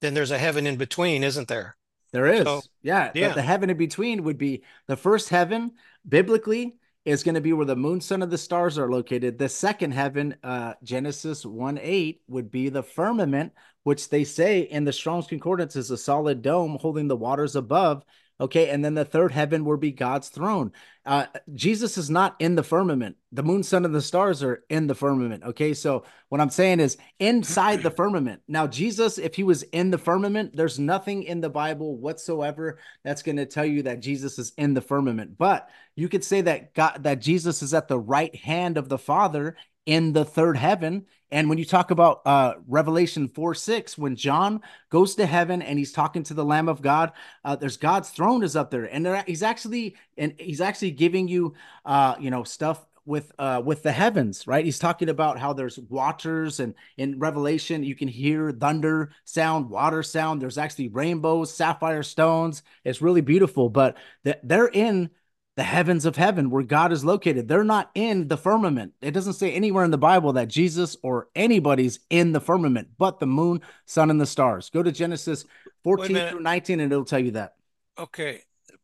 then 0.00 0.14
there's 0.14 0.32
a 0.32 0.38
heaven 0.38 0.66
in 0.66 0.76
between, 0.76 1.24
isn't 1.24 1.48
there? 1.48 1.76
There 2.12 2.26
is. 2.26 2.44
So, 2.44 2.62
yeah. 2.82 3.12
yeah. 3.14 3.28
The, 3.28 3.36
the 3.36 3.42
heaven 3.42 3.70
in 3.70 3.76
between 3.76 4.24
would 4.24 4.38
be 4.38 4.64
the 4.86 4.96
first 4.96 5.28
heaven, 5.28 5.72
biblically, 6.08 6.76
is 7.04 7.22
going 7.22 7.34
to 7.34 7.40
be 7.40 7.52
where 7.52 7.66
the 7.66 7.76
moon, 7.76 8.00
sun, 8.00 8.22
and 8.22 8.30
the 8.30 8.38
stars 8.38 8.78
are 8.78 8.90
located. 8.90 9.38
The 9.38 9.48
second 9.48 9.92
heaven, 9.92 10.36
uh, 10.42 10.74
Genesis 10.82 11.46
1 11.46 11.78
8, 11.80 12.22
would 12.28 12.50
be 12.50 12.68
the 12.68 12.82
firmament, 12.82 13.52
which 13.84 14.10
they 14.10 14.24
say 14.24 14.60
in 14.60 14.84
the 14.84 14.92
Strong's 14.92 15.26
Concordance 15.26 15.76
is 15.76 15.90
a 15.90 15.96
solid 15.96 16.42
dome 16.42 16.76
holding 16.80 17.08
the 17.08 17.16
waters 17.16 17.56
above. 17.56 18.04
Okay. 18.40 18.70
And 18.70 18.84
then 18.84 18.94
the 18.94 19.04
third 19.04 19.32
heaven 19.32 19.64
will 19.64 19.76
be 19.76 19.92
God's 19.92 20.30
throne. 20.30 20.72
Uh, 21.04 21.26
Jesus 21.54 21.98
is 21.98 22.08
not 22.08 22.36
in 22.38 22.54
the 22.54 22.62
firmament. 22.62 23.16
The 23.32 23.42
moon, 23.42 23.62
sun, 23.62 23.84
and 23.84 23.94
the 23.94 24.02
stars 24.02 24.42
are 24.42 24.64
in 24.70 24.86
the 24.86 24.94
firmament. 24.94 25.44
Okay. 25.44 25.74
So 25.74 26.04
what 26.30 26.40
I'm 26.40 26.50
saying 26.50 26.80
is 26.80 26.96
inside 27.18 27.82
the 27.82 27.90
firmament. 27.90 28.42
Now, 28.48 28.66
Jesus, 28.66 29.18
if 29.18 29.34
he 29.34 29.42
was 29.42 29.62
in 29.64 29.90
the 29.90 29.98
firmament, 29.98 30.56
there's 30.56 30.78
nothing 30.78 31.24
in 31.24 31.40
the 31.40 31.50
Bible 31.50 31.96
whatsoever 31.96 32.78
that's 33.04 33.22
going 33.22 33.36
to 33.36 33.46
tell 33.46 33.64
you 33.64 33.82
that 33.82 34.00
Jesus 34.00 34.38
is 34.38 34.52
in 34.56 34.74
the 34.74 34.80
firmament. 34.80 35.36
But 35.36 35.68
you 35.94 36.08
could 36.08 36.24
say 36.24 36.40
that 36.40 36.74
God, 36.74 37.02
that 37.02 37.20
Jesus 37.20 37.62
is 37.62 37.74
at 37.74 37.88
the 37.88 37.98
right 37.98 38.34
hand 38.34 38.78
of 38.78 38.88
the 38.88 38.98
Father 38.98 39.56
in 39.86 40.12
the 40.12 40.24
third 40.24 40.56
heaven. 40.56 41.06
And 41.30 41.48
when 41.48 41.58
you 41.58 41.64
talk 41.64 41.90
about 41.90 42.22
uh, 42.26 42.54
Revelation 42.66 43.28
4 43.28 43.54
6, 43.54 43.96
when 43.96 44.16
John 44.16 44.60
goes 44.90 45.14
to 45.14 45.26
heaven 45.26 45.62
and 45.62 45.78
he's 45.78 45.92
talking 45.92 46.22
to 46.24 46.34
the 46.34 46.44
Lamb 46.44 46.68
of 46.68 46.82
God, 46.82 47.12
uh, 47.44 47.56
there's 47.56 47.76
God's 47.76 48.10
throne 48.10 48.42
is 48.42 48.56
up 48.56 48.70
there. 48.70 48.84
And 48.84 49.06
there, 49.06 49.24
he's 49.26 49.42
actually 49.42 49.96
and 50.18 50.34
he's 50.38 50.60
actually 50.60 50.90
giving 50.90 51.28
you 51.28 51.54
uh, 51.84 52.16
you 52.18 52.30
know, 52.30 52.44
stuff 52.44 52.84
with 53.06 53.32
uh 53.38 53.62
with 53.64 53.82
the 53.82 53.90
heavens 53.90 54.46
right 54.46 54.64
he's 54.64 54.78
talking 54.78 55.08
about 55.08 55.38
how 55.38 55.52
there's 55.52 55.78
waters 55.88 56.60
and 56.60 56.74
in 56.98 57.18
revelation 57.18 57.82
you 57.82 57.96
can 57.96 58.06
hear 58.06 58.52
thunder 58.52 59.10
sound 59.24 59.70
water 59.70 60.02
sound 60.02 60.40
there's 60.40 60.58
actually 60.58 60.88
rainbows 60.88 61.52
sapphire 61.52 62.02
stones 62.02 62.62
it's 62.84 63.00
really 63.00 63.22
beautiful 63.22 63.70
but 63.70 63.96
they're 64.44 64.68
in 64.68 65.08
the 65.56 65.62
heavens 65.64 66.06
of 66.06 66.16
heaven 66.16 66.50
where 66.50 66.62
God 66.62 66.92
is 66.92 67.04
located. 67.04 67.48
They're 67.48 67.64
not 67.64 67.90
in 67.94 68.28
the 68.28 68.36
firmament. 68.36 68.94
It 69.02 69.10
doesn't 69.10 69.34
say 69.34 69.52
anywhere 69.52 69.84
in 69.84 69.90
the 69.90 69.98
Bible 69.98 70.32
that 70.34 70.48
Jesus 70.48 70.96
or 71.02 71.28
anybody's 71.34 72.00
in 72.08 72.32
the 72.32 72.40
firmament, 72.40 72.88
but 72.98 73.18
the 73.18 73.26
moon, 73.26 73.60
sun, 73.84 74.10
and 74.10 74.20
the 74.20 74.26
stars. 74.26 74.70
Go 74.70 74.82
to 74.82 74.92
Genesis 74.92 75.44
14 75.84 76.30
through 76.30 76.40
19 76.40 76.80
and 76.80 76.92
it'll 76.92 77.04
tell 77.04 77.18
you 77.18 77.32
that. 77.32 77.54
Okay. 77.98 78.40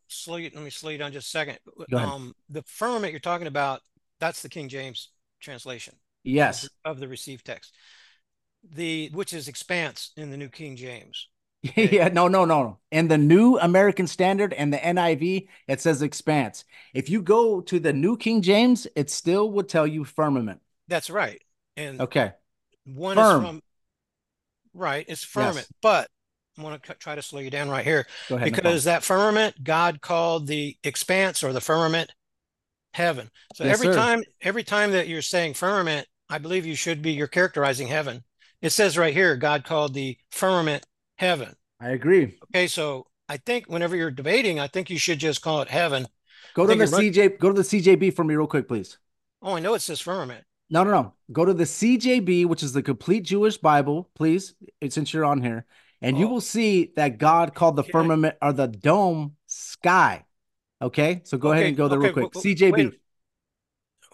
Slow 0.09 0.37
you, 0.37 0.51
let 0.55 0.63
me 0.63 0.71
slow 0.71 0.91
you 0.91 0.99
down 0.99 1.13
just 1.13 1.29
a 1.29 1.31
second. 1.31 1.59
Um, 1.93 2.35
the 2.49 2.63
firmament 2.63 3.13
you're 3.13 3.21
talking 3.21 3.47
about, 3.47 3.81
that's 4.21 4.43
the 4.43 4.49
King 4.49 4.69
James 4.69 5.11
translation. 5.41 5.95
Yes. 6.23 6.65
Of 6.65 6.71
the, 6.71 6.91
of 6.91 7.01
the 7.01 7.09
received 7.09 7.47
text. 7.47 7.75
The 8.69 9.11
which 9.13 9.33
is 9.33 9.49
expanse 9.49 10.11
in 10.17 10.31
the 10.31 10.37
New 10.37 10.49
King 10.49 10.77
James. 10.77 11.29
yeah, 11.77 12.09
no, 12.09 12.29
no, 12.29 12.45
no. 12.45 12.79
In 12.91 13.09
the 13.09 13.19
New 13.19 13.59
American 13.59 14.07
Standard 14.07 14.53
and 14.53 14.73
the 14.73 14.79
NIV, 14.79 15.49
it 15.69 15.81
says 15.81 16.03
expanse. 16.03 16.65
If 16.95 17.09
you 17.11 17.23
go 17.23 17.61
to 17.63 17.79
the 17.79 17.93
New 17.93 18.17
King 18.17 18.43
James, 18.43 18.87
it 18.97 19.11
still 19.11 19.51
would 19.53 19.69
tell 19.69 19.87
you 19.87 20.05
firmament. 20.05 20.61
That's 20.89 21.11
right. 21.11 21.41
And 21.77 22.01
okay, 22.01 22.33
one 22.85 23.17
Firm. 23.17 23.43
is 23.43 23.49
from 23.49 23.63
right. 24.75 25.05
It's 25.09 25.25
firmament, 25.25 25.67
yes. 25.69 25.79
but 25.83 26.09
I 26.59 26.63
want 26.63 26.83
to 26.83 26.95
try 26.95 27.15
to 27.15 27.23
slow 27.23 27.41
you 27.41 27.51
down 27.51 27.69
right 27.69 27.85
here 27.85 28.07
ahead, 28.31 28.45
because 28.45 28.87
no 28.87 28.93
that 28.93 29.05
firmament, 29.05 29.63
God 29.63 30.01
called 30.01 30.47
the 30.47 30.77
expanse 30.85 31.45
or 31.45 31.53
the 31.53 31.61
firmament 31.61 32.13
heaven. 32.95 33.31
So 33.55 33.65
yes, 33.65 33.75
every 33.75 33.93
sir. 33.93 33.95
time, 33.95 34.23
every 34.41 34.65
time 34.65 34.93
that 34.93 35.09
you're 35.09 35.23
saying 35.23 35.55
firmament, 35.55 36.07
I 36.31 36.39
believe 36.39 36.65
you 36.65 36.75
should 36.75 37.03
be 37.03 37.13
you're 37.13 37.27
characterizing 37.27 37.89
heaven. 37.89 38.25
It 38.63 38.71
says 38.71 38.97
right 38.97 39.13
here, 39.13 39.37
God 39.37 39.65
called 39.65 39.93
the 39.93 40.17
firmament 40.31 40.87
heaven. 41.17 41.55
I 41.81 41.91
agree. 41.91 42.39
Okay, 42.51 42.67
so 42.67 43.07
I 43.29 43.37
think 43.37 43.67
whenever 43.67 43.97
you're 43.97 44.11
debating, 44.11 44.61
I 44.61 44.67
think 44.67 44.89
you 44.91 44.99
should 44.99 45.19
just 45.19 45.43
call 45.43 45.61
it 45.63 45.69
heaven. 45.69 46.07
Go 46.55 46.67
to 46.67 46.75
the 46.75 46.85
CJ. 46.85 47.39
Go 47.39 47.53
to 47.53 47.63
the 47.63 47.69
CJB 47.69 48.15
for 48.15 48.25
me 48.25 48.35
real 48.35 48.47
quick, 48.47 48.69
please. 48.69 48.99
Oh, 49.43 49.57
I 49.57 49.61
know 49.61 49.75
it 49.75 49.81
says 49.81 50.01
firmament. 50.01 50.45
No, 50.71 50.83
no, 50.85 50.91
no. 50.91 51.15
Go 51.33 51.45
to 51.45 51.55
the 51.55 51.65
CJB, 51.65 52.47
which 52.47 52.63
is 52.63 52.73
the 52.73 52.83
complete 52.83 53.25
Jewish 53.25 53.57
Bible, 53.59 54.09
please. 54.15 54.55
Since 54.89 55.13
you're 55.13 55.25
on 55.25 55.43
here, 55.43 55.67
and 56.01 56.17
oh. 56.17 56.21
you 56.21 56.29
will 56.29 56.41
see 56.41 56.93
that 56.97 57.19
God 57.19 57.55
called 57.55 57.77
the 57.77 57.83
okay. 57.83 57.93
firmament 57.93 58.37
or 58.41 58.53
the 58.53 58.69
dome 58.69 59.37
sky. 59.47 60.25
Okay, 60.81 61.23
so 61.25 61.39
go 61.39 61.51
okay. 61.51 61.59
ahead 61.59 61.69
and 61.69 61.77
go 61.77 61.89
there 61.89 61.99
okay. 61.99 62.13
real 62.13 62.29
quick. 62.31 62.45
CJB. 62.45 62.93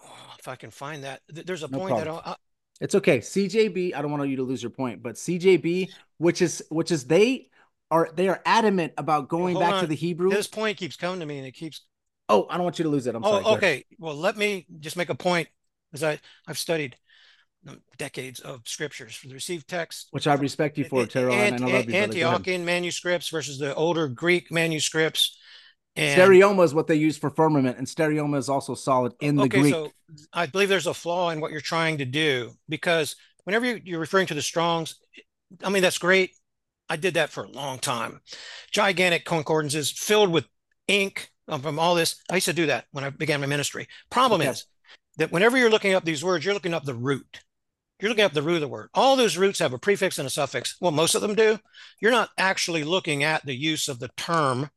Oh, 0.01 0.35
if 0.39 0.47
I 0.47 0.55
can 0.55 0.71
find 0.71 1.03
that, 1.03 1.21
there's 1.27 1.63
a 1.63 1.67
no 1.67 1.77
point 1.77 1.95
problem. 1.95 2.15
that 2.15 2.27
I'll, 2.27 2.37
it's 2.83 2.95
okay. 2.95 3.19
CJB, 3.19 3.95
I 3.95 4.01
don't 4.01 4.11
want 4.11 4.29
you 4.29 4.35
to 4.35 4.43
lose 4.43 4.61
your 4.61 4.69
point, 4.69 5.01
but 5.01 5.15
CJB, 5.15 5.89
which 6.17 6.41
is 6.41 6.61
which 6.69 6.91
is 6.91 7.05
they 7.05 7.49
are 7.89 8.09
they 8.13 8.27
are 8.27 8.41
adamant 8.45 8.93
about 8.97 9.29
going 9.29 9.57
back 9.57 9.75
on. 9.75 9.81
to 9.81 9.87
the 9.87 9.95
Hebrew. 9.95 10.29
This 10.29 10.47
point 10.47 10.77
keeps 10.77 10.97
coming 10.97 11.21
to 11.21 11.25
me 11.25 11.37
and 11.37 11.47
it 11.47 11.53
keeps 11.53 11.81
Oh, 12.29 12.47
I 12.49 12.55
don't 12.55 12.63
want 12.63 12.79
you 12.79 12.83
to 12.83 12.89
lose 12.89 13.07
it. 13.07 13.15
I'm 13.15 13.23
oh, 13.23 13.41
sorry. 13.41 13.57
Okay. 13.57 13.85
Well, 13.97 14.15
let 14.15 14.37
me 14.37 14.65
just 14.79 14.97
make 14.97 15.09
a 15.09 15.15
point 15.15 15.47
as 15.93 16.03
I 16.03 16.19
I've 16.47 16.57
studied 16.57 16.97
decades 17.97 18.41
of 18.41 18.61
scriptures 18.65 19.15
for 19.15 19.27
the 19.29 19.33
received 19.33 19.69
text, 19.69 20.07
which 20.11 20.27
I 20.27 20.33
respect 20.33 20.77
you 20.77 20.83
for, 20.83 21.05
Terral, 21.05 21.31
and, 21.31 21.55
and 21.55 21.65
I 21.65 21.77
love 21.77 21.85
you. 21.85 21.93
Antiochian 21.93 22.65
manuscripts 22.65 23.29
versus 23.29 23.59
the 23.59 23.73
older 23.75 24.09
Greek 24.09 24.51
manuscripts. 24.51 25.37
And, 25.95 26.19
stereoma 26.19 26.63
is 26.63 26.73
what 26.73 26.87
they 26.87 26.95
use 26.95 27.17
for 27.17 27.29
firmament, 27.29 27.77
and 27.77 27.85
stereoma 27.85 28.37
is 28.37 28.49
also 28.49 28.73
solid 28.73 29.13
in 29.21 29.35
the 29.35 29.43
okay, 29.43 29.61
Greek. 29.61 29.73
So 29.73 29.91
I 30.33 30.47
believe 30.47 30.69
there's 30.69 30.87
a 30.87 30.93
flaw 30.93 31.29
in 31.29 31.39
what 31.39 31.51
you're 31.51 31.61
trying 31.61 31.99
to 31.99 32.05
do 32.05 32.51
because 32.67 33.15
whenever 33.43 33.77
you're 33.77 33.99
referring 33.99 34.27
to 34.27 34.33
the 34.33 34.41
Strongs, 34.41 34.95
I 35.63 35.69
mean 35.69 35.83
that's 35.83 35.99
great. 35.99 36.31
I 36.89 36.95
did 36.95 37.13
that 37.13 37.29
for 37.29 37.43
a 37.43 37.49
long 37.49 37.79
time. 37.79 38.21
Gigantic 38.71 39.23
concordances 39.23 39.91
filled 39.91 40.31
with 40.31 40.45
ink 40.87 41.29
um, 41.47 41.61
from 41.61 41.79
all 41.79 41.95
this. 41.95 42.21
I 42.29 42.35
used 42.35 42.45
to 42.47 42.53
do 42.53 42.65
that 42.67 42.85
when 42.91 43.03
I 43.03 43.09
began 43.09 43.41
my 43.41 43.47
ministry. 43.47 43.87
Problem 44.09 44.41
okay. 44.41 44.49
is 44.49 44.65
that 45.17 45.31
whenever 45.31 45.57
you're 45.57 45.69
looking 45.69 45.93
up 45.93 46.05
these 46.05 46.23
words, 46.23 46.43
you're 46.43 46.53
looking 46.53 46.73
up 46.73 46.85
the 46.85 46.95
root. 46.95 47.41
You're 47.99 48.09
looking 48.09 48.25
up 48.25 48.33
the 48.33 48.41
root 48.41 48.55
of 48.55 48.61
the 48.61 48.67
word. 48.67 48.89
All 48.93 49.15
those 49.15 49.37
roots 49.37 49.59
have 49.59 49.73
a 49.73 49.77
prefix 49.77 50.17
and 50.17 50.27
a 50.27 50.31
suffix. 50.31 50.75
Well, 50.81 50.91
most 50.91 51.15
of 51.15 51.21
them 51.21 51.35
do. 51.35 51.59
You're 52.01 52.11
not 52.11 52.29
actually 52.37 52.83
looking 52.83 53.23
at 53.23 53.45
the 53.45 53.55
use 53.55 53.87
of 53.87 53.99
the 53.99 54.09
term 54.17 54.69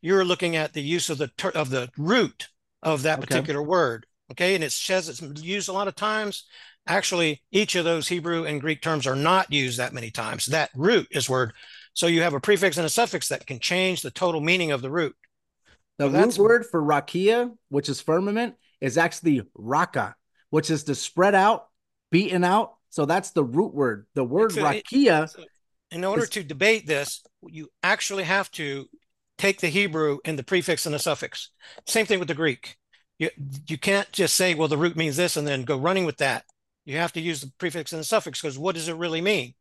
you're 0.00 0.24
looking 0.24 0.56
at 0.56 0.72
the 0.72 0.82
use 0.82 1.10
of 1.10 1.18
the 1.18 1.28
ter- 1.28 1.50
of 1.50 1.70
the 1.70 1.88
root 1.96 2.48
of 2.82 3.02
that 3.02 3.20
particular 3.20 3.62
word. 3.62 4.06
Okay, 4.30 4.54
and 4.54 4.62
it 4.62 4.72
says 4.72 5.08
it's 5.08 5.22
used 5.42 5.68
a 5.68 5.72
lot 5.72 5.88
of 5.88 5.94
times. 5.94 6.44
Actually, 6.86 7.42
each 7.50 7.74
of 7.74 7.84
those 7.84 8.08
Hebrew 8.08 8.44
and 8.44 8.60
Greek 8.60 8.82
terms 8.82 9.06
are 9.06 9.16
not 9.16 9.52
used 9.52 9.78
that 9.78 9.92
many 9.92 10.10
times. 10.10 10.46
That 10.46 10.70
root 10.74 11.08
is 11.10 11.28
word. 11.28 11.52
So 11.94 12.06
you 12.06 12.22
have 12.22 12.34
a 12.34 12.40
prefix 12.40 12.76
and 12.76 12.86
a 12.86 12.90
suffix 12.90 13.28
that 13.28 13.46
can 13.46 13.58
change 13.58 14.02
the 14.02 14.10
total 14.10 14.40
meaning 14.40 14.70
of 14.70 14.82
the 14.82 14.90
root. 14.90 15.16
The 15.98 16.10
so 16.10 16.18
root 16.18 16.38
word 16.38 16.66
for 16.66 16.82
rakia, 16.82 17.54
which 17.68 17.88
is 17.88 18.00
firmament, 18.00 18.54
is 18.80 18.96
actually 18.96 19.42
raka, 19.54 20.14
which 20.50 20.70
is 20.70 20.84
to 20.84 20.94
spread 20.94 21.34
out, 21.34 21.66
beaten 22.10 22.44
out. 22.44 22.74
So 22.90 23.04
that's 23.04 23.32
the 23.32 23.44
root 23.44 23.74
word. 23.74 24.06
The 24.14 24.24
word 24.24 24.52
so 24.52 24.62
rakia. 24.62 25.24
It, 25.24 25.30
so 25.30 25.44
in 25.90 26.04
order 26.04 26.22
is, 26.22 26.30
to 26.30 26.42
debate 26.42 26.86
this, 26.86 27.22
you 27.42 27.68
actually 27.82 28.24
have 28.24 28.50
to 28.52 28.88
take 29.38 29.60
the 29.60 29.68
Hebrew 29.68 30.18
and 30.24 30.38
the 30.38 30.42
prefix 30.42 30.84
and 30.84 30.94
the 30.94 30.98
suffix. 30.98 31.50
Same 31.86 32.06
thing 32.06 32.18
with 32.18 32.28
the 32.28 32.34
Greek. 32.34 32.76
You, 33.18 33.30
you 33.66 33.78
can't 33.78 34.10
just 34.12 34.36
say, 34.36 34.54
well, 34.54 34.68
the 34.68 34.76
root 34.76 34.96
means 34.96 35.16
this 35.16 35.36
and 35.36 35.46
then 35.46 35.62
go 35.62 35.78
running 35.78 36.04
with 36.04 36.18
that. 36.18 36.44
You 36.84 36.96
have 36.98 37.12
to 37.14 37.20
use 37.20 37.40
the 37.40 37.52
prefix 37.58 37.92
and 37.92 38.00
the 38.00 38.04
suffix 38.04 38.40
because 38.40 38.58
what 38.58 38.74
does 38.74 38.88
it 38.88 38.96
really 38.96 39.20
mean? 39.20 39.54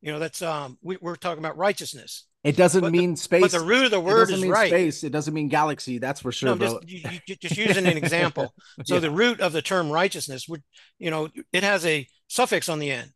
You 0.00 0.12
know, 0.12 0.18
that's 0.18 0.42
um 0.42 0.78
we, 0.82 0.98
are 1.04 1.16
talking 1.16 1.38
about 1.38 1.56
righteousness. 1.56 2.26
It 2.42 2.56
doesn't 2.56 2.80
but 2.80 2.90
mean 2.90 3.12
the, 3.12 3.16
space. 3.16 3.40
But 3.40 3.52
the 3.52 3.60
root 3.60 3.84
of 3.84 3.90
the 3.92 4.00
word 4.00 4.30
is 4.30 4.44
right. 4.44 4.68
Space. 4.68 5.04
It 5.04 5.10
doesn't 5.10 5.32
mean 5.32 5.46
galaxy. 5.48 5.98
That's 5.98 6.20
for 6.20 6.32
sure. 6.32 6.56
No, 6.56 6.80
just, 6.80 6.88
you, 6.88 7.20
you, 7.26 7.36
just 7.36 7.56
using 7.56 7.86
an 7.86 7.96
example. 7.96 8.52
So 8.84 8.94
yeah. 8.94 9.00
the 9.00 9.10
root 9.10 9.40
of 9.40 9.52
the 9.52 9.62
term 9.62 9.90
righteousness 9.90 10.48
would, 10.48 10.62
you 10.98 11.10
know, 11.10 11.28
it 11.52 11.62
has 11.62 11.86
a 11.86 12.08
suffix 12.26 12.68
on 12.68 12.78
the 12.78 12.90
end, 12.90 13.10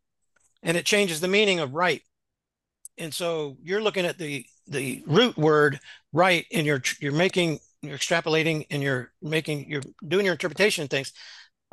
and 0.63 0.77
it 0.77 0.85
changes 0.85 1.21
the 1.21 1.29
meaning 1.29 1.59
of 1.59 1.75
right. 1.75 2.03
And 2.99 3.13
so 3.13 3.57
you're 3.63 3.83
looking 3.83 4.05
at 4.07 4.19
the 4.19 4.45
the 4.69 5.03
root 5.07 5.37
word 5.37 5.79
right 6.13 6.47
and 6.53 6.67
you're 6.67 6.83
you're 7.01 7.13
making 7.13 7.59
you're 7.83 7.97
extrapolating 7.97 8.67
and 8.71 8.83
you're 8.83 9.13
making 9.23 9.69
you're 9.69 9.83
doing 10.07 10.25
your 10.25 10.35
interpretation 10.35 10.85
of 10.85 10.91
things 10.91 11.13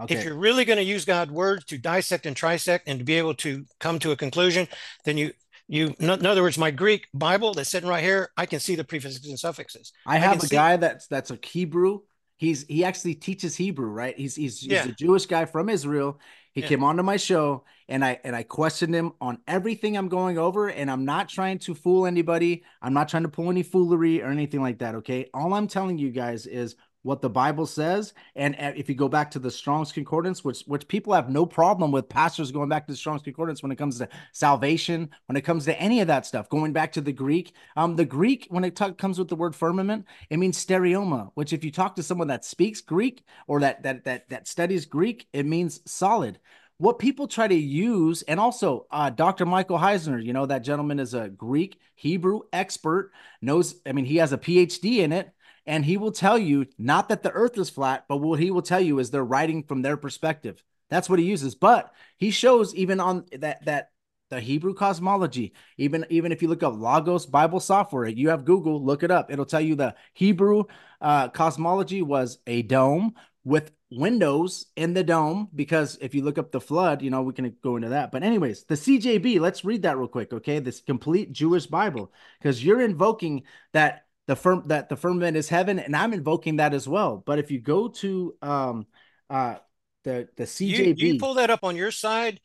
okay. 0.01 0.15
if 0.15 0.23
you're 0.23 0.37
really 0.37 0.65
going 0.65 0.77
to 0.77 0.83
use 0.83 1.05
god's 1.05 1.31
words 1.31 1.65
to 1.65 1.77
dissect 1.77 2.25
and 2.25 2.35
trisect 2.35 2.81
and 2.87 2.99
to 2.99 3.05
be 3.05 3.13
able 3.13 3.33
to 3.33 3.65
come 3.79 3.99
to 3.99 4.11
a 4.11 4.15
conclusion 4.15 4.67
then 5.05 5.17
you 5.17 5.31
you 5.67 5.93
in 5.99 6.09
other 6.09 6.41
words 6.41 6.57
my 6.57 6.71
greek 6.71 7.07
bible 7.13 7.53
that's 7.53 7.69
sitting 7.69 7.89
right 7.89 8.03
here 8.03 8.29
i 8.37 8.45
can 8.45 8.59
see 8.59 8.75
the 8.75 8.83
prefixes 8.83 9.27
and 9.27 9.39
suffixes 9.39 9.91
i 10.05 10.17
have 10.17 10.33
I 10.33 10.37
a 10.37 10.39
see- 10.41 10.55
guy 10.55 10.77
that's 10.77 11.07
that's 11.07 11.31
a 11.31 11.39
hebrew 11.41 11.99
he's 12.37 12.65
he 12.67 12.83
actually 12.83 13.15
teaches 13.15 13.55
hebrew 13.55 13.87
right 13.87 14.17
he's 14.17 14.35
he's, 14.35 14.59
he's 14.59 14.71
yeah. 14.71 14.85
a 14.85 14.91
jewish 14.91 15.25
guy 15.25 15.45
from 15.45 15.69
israel 15.69 16.19
he 16.53 16.61
yeah. 16.61 16.67
came 16.67 16.83
onto 16.83 17.03
my 17.03 17.17
show 17.17 17.63
and 17.89 18.05
I 18.05 18.19
and 18.23 18.35
I 18.35 18.43
questioned 18.43 18.93
him 18.93 19.13
on 19.19 19.39
everything 19.47 19.97
I'm 19.97 20.07
going 20.07 20.37
over 20.37 20.69
and 20.69 20.89
I'm 20.89 21.03
not 21.03 21.27
trying 21.27 21.59
to 21.59 21.75
fool 21.75 22.05
anybody. 22.05 22.63
I'm 22.81 22.93
not 22.93 23.09
trying 23.09 23.23
to 23.23 23.29
pull 23.29 23.49
any 23.49 23.63
foolery 23.63 24.21
or 24.21 24.27
anything 24.27 24.61
like 24.61 24.79
that, 24.79 24.95
okay? 24.95 25.29
All 25.33 25.53
I'm 25.53 25.67
telling 25.67 25.97
you 25.97 26.11
guys 26.11 26.45
is 26.45 26.75
what 27.03 27.21
the 27.21 27.29
Bible 27.29 27.65
says. 27.65 28.13
And 28.35 28.55
if 28.59 28.89
you 28.89 28.95
go 28.95 29.07
back 29.07 29.29
to 29.31 29.39
the 29.39 29.51
Strong's 29.51 29.91
Concordance, 29.91 30.43
which 30.43 30.63
which 30.63 30.87
people 30.87 31.13
have 31.13 31.29
no 31.29 31.45
problem 31.45 31.91
with 31.91 32.09
pastors 32.09 32.51
going 32.51 32.69
back 32.69 32.87
to 32.87 32.93
the 32.93 32.97
Strong's 32.97 33.21
Concordance 33.21 33.61
when 33.61 33.71
it 33.71 33.77
comes 33.77 33.99
to 33.99 34.09
salvation, 34.31 35.09
when 35.27 35.35
it 35.35 35.41
comes 35.41 35.65
to 35.65 35.79
any 35.79 36.01
of 36.01 36.07
that 36.07 36.25
stuff, 36.25 36.49
going 36.49 36.73
back 36.73 36.91
to 36.93 37.01
the 37.01 37.11
Greek. 37.11 37.53
Um, 37.75 37.95
the 37.95 38.05
Greek, 38.05 38.47
when 38.49 38.63
it 38.63 38.75
comes 38.97 39.19
with 39.19 39.27
the 39.27 39.35
word 39.35 39.55
firmament, 39.55 40.05
it 40.29 40.37
means 40.37 40.63
stereoma, 40.63 41.31
which 41.35 41.53
if 41.53 41.63
you 41.63 41.71
talk 41.71 41.95
to 41.97 42.03
someone 42.03 42.29
that 42.29 42.45
speaks 42.45 42.81
Greek 42.81 43.23
or 43.47 43.59
that 43.59 43.83
that 43.83 44.05
that 44.05 44.29
that 44.29 44.47
studies 44.47 44.85
Greek, 44.85 45.27
it 45.33 45.45
means 45.45 45.79
solid 45.85 46.39
what 46.77 46.99
people 46.99 47.27
try 47.27 47.47
to 47.47 47.55
use, 47.55 48.23
and 48.23 48.39
also 48.39 48.87
uh, 48.91 49.09
Dr. 49.09 49.45
Michael 49.45 49.77
Heiser, 49.77 50.21
you 50.21 50.33
know, 50.33 50.45
that 50.45 50.63
gentleman 50.63 50.99
is 50.99 51.13
a 51.13 51.29
Greek 51.29 51.79
Hebrew 51.95 52.41
expert, 52.51 53.11
knows, 53.41 53.75
I 53.85 53.93
mean, 53.93 54.03
he 54.03 54.17
has 54.17 54.33
a 54.33 54.37
PhD 54.37 54.97
in 54.97 55.13
it, 55.13 55.31
and 55.65 55.85
he 55.85 55.97
will 55.97 56.11
tell 56.11 56.37
you 56.37 56.65
not 56.77 57.09
that 57.09 57.23
the 57.23 57.31
earth 57.31 57.57
is 57.57 57.69
flat, 57.69 58.05
but 58.07 58.17
what 58.17 58.39
he 58.39 58.51
will 58.51 58.61
tell 58.61 58.81
you 58.81 58.99
is 58.99 59.11
they're 59.11 59.23
writing 59.23 59.63
from 59.63 59.81
their 59.81 59.97
perspective. 59.97 60.63
That's 60.89 61.09
what 61.09 61.19
he 61.19 61.25
uses. 61.25 61.55
But 61.55 61.93
he 62.17 62.31
shows 62.31 62.75
even 62.75 62.99
on 62.99 63.25
that 63.39 63.65
that 63.65 63.91
the 64.29 64.39
Hebrew 64.39 64.73
cosmology, 64.73 65.53
even 65.77 66.05
even 66.09 66.31
if 66.31 66.41
you 66.41 66.47
look 66.47 66.63
up 66.63 66.75
Logos 66.75 67.25
Bible 67.25 67.59
software, 67.59 68.07
you 68.07 68.29
have 68.29 68.45
Google, 68.45 68.83
look 68.83 69.03
it 69.03 69.11
up. 69.11 69.31
It'll 69.31 69.45
tell 69.45 69.61
you 69.61 69.75
the 69.75 69.95
Hebrew 70.13 70.63
uh, 71.01 71.29
cosmology 71.29 72.01
was 72.01 72.39
a 72.47 72.63
dome 72.63 73.13
with 73.43 73.71
windows 73.91 74.65
in 74.75 74.93
the 74.93 75.03
dome 75.03 75.49
because 75.53 75.97
if 76.01 76.15
you 76.15 76.23
look 76.23 76.37
up 76.37 76.51
the 76.51 76.61
flood, 76.61 77.01
you 77.01 77.09
know, 77.09 77.21
we 77.21 77.33
can 77.33 77.55
go 77.61 77.75
into 77.75 77.89
that. 77.89 78.11
But 78.11 78.23
anyways, 78.23 78.63
the 78.63 78.75
CJB, 78.75 79.39
let's 79.39 79.65
read 79.65 79.83
that 79.83 79.97
real 79.97 80.07
quick, 80.07 80.33
okay? 80.33 80.59
This 80.59 80.81
complete 80.81 81.31
Jewish 81.31 81.67
Bible 81.67 82.11
because 82.39 82.63
you're 82.63 82.81
invoking 82.81 83.43
that 83.73 84.05
the 84.27 84.35
firm 84.35 84.63
that 84.67 84.89
the 84.89 84.95
firmament 84.95 85.37
is 85.37 85.49
heaven 85.49 85.79
and 85.79 85.95
I'm 85.95 86.13
invoking 86.13 86.57
that 86.57 86.73
as 86.73 86.87
well. 86.87 87.21
But 87.25 87.39
if 87.39 87.51
you 87.51 87.59
go 87.59 87.89
to 87.89 88.35
um 88.41 88.87
uh 89.29 89.55
the 90.03 90.27
the 90.35 90.43
CJB 90.43 90.97
you, 90.97 91.13
you 91.13 91.19
pull 91.19 91.35
that 91.35 91.49
up 91.49 91.63
on 91.63 91.75
your 91.75 91.91
side. 91.91 92.39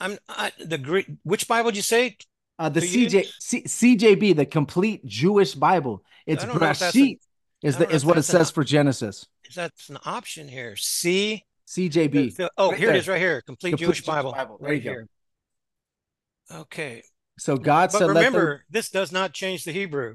I'm 0.00 0.18
I, 0.28 0.52
the 0.64 0.78
Greek 0.78 1.06
which 1.22 1.48
Bible 1.48 1.70
did 1.70 1.76
you 1.76 1.82
say? 1.82 2.16
Uh, 2.58 2.68
the 2.68 2.80
CJ 2.80 3.26
C, 3.38 3.62
CJB, 3.62 4.34
the 4.34 4.46
complete 4.46 5.04
Jewish 5.06 5.54
Bible. 5.54 6.04
It's 6.26 6.44
Brashit 6.44 7.18
is 7.62 7.76
the 7.76 7.88
is 7.88 8.04
what 8.04 8.18
it 8.18 8.24
says 8.24 8.50
an, 8.50 8.54
for 8.54 8.64
Genesis. 8.64 9.26
That's 9.54 9.88
an 9.88 9.98
option 10.04 10.48
here. 10.48 10.74
C 10.74 11.44
CJB. 11.68 12.48
oh, 12.56 12.70
right 12.70 12.78
here 12.78 12.88
there. 12.88 12.96
it 12.96 12.98
is, 12.98 13.08
right 13.08 13.20
here. 13.20 13.42
Complete, 13.42 13.72
complete 13.72 13.86
Jewish, 13.86 13.98
Jewish 13.98 14.06
Bible. 14.06 14.32
Bible. 14.32 14.58
There 14.58 14.70
right 14.70 14.82
you 14.82 14.90
here. 14.90 15.08
go. 16.50 16.60
Okay. 16.60 17.02
So 17.38 17.56
God 17.56 17.90
but 17.92 17.98
said, 17.98 18.08
remember, 18.08 18.64
this 18.70 18.88
does 18.88 19.12
not 19.12 19.32
change 19.34 19.64
the 19.64 19.72
Hebrew. 19.72 20.14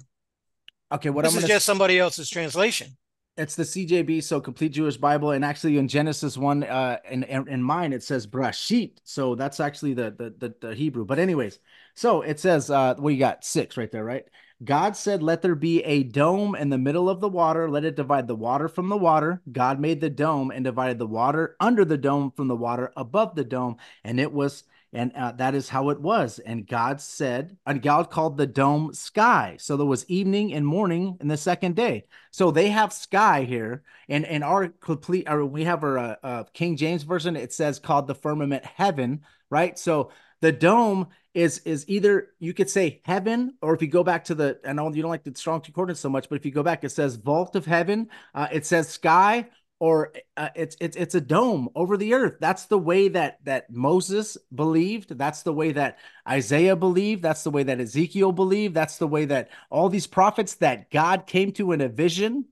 Okay, 0.93 1.09
what 1.09 1.25
this 1.25 1.35
I'm 1.35 1.41
is 1.41 1.47
just 1.47 1.65
somebody 1.65 1.99
else's 1.99 2.29
translation. 2.29 2.95
It's 3.35 3.55
the 3.55 3.63
CJB, 3.63 4.21
so 4.23 4.39
Complete 4.39 4.73
Jewish 4.73 4.95
Bible, 4.95 5.31
and 5.31 5.43
actually 5.43 5.79
in 5.79 5.87
Genesis 5.87 6.37
one, 6.37 6.63
uh, 6.63 6.97
in 7.09 7.23
in 7.23 7.63
mine 7.63 7.91
it 7.91 8.03
says 8.03 8.27
Brashit, 8.27 8.99
so 9.03 9.33
that's 9.33 9.59
actually 9.59 9.95
the, 9.95 10.11
the 10.11 10.35
the 10.37 10.67
the 10.67 10.75
Hebrew. 10.75 11.03
But 11.03 11.17
anyways, 11.17 11.57
so 11.95 12.21
it 12.21 12.39
says, 12.39 12.69
uh, 12.69 12.93
well, 12.99 13.11
you 13.11 13.17
got 13.17 13.43
six 13.43 13.75
right 13.75 13.91
there, 13.91 14.03
right? 14.03 14.25
God 14.63 14.95
said, 14.95 15.21
Let 15.23 15.41
there 15.41 15.55
be 15.55 15.83
a 15.83 16.03
dome 16.03 16.55
in 16.55 16.69
the 16.69 16.77
middle 16.77 17.09
of 17.09 17.19
the 17.19 17.29
water. 17.29 17.69
Let 17.69 17.85
it 17.85 17.95
divide 17.95 18.27
the 18.27 18.35
water 18.35 18.67
from 18.67 18.89
the 18.89 18.97
water. 18.97 19.41
God 19.51 19.79
made 19.79 19.99
the 19.99 20.09
dome 20.09 20.51
and 20.51 20.63
divided 20.63 20.99
the 20.99 21.07
water 21.07 21.55
under 21.59 21.83
the 21.83 21.97
dome 21.97 22.31
from 22.31 22.47
the 22.47 22.55
water 22.55 22.91
above 22.95 23.35
the 23.35 23.43
dome. 23.43 23.77
And 24.03 24.19
it 24.19 24.31
was, 24.31 24.63
and 24.93 25.11
uh, 25.13 25.31
that 25.33 25.55
is 25.55 25.69
how 25.69 25.89
it 25.89 25.99
was. 25.99 26.39
And 26.39 26.67
God 26.67 27.01
said, 27.01 27.57
and 27.65 27.81
God 27.81 28.11
called 28.11 28.37
the 28.37 28.45
dome 28.45 28.93
sky. 28.93 29.57
So 29.59 29.75
there 29.75 29.85
was 29.85 30.05
evening 30.07 30.53
and 30.53 30.65
morning 30.65 31.17
in 31.19 31.27
the 31.27 31.37
second 31.37 31.75
day. 31.75 32.05
So 32.31 32.51
they 32.51 32.69
have 32.69 32.93
sky 32.93 33.43
here. 33.43 33.83
And 34.07 34.23
in 34.25 34.43
our 34.43 34.67
complete, 34.67 35.27
or 35.27 35.45
we 35.45 35.63
have 35.63 35.83
our 35.83 35.97
uh, 35.97 36.15
uh, 36.23 36.43
King 36.53 36.77
James 36.77 37.03
version, 37.03 37.35
it 37.35 37.51
says 37.51 37.79
called 37.79 38.07
the 38.07 38.15
firmament 38.15 38.63
heaven, 38.63 39.21
right? 39.49 39.77
So 39.79 40.11
the 40.41 40.51
dome 40.51 41.07
is 41.33 41.59
is 41.59 41.83
either 41.87 42.27
you 42.37 42.53
could 42.53 42.69
say 42.69 43.01
heaven 43.05 43.55
or 43.61 43.73
if 43.73 43.81
you 43.81 43.87
go 43.87 44.03
back 44.03 44.25
to 44.25 44.35
the 44.35 44.59
I 44.67 44.73
know 44.73 44.93
you 44.93 45.01
don't 45.01 45.09
like 45.09 45.23
the 45.23 45.33
strong 45.35 45.61
concordance 45.61 45.99
so 45.99 46.09
much, 46.09 46.29
but 46.29 46.35
if 46.35 46.45
you 46.45 46.51
go 46.51 46.61
back, 46.61 46.83
it 46.83 46.89
says 46.89 47.15
vault 47.15 47.55
of 47.55 47.65
heaven. 47.65 48.09
Uh, 48.35 48.47
it 48.51 48.65
says 48.65 48.87
sky 48.89 49.47
or 49.79 50.13
uh, 50.37 50.49
it's 50.55 50.77
it's 50.79 50.95
it's 50.95 51.15
a 51.15 51.21
dome 51.21 51.69
over 51.75 51.97
the 51.97 52.13
earth. 52.13 52.35
That's 52.39 52.65
the 52.65 52.77
way 52.77 53.09
that 53.09 53.39
that 53.43 53.69
Moses 53.71 54.37
believed. 54.53 55.17
That's 55.17 55.43
the 55.43 55.53
way 55.53 55.73
that 55.73 55.99
Isaiah 56.27 56.75
believed. 56.75 57.21
That's 57.21 57.43
the 57.43 57.51
way 57.51 57.63
that 57.63 57.81
Ezekiel 57.81 58.31
believed. 58.31 58.75
That's 58.75 58.97
the 58.97 59.07
way 59.07 59.25
that 59.25 59.49
all 59.69 59.89
these 59.89 60.07
prophets 60.07 60.55
that 60.55 60.89
God 60.89 61.27
came 61.27 61.51
to 61.53 61.71
in 61.71 61.81
a 61.81 61.89
vision 61.89 62.45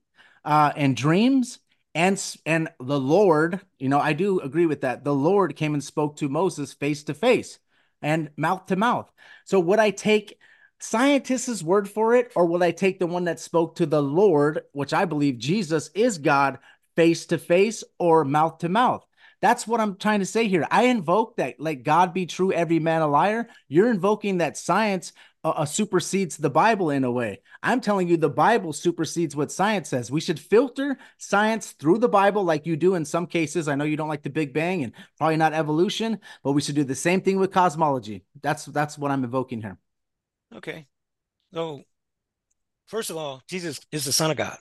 uh, 0.44 0.72
and 0.76 0.96
dreams 0.96 1.58
and 1.94 2.22
and 2.44 2.68
the 2.80 3.00
Lord. 3.00 3.60
You 3.78 3.88
know, 3.88 4.00
I 4.00 4.12
do 4.12 4.40
agree 4.40 4.66
with 4.66 4.82
that. 4.82 5.04
The 5.04 5.14
Lord 5.14 5.56
came 5.56 5.74
and 5.74 5.82
spoke 5.82 6.16
to 6.16 6.28
Moses 6.28 6.72
face 6.72 7.04
to 7.04 7.14
face 7.14 7.58
and 8.02 8.30
mouth 8.36 8.66
to 8.66 8.76
mouth. 8.76 9.10
So 9.44 9.60
would 9.60 9.78
I 9.78 9.90
take 9.90 10.38
scientists' 10.80 11.62
word 11.62 11.88
for 11.88 12.16
it, 12.16 12.32
or 12.34 12.44
will 12.46 12.62
I 12.62 12.72
take 12.72 12.98
the 12.98 13.06
one 13.06 13.24
that 13.24 13.38
spoke 13.38 13.76
to 13.76 13.86
the 13.86 14.02
Lord, 14.02 14.62
which 14.72 14.92
I 14.92 15.04
believe 15.04 15.38
Jesus 15.38 15.90
is 15.94 16.18
God, 16.18 16.58
face 16.96 17.26
to 17.26 17.38
face 17.38 17.84
or 17.98 18.24
mouth 18.24 18.58
to 18.58 18.68
mouth? 18.68 19.04
That's 19.40 19.66
what 19.66 19.80
I'm 19.80 19.96
trying 19.96 20.20
to 20.20 20.26
say 20.26 20.46
here. 20.46 20.66
I 20.70 20.84
invoke 20.84 21.36
that, 21.36 21.58
let 21.58 21.82
God 21.82 22.14
be 22.14 22.26
true, 22.26 22.52
every 22.52 22.78
man 22.78 23.02
a 23.02 23.08
liar. 23.08 23.48
You're 23.68 23.90
invoking 23.90 24.38
that 24.38 24.56
science 24.56 25.12
uh, 25.44 25.48
uh, 25.48 25.64
supersedes 25.64 26.36
the 26.36 26.48
Bible 26.48 26.90
in 26.90 27.02
a 27.02 27.10
way. 27.10 27.40
I'm 27.60 27.80
telling 27.80 28.06
you, 28.06 28.16
the 28.16 28.30
Bible 28.30 28.72
supersedes 28.72 29.34
what 29.34 29.50
science 29.50 29.88
says. 29.88 30.12
We 30.12 30.20
should 30.20 30.38
filter 30.38 30.96
science 31.18 31.72
through 31.72 31.98
the 31.98 32.08
Bible 32.08 32.44
like 32.44 32.66
you 32.66 32.76
do 32.76 32.94
in 32.94 33.04
some 33.04 33.26
cases. 33.26 33.66
I 33.66 33.74
know 33.74 33.84
you 33.84 33.96
don't 33.96 34.08
like 34.08 34.22
the 34.22 34.30
Big 34.30 34.52
Bang 34.52 34.84
and 34.84 34.92
probably 35.18 35.36
not 35.36 35.54
evolution, 35.54 36.20
but 36.44 36.52
we 36.52 36.60
should 36.60 36.76
do 36.76 36.84
the 36.84 36.94
same 36.94 37.20
thing 37.20 37.38
with 37.40 37.50
cosmology. 37.50 38.24
That's 38.40 38.66
that's 38.66 38.96
what 38.96 39.10
I'm 39.10 39.24
invoking 39.24 39.60
here. 39.60 39.78
Okay. 40.54 40.86
So, 41.52 41.82
first 42.86 43.10
of 43.10 43.16
all, 43.16 43.42
Jesus 43.48 43.80
is 43.90 44.04
the 44.04 44.12
Son 44.12 44.30
of 44.30 44.36
God. 44.36 44.56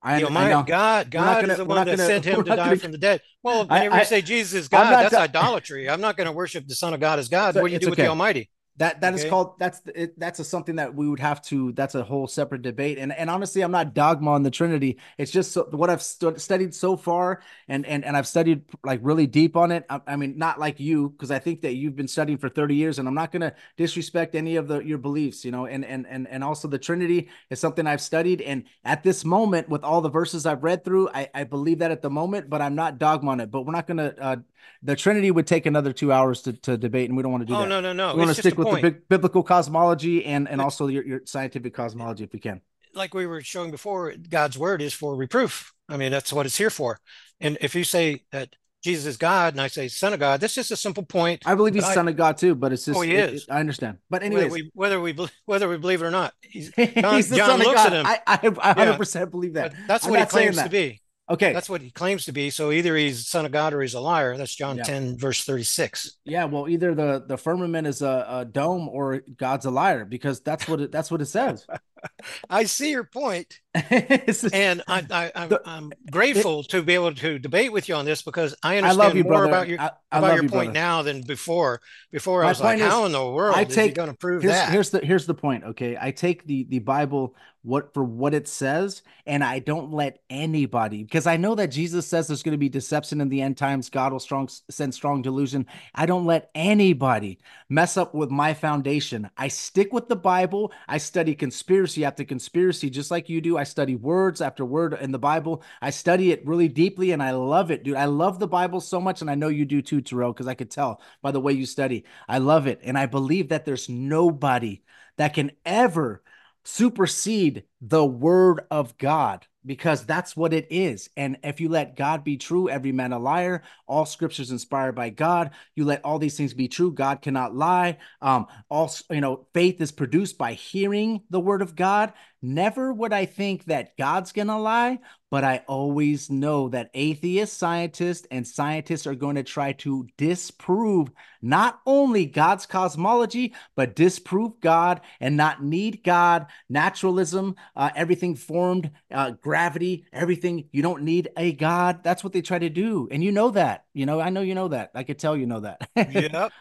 I, 0.00 0.18
you 0.18 0.24
know, 0.24 0.30
my, 0.30 0.46
I 0.46 0.50
know. 0.50 0.62
God, 0.62 1.10
God 1.10 1.40
gonna, 1.40 1.52
is 1.52 1.58
the 1.58 1.64
one 1.64 1.86
that 1.86 1.96
gonna, 1.96 2.06
sent 2.06 2.24
him 2.24 2.44
to 2.44 2.50
die 2.50 2.56
gonna, 2.56 2.76
from 2.76 2.92
the 2.92 2.98
dead. 2.98 3.20
Well, 3.42 3.66
whenever 3.66 3.96
I, 3.96 4.00
you 4.00 4.04
say 4.04 4.22
Jesus 4.22 4.54
is 4.54 4.68
God, 4.68 4.92
that's 4.92 5.14
idolatry. 5.14 5.90
I'm 5.90 6.00
not 6.00 6.16
going 6.16 6.26
to 6.26 6.32
worship 6.32 6.66
the 6.68 6.74
Son 6.74 6.94
of 6.94 7.00
God 7.00 7.18
as 7.18 7.28
God. 7.28 7.54
So 7.54 7.62
what 7.62 7.68
do 7.68 7.72
you 7.74 7.80
do 7.80 7.90
with 7.90 7.98
okay. 7.98 8.04
the 8.04 8.08
Almighty? 8.08 8.48
That 8.78 9.00
that 9.00 9.14
okay. 9.14 9.24
is 9.24 9.28
called 9.28 9.58
that's 9.58 9.82
it, 9.92 10.18
that's 10.18 10.38
a, 10.38 10.44
something 10.44 10.76
that 10.76 10.94
we 10.94 11.08
would 11.08 11.18
have 11.18 11.42
to 11.42 11.72
that's 11.72 11.96
a 11.96 12.04
whole 12.04 12.28
separate 12.28 12.62
debate. 12.62 12.98
And 12.98 13.12
and 13.12 13.28
honestly 13.28 13.62
I'm 13.62 13.72
not 13.72 13.92
dogma 13.92 14.30
on 14.30 14.44
the 14.44 14.50
Trinity. 14.50 14.98
It's 15.18 15.32
just 15.32 15.50
so, 15.52 15.68
what 15.72 15.90
I've 15.90 16.02
stu- 16.02 16.38
studied 16.38 16.72
so 16.74 16.96
far 16.96 17.42
and 17.66 17.84
and 17.86 18.04
and 18.04 18.16
I've 18.16 18.26
studied 18.28 18.62
like 18.84 19.00
really 19.02 19.26
deep 19.26 19.56
on 19.56 19.72
it. 19.72 19.84
I, 19.90 20.00
I 20.06 20.16
mean 20.16 20.38
not 20.38 20.60
like 20.60 20.78
you 20.78 21.10
because 21.10 21.32
I 21.32 21.40
think 21.40 21.62
that 21.62 21.74
you've 21.74 21.96
been 21.96 22.06
studying 22.06 22.38
for 22.38 22.48
30 22.48 22.76
years 22.76 23.00
and 23.00 23.08
I'm 23.08 23.14
not 23.14 23.32
going 23.32 23.42
to 23.42 23.54
disrespect 23.76 24.36
any 24.36 24.54
of 24.54 24.68
the 24.68 24.78
your 24.78 24.98
beliefs 24.98 25.44
you 25.44 25.50
know 25.50 25.66
and 25.66 25.84
and 25.84 26.06
and 26.06 26.28
and 26.28 26.44
also 26.44 26.68
the 26.68 26.78
Trinity 26.78 27.30
is 27.50 27.58
something 27.58 27.84
I've 27.84 28.00
studied. 28.00 28.40
And 28.42 28.64
at 28.84 29.02
this 29.02 29.24
moment 29.24 29.68
with 29.68 29.82
all 29.82 30.00
the 30.00 30.10
verses 30.10 30.46
I've 30.46 30.62
read 30.62 30.84
through 30.84 31.08
I 31.12 31.28
I 31.34 31.44
believe 31.44 31.80
that 31.80 31.90
at 31.90 32.02
the 32.02 32.10
moment 32.10 32.48
but 32.48 32.62
I'm 32.62 32.76
not 32.76 32.98
dogma 32.98 33.32
on 33.32 33.40
it. 33.40 33.50
But 33.50 33.62
we're 33.62 33.72
not 33.72 33.88
going 33.88 33.96
to 33.96 34.22
uh, 34.22 34.36
the 34.82 34.96
Trinity 34.96 35.30
would 35.30 35.46
take 35.46 35.66
another 35.66 35.92
two 35.92 36.12
hours 36.12 36.42
to, 36.42 36.52
to 36.52 36.76
debate, 36.76 37.08
and 37.08 37.16
we 37.16 37.22
don't 37.22 37.32
want 37.32 37.42
to 37.42 37.46
do 37.46 37.54
oh, 37.54 37.60
that. 37.60 37.68
no, 37.68 37.80
no, 37.80 37.92
no. 37.92 38.14
We 38.14 38.20
want 38.20 38.34
to 38.34 38.40
stick 38.40 38.56
with 38.56 38.68
point. 38.68 38.82
the 38.82 38.90
big, 38.90 39.08
biblical 39.08 39.42
cosmology 39.42 40.24
and 40.24 40.48
and 40.48 40.60
also 40.60 40.86
your, 40.86 41.04
your 41.04 41.20
scientific 41.24 41.74
cosmology 41.74 42.24
if 42.24 42.32
we 42.32 42.38
can. 42.38 42.60
Like 42.94 43.14
we 43.14 43.26
were 43.26 43.42
showing 43.42 43.70
before, 43.70 44.14
God's 44.28 44.58
word 44.58 44.82
is 44.82 44.94
for 44.94 45.14
reproof. 45.14 45.72
I 45.88 45.96
mean, 45.96 46.10
that's 46.10 46.32
what 46.32 46.46
it's 46.46 46.56
here 46.56 46.70
for. 46.70 47.00
And 47.40 47.58
if 47.60 47.74
you 47.74 47.84
say 47.84 48.24
that 48.32 48.54
Jesus 48.82 49.06
is 49.06 49.16
God, 49.16 49.54
and 49.54 49.60
I 49.60 49.66
say 49.66 49.88
Son 49.88 50.12
of 50.12 50.20
God. 50.20 50.40
That's 50.40 50.54
just 50.54 50.70
a 50.70 50.76
simple 50.76 51.02
point. 51.02 51.42
I 51.44 51.54
believe 51.56 51.74
he's 51.74 51.84
I, 51.84 51.94
Son 51.94 52.06
of 52.06 52.16
God 52.16 52.38
too, 52.38 52.54
but 52.54 52.72
it's 52.72 52.84
just. 52.84 52.96
Oh, 52.96 53.02
he 53.02 53.14
is. 53.14 53.42
It, 53.42 53.50
I 53.50 53.58
understand, 53.58 53.98
but 54.08 54.22
anyways, 54.22 54.44
whether 54.74 55.00
we 55.00 55.14
whether 55.14 55.24
we 55.24 55.28
whether 55.46 55.68
we 55.68 55.78
believe 55.78 56.00
it 56.00 56.06
or 56.06 56.12
not, 56.12 56.32
he's, 56.40 56.70
John, 56.76 57.14
he's 57.16 57.28
the 57.28 57.36
John 57.36 57.50
Son 57.50 57.58
looks 57.58 57.68
of 57.70 57.74
God. 57.74 57.92
at 57.92 58.44
him. 58.44 58.56
I 58.56 58.66
I, 58.66 58.72
100 58.74 58.96
percent 58.96 59.30
believe 59.32 59.54
that. 59.54 59.72
But 59.72 59.80
that's 59.88 60.04
I'm 60.04 60.12
what 60.12 60.20
he 60.20 60.26
claims 60.26 60.62
to 60.62 60.68
be. 60.68 61.00
Okay. 61.30 61.52
That's 61.52 61.68
what 61.68 61.82
he 61.82 61.90
claims 61.90 62.24
to 62.24 62.32
be. 62.32 62.50
So 62.50 62.70
either 62.70 62.96
he's 62.96 63.26
son 63.26 63.44
of 63.44 63.52
God 63.52 63.74
or 63.74 63.82
he's 63.82 63.94
a 63.94 64.00
liar. 64.00 64.36
That's 64.36 64.54
John 64.54 64.78
yeah. 64.78 64.84
10, 64.84 65.18
verse 65.18 65.44
36. 65.44 66.18
Yeah, 66.24 66.44
well, 66.44 66.68
either 66.68 66.94
the 66.94 67.24
the 67.26 67.36
firmament 67.36 67.86
is 67.86 68.00
a, 68.00 68.26
a 68.28 68.44
dome 68.44 68.88
or 68.88 69.22
God's 69.36 69.66
a 69.66 69.70
liar, 69.70 70.04
because 70.04 70.40
that's 70.40 70.66
what 70.66 70.80
it 70.80 70.92
that's 70.92 71.10
what 71.10 71.20
it 71.20 71.26
says. 71.26 71.66
I 72.50 72.64
see 72.64 72.90
your 72.90 73.04
point. 73.04 73.60
and 73.74 74.82
I, 74.88 75.04
I, 75.10 75.58
I'm, 75.64 75.92
grateful 76.10 76.60
it, 76.60 76.68
to 76.70 76.82
be 76.82 76.94
able 76.94 77.14
to 77.14 77.38
debate 77.38 77.72
with 77.72 77.88
you 77.88 77.94
on 77.94 78.04
this 78.04 78.22
because 78.22 78.56
I 78.62 78.78
understand 78.78 79.12
I 79.12 79.16
you, 79.16 79.24
more 79.24 79.32
brother. 79.32 79.48
about 79.48 79.68
your 79.68 79.80
I, 79.80 79.90
about 80.10 80.34
your 80.34 80.44
you, 80.44 80.48
point 80.48 80.72
brother. 80.72 80.72
now 80.72 81.02
than 81.02 81.22
before. 81.22 81.80
Before 82.10 82.42
My 82.42 82.46
I 82.46 82.50
was 82.50 82.60
like, 82.60 82.78
is, 82.78 82.84
how 82.84 83.04
in 83.04 83.12
the 83.12 83.24
world 83.24 83.56
I 83.56 83.64
take, 83.64 83.70
is 83.70 83.84
he 83.86 83.90
going 83.90 84.10
to 84.10 84.16
prove 84.16 84.42
here's, 84.42 84.54
that? 84.54 84.70
Here's 84.70 84.90
the 84.90 85.00
here's 85.00 85.26
the 85.26 85.34
point. 85.34 85.64
Okay, 85.64 85.96
I 86.00 86.10
take 86.10 86.44
the 86.44 86.64
the 86.64 86.78
Bible 86.80 87.34
what 87.68 87.92
for 87.92 88.02
what 88.02 88.32
it 88.32 88.48
says, 88.48 89.02
and 89.26 89.44
I 89.44 89.58
don't 89.58 89.92
let 89.92 90.20
anybody 90.30 91.04
because 91.04 91.26
I 91.26 91.36
know 91.36 91.54
that 91.54 91.66
Jesus 91.66 92.06
says 92.06 92.26
there's 92.26 92.42
going 92.42 92.52
to 92.52 92.58
be 92.58 92.70
deception 92.70 93.20
in 93.20 93.28
the 93.28 93.42
end 93.42 93.58
times. 93.58 93.90
God 93.90 94.10
will 94.10 94.20
strong 94.20 94.48
send 94.70 94.94
strong 94.94 95.20
delusion. 95.20 95.66
I 95.94 96.06
don't 96.06 96.24
let 96.24 96.50
anybody 96.54 97.38
mess 97.68 97.98
up 97.98 98.14
with 98.14 98.30
my 98.30 98.54
foundation. 98.54 99.28
I 99.36 99.48
stick 99.48 99.92
with 99.92 100.08
the 100.08 100.16
Bible. 100.16 100.72
I 100.88 100.96
study 100.96 101.34
conspiracy 101.34 102.06
after 102.06 102.24
conspiracy, 102.24 102.88
just 102.88 103.10
like 103.10 103.28
you 103.28 103.42
do. 103.42 103.58
I 103.58 103.64
study 103.64 103.96
words 103.96 104.40
after 104.40 104.64
word 104.64 104.94
in 104.94 105.12
the 105.12 105.18
Bible. 105.18 105.62
I 105.82 105.90
study 105.90 106.32
it 106.32 106.46
really 106.46 106.68
deeply, 106.68 107.12
and 107.12 107.22
I 107.22 107.32
love 107.32 107.70
it, 107.70 107.84
dude. 107.84 107.96
I 107.96 108.06
love 108.06 108.38
the 108.38 108.48
Bible 108.48 108.80
so 108.80 108.98
much, 108.98 109.20
and 109.20 109.30
I 109.30 109.34
know 109.34 109.48
you 109.48 109.66
do 109.66 109.82
too, 109.82 110.00
Terral, 110.00 110.34
because 110.34 110.48
I 110.48 110.54
could 110.54 110.70
tell 110.70 111.02
by 111.20 111.32
the 111.32 111.40
way 111.40 111.52
you 111.52 111.66
study. 111.66 112.04
I 112.26 112.38
love 112.38 112.66
it, 112.66 112.80
and 112.82 112.96
I 112.96 113.04
believe 113.04 113.50
that 113.50 113.66
there's 113.66 113.90
nobody 113.90 114.80
that 115.18 115.34
can 115.34 115.50
ever 115.66 116.22
supersede 116.68 117.64
the 117.80 118.04
word 118.04 118.60
of 118.70 118.96
God. 118.98 119.46
because 119.66 120.06
that's 120.06 120.34
what 120.34 120.54
it 120.54 120.66
is. 120.70 121.10
And 121.16 121.36
if 121.44 121.60
you 121.60 121.68
let 121.68 121.94
God 121.94 122.24
be 122.24 122.38
true, 122.38 122.70
every 122.70 122.90
man 122.92 123.12
a 123.12 123.18
liar, 123.18 123.62
all 123.86 124.06
scriptures 124.06 124.50
inspired 124.50 124.94
by 124.94 125.10
God, 125.10 125.50
you 125.74 125.84
let 125.84 126.02
all 126.04 126.18
these 126.18 126.38
things 126.38 126.54
be 126.54 126.68
true. 126.68 126.90
God 126.90 127.20
cannot 127.20 127.54
lie. 127.54 127.98
Um, 128.22 128.46
also, 128.70 129.04
you 129.10 129.20
know, 129.20 129.46
faith 129.52 129.80
is 129.82 129.92
produced 129.92 130.38
by 130.38 130.54
hearing 130.54 131.20
the 131.28 131.40
word 131.40 131.60
of 131.60 131.76
God. 131.76 132.14
Never 132.40 132.92
would 132.92 133.12
I 133.12 133.24
think 133.24 133.64
that 133.64 133.96
God's 133.96 134.30
gonna 134.32 134.60
lie, 134.60 135.00
but 135.30 135.42
I 135.42 135.64
always 135.66 136.30
know 136.30 136.68
that 136.68 136.90
atheist 136.94 137.58
scientists 137.58 138.26
and 138.30 138.46
scientists 138.46 139.06
are 139.08 139.16
going 139.16 139.34
to 139.36 139.42
try 139.42 139.72
to 139.72 140.06
disprove 140.16 141.10
not 141.42 141.80
only 141.84 142.26
God's 142.26 142.64
cosmology, 142.64 143.54
but 143.74 143.96
disprove 143.96 144.60
God 144.60 145.00
and 145.20 145.36
not 145.36 145.62
need 145.62 146.04
God, 146.04 146.46
naturalism, 146.68 147.56
uh, 147.74 147.90
everything 147.96 148.36
formed, 148.36 148.90
uh, 149.12 149.32
gravity, 149.32 150.06
everything. 150.12 150.68
You 150.70 150.82
don't 150.82 151.02
need 151.02 151.28
a 151.36 151.52
God. 151.52 152.04
That's 152.04 152.22
what 152.22 152.32
they 152.32 152.42
try 152.42 152.60
to 152.60 152.70
do. 152.70 153.08
And 153.10 153.22
you 153.22 153.32
know 153.32 153.50
that. 153.50 153.84
You 153.94 154.06
know, 154.06 154.20
I 154.20 154.30
know 154.30 154.42
you 154.42 154.54
know 154.54 154.68
that. 154.68 154.90
I 154.94 155.02
could 155.02 155.18
tell 155.18 155.36
you 155.36 155.46
know 155.46 155.60
that. 155.60 155.88
yep. 155.96 156.52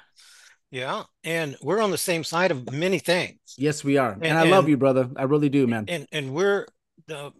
Yeah. 0.71 1.03
And 1.23 1.55
we're 1.61 1.81
on 1.81 1.91
the 1.91 1.97
same 1.97 2.23
side 2.23 2.51
of 2.51 2.71
many 2.71 2.99
things. 2.99 3.39
Yes, 3.57 3.83
we 3.83 3.97
are. 3.97 4.11
And, 4.11 4.25
and 4.25 4.37
I 4.37 4.41
and, 4.43 4.51
love 4.51 4.67
you, 4.67 4.77
brother. 4.77 5.09
I 5.15 5.23
really 5.23 5.49
do, 5.49 5.67
man. 5.67 5.85
And 5.87 6.07
and 6.11 6.33
we're 6.33 6.67
the 7.07 7.31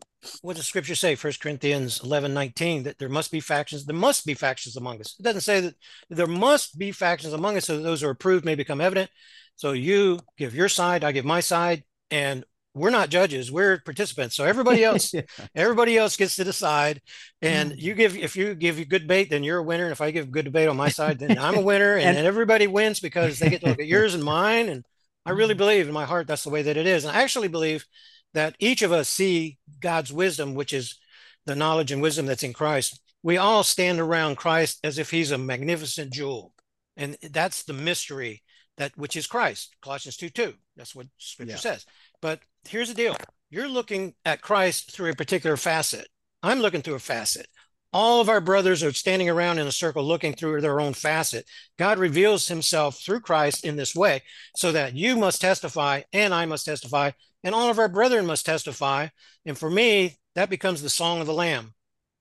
what 0.42 0.56
does 0.56 0.66
scripture 0.66 0.96
say 0.96 1.16
first 1.16 1.40
corinthians 1.40 2.02
11 2.04 2.34
19 2.34 2.84
that 2.84 2.98
there 2.98 3.10
must 3.10 3.32
be 3.32 3.40
factions 3.40 3.86
there 3.86 3.96
must 3.96 4.26
be 4.26 4.34
factions 4.34 4.76
among 4.76 5.00
us 5.00 5.16
it 5.20 5.24
doesn't 5.24 5.42
say 5.42 5.60
that 5.60 5.76
there 6.10 6.28
must 6.28 6.78
be 6.78 6.92
factions 6.92 7.34
among 7.34 7.56
us 7.56 7.66
so 7.66 7.80
those 7.80 8.02
who 8.02 8.08
are 8.08 8.12
approved 8.12 8.44
may 8.44 8.56
become 8.56 8.82
evident 8.82 9.10
so 9.56 9.72
you 9.74 10.20
give 10.38 10.56
your 10.56 10.70
side 10.70 11.04
i 11.04 11.12
give 11.12 11.26
my 11.26 11.40
side 11.40 11.84
and 12.10 12.44
we're 12.78 12.90
not 12.90 13.10
judges 13.10 13.52
we're 13.52 13.80
participants 13.80 14.36
so 14.36 14.44
everybody 14.44 14.84
else 14.86 15.14
yeah. 15.14 15.22
everybody 15.56 15.98
else 15.98 16.16
gets 16.18 16.36
to 16.36 16.44
decide 16.44 17.02
and 17.42 17.72
mm. 17.72 17.78
you 17.78 17.94
give 17.94 18.16
if 18.16 18.36
you 18.36 18.56
give 18.56 18.80
you 18.80 18.86
good 18.86 19.08
bait 19.08 19.30
then 19.30 19.44
you're 19.44 19.60
a 19.60 19.64
winner 19.64 19.84
and 19.84 19.92
if 19.92 20.02
i 20.02 20.12
give 20.12 20.32
good 20.32 20.46
debate 20.46 20.68
on 20.68 20.78
my 20.78 20.90
side 20.90 21.20
then 21.20 21.38
i'm 21.38 21.56
a 21.56 21.62
winner 21.72 21.96
and, 21.96 22.18
and 22.18 22.28
everybody 22.28 22.68
wins 22.68 23.00
because 23.00 23.40
they 23.40 23.50
get 23.50 23.62
to 23.62 23.68
look 23.68 23.80
at 23.80 23.88
yours 23.88 24.14
and 24.14 24.24
mine 24.24 24.70
and 24.70 24.86
i 25.26 25.32
really 25.32 25.56
mm. 25.56 25.60
believe 25.60 25.88
in 25.88 25.94
my 25.94 26.06
heart 26.06 26.28
that's 26.28 26.44
the 26.44 26.50
way 26.50 26.62
that 26.62 26.78
it 26.78 26.88
is 26.88 27.06
and 27.06 27.16
i 27.16 27.22
actually 27.22 27.48
believe 27.48 27.86
that 28.34 28.56
each 28.60 28.82
of 28.82 28.92
us 28.92 29.10
see 29.10 29.58
God's 29.80 30.14
wisdom, 30.14 30.54
which 30.54 30.74
is 30.74 31.00
the 31.46 31.56
knowledge 31.56 31.92
and 31.92 32.02
wisdom 32.02 32.26
that's 32.26 32.44
in 32.44 32.54
Christ. 32.54 33.02
We 33.24 33.38
all 33.38 33.64
stand 33.64 34.00
around 34.00 34.38
Christ 34.38 34.80
as 34.84 35.00
if 35.00 35.10
he's 35.10 35.32
a 35.32 35.38
magnificent 35.38 36.14
jewel. 36.14 36.54
And 36.96 37.18
that's 37.32 37.64
the 37.64 37.74
mystery 37.74 38.44
that 38.78 38.96
which 38.96 39.16
is 39.16 39.28
Christ. 39.28 39.76
Colossians 39.82 40.18
2 40.18 40.30
2. 40.30 40.54
That's 40.76 40.94
what 40.94 41.08
scripture 41.18 41.54
yeah. 41.54 41.58
says. 41.58 41.86
But 42.22 42.42
here's 42.68 42.90
the 42.90 42.96
deal. 42.96 43.16
You're 43.50 43.70
looking 43.70 44.14
at 44.26 44.42
Christ 44.42 44.92
through 44.92 45.12
a 45.12 45.16
particular 45.16 45.58
facet. 45.58 46.08
I'm 46.44 46.60
looking 46.60 46.82
through 46.82 46.96
a 46.96 47.00
facet. 47.00 47.48
All 47.94 48.20
of 48.20 48.30
our 48.30 48.42
brothers 48.42 48.84
are 48.84 48.92
standing 48.92 49.30
around 49.30 49.60
in 49.60 49.68
a 49.68 49.72
circle 49.72 50.04
looking 50.04 50.34
through 50.34 50.62
their 50.62 50.82
own 50.82 50.94
facet. 50.94 51.46
God 51.80 51.98
reveals 51.98 52.48
himself 52.48 53.00
through 53.00 53.22
Christ 53.22 53.66
in 53.66 53.78
this 53.78 53.96
way 53.96 54.24
so 54.56 54.72
that 54.74 54.94
you 54.94 55.16
must 55.16 55.42
testify 55.42 56.02
and 56.12 56.34
I 56.34 56.46
must 56.46 56.66
testify 56.66 57.12
and 57.44 57.56
all 57.56 57.70
of 57.70 57.80
our 57.80 57.88
brethren 57.88 58.26
must 58.26 58.46
testify. 58.46 59.08
And 59.46 59.58
for 59.58 59.70
me, 59.70 60.18
that 60.36 60.50
becomes 60.50 60.82
the 60.82 60.90
song 60.90 61.22
of 61.22 61.28
the 61.28 61.34
Lamb. 61.34 61.74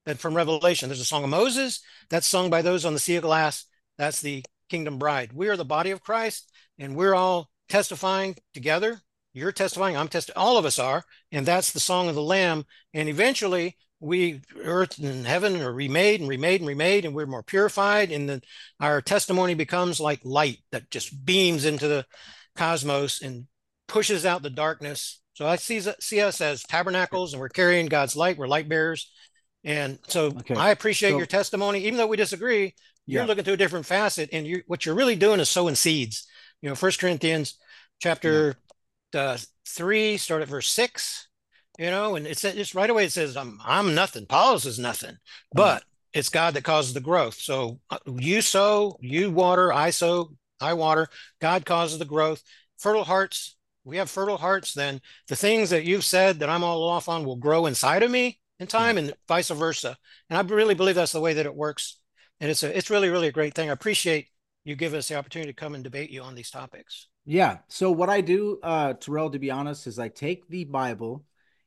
That 0.04 0.18
from 0.18 0.34
Revelation, 0.34 0.88
there's 0.88 1.00
a 1.00 1.04
song 1.04 1.24
of 1.24 1.30
Moses 1.30 1.80
that's 2.08 2.28
sung 2.28 2.48
by 2.48 2.62
those 2.62 2.84
on 2.84 2.92
the 2.92 3.00
sea 3.00 3.16
of 3.16 3.22
glass. 3.22 3.64
That's 3.98 4.20
the 4.20 4.44
kingdom 4.68 4.98
bride. 4.98 5.32
We 5.32 5.48
are 5.48 5.56
the 5.56 5.64
body 5.64 5.90
of 5.90 6.02
Christ, 6.02 6.52
and 6.78 6.94
we're 6.94 7.14
all 7.14 7.50
testifying 7.68 8.36
together. 8.54 9.00
You're 9.36 9.52
testifying, 9.52 9.98
I'm 9.98 10.08
testifying, 10.08 10.42
all 10.42 10.56
of 10.56 10.64
us 10.64 10.78
are. 10.78 11.04
And 11.30 11.44
that's 11.44 11.72
the 11.72 11.80
song 11.80 12.08
of 12.08 12.14
the 12.14 12.22
Lamb. 12.22 12.64
And 12.94 13.06
eventually, 13.06 13.76
we 14.00 14.40
earth 14.62 14.96
and 14.98 15.26
heaven 15.26 15.60
are 15.60 15.72
remade 15.72 16.20
and 16.20 16.28
remade 16.28 16.60
and 16.60 16.68
remade 16.68 17.04
and 17.04 17.14
we're 17.14 17.26
more 17.26 17.42
purified 17.42 18.12
and 18.12 18.28
then 18.28 18.42
our 18.78 19.00
testimony 19.00 19.54
becomes 19.54 19.98
like 19.98 20.20
light 20.22 20.58
that 20.70 20.90
just 20.90 21.24
beams 21.24 21.64
into 21.64 21.88
the 21.88 22.04
cosmos 22.56 23.22
and 23.22 23.46
pushes 23.88 24.26
out 24.26 24.42
the 24.42 24.50
darkness. 24.50 25.20
So 25.32 25.46
I 25.46 25.56
see, 25.56 25.80
see 26.00 26.20
us 26.20 26.40
as 26.40 26.62
tabernacles 26.62 27.32
and 27.32 27.40
we're 27.40 27.48
carrying 27.48 27.86
God's 27.86 28.16
light. 28.16 28.36
We're 28.36 28.48
light 28.48 28.68
bearers. 28.68 29.10
And 29.64 29.98
so 30.08 30.26
okay. 30.26 30.54
I 30.54 30.70
appreciate 30.70 31.12
so, 31.12 31.16
your 31.18 31.26
testimony. 31.26 31.80
Even 31.84 31.96
though 31.96 32.06
we 32.06 32.16
disagree, 32.16 32.74
you're 33.06 33.22
yeah. 33.22 33.26
looking 33.26 33.44
to 33.44 33.52
a 33.52 33.56
different 33.56 33.86
facet. 33.86 34.30
And 34.32 34.46
you 34.46 34.62
what 34.66 34.84
you're 34.84 34.94
really 34.94 35.16
doing 35.16 35.40
is 35.40 35.48
sowing 35.50 35.74
seeds. 35.74 36.26
You 36.62 36.68
know, 36.68 36.74
First 36.74 37.00
Corinthians 37.00 37.58
chapter. 37.98 38.56
Uh, 39.16 39.38
three, 39.66 40.16
start 40.16 40.42
at 40.42 40.48
verse 40.48 40.68
six, 40.68 41.28
you 41.78 41.90
know, 41.90 42.14
and 42.16 42.26
it's 42.26 42.42
just 42.42 42.74
right 42.74 42.90
away 42.90 43.06
it 43.06 43.12
says, 43.12 43.36
I'm 43.36 43.58
I'm 43.64 43.94
nothing. 43.94 44.24
Apollos 44.24 44.66
is 44.66 44.78
nothing, 44.78 45.12
mm-hmm. 45.12 45.56
but 45.56 45.84
it's 46.12 46.28
God 46.28 46.54
that 46.54 46.64
causes 46.64 46.94
the 46.94 47.00
growth. 47.00 47.34
So 47.34 47.80
uh, 47.90 47.98
you 48.06 48.42
sow, 48.42 48.96
you 49.00 49.30
water, 49.30 49.72
I 49.72 49.90
sow, 49.90 50.34
I 50.60 50.74
water, 50.74 51.08
God 51.40 51.66
causes 51.66 51.98
the 51.98 52.04
growth. 52.04 52.42
Fertile 52.78 53.04
hearts 53.04 53.56
we 53.86 53.98
have 53.98 54.10
fertile 54.10 54.36
hearts, 54.36 54.74
then 54.74 55.00
the 55.28 55.36
things 55.36 55.70
that 55.70 55.84
you've 55.84 56.04
said 56.04 56.40
that 56.40 56.48
I'm 56.48 56.64
all 56.64 56.88
off 56.88 57.08
on 57.08 57.24
will 57.24 57.36
grow 57.36 57.66
inside 57.66 58.02
of 58.02 58.10
me 58.10 58.40
in 58.58 58.66
time 58.66 58.98
and 58.98 59.14
vice 59.28 59.48
versa. 59.48 59.96
And 60.28 60.36
I 60.36 60.42
really 60.54 60.74
believe 60.74 60.96
that's 60.96 61.12
the 61.12 61.20
way 61.20 61.34
that 61.34 61.46
it 61.46 61.54
works. 61.54 62.00
And 62.40 62.50
it's 62.50 62.64
a, 62.64 62.76
it's 62.76 62.90
really, 62.90 63.08
really 63.08 63.28
a 63.28 63.32
great 63.32 63.54
thing. 63.54 63.70
I 63.70 63.72
appreciate 63.72 64.28
you 64.64 64.74
giving 64.74 64.98
us 64.98 65.08
the 65.08 65.14
opportunity 65.14 65.52
to 65.52 65.56
come 65.56 65.76
and 65.76 65.84
debate 65.84 66.10
you 66.10 66.22
on 66.22 66.34
these 66.34 66.50
topics. 66.50 67.06
Yeah. 67.26 67.58
So 67.68 67.90
what 67.90 68.08
I 68.08 68.20
do, 68.20 68.60
uh, 68.62 68.94
Terral, 68.94 69.32
to 69.32 69.38
be 69.40 69.50
honest, 69.50 69.88
is 69.88 69.98
I 69.98 70.08
take 70.08 70.48
the 70.48 70.64
Bible 70.64 71.24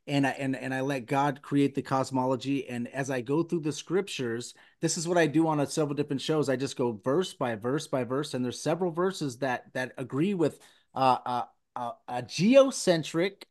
and 0.07 0.25
I, 0.25 0.31
and 0.31 0.55
and 0.55 0.73
I 0.73 0.81
let 0.81 1.05
God 1.05 1.41
create 1.41 1.75
the 1.75 1.81
cosmology. 1.81 2.67
And 2.69 2.87
as 2.87 3.11
I 3.11 3.19
go 3.21 3.43
through 3.43 3.59
the 3.61 3.73
scriptures, 3.73 4.53
this 4.81 4.97
is 4.97 5.07
what 5.07 5.17
I 5.17 5.27
do 5.27 5.47
on 5.47 5.59
a 5.59 5.67
several 5.67 5.95
different 5.95 6.21
shows. 6.21 6.47
I 6.47 6.55
just 6.55 6.77
go 6.77 6.93
verse 7.03 7.33
by 7.33 7.55
verse 7.55 7.87
by 7.87 8.05
verse, 8.05 8.33
and 8.33 8.43
there's 8.43 8.61
several 8.61 8.91
verses 8.91 9.39
that 9.39 9.73
that 9.73 9.91
agree 9.97 10.33
with 10.33 10.59
uh, 10.95 11.17
uh 11.25 11.43
a, 11.75 11.91
a 12.07 12.21
geocentric 12.23 13.45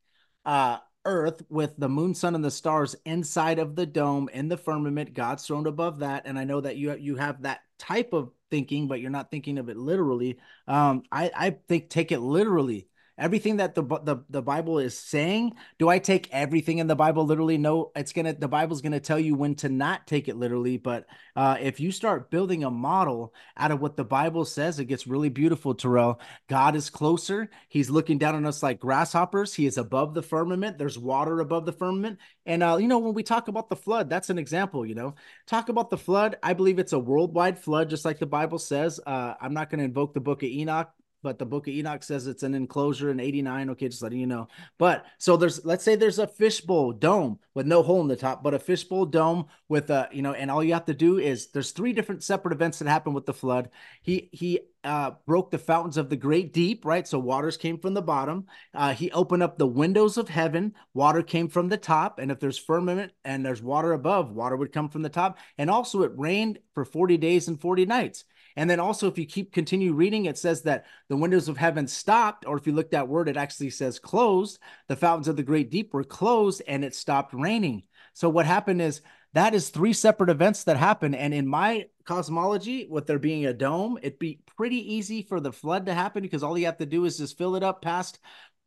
uh, 0.45 0.79
Earth 1.05 1.43
with 1.49 1.75
the 1.79 1.89
moon, 1.89 2.15
sun, 2.15 2.35
and 2.35 2.45
the 2.45 2.51
stars 2.51 2.97
inside 3.05 3.59
of 3.59 3.77
the 3.77 3.87
dome 3.87 4.29
in 4.33 4.49
the 4.49 4.57
firmament, 4.57 5.15
God's 5.15 5.47
throne 5.47 5.67
above 5.67 6.01
that. 6.01 6.27
And 6.27 6.39
I 6.39 6.45
know 6.45 6.61
that 6.61 6.77
you 6.77 6.95
you 6.97 7.17
have 7.17 7.43
that 7.43 7.61
type 7.79 8.13
of 8.13 8.33
thinking, 8.51 8.89
but 8.89 9.01
you're 9.01 9.11
not 9.11 9.31
thinking 9.31 9.59
of 9.59 9.69
it 9.69 9.77
literally. 9.77 10.39
Um, 10.67 11.03
I 11.13 11.31
I 11.35 11.51
think 11.69 11.89
take 11.91 12.13
it 12.13 12.21
literally 12.21 12.89
everything 13.19 13.57
that 13.57 13.75
the, 13.75 13.83
the 13.83 14.25
the 14.31 14.41
bible 14.43 14.79
is 14.79 14.97
saying 14.97 15.53
do 15.79 15.89
i 15.89 15.99
take 15.99 16.29
everything 16.33 16.79
in 16.79 16.87
the 16.87 16.97
bible 16.97 17.27
literally? 17.27 17.59
No 17.59 17.91
it's 17.97 18.13
gonna 18.13 18.33
the 18.33 18.49
bible's 18.49 18.81
gonna 18.81 19.01
tell 19.01 19.19
you 19.19 19.35
when 19.35 19.55
to 19.57 19.69
not 19.69 20.07
take 20.07 20.29
it 20.29 20.37
literally 20.37 20.77
but 20.77 21.07
uh, 21.37 21.57
if 21.61 21.81
you 21.81 21.93
start 21.93 22.31
building 22.31 22.65
a 22.65 22.71
model 22.71 23.35
out 23.57 23.71
of 23.71 23.81
what 23.81 23.97
the 23.97 24.05
bible 24.05 24.45
says 24.45 24.79
it 24.79 24.87
gets 24.87 25.07
really 25.07 25.29
beautiful 25.29 25.75
terral. 25.75 26.19
God 26.49 26.77
is 26.77 26.91
closer. 26.91 27.51
He's 27.69 27.91
looking 27.91 28.19
down 28.19 28.35
on 28.35 28.47
us 28.47 28.63
like 28.63 28.81
grasshoppers. 28.81 29.55
He 29.55 29.67
is 29.67 29.79
above 29.79 30.15
the 30.15 30.23
firmament. 30.23 30.79
There's 30.79 30.99
water 30.99 31.41
above 31.41 31.67
the 31.67 31.73
firmament. 31.73 32.19
And 32.47 32.63
uh, 32.63 32.77
you 32.81 32.89
know 32.89 32.99
when 32.99 33.15
we 33.15 33.23
talk 33.23 33.49
about 33.49 33.69
the 33.69 33.77
flood 33.77 34.09
that's 34.09 34.31
an 34.31 34.39
example 34.39 34.87
you 34.87 34.95
know. 34.95 35.15
Talk 35.47 35.69
about 35.69 35.91
the 35.91 35.99
flood. 35.99 36.37
I 36.43 36.53
believe 36.55 36.79
it's 36.79 36.93
a 36.93 36.99
worldwide 36.99 37.59
flood 37.59 37.91
just 37.91 38.05
like 38.05 38.19
the 38.19 38.27
bible 38.27 38.59
says. 38.59 39.01
Uh, 39.05 39.35
i'm 39.41 39.55
not 39.55 39.71
going 39.71 39.79
to 39.79 39.85
invoke 39.85 40.15
the 40.15 40.21
book 40.21 40.43
of 40.43 40.49
enoch 40.49 40.91
but 41.23 41.39
the 41.39 41.47
book 41.47 41.67
of 41.67 41.75
Enoch 41.75 42.03
says 42.03 42.27
it's 42.27 42.43
an 42.43 42.55
enclosure 42.55 43.11
in 43.11 43.21
89. 43.21 43.71
Okay, 43.71 43.89
just 43.89 44.03
letting 44.03 44.21
you 44.21 44.27
know. 44.27 44.49
But 44.79 45.05
so 45.19 45.37
there's 45.37 45.65
let's 45.65 45.85
say 45.85 45.97
there's 45.97 46.19
a 46.19 46.27
fishbowl 46.27 46.93
dome 46.93 47.39
with 47.55 47.67
no 47.67 47.83
hole 47.83 48.01
in 48.01 48.09
the 48.09 48.17
top, 48.17 48.43
but 48.43 48.55
a 48.55 48.59
fishbowl 48.59 49.07
dome 49.07 49.47
with 49.69 49.91
a, 49.91 50.09
you 50.13 50.23
know, 50.23 50.33
and 50.33 50.51
all 50.51 50.63
you 50.63 50.75
have 50.75 50.87
to 50.87 50.95
do 50.95 51.19
is 51.19 51.49
there's 51.49 51.73
three 51.73 51.93
different 51.93 52.23
separate 52.23 52.53
events 52.53 52.79
that 52.79 52.89
happen 52.89 53.15
with 53.15 53.27
the 53.27 53.35
flood. 53.35 53.71
He 54.03 54.29
he 54.33 54.61
uh, 54.85 55.13
broke 55.27 55.51
the 55.51 55.59
fountains 55.59 55.97
of 55.97 56.09
the 56.09 56.17
great 56.17 56.53
deep, 56.53 56.85
right? 56.85 57.07
So 57.07 57.19
waters 57.19 57.57
came 57.57 57.79
from 57.79 57.95
the 57.95 58.03
bottom. 58.03 58.47
Uh, 58.73 58.95
he 58.95 59.11
opened 59.11 59.43
up 59.43 59.59
the 59.59 59.67
windows 59.67 60.17
of 60.17 60.29
heaven. 60.29 60.75
Water 60.95 61.23
came 61.23 61.49
from 61.49 61.69
the 61.69 61.77
top. 61.77 62.19
And 62.19 62.31
if 62.31 62.39
there's 62.41 62.59
firmament 62.59 63.13
and 63.25 63.45
there's 63.45 63.63
water 63.63 63.93
above, 63.93 64.31
water 64.31 64.57
would 64.57 64.73
come 64.73 64.89
from 64.89 65.03
the 65.03 65.09
top. 65.09 65.39
And 65.59 65.69
also 65.69 66.03
it 66.03 66.13
rained 66.17 66.61
for 66.75 66.85
40 66.85 67.17
days 67.17 67.49
and 67.49 67.61
40 67.61 67.87
nights. 67.87 68.25
And 68.57 68.69
then 68.69 68.81
also, 68.81 69.09
if 69.09 69.19
you 69.19 69.27
keep 69.27 69.53
continue 69.53 69.93
reading, 69.93 70.25
it 70.27 70.39
says 70.39 70.63
that 70.63 70.87
the 71.09 71.17
windows 71.17 71.49
of 71.49 71.57
heaven 71.57 71.87
stopped, 71.87 72.47
or 72.47 72.57
if 72.57 72.67
you 72.67 72.73
look 72.73 72.91
that 72.91 73.09
word, 73.09 73.29
it 73.29 73.37
actually 73.37 73.71
says 73.71 73.99
closed. 73.99 74.59
The 74.89 74.97
fountains 74.97 75.29
of 75.29 75.37
the 75.37 75.43
great 75.43 75.71
deep 75.71 75.95
were 75.95 76.05
closed 76.05 76.63
and 76.67 76.85
it 76.85 76.95
stopped 76.95 77.35
raining. 77.35 77.85
So 78.15 78.29
what 78.29 78.47
happened 78.47 78.83
is 78.83 79.01
that 79.35 79.55
is 79.55 79.69
three 79.69 79.93
separate 79.93 80.31
events 80.31 80.65
that 80.65 80.77
happen. 80.77 81.15
And 81.15 81.35
in 81.35 81.47
my 81.47 81.87
cosmology, 82.05 82.87
with 82.91 83.07
there 83.07 83.19
being 83.19 83.47
a 83.47 83.53
dome, 83.53 83.99
it'd 84.03 84.19
be 84.19 84.41
pretty 84.57 84.95
easy 84.95 85.23
for 85.23 85.39
the 85.39 85.53
flood 85.53 85.87
to 85.87 85.95
happen 85.95 86.23
because 86.23 86.43
all 86.43 86.57
you 86.57 86.67
have 86.67 86.79
to 86.79 86.87
do 86.87 87.05
is 87.05 87.19
just 87.19 87.37
fill 87.37 87.55
it 87.55 87.63
up 87.63 87.83
past 87.83 88.19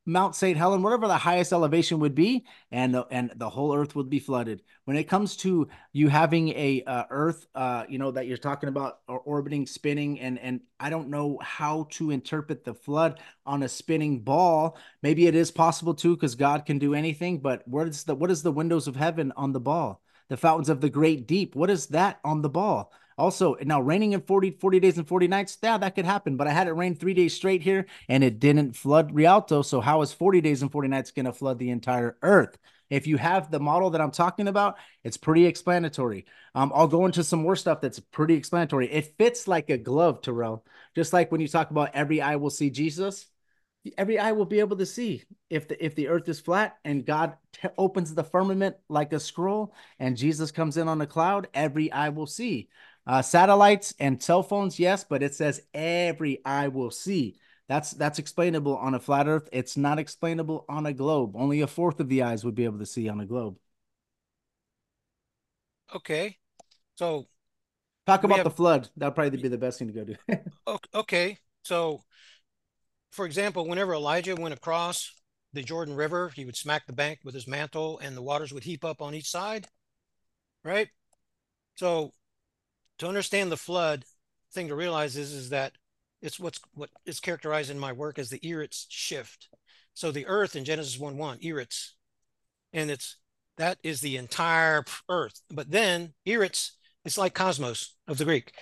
Mount 0.06 0.36
St. 0.36 0.58
Helen, 0.58 0.82
whatever 0.82 1.08
the 1.08 1.18
highest 1.18 1.54
elevation 1.54 2.00
would 2.00 2.16
be, 2.16 2.46
and 2.72 2.96
the, 2.96 3.06
and 3.12 3.32
the 3.36 3.50
whole 3.50 3.76
earth 3.76 3.96
would 3.96 4.10
be 4.10 4.18
flooded. 4.18 4.64
When 4.86 4.98
it 4.98 5.04
comes 5.04 5.36
to 5.38 5.68
you 5.94 6.08
having 6.08 6.50
a 6.50 6.84
uh, 6.88 7.04
earth, 7.12 7.46
uh, 7.54 7.86
you 7.88 8.00
know 8.00 8.10
that 8.12 8.26
you're 8.26 8.38
talking 8.38 8.70
about 8.70 9.00
or 9.08 9.20
orbiting, 9.20 9.68
spinning, 9.68 10.20
and 10.20 10.40
and 10.40 10.62
I 10.80 10.90
don't 10.90 11.10
know 11.10 11.38
how 11.42 11.88
to 11.92 12.10
interpret 12.10 12.64
the 12.64 12.74
flood 12.74 13.20
on 13.46 13.62
a 13.62 13.70
spinning 13.70 14.22
ball. 14.22 14.78
Maybe 15.04 15.28
it 15.28 15.36
is 15.36 15.52
possible 15.52 15.94
too, 15.94 16.16
because 16.16 16.34
God 16.34 16.66
can 16.66 16.80
do 16.80 16.96
anything. 16.96 17.40
But 17.40 17.68
what 17.68 17.88
is 17.88 18.04
the 18.04 18.16
what 18.16 18.32
is 18.32 18.42
the 18.42 18.52
windows 18.52 18.88
of 18.88 18.96
heaven 18.96 19.32
on 19.38 19.52
the 19.54 19.60
ball? 19.60 20.02
The 20.30 20.38
fountains 20.38 20.70
of 20.70 20.82
the 20.82 20.90
great 20.90 21.28
deep. 21.28 21.56
What 21.56 21.70
is 21.70 21.88
that 21.88 22.20
on 22.24 22.42
the 22.42 22.50
ball? 22.50 22.92
Also, 23.18 23.56
now 23.64 23.82
raining 23.82 24.14
in 24.14 24.22
40, 24.22 24.52
40 24.52 24.80
days 24.80 24.98
and 24.98 25.08
40 25.08 25.28
nights, 25.28 25.58
yeah, 25.62 25.78
that 25.78 25.96
could 25.96 26.06
happen. 26.06 26.38
But 26.38 26.48
I 26.48 26.52
had 26.52 26.68
it 26.68 26.74
rain 26.74 26.96
three 26.96 27.14
days 27.14 27.34
straight 27.34 27.62
here 27.62 27.86
and 28.10 28.24
it 28.24 28.40
didn't 28.40 28.76
flood 28.76 29.14
Rialto. 29.14 29.62
So 29.62 29.82
how 29.82 30.02
is 30.02 30.14
40 30.14 30.42
days 30.42 30.62
and 30.62 30.72
40 30.72 30.88
nights 30.88 31.12
going 31.12 31.26
to 31.26 31.34
flood 31.34 31.60
the 31.60 31.70
entire 31.70 32.18
earth? 32.22 32.58
If 32.90 33.08
you 33.08 33.18
have 33.18 33.50
the 33.50 33.60
model 33.60 33.92
that 33.92 34.02
I'm 34.02 34.12
talking 34.12 34.50
about, 34.50 34.78
it's 35.04 35.16
pretty 35.16 35.46
explanatory. 35.46 36.26
Um, 36.54 36.74
I'll 36.76 36.90
go 36.90 37.06
into 37.06 37.24
some 37.24 37.42
more 37.42 37.56
stuff 37.56 37.80
that's 37.80 38.00
pretty 38.00 38.34
explanatory. 38.34 38.92
It 38.92 39.18
fits 39.18 39.48
like 39.48 39.70
a 39.70 39.78
glove, 39.78 40.22
Terral. 40.22 40.64
Just 40.94 41.14
like 41.14 41.32
when 41.32 41.40
you 41.40 41.48
talk 41.48 41.72
about 41.72 41.92
every 41.94 42.20
eye 42.22 42.36
will 42.36 42.50
see 42.50 42.70
Jesus, 42.70 43.28
every 43.98 44.20
eye 44.20 44.34
will 44.34 44.46
be 44.46 44.60
able 44.60 44.78
to 44.78 44.86
see 44.86 45.24
if 45.50 45.68
the 45.68 45.84
if 45.84 45.96
the 45.96 46.10
earth 46.10 46.28
is 46.28 46.40
flat 46.40 46.78
and 46.84 47.06
God 47.06 47.38
t- 47.54 47.70
opens 47.78 48.14
the 48.14 48.24
firmament 48.24 48.76
like 48.90 49.14
a 49.14 49.20
scroll 49.20 49.74
and 49.98 50.18
Jesus 50.18 50.52
comes 50.52 50.78
in 50.78 50.88
on 50.88 51.02
a 51.02 51.08
cloud, 51.08 51.48
every 51.54 51.92
eye 51.92 52.10
will 52.10 52.28
see. 52.28 52.70
Uh, 53.08 53.22
satellites 53.22 53.94
and 54.00 54.22
cell 54.22 54.44
phones, 54.44 54.80
yes, 54.80 55.04
but 55.04 55.24
it 55.24 55.34
says 55.34 55.62
every 55.74 56.40
eye 56.46 56.68
will 56.68 56.92
see. 56.92 57.38
That's 57.68 57.92
that's 57.92 58.20
explainable 58.20 58.78
on 58.78 58.96
a 58.96 59.00
flat 59.00 59.28
Earth. 59.28 59.48
It's 59.52 59.78
not 59.78 59.98
explainable 59.98 60.66
on 60.68 60.86
a 60.86 60.94
globe. 60.94 61.36
Only 61.36 61.62
a 61.62 61.68
fourth 61.68 62.00
of 62.00 62.10
the 62.10 62.24
eyes 62.24 62.44
would 62.44 62.56
be 62.56 62.66
able 62.66 62.80
to 62.80 62.86
see 62.86 63.08
on 63.10 63.20
a 63.22 63.26
globe. 63.26 63.58
Okay, 65.96 66.38
so 66.96 67.28
talk 68.06 68.24
about 68.24 68.40
have, 68.40 68.44
the 68.44 68.52
flood. 68.52 68.90
That'd 68.98 69.16
probably 69.16 69.42
be 69.42 69.48
the 69.48 69.58
best 69.58 69.80
thing 69.80 69.88
to 69.88 69.94
go 69.94 70.04
do. 70.04 70.78
okay, 70.96 71.38
so 71.64 72.04
for 73.12 73.26
example, 73.26 73.68
whenever 73.68 73.94
Elijah 73.94 74.36
went 74.36 74.54
across 74.54 75.14
the 75.54 75.62
Jordan 75.62 75.96
River, 75.96 76.32
he 76.36 76.46
would 76.46 76.56
smack 76.56 76.86
the 76.88 76.94
bank 76.94 77.20
with 77.24 77.34
his 77.34 77.48
mantle, 77.48 78.00
and 78.00 78.16
the 78.16 78.22
waters 78.22 78.54
would 78.54 78.64
heap 78.64 78.86
up 78.86 79.02
on 79.02 79.14
each 79.14 79.30
side. 79.30 79.68
Right. 80.64 80.90
So 81.76 82.12
to 83.02 83.08
understand 83.08 83.52
the 83.52 83.58
flood, 83.58 84.06
thing 84.54 84.68
to 84.68 84.76
realize 84.76 85.18
is 85.18 85.34
is 85.34 85.50
that 85.50 85.74
it's 86.22 86.40
what's 86.40 86.60
what 86.76 86.92
is 87.04 87.20
characterized 87.20 87.72
in 87.72 87.80
my 87.80 87.92
work 87.92 88.20
as 88.20 88.30
the 88.30 88.40
Eretz 88.40 88.86
shift. 88.90 89.50
So 89.96 90.12
the 90.12 90.28
earth 90.28 90.56
in 90.56 90.66
Genesis 90.66 91.00
1 91.00 91.18
1, 91.18 91.40
Eretz, 91.40 91.94
and 92.72 92.92
it's 92.92 93.18
that 93.58 93.80
is 93.84 94.02
the 94.02 94.18
entire 94.18 94.86
earth. 95.10 95.42
But 95.50 95.72
then 95.72 96.14
Eretz, 96.28 96.74
it's 97.04 97.18
like 97.18 97.34
cosmos 97.34 97.96
of 98.08 98.20
the 98.20 98.26
Greek. 98.26 98.54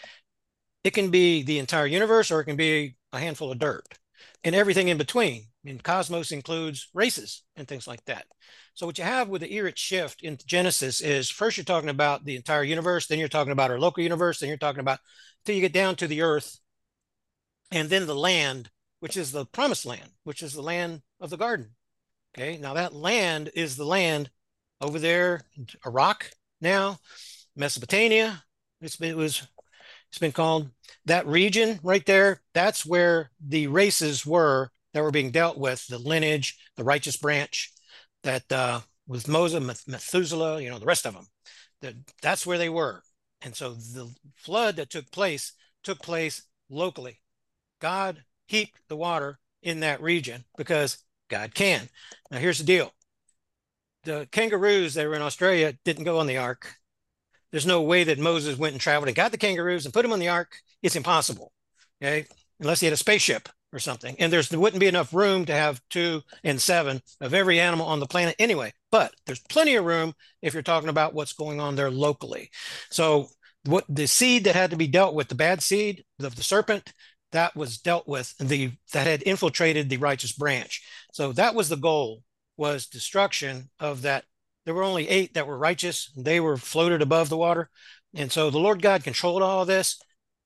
It 0.85 0.91
can 0.91 1.11
be 1.11 1.43
the 1.43 1.59
entire 1.59 1.85
universe 1.85 2.31
or 2.31 2.39
it 2.39 2.45
can 2.45 2.55
be 2.55 2.95
a 3.11 3.19
handful 3.19 3.51
of 3.51 3.59
dirt 3.59 3.99
and 4.43 4.55
everything 4.55 4.87
in 4.87 4.97
between. 4.97 5.45
And 5.65 5.83
cosmos 5.83 6.31
includes 6.31 6.89
races 6.93 7.43
and 7.55 7.67
things 7.67 7.87
like 7.87 8.03
that. 8.05 8.25
So 8.73 8.85
what 8.85 8.97
you 8.97 9.03
have 9.03 9.27
with 9.27 9.41
the 9.41 9.51
Eretz 9.51 9.77
shift 9.77 10.21
in 10.21 10.37
Genesis 10.45 11.01
is 11.01 11.29
first 11.29 11.57
you're 11.57 11.65
talking 11.65 11.89
about 11.89 12.23
the 12.23 12.35
entire 12.35 12.63
universe, 12.63 13.07
then 13.07 13.19
you're 13.19 13.27
talking 13.27 13.51
about 13.51 13.71
our 13.71 13.79
local 13.79 14.01
universe, 14.01 14.39
then 14.39 14.49
you're 14.49 14.57
talking 14.57 14.79
about 14.79 14.99
until 15.41 15.55
you 15.55 15.61
get 15.61 15.73
down 15.73 15.95
to 15.97 16.07
the 16.07 16.21
earth, 16.21 16.59
and 17.71 17.89
then 17.89 18.07
the 18.07 18.15
land, 18.15 18.69
which 18.99 19.17
is 19.17 19.31
the 19.31 19.45
promised 19.45 19.85
land, 19.85 20.09
which 20.23 20.41
is 20.41 20.53
the 20.53 20.61
land 20.61 21.01
of 21.19 21.29
the 21.29 21.37
garden. 21.37 21.71
Okay, 22.37 22.57
now 22.57 22.75
that 22.75 22.93
land 22.93 23.49
is 23.55 23.75
the 23.75 23.85
land 23.85 24.29
over 24.81 24.99
there, 24.99 25.41
Iraq 25.85 26.31
now, 26.61 26.99
Mesopotamia. 27.55 28.43
It's 28.81 28.99
it 29.01 29.15
was 29.15 29.45
it's 30.09 30.17
been 30.19 30.31
called 30.31 30.69
that 31.05 31.27
region 31.27 31.79
right 31.83 32.05
there. 32.05 32.41
That's 32.53 32.85
where 32.85 33.31
the 33.45 33.67
races 33.67 34.25
were 34.25 34.71
that 34.93 35.03
were 35.03 35.11
being 35.11 35.31
dealt 35.31 35.57
with, 35.57 35.85
the 35.87 35.99
lineage, 35.99 36.57
the 36.75 36.83
righteous 36.83 37.15
branch, 37.15 37.71
that 38.23 38.51
uh, 38.51 38.81
with 39.07 39.27
Moses, 39.27 39.87
Methuselah, 39.87 40.61
you 40.61 40.69
know, 40.69 40.79
the 40.79 40.85
rest 40.85 41.05
of 41.05 41.13
them. 41.13 41.27
That 41.81 41.93
that's 42.21 42.45
where 42.45 42.57
they 42.57 42.69
were. 42.69 43.01
And 43.41 43.55
so 43.55 43.73
the 43.73 44.13
flood 44.35 44.75
that 44.77 44.89
took 44.89 45.11
place 45.11 45.53
took 45.83 46.01
place 46.01 46.43
locally. 46.69 47.19
God 47.79 48.23
heaped 48.47 48.79
the 48.89 48.97
water 48.97 49.39
in 49.61 49.81
that 49.81 50.01
region 50.01 50.43
because 50.57 50.97
God 51.29 51.53
can. 51.53 51.87
Now 52.31 52.39
here's 52.39 52.57
the 52.57 52.65
deal. 52.65 52.91
The 54.03 54.27
kangaroos 54.31 54.95
that 54.95 55.07
were 55.07 55.15
in 55.15 55.21
Australia 55.21 55.73
didn't 55.85 56.05
go 56.05 56.19
on 56.19 56.27
the 56.27 56.37
ark. 56.37 56.75
There's 57.51 57.65
no 57.65 57.81
way 57.81 58.03
that 58.03 58.19
Moses 58.19 58.57
went 58.57 58.73
and 58.73 58.81
traveled 58.81 59.07
and 59.07 59.15
got 59.15 59.31
the 59.31 59.37
kangaroos 59.37 59.85
and 59.85 59.93
put 59.93 60.03
them 60.03 60.13
on 60.13 60.19
the 60.19 60.29
ark. 60.29 60.57
It's 60.81 60.95
impossible. 60.95 61.51
Okay. 62.01 62.25
Unless 62.59 62.81
he 62.81 62.85
had 62.85 62.93
a 62.93 62.97
spaceship 62.97 63.49
or 63.71 63.79
something. 63.79 64.15
And 64.19 64.31
there's 64.31 64.49
there 64.49 64.59
wouldn't 64.59 64.79
be 64.79 64.87
enough 64.87 65.13
room 65.13 65.45
to 65.45 65.53
have 65.53 65.81
two 65.89 66.21
and 66.43 66.61
seven 66.61 67.01
of 67.21 67.33
every 67.33 67.59
animal 67.59 67.85
on 67.85 67.99
the 67.99 68.07
planet 68.07 68.35
anyway. 68.39 68.73
But 68.91 69.13
there's 69.25 69.39
plenty 69.39 69.75
of 69.75 69.85
room 69.85 70.13
if 70.41 70.53
you're 70.53 70.63
talking 70.63 70.89
about 70.89 71.13
what's 71.13 71.33
going 71.33 71.59
on 71.59 71.75
there 71.75 71.91
locally. 71.91 72.49
So 72.89 73.29
what 73.65 73.85
the 73.89 74.07
seed 74.07 74.45
that 74.45 74.55
had 74.55 74.71
to 74.71 74.77
be 74.77 74.87
dealt 74.87 75.13
with, 75.13 75.27
the 75.27 75.35
bad 75.35 75.61
seed 75.61 76.03
of 76.19 76.35
the 76.35 76.43
serpent, 76.43 76.93
that 77.31 77.55
was 77.55 77.77
dealt 77.77 78.07
with 78.07 78.35
the 78.39 78.71
that 78.93 79.05
had 79.05 79.21
infiltrated 79.23 79.89
the 79.89 79.97
righteous 79.97 80.31
branch. 80.31 80.83
So 81.13 81.31
that 81.33 81.55
was 81.55 81.69
the 81.69 81.77
goal 81.77 82.23
was 82.57 82.87
destruction 82.87 83.69
of 83.79 84.01
that. 84.03 84.25
There 84.65 84.73
were 84.73 84.83
only 84.83 85.07
eight 85.07 85.33
that 85.33 85.47
were 85.47 85.57
righteous. 85.57 86.11
They 86.15 86.39
were 86.39 86.57
floated 86.57 87.01
above 87.01 87.29
the 87.29 87.37
water. 87.37 87.69
And 88.13 88.31
so 88.31 88.49
the 88.49 88.59
Lord 88.59 88.81
God 88.81 89.03
controlled 89.03 89.41
all 89.41 89.65
this 89.65 89.99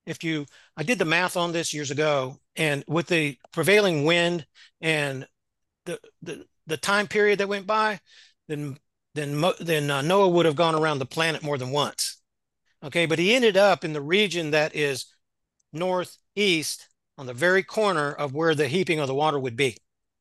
if 0.06 0.22
you 0.22 0.46
i 0.76 0.82
did 0.82 0.98
the 0.98 1.04
math 1.04 1.36
on 1.36 1.52
this 1.52 1.72
years 1.74 1.90
ago 1.90 2.38
and 2.56 2.84
with 2.86 3.06
the 3.06 3.36
prevailing 3.52 4.04
wind 4.04 4.46
and 4.80 5.26
the 5.86 5.98
the, 6.22 6.44
the 6.66 6.76
time 6.76 7.06
period 7.06 7.38
that 7.38 7.48
went 7.48 7.66
by 7.66 8.00
then 8.48 8.76
then 9.14 9.42
then 9.60 9.90
uh, 9.90 10.02
noah 10.02 10.28
would 10.28 10.46
have 10.46 10.56
gone 10.56 10.74
around 10.74 10.98
the 10.98 11.06
planet 11.06 11.42
more 11.42 11.58
than 11.58 11.70
once 11.70 12.20
okay 12.82 13.06
but 13.06 13.18
he 13.18 13.34
ended 13.34 13.56
up 13.56 13.84
in 13.84 13.92
the 13.92 14.00
region 14.00 14.50
that 14.50 14.74
is 14.74 15.06
northeast 15.72 16.88
on 17.16 17.26
the 17.26 17.34
very 17.34 17.62
corner 17.62 18.12
of 18.12 18.34
where 18.34 18.54
the 18.54 18.68
heaping 18.68 19.00
of 19.00 19.06
the 19.06 19.14
water 19.14 19.38
would 19.38 19.56
be 19.56 19.76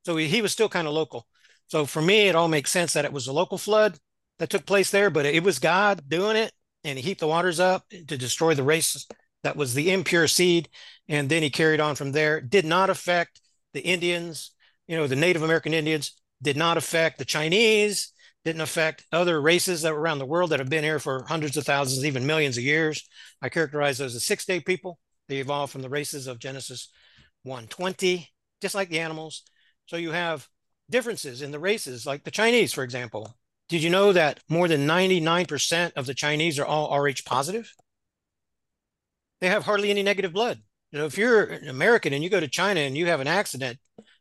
so 0.06 0.18
he, 0.18 0.28
he 0.28 0.42
was 0.42 0.52
still 0.52 0.70
kind 0.70 0.88
of 0.88 0.94
local 0.94 1.28
so 1.74 1.86
for 1.86 2.02
me 2.02 2.28
it 2.28 2.36
all 2.36 2.48
makes 2.48 2.72
sense 2.72 2.94
that 2.94 3.06
it 3.06 3.14
was 3.14 3.28
a 3.28 3.34
local 3.34 3.58
flood 3.58 3.98
that 4.40 4.50
took 4.50 4.66
place 4.66 4.92
there 4.92 5.10
but 5.10 5.26
it 5.26 5.44
was 5.44 5.60
god 5.60 6.08
doing 6.08 6.38
it 6.38 6.52
and 6.84 6.98
he 6.98 7.04
heaped 7.04 7.20
the 7.20 7.28
waters 7.28 7.60
up 7.60 7.88
to 7.90 8.18
destroy 8.18 8.54
the 8.54 8.64
race 8.64 9.08
that 9.44 9.56
was 9.56 9.74
the 9.74 9.92
impure 9.92 10.28
seed. 10.28 10.70
And 11.08 11.30
then 11.30 11.44
he 11.44 11.50
carried 11.50 11.80
on 11.80 11.96
from 11.96 12.12
there. 12.12 12.42
Did 12.42 12.66
not 12.66 12.90
affect 12.90 13.42
the 13.74 13.82
Indians, 13.82 14.52
you 14.88 14.98
know, 14.98 15.08
the 15.08 15.16
Native 15.16 15.44
American 15.44 15.74
Indians, 15.74 16.14
did 16.42 16.58
not 16.58 16.78
affect 16.78 17.18
the 17.18 17.26
Chinese, 17.26 18.12
didn't 18.46 18.62
affect 18.62 19.06
other 19.12 19.42
races 19.42 19.82
that 19.82 19.94
were 19.94 20.00
around 20.00 20.20
the 20.20 20.26
world 20.26 20.50
that 20.50 20.60
have 20.60 20.70
been 20.70 20.84
here 20.84 21.00
for 21.00 21.24
hundreds 21.24 21.58
of 21.58 21.66
thousands, 21.66 22.06
even 22.06 22.26
millions 22.26 22.58
of 22.58 22.64
years. 22.64 23.08
I 23.42 23.50
characterize 23.50 23.98
those 23.98 24.16
as 24.16 24.26
six 24.26 24.46
day 24.46 24.60
people. 24.60 25.00
They 25.30 25.38
evolved 25.38 25.72
from 25.72 25.82
the 25.82 25.90
races 25.90 26.28
of 26.28 26.40
Genesis 26.40 26.90
120, 27.44 28.30
just 28.62 28.76
like 28.76 28.90
the 28.90 29.00
animals. 29.00 29.44
So 29.86 29.96
you 29.96 30.12
have 30.12 30.48
differences 30.90 31.42
in 31.42 31.52
the 31.52 31.60
races, 31.60 32.06
like 32.06 32.24
the 32.24 32.32
Chinese, 32.32 32.74
for 32.74 32.84
example. 32.84 33.38
Did 33.70 33.82
you 33.82 33.90
know 33.90 34.14
that 34.14 34.40
more 34.50 34.68
than 34.68 34.88
99% 34.88 35.94
of 35.94 36.06
the 36.06 36.14
Chinese 36.14 36.60
are 36.60 36.66
all 36.66 37.00
Rh 37.00 37.24
positive? 37.26 37.74
they 39.44 39.50
have 39.50 39.66
hardly 39.66 39.90
any 39.90 40.04
negative 40.04 40.32
blood. 40.32 40.62
You 40.94 41.00
know, 41.00 41.06
if 41.06 41.18
you're 41.18 41.44
an 41.44 41.68
American 41.68 42.14
and 42.14 42.24
you 42.24 42.30
go 42.30 42.40
to 42.40 42.48
China 42.48 42.80
and 42.80 42.98
you 42.98 43.08
have 43.08 43.20
an 43.20 43.28
accident, 43.28 43.78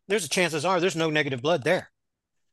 there's 0.08 0.24
a 0.24 0.28
chances 0.28 0.64
are 0.64 0.80
there's 0.80 0.96
no 0.96 1.10
negative 1.10 1.40
blood 1.40 1.62
there. 1.62 1.92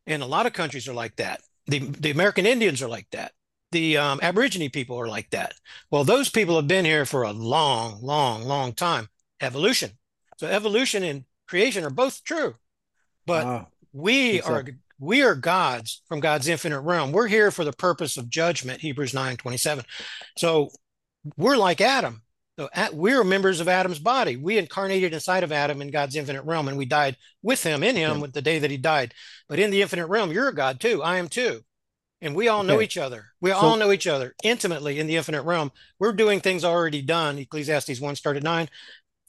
And 0.06 0.22
a 0.22 0.27
lot 0.27 0.45
of 0.45 0.53
countries 0.53 0.88
are 0.88 0.94
like 0.94 1.15
that. 1.15 1.41
The, 1.65 1.80
the 1.80 2.11
American 2.11 2.45
Indians 2.45 2.84
are 2.84 2.88
like 2.88 3.07
that. 3.11 3.31
The 3.72 3.98
um, 3.98 4.19
Aborigine 4.22 4.69
people 4.69 4.99
are 4.99 5.07
like 5.07 5.31
that. 5.31 5.56
Well, 5.90 6.03
those 6.03 6.30
people 6.30 6.57
have 6.57 6.68
been 6.68 6.86
here 6.86 7.06
for 7.06 7.23
a 7.23 7.31
long, 7.31 8.03
long, 8.03 8.44
long 8.44 8.73
time. 8.73 9.07
Evolution. 9.41 9.98
So 10.38 10.45
evolution 10.45 11.03
and 11.03 11.26
creation 11.48 11.84
are 11.84 11.90
both 11.90 12.23
true, 12.23 12.53
but 13.26 13.68
we 13.94 14.41
are 14.41 14.66
we 14.99 15.24
are 15.24 15.36
gods 15.36 16.02
from 16.07 16.20
God's 16.20 16.48
infinite 16.48 16.82
realm. 16.82 17.11
We're 17.11 17.28
here 17.28 17.52
for 17.52 17.64
the 17.64 17.74
purpose 17.74 18.18
of 18.18 18.30
judgment. 18.30 18.82
Hebrews 18.82 19.14
nine 19.14 19.38
twenty 19.38 19.57
seven. 19.57 19.86
So 20.38 20.70
we're 21.38 21.57
like 21.57 21.82
Adam. 21.82 22.22
So 22.60 22.70
at, 22.74 22.94
we're 22.94 23.24
members 23.24 23.61
of 23.61 23.70
Adam's 23.70 23.99
body. 23.99 24.36
We 24.36 24.57
incarnated 24.57 25.14
inside 25.14 25.44
of 25.44 25.53
Adam 25.53 25.82
in 25.82 25.91
God's 25.91 26.18
infinite 26.18 26.44
realm, 26.44 26.68
and 26.68 26.78
we 26.78 26.86
died 26.86 27.16
with 27.41 27.64
him 27.64 27.84
in 27.84 27.95
him 27.95 28.16
yeah. 28.16 28.22
with 28.22 28.34
the 28.34 28.41
day 28.41 28.60
that 28.60 28.72
he 28.72 28.76
died. 28.76 29.14
But 29.48 29.60
in 29.60 29.72
the 29.72 29.82
infinite 29.82 30.07
realm, 30.07 30.32
you're 30.32 30.49
a 30.49 30.53
God 30.56 30.82
too. 30.82 31.02
I 31.02 31.20
am 31.20 31.30
too. 31.30 31.61
And 32.22 32.36
we 32.36 32.49
all 32.49 32.60
okay. 32.60 32.68
know 32.68 32.82
each 32.82 32.98
other. 32.98 33.28
We 33.40 33.52
so, 33.52 33.56
all 33.56 33.78
know 33.78 33.94
each 33.94 34.07
other 34.07 34.36
intimately 34.44 34.99
in 34.99 35.07
the 35.07 35.16
infinite 35.16 35.44
realm. 35.44 35.72
We're 35.99 36.11
doing 36.11 36.41
things 36.41 36.66
already 36.66 37.02
done. 37.02 37.38
Ecclesiastes 37.38 38.02
1 38.02 38.16
started 38.18 38.44
9. 38.44 38.68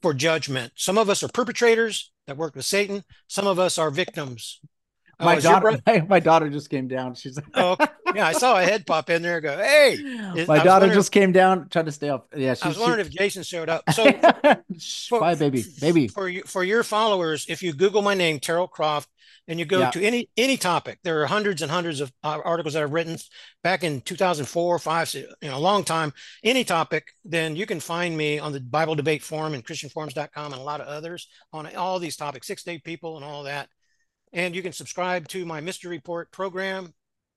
For 0.02 0.14
judgment. 0.14 0.72
Some 0.76 0.96
of 0.96 1.10
us 1.10 1.22
are 1.22 1.28
perpetrators 1.28 2.10
that 2.26 2.36
work 2.36 2.54
with 2.54 2.64
Satan. 2.64 3.04
Some 3.26 3.46
of 3.46 3.58
us 3.58 3.76
are 3.76 3.90
victims. 3.90 4.60
Oh, 5.20 5.26
my 5.26 5.38
daughter, 5.38 5.78
my, 5.86 6.00
my, 6.08 6.20
daughter 6.20 6.48
just 6.48 6.70
came 6.70 6.88
down. 6.88 7.14
She's 7.14 7.36
like, 7.36 7.44
oh, 7.54 7.76
yeah, 8.14 8.26
I 8.26 8.32
saw 8.32 8.58
a 8.58 8.62
head 8.62 8.86
pop 8.86 9.10
in 9.10 9.20
there. 9.20 9.42
Go, 9.42 9.54
hey, 9.54 9.98
my 10.48 10.64
daughter 10.64 10.92
just 10.94 11.12
came 11.12 11.32
down, 11.32 11.68
trying 11.68 11.84
to 11.84 11.92
stay 11.92 12.08
up. 12.08 12.28
Yeah, 12.34 12.54
she's, 12.54 12.62
I 12.62 12.68
was 12.68 12.78
wondering 12.78 13.04
she, 13.04 13.08
if 13.08 13.18
Jason 13.18 13.42
showed 13.42 13.68
up. 13.68 13.82
So, 13.92 14.10
for, 15.08 15.20
bye, 15.20 15.34
baby, 15.34 15.64
baby. 15.78 16.08
For 16.08 16.26
you, 16.26 16.42
for 16.44 16.64
your 16.64 16.82
followers, 16.82 17.44
if 17.50 17.62
you 17.62 17.74
Google 17.74 18.00
my 18.00 18.14
name, 18.14 18.40
Terral 18.40 18.70
Croft, 18.70 19.10
and 19.50 19.58
you 19.58 19.66
go 19.66 19.80
yeah. 19.80 19.90
to 19.90 20.00
any 20.00 20.30
any 20.36 20.56
topic, 20.56 21.00
there 21.02 21.20
are 21.20 21.26
hundreds 21.26 21.60
and 21.60 21.72
hundreds 21.72 22.00
of 22.00 22.12
uh, 22.22 22.38
articles 22.44 22.74
that 22.74 22.84
I've 22.84 22.92
written 22.92 23.16
back 23.64 23.82
in 23.82 24.00
2004, 24.00 24.78
five, 24.78 25.12
you 25.12 25.26
know, 25.42 25.56
a 25.56 25.58
long 25.58 25.82
time. 25.82 26.12
Any 26.44 26.62
topic, 26.62 27.08
then 27.24 27.56
you 27.56 27.66
can 27.66 27.80
find 27.80 28.16
me 28.16 28.38
on 28.38 28.52
the 28.52 28.60
Bible 28.60 28.94
Debate 28.94 29.24
Forum 29.24 29.52
and 29.52 29.66
ChristianForums.com 29.66 30.52
and 30.52 30.62
a 30.62 30.64
lot 30.64 30.80
of 30.80 30.86
others 30.86 31.26
on 31.52 31.66
all 31.74 31.98
these 31.98 32.14
topics, 32.14 32.46
six 32.46 32.62
day 32.62 32.78
people 32.78 33.16
and 33.16 33.24
all 33.24 33.42
that. 33.42 33.68
And 34.32 34.54
you 34.54 34.62
can 34.62 34.72
subscribe 34.72 35.26
to 35.28 35.44
my 35.44 35.60
mystery 35.60 35.90
report 35.90 36.30
program 36.30 36.94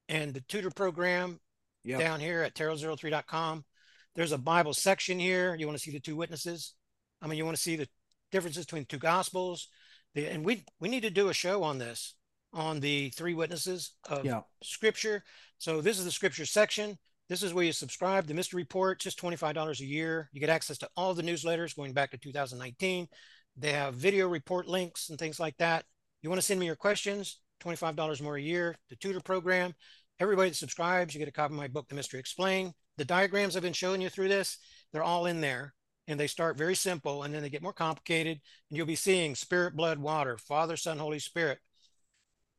and 0.08 0.36
the 0.36 0.42
tutor 0.42 0.70
program 0.70 1.40
yep. 1.84 2.00
down 2.00 2.20
here 2.20 2.44
at 2.44 2.54
terral03.com. 2.54 3.66
There's 4.14 4.34
a 4.34 4.38
Bible 4.38 4.76
section 4.76 5.18
here. 5.18 5.56
You 5.56 5.66
want 5.66 5.80
to 5.80 5.84
see 5.84 5.90
the 5.90 6.00
two 6.00 6.16
witnesses? 6.16 6.76
I 7.24 7.28
mean, 7.28 7.40
you 7.40 7.46
want 7.46 7.58
to 7.58 7.64
see 7.64 7.76
the 7.76 7.88
differences 8.32 8.66
between 8.66 8.86
two 8.86 9.00
gospels. 9.00 9.68
The, 10.16 10.28
and 10.28 10.46
we 10.46 10.64
we 10.80 10.90
need 10.90 11.04
to 11.04 11.10
do 11.10 11.30
a 11.30 11.34
show 11.34 11.64
on 11.64 11.78
this, 11.78 12.16
on 12.54 12.80
the 12.80 13.10
three 13.10 13.34
witnesses 13.34 13.92
of 14.10 14.26
yeah. 14.26 14.42
scripture. 14.62 15.24
So 15.58 15.82
this 15.82 15.98
is 16.00 16.06
the 16.06 16.12
scripture 16.12 16.46
section. 16.46 16.98
This 17.30 17.42
is 17.42 17.54
where 17.54 17.64
you 17.64 17.72
subscribe. 17.72 18.28
The 18.28 18.34
mystery 18.34 18.62
report, 18.62 19.00
just 19.00 19.20
$25 19.20 19.80
a 19.80 19.86
year. 19.86 20.30
You 20.34 20.40
get 20.40 20.50
access 20.50 20.78
to 20.80 20.90
all 20.96 21.14
the 21.14 21.24
newsletters 21.24 21.76
going 21.76 21.94
back 21.94 22.12
to 22.12 22.18
2019. 22.18 23.08
They 23.56 23.72
have 23.72 23.96
video 23.96 24.28
report 24.28 24.68
links 24.68 25.10
and 25.10 25.18
things 25.18 25.40
like 25.40 25.58
that. 25.58 25.86
You 26.22 26.30
want 26.30 26.42
to 26.42 26.46
send 26.46 26.60
me 26.60 26.66
your 26.66 26.76
questions, 26.76 27.40
$25 27.64 28.22
more 28.22 28.36
a 28.36 28.42
year, 28.42 28.76
the 28.90 28.96
tutor 28.98 29.20
program. 29.20 29.74
Everybody 30.20 30.50
that 30.50 30.56
subscribes, 30.56 31.14
you 31.14 31.20
get 31.20 31.28
a 31.28 31.32
copy 31.32 31.54
of 31.54 31.58
my 31.58 31.68
book, 31.68 31.88
The 31.90 31.96
Mystery 31.96 32.20
Explained. 32.20 32.74
The 32.98 33.06
diagrams 33.06 33.56
I've 33.56 33.64
been 33.64 33.74
showing 33.74 34.02
you 34.02 34.10
through 34.10 34.28
this, 34.28 34.58
they're 34.92 35.04
all 35.04 35.26
in 35.26 35.42
there. 35.42 35.74
And 36.08 36.20
they 36.20 36.28
start 36.28 36.58
very 36.58 36.76
simple 36.76 37.24
and 37.24 37.34
then 37.34 37.42
they 37.42 37.50
get 37.50 37.64
more 37.64 37.74
complicated. 37.74 38.42
And 38.70 38.78
you'll 38.78 38.86
be 38.86 38.96
seeing 38.96 39.36
spirit, 39.36 39.76
blood, 39.76 40.00
water, 40.00 40.38
Father, 40.38 40.76
Son, 40.76 40.98
Holy 40.98 41.20
Spirit, 41.20 41.60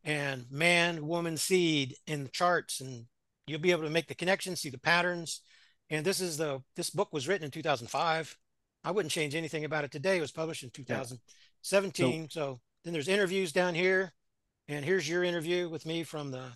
and 0.03 0.47
man, 0.51 1.07
woman, 1.07 1.37
seed 1.37 1.97
in 2.07 2.25
the 2.25 2.31
charts. 2.31 2.81
And 2.81 3.07
you'll 3.47 3.61
be 3.61 3.71
able 3.71 3.83
to 3.83 3.91
make 3.91 4.09
the 4.09 4.15
connections, 4.15 4.61
see 4.61 4.71
the 4.71 4.79
patterns. 4.79 5.43
And 5.91 6.05
this 6.05 6.21
is 6.21 6.37
the 6.37 6.62
this 6.77 6.91
book 6.91 7.12
was 7.12 7.29
written 7.29 7.45
in 7.45 7.51
2005. 7.51 8.37
I 8.85 8.91
wouldn't 8.91 9.12
change 9.12 9.35
anything 9.35 9.65
about 9.65 9.85
it 9.85 9.91
today. 9.91 10.19
It 10.19 10.23
was 10.23 10.33
published 10.33 10.62
in 10.62 10.71
2017. 10.71 12.29
So, 12.31 12.41
so 12.41 12.61
then 12.85 12.93
there's 12.93 13.09
interviews 13.09 13.53
down 13.53 13.75
here, 13.75 14.12
and 14.69 14.85
here's 14.85 15.09
your 15.09 15.25
interview 15.25 15.69
with 15.69 15.87
me 15.87 16.03
from 16.03 16.31
the 16.31 16.53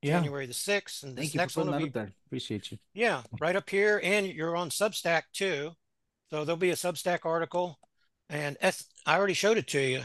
yeah. 0.00 0.18
January 0.18 0.46
the 0.46 0.54
sixth. 0.54 1.02
And 1.02 1.16
this 1.16 1.26
Thank 1.26 1.34
next 1.36 1.56
one 1.56 1.70
will 1.70 1.78
be 1.78 1.88
there. 1.88 2.12
Appreciate 2.26 2.70
you. 2.70 2.78
Yeah, 2.94 3.22
right 3.40 3.56
up 3.56 3.68
here, 3.68 4.00
and 4.02 4.26
you're 4.26 4.56
on 4.56 4.70
Substack 4.70 5.22
too. 5.32 5.72
So 6.32 6.46
there'll 6.46 6.56
be 6.56 6.70
a 6.70 6.76
Substack 6.76 7.26
article, 7.26 7.78
and 8.30 8.56
S- 8.62 8.86
I 9.04 9.18
already 9.18 9.34
showed 9.34 9.58
it 9.58 9.66
to 9.68 9.80
you. 9.82 10.00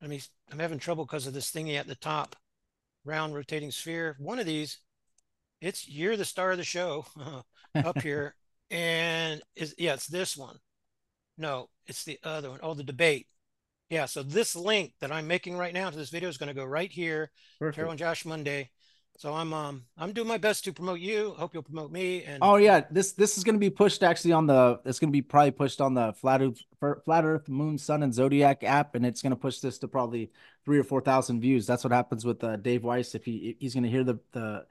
I 0.00 0.06
mean, 0.06 0.20
I'm 0.52 0.60
having 0.60 0.78
trouble 0.78 1.04
because 1.04 1.26
of 1.26 1.34
this 1.34 1.50
thingy 1.50 1.76
at 1.76 1.88
the 1.88 1.96
top, 1.96 2.36
round 3.04 3.34
rotating 3.34 3.72
sphere. 3.72 4.14
One 4.20 4.38
of 4.38 4.46
these, 4.46 4.78
it's 5.60 5.88
you're 5.88 6.16
the 6.16 6.24
star 6.24 6.52
of 6.52 6.58
the 6.58 6.62
show 6.62 7.04
up 7.74 8.00
here, 8.00 8.36
and 8.70 9.42
is 9.56 9.74
yeah, 9.76 9.94
it's 9.94 10.06
this 10.06 10.36
one. 10.36 10.56
No, 11.36 11.68
it's 11.88 12.04
the 12.04 12.20
other 12.22 12.50
one. 12.50 12.60
Oh, 12.62 12.74
the 12.74 12.84
debate. 12.84 13.26
Yeah, 13.90 14.06
so 14.06 14.22
this 14.22 14.54
link 14.54 14.92
that 15.00 15.10
I'm 15.10 15.26
making 15.26 15.56
right 15.56 15.74
now 15.74 15.90
to 15.90 15.96
this 15.96 16.10
video 16.10 16.28
is 16.28 16.38
going 16.38 16.46
to 16.46 16.54
go 16.54 16.64
right 16.64 16.92
here. 16.92 17.32
Perfect. 17.58 17.74
Terrell 17.74 17.90
and 17.90 17.98
Josh 17.98 18.24
Monday. 18.24 18.70
So 19.18 19.34
I'm 19.34 19.52
um 19.52 19.82
I'm 19.96 20.12
doing 20.12 20.28
my 20.28 20.38
best 20.38 20.62
to 20.64 20.72
promote 20.72 21.00
you. 21.00 21.34
Hope 21.36 21.52
you'll 21.52 21.64
promote 21.64 21.90
me. 21.90 22.22
And 22.22 22.38
oh 22.40 22.54
yeah, 22.54 22.82
this 22.88 23.12
this 23.12 23.36
is 23.36 23.42
going 23.42 23.56
to 23.56 23.60
be 23.60 23.68
pushed 23.68 24.04
actually 24.04 24.30
on 24.30 24.46
the. 24.46 24.80
It's 24.84 25.00
going 25.00 25.10
to 25.10 25.12
be 25.12 25.22
probably 25.22 25.50
pushed 25.50 25.80
on 25.80 25.92
the 25.94 26.12
flat 26.12 26.40
Earth, 26.40 26.62
flat 27.04 27.24
Earth, 27.24 27.48
Moon, 27.48 27.78
Sun, 27.78 28.04
and 28.04 28.14
Zodiac 28.14 28.62
app, 28.62 28.94
and 28.94 29.04
it's 29.04 29.20
going 29.20 29.32
to 29.32 29.36
push 29.36 29.58
this 29.58 29.76
to 29.78 29.88
probably 29.88 30.30
three 30.64 30.78
or 30.78 30.84
four 30.84 31.00
thousand 31.00 31.40
views. 31.40 31.66
That's 31.66 31.82
what 31.82 31.92
happens 31.92 32.24
with 32.24 32.44
uh, 32.44 32.58
Dave 32.58 32.84
Weiss 32.84 33.16
if 33.16 33.24
he 33.24 33.56
he's 33.58 33.74
going 33.74 33.82
to 33.82 33.90
hear 33.90 34.04
the 34.04 34.20
the 34.30 34.66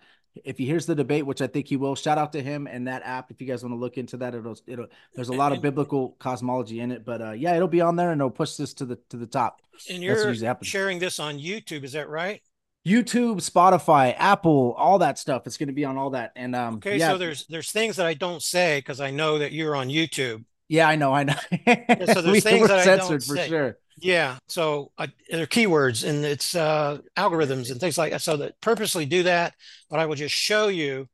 if 0.45 0.57
he 0.57 0.65
hears 0.65 0.85
the 0.85 0.95
debate, 0.95 1.25
which 1.25 1.41
I 1.41 1.47
think 1.47 1.67
he 1.67 1.75
will, 1.75 1.95
shout 1.95 2.17
out 2.17 2.31
to 2.31 2.41
him 2.41 2.67
and 2.67 2.87
that 2.87 3.01
app. 3.03 3.31
If 3.31 3.41
you 3.41 3.47
guys 3.47 3.63
want 3.63 3.73
to 3.73 3.77
look 3.77 3.97
into 3.97 4.15
that, 4.15 4.33
it'll 4.33 4.57
it'll 4.65 4.87
there's 5.13 5.27
a 5.27 5.33
lot 5.33 5.51
of 5.51 5.61
biblical 5.61 6.15
cosmology 6.19 6.79
in 6.79 6.91
it. 6.91 7.03
But 7.03 7.21
uh, 7.21 7.31
yeah, 7.31 7.53
it'll 7.57 7.67
be 7.67 7.81
on 7.81 7.97
there 7.97 8.11
and 8.11 8.21
it'll 8.21 8.31
push 8.31 8.55
this 8.55 8.73
to 8.75 8.85
the 8.85 8.97
to 9.09 9.17
the 9.17 9.27
top. 9.27 9.61
And 9.89 10.01
you're 10.01 10.33
sharing 10.63 10.99
this 10.99 11.19
on 11.19 11.37
YouTube, 11.37 11.83
is 11.83 11.91
that 11.91 12.07
right? 12.07 12.41
YouTube, 12.87 13.37
Spotify, 13.37 14.15
Apple, 14.17 14.73
all 14.77 14.99
that 14.99 15.19
stuff. 15.19 15.45
It's 15.45 15.57
going 15.57 15.67
to 15.67 15.73
be 15.73 15.83
on 15.83 15.97
all 15.97 16.11
that. 16.11 16.31
And 16.35 16.55
um, 16.55 16.75
okay, 16.75 16.97
yeah. 16.97 17.09
so 17.09 17.17
there's 17.17 17.45
there's 17.47 17.71
things 17.71 17.97
that 17.97 18.05
I 18.05 18.13
don't 18.13 18.41
say 18.41 18.79
because 18.79 19.01
I 19.01 19.11
know 19.11 19.39
that 19.39 19.51
you're 19.51 19.75
on 19.75 19.89
YouTube. 19.89 20.45
Yeah, 20.69 20.87
I 20.87 20.95
know, 20.95 21.13
I 21.13 21.23
know. 21.23 21.33
so 21.33 22.21
there's 22.21 22.43
things 22.43 22.67
that 22.67 22.87
I 22.87 22.95
don't 22.95 23.23
for 23.23 23.35
say. 23.35 23.47
sure. 23.49 23.77
Yeah. 23.99 24.37
So 24.47 24.91
uh, 24.97 25.07
they're 25.29 25.47
keywords 25.47 26.07
and 26.07 26.23
it's 26.23 26.55
uh, 26.55 26.99
algorithms 27.17 27.71
and 27.71 27.79
things 27.79 27.97
like 27.97 28.11
that. 28.11 28.21
So 28.21 28.37
that 28.37 28.59
purposely 28.61 29.05
do 29.05 29.23
that, 29.23 29.55
but 29.89 29.99
I 29.99 30.05
will 30.05 30.15
just 30.15 30.35
show 30.35 30.67
you. 30.67 31.07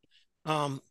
Um, 0.46 0.82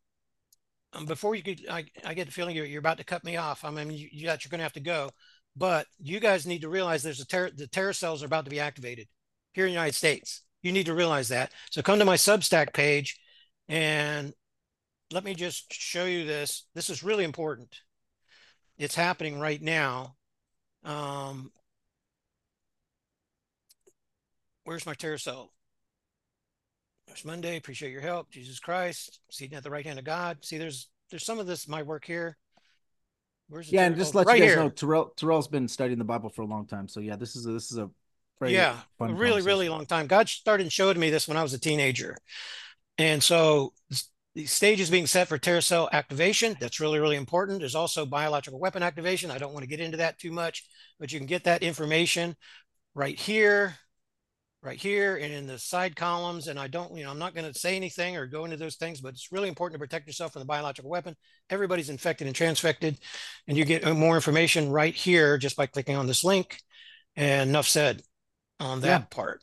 um 0.95 1.07
before 1.07 1.35
you 1.35 1.43
could, 1.43 1.61
I, 1.71 1.85
I 2.05 2.15
get 2.15 2.27
the 2.27 2.33
feeling 2.33 2.57
you're, 2.57 2.65
you're 2.65 2.79
about 2.79 2.99
to 2.99 3.05
cut 3.05 3.25
me 3.25 3.37
off. 3.37 3.65
I 3.65 3.71
mean, 3.71 3.91
you, 3.91 4.09
you 4.11 4.27
you're 4.27 4.37
going 4.49 4.59
to 4.59 4.65
have 4.65 4.73
to 4.75 4.81
go, 4.81 5.11
but 5.57 5.87
you 5.99 6.19
guys 6.21 6.47
need 6.47 6.63
to 6.63 6.69
realize 6.69 7.03
there's 7.03 7.21
a 7.21 7.27
terror, 7.27 7.51
the 7.55 7.67
terror 7.67 7.93
cells 7.93 8.23
are 8.23 8.27
about 8.27 8.45
to 8.47 8.51
be 8.51 8.61
activated 8.61 9.07
here 9.53 9.67
in 9.67 9.71
the 9.71 9.75
United 9.75 9.95
States. 9.95 10.43
You 10.63 10.73
need 10.73 10.87
to 10.87 10.95
realize 10.95 11.29
that. 11.29 11.53
So 11.71 11.83
come 11.83 11.99
to 11.99 12.05
my 12.05 12.17
Substack 12.17 12.73
page 12.73 13.19
and 13.69 14.33
let 15.13 15.25
me 15.25 15.35
just 15.35 15.73
show 15.73 16.05
you 16.05 16.25
this. 16.25 16.65
This 16.75 16.89
is 16.89 17.03
really 17.03 17.25
important. 17.25 17.81
It's 18.79 18.95
happening 18.95 19.39
right 19.39 19.61
now. 19.61 20.17
Um, 20.85 21.53
Where's 24.65 24.87
my 24.87 24.95
terror 24.95 25.19
cell? 25.19 25.53
There's 27.07 27.25
Monday. 27.25 27.57
Appreciate 27.57 27.91
your 27.91 28.01
help. 28.01 28.31
Jesus 28.31 28.61
Christ. 28.61 29.21
Seated 29.31 29.57
at 29.57 29.65
the 29.65 29.71
right 29.71 29.85
hand 29.85 29.99
of 29.99 30.05
God. 30.05 30.45
See, 30.45 30.59
there's 30.59 30.89
there's 31.11 31.25
some 31.25 31.39
of 31.39 31.47
this 31.47 31.69
my 31.69 31.83
work 31.83 32.05
here. 32.05 32.37
Where's 33.49 33.71
yeah, 33.71 33.87
and 33.87 33.97
just 33.97 34.15
oh, 34.15 34.19
let 34.19 34.29
right 34.29 34.39
you 34.39 34.45
guys 34.45 34.55
here. 34.55 34.63
know, 34.63 34.71
Terral 34.71 35.17
Terral's 35.17 35.49
been 35.49 35.69
studying 35.69 35.99
the 35.99 36.05
Bible 36.05 36.31
for 36.31 36.43
a 36.43 36.47
long 36.47 36.67
time. 36.67 36.89
So 36.89 37.01
yeah, 37.01 37.17
this 37.17 37.35
is 37.35 37.47
a, 37.47 37.53
this 37.53 37.73
is 37.73 37.79
a 37.79 37.91
yeah, 38.51 38.79
really 38.99 39.43
really 39.43 39.69
long 39.69 39.87
time. 39.87 40.07
God 40.07 40.29
started 40.29 40.73
showing 40.73 40.99
me 40.99 41.11
this 41.11 41.29
when 41.29 41.37
I 41.37 41.43
was 41.43 41.55
a 41.55 41.61
teenager, 41.61 42.17
and 42.99 43.23
so 43.23 43.73
the 44.35 44.47
stage 44.47 44.81
is 44.81 44.91
being 44.91 45.07
set 45.07 45.29
for 45.29 45.39
terror 45.39 45.61
cell 45.61 45.89
activation. 45.93 46.57
That's 46.59 46.81
really, 46.81 46.99
really 46.99 47.17
important. 47.17 47.61
There's 47.61 47.75
also 47.75 48.07
biological 48.07 48.59
weapon 48.59 48.83
activation. 48.83 49.31
I 49.31 49.39
don't 49.39 49.53
want 49.53 49.63
to 49.63 49.69
get 49.69 49.81
into 49.81 49.99
that 49.99 50.19
too 50.19 50.33
much, 50.33 50.65
but 50.99 51.13
you 51.13 51.19
can 51.19 51.27
get 51.27 51.45
that 51.45 51.63
information 51.63 52.35
right 52.95 53.19
here 53.19 53.77
right 54.63 54.79
here 54.79 55.17
and 55.17 55.33
in 55.33 55.47
the 55.47 55.59
side 55.59 55.97
columns. 55.97 56.47
And 56.47 56.59
I 56.59 56.69
don't, 56.69 56.97
you 56.97 57.03
know, 57.03 57.11
I'm 57.11 57.19
not 57.19 57.35
going 57.35 57.53
to 57.53 57.59
say 57.59 57.75
anything 57.75 58.17
or 58.17 58.27
go 58.27 58.45
into 58.45 58.57
those 58.57 58.77
things, 58.77 59.01
but 59.01 59.09
it's 59.15 59.33
really 59.33 59.49
important 59.49 59.75
to 59.75 59.85
protect 59.85 60.07
yourself 60.07 60.33
from 60.33 60.41
the 60.41 60.47
biological 60.47 60.89
weapon. 60.89 61.17
Everybody's 61.51 61.91
infected 61.91 62.29
and 62.29 62.37
transfected, 62.37 62.99
and 63.49 63.57
you 63.57 63.65
get 63.65 63.85
uh, 63.85 63.93
more 63.93 64.15
information 64.15 64.71
right 64.71 64.95
here 64.95 65.37
just 65.37 65.57
by 65.57 65.67
clicking 65.67 65.97
on 65.97 66.07
this 66.07 66.23
link. 66.23 66.59
And 67.17 67.51
enough 67.51 67.67
said 67.67 68.03
on 68.63 68.81
that 68.81 68.87
yeah. 68.87 69.07
part. 69.11 69.43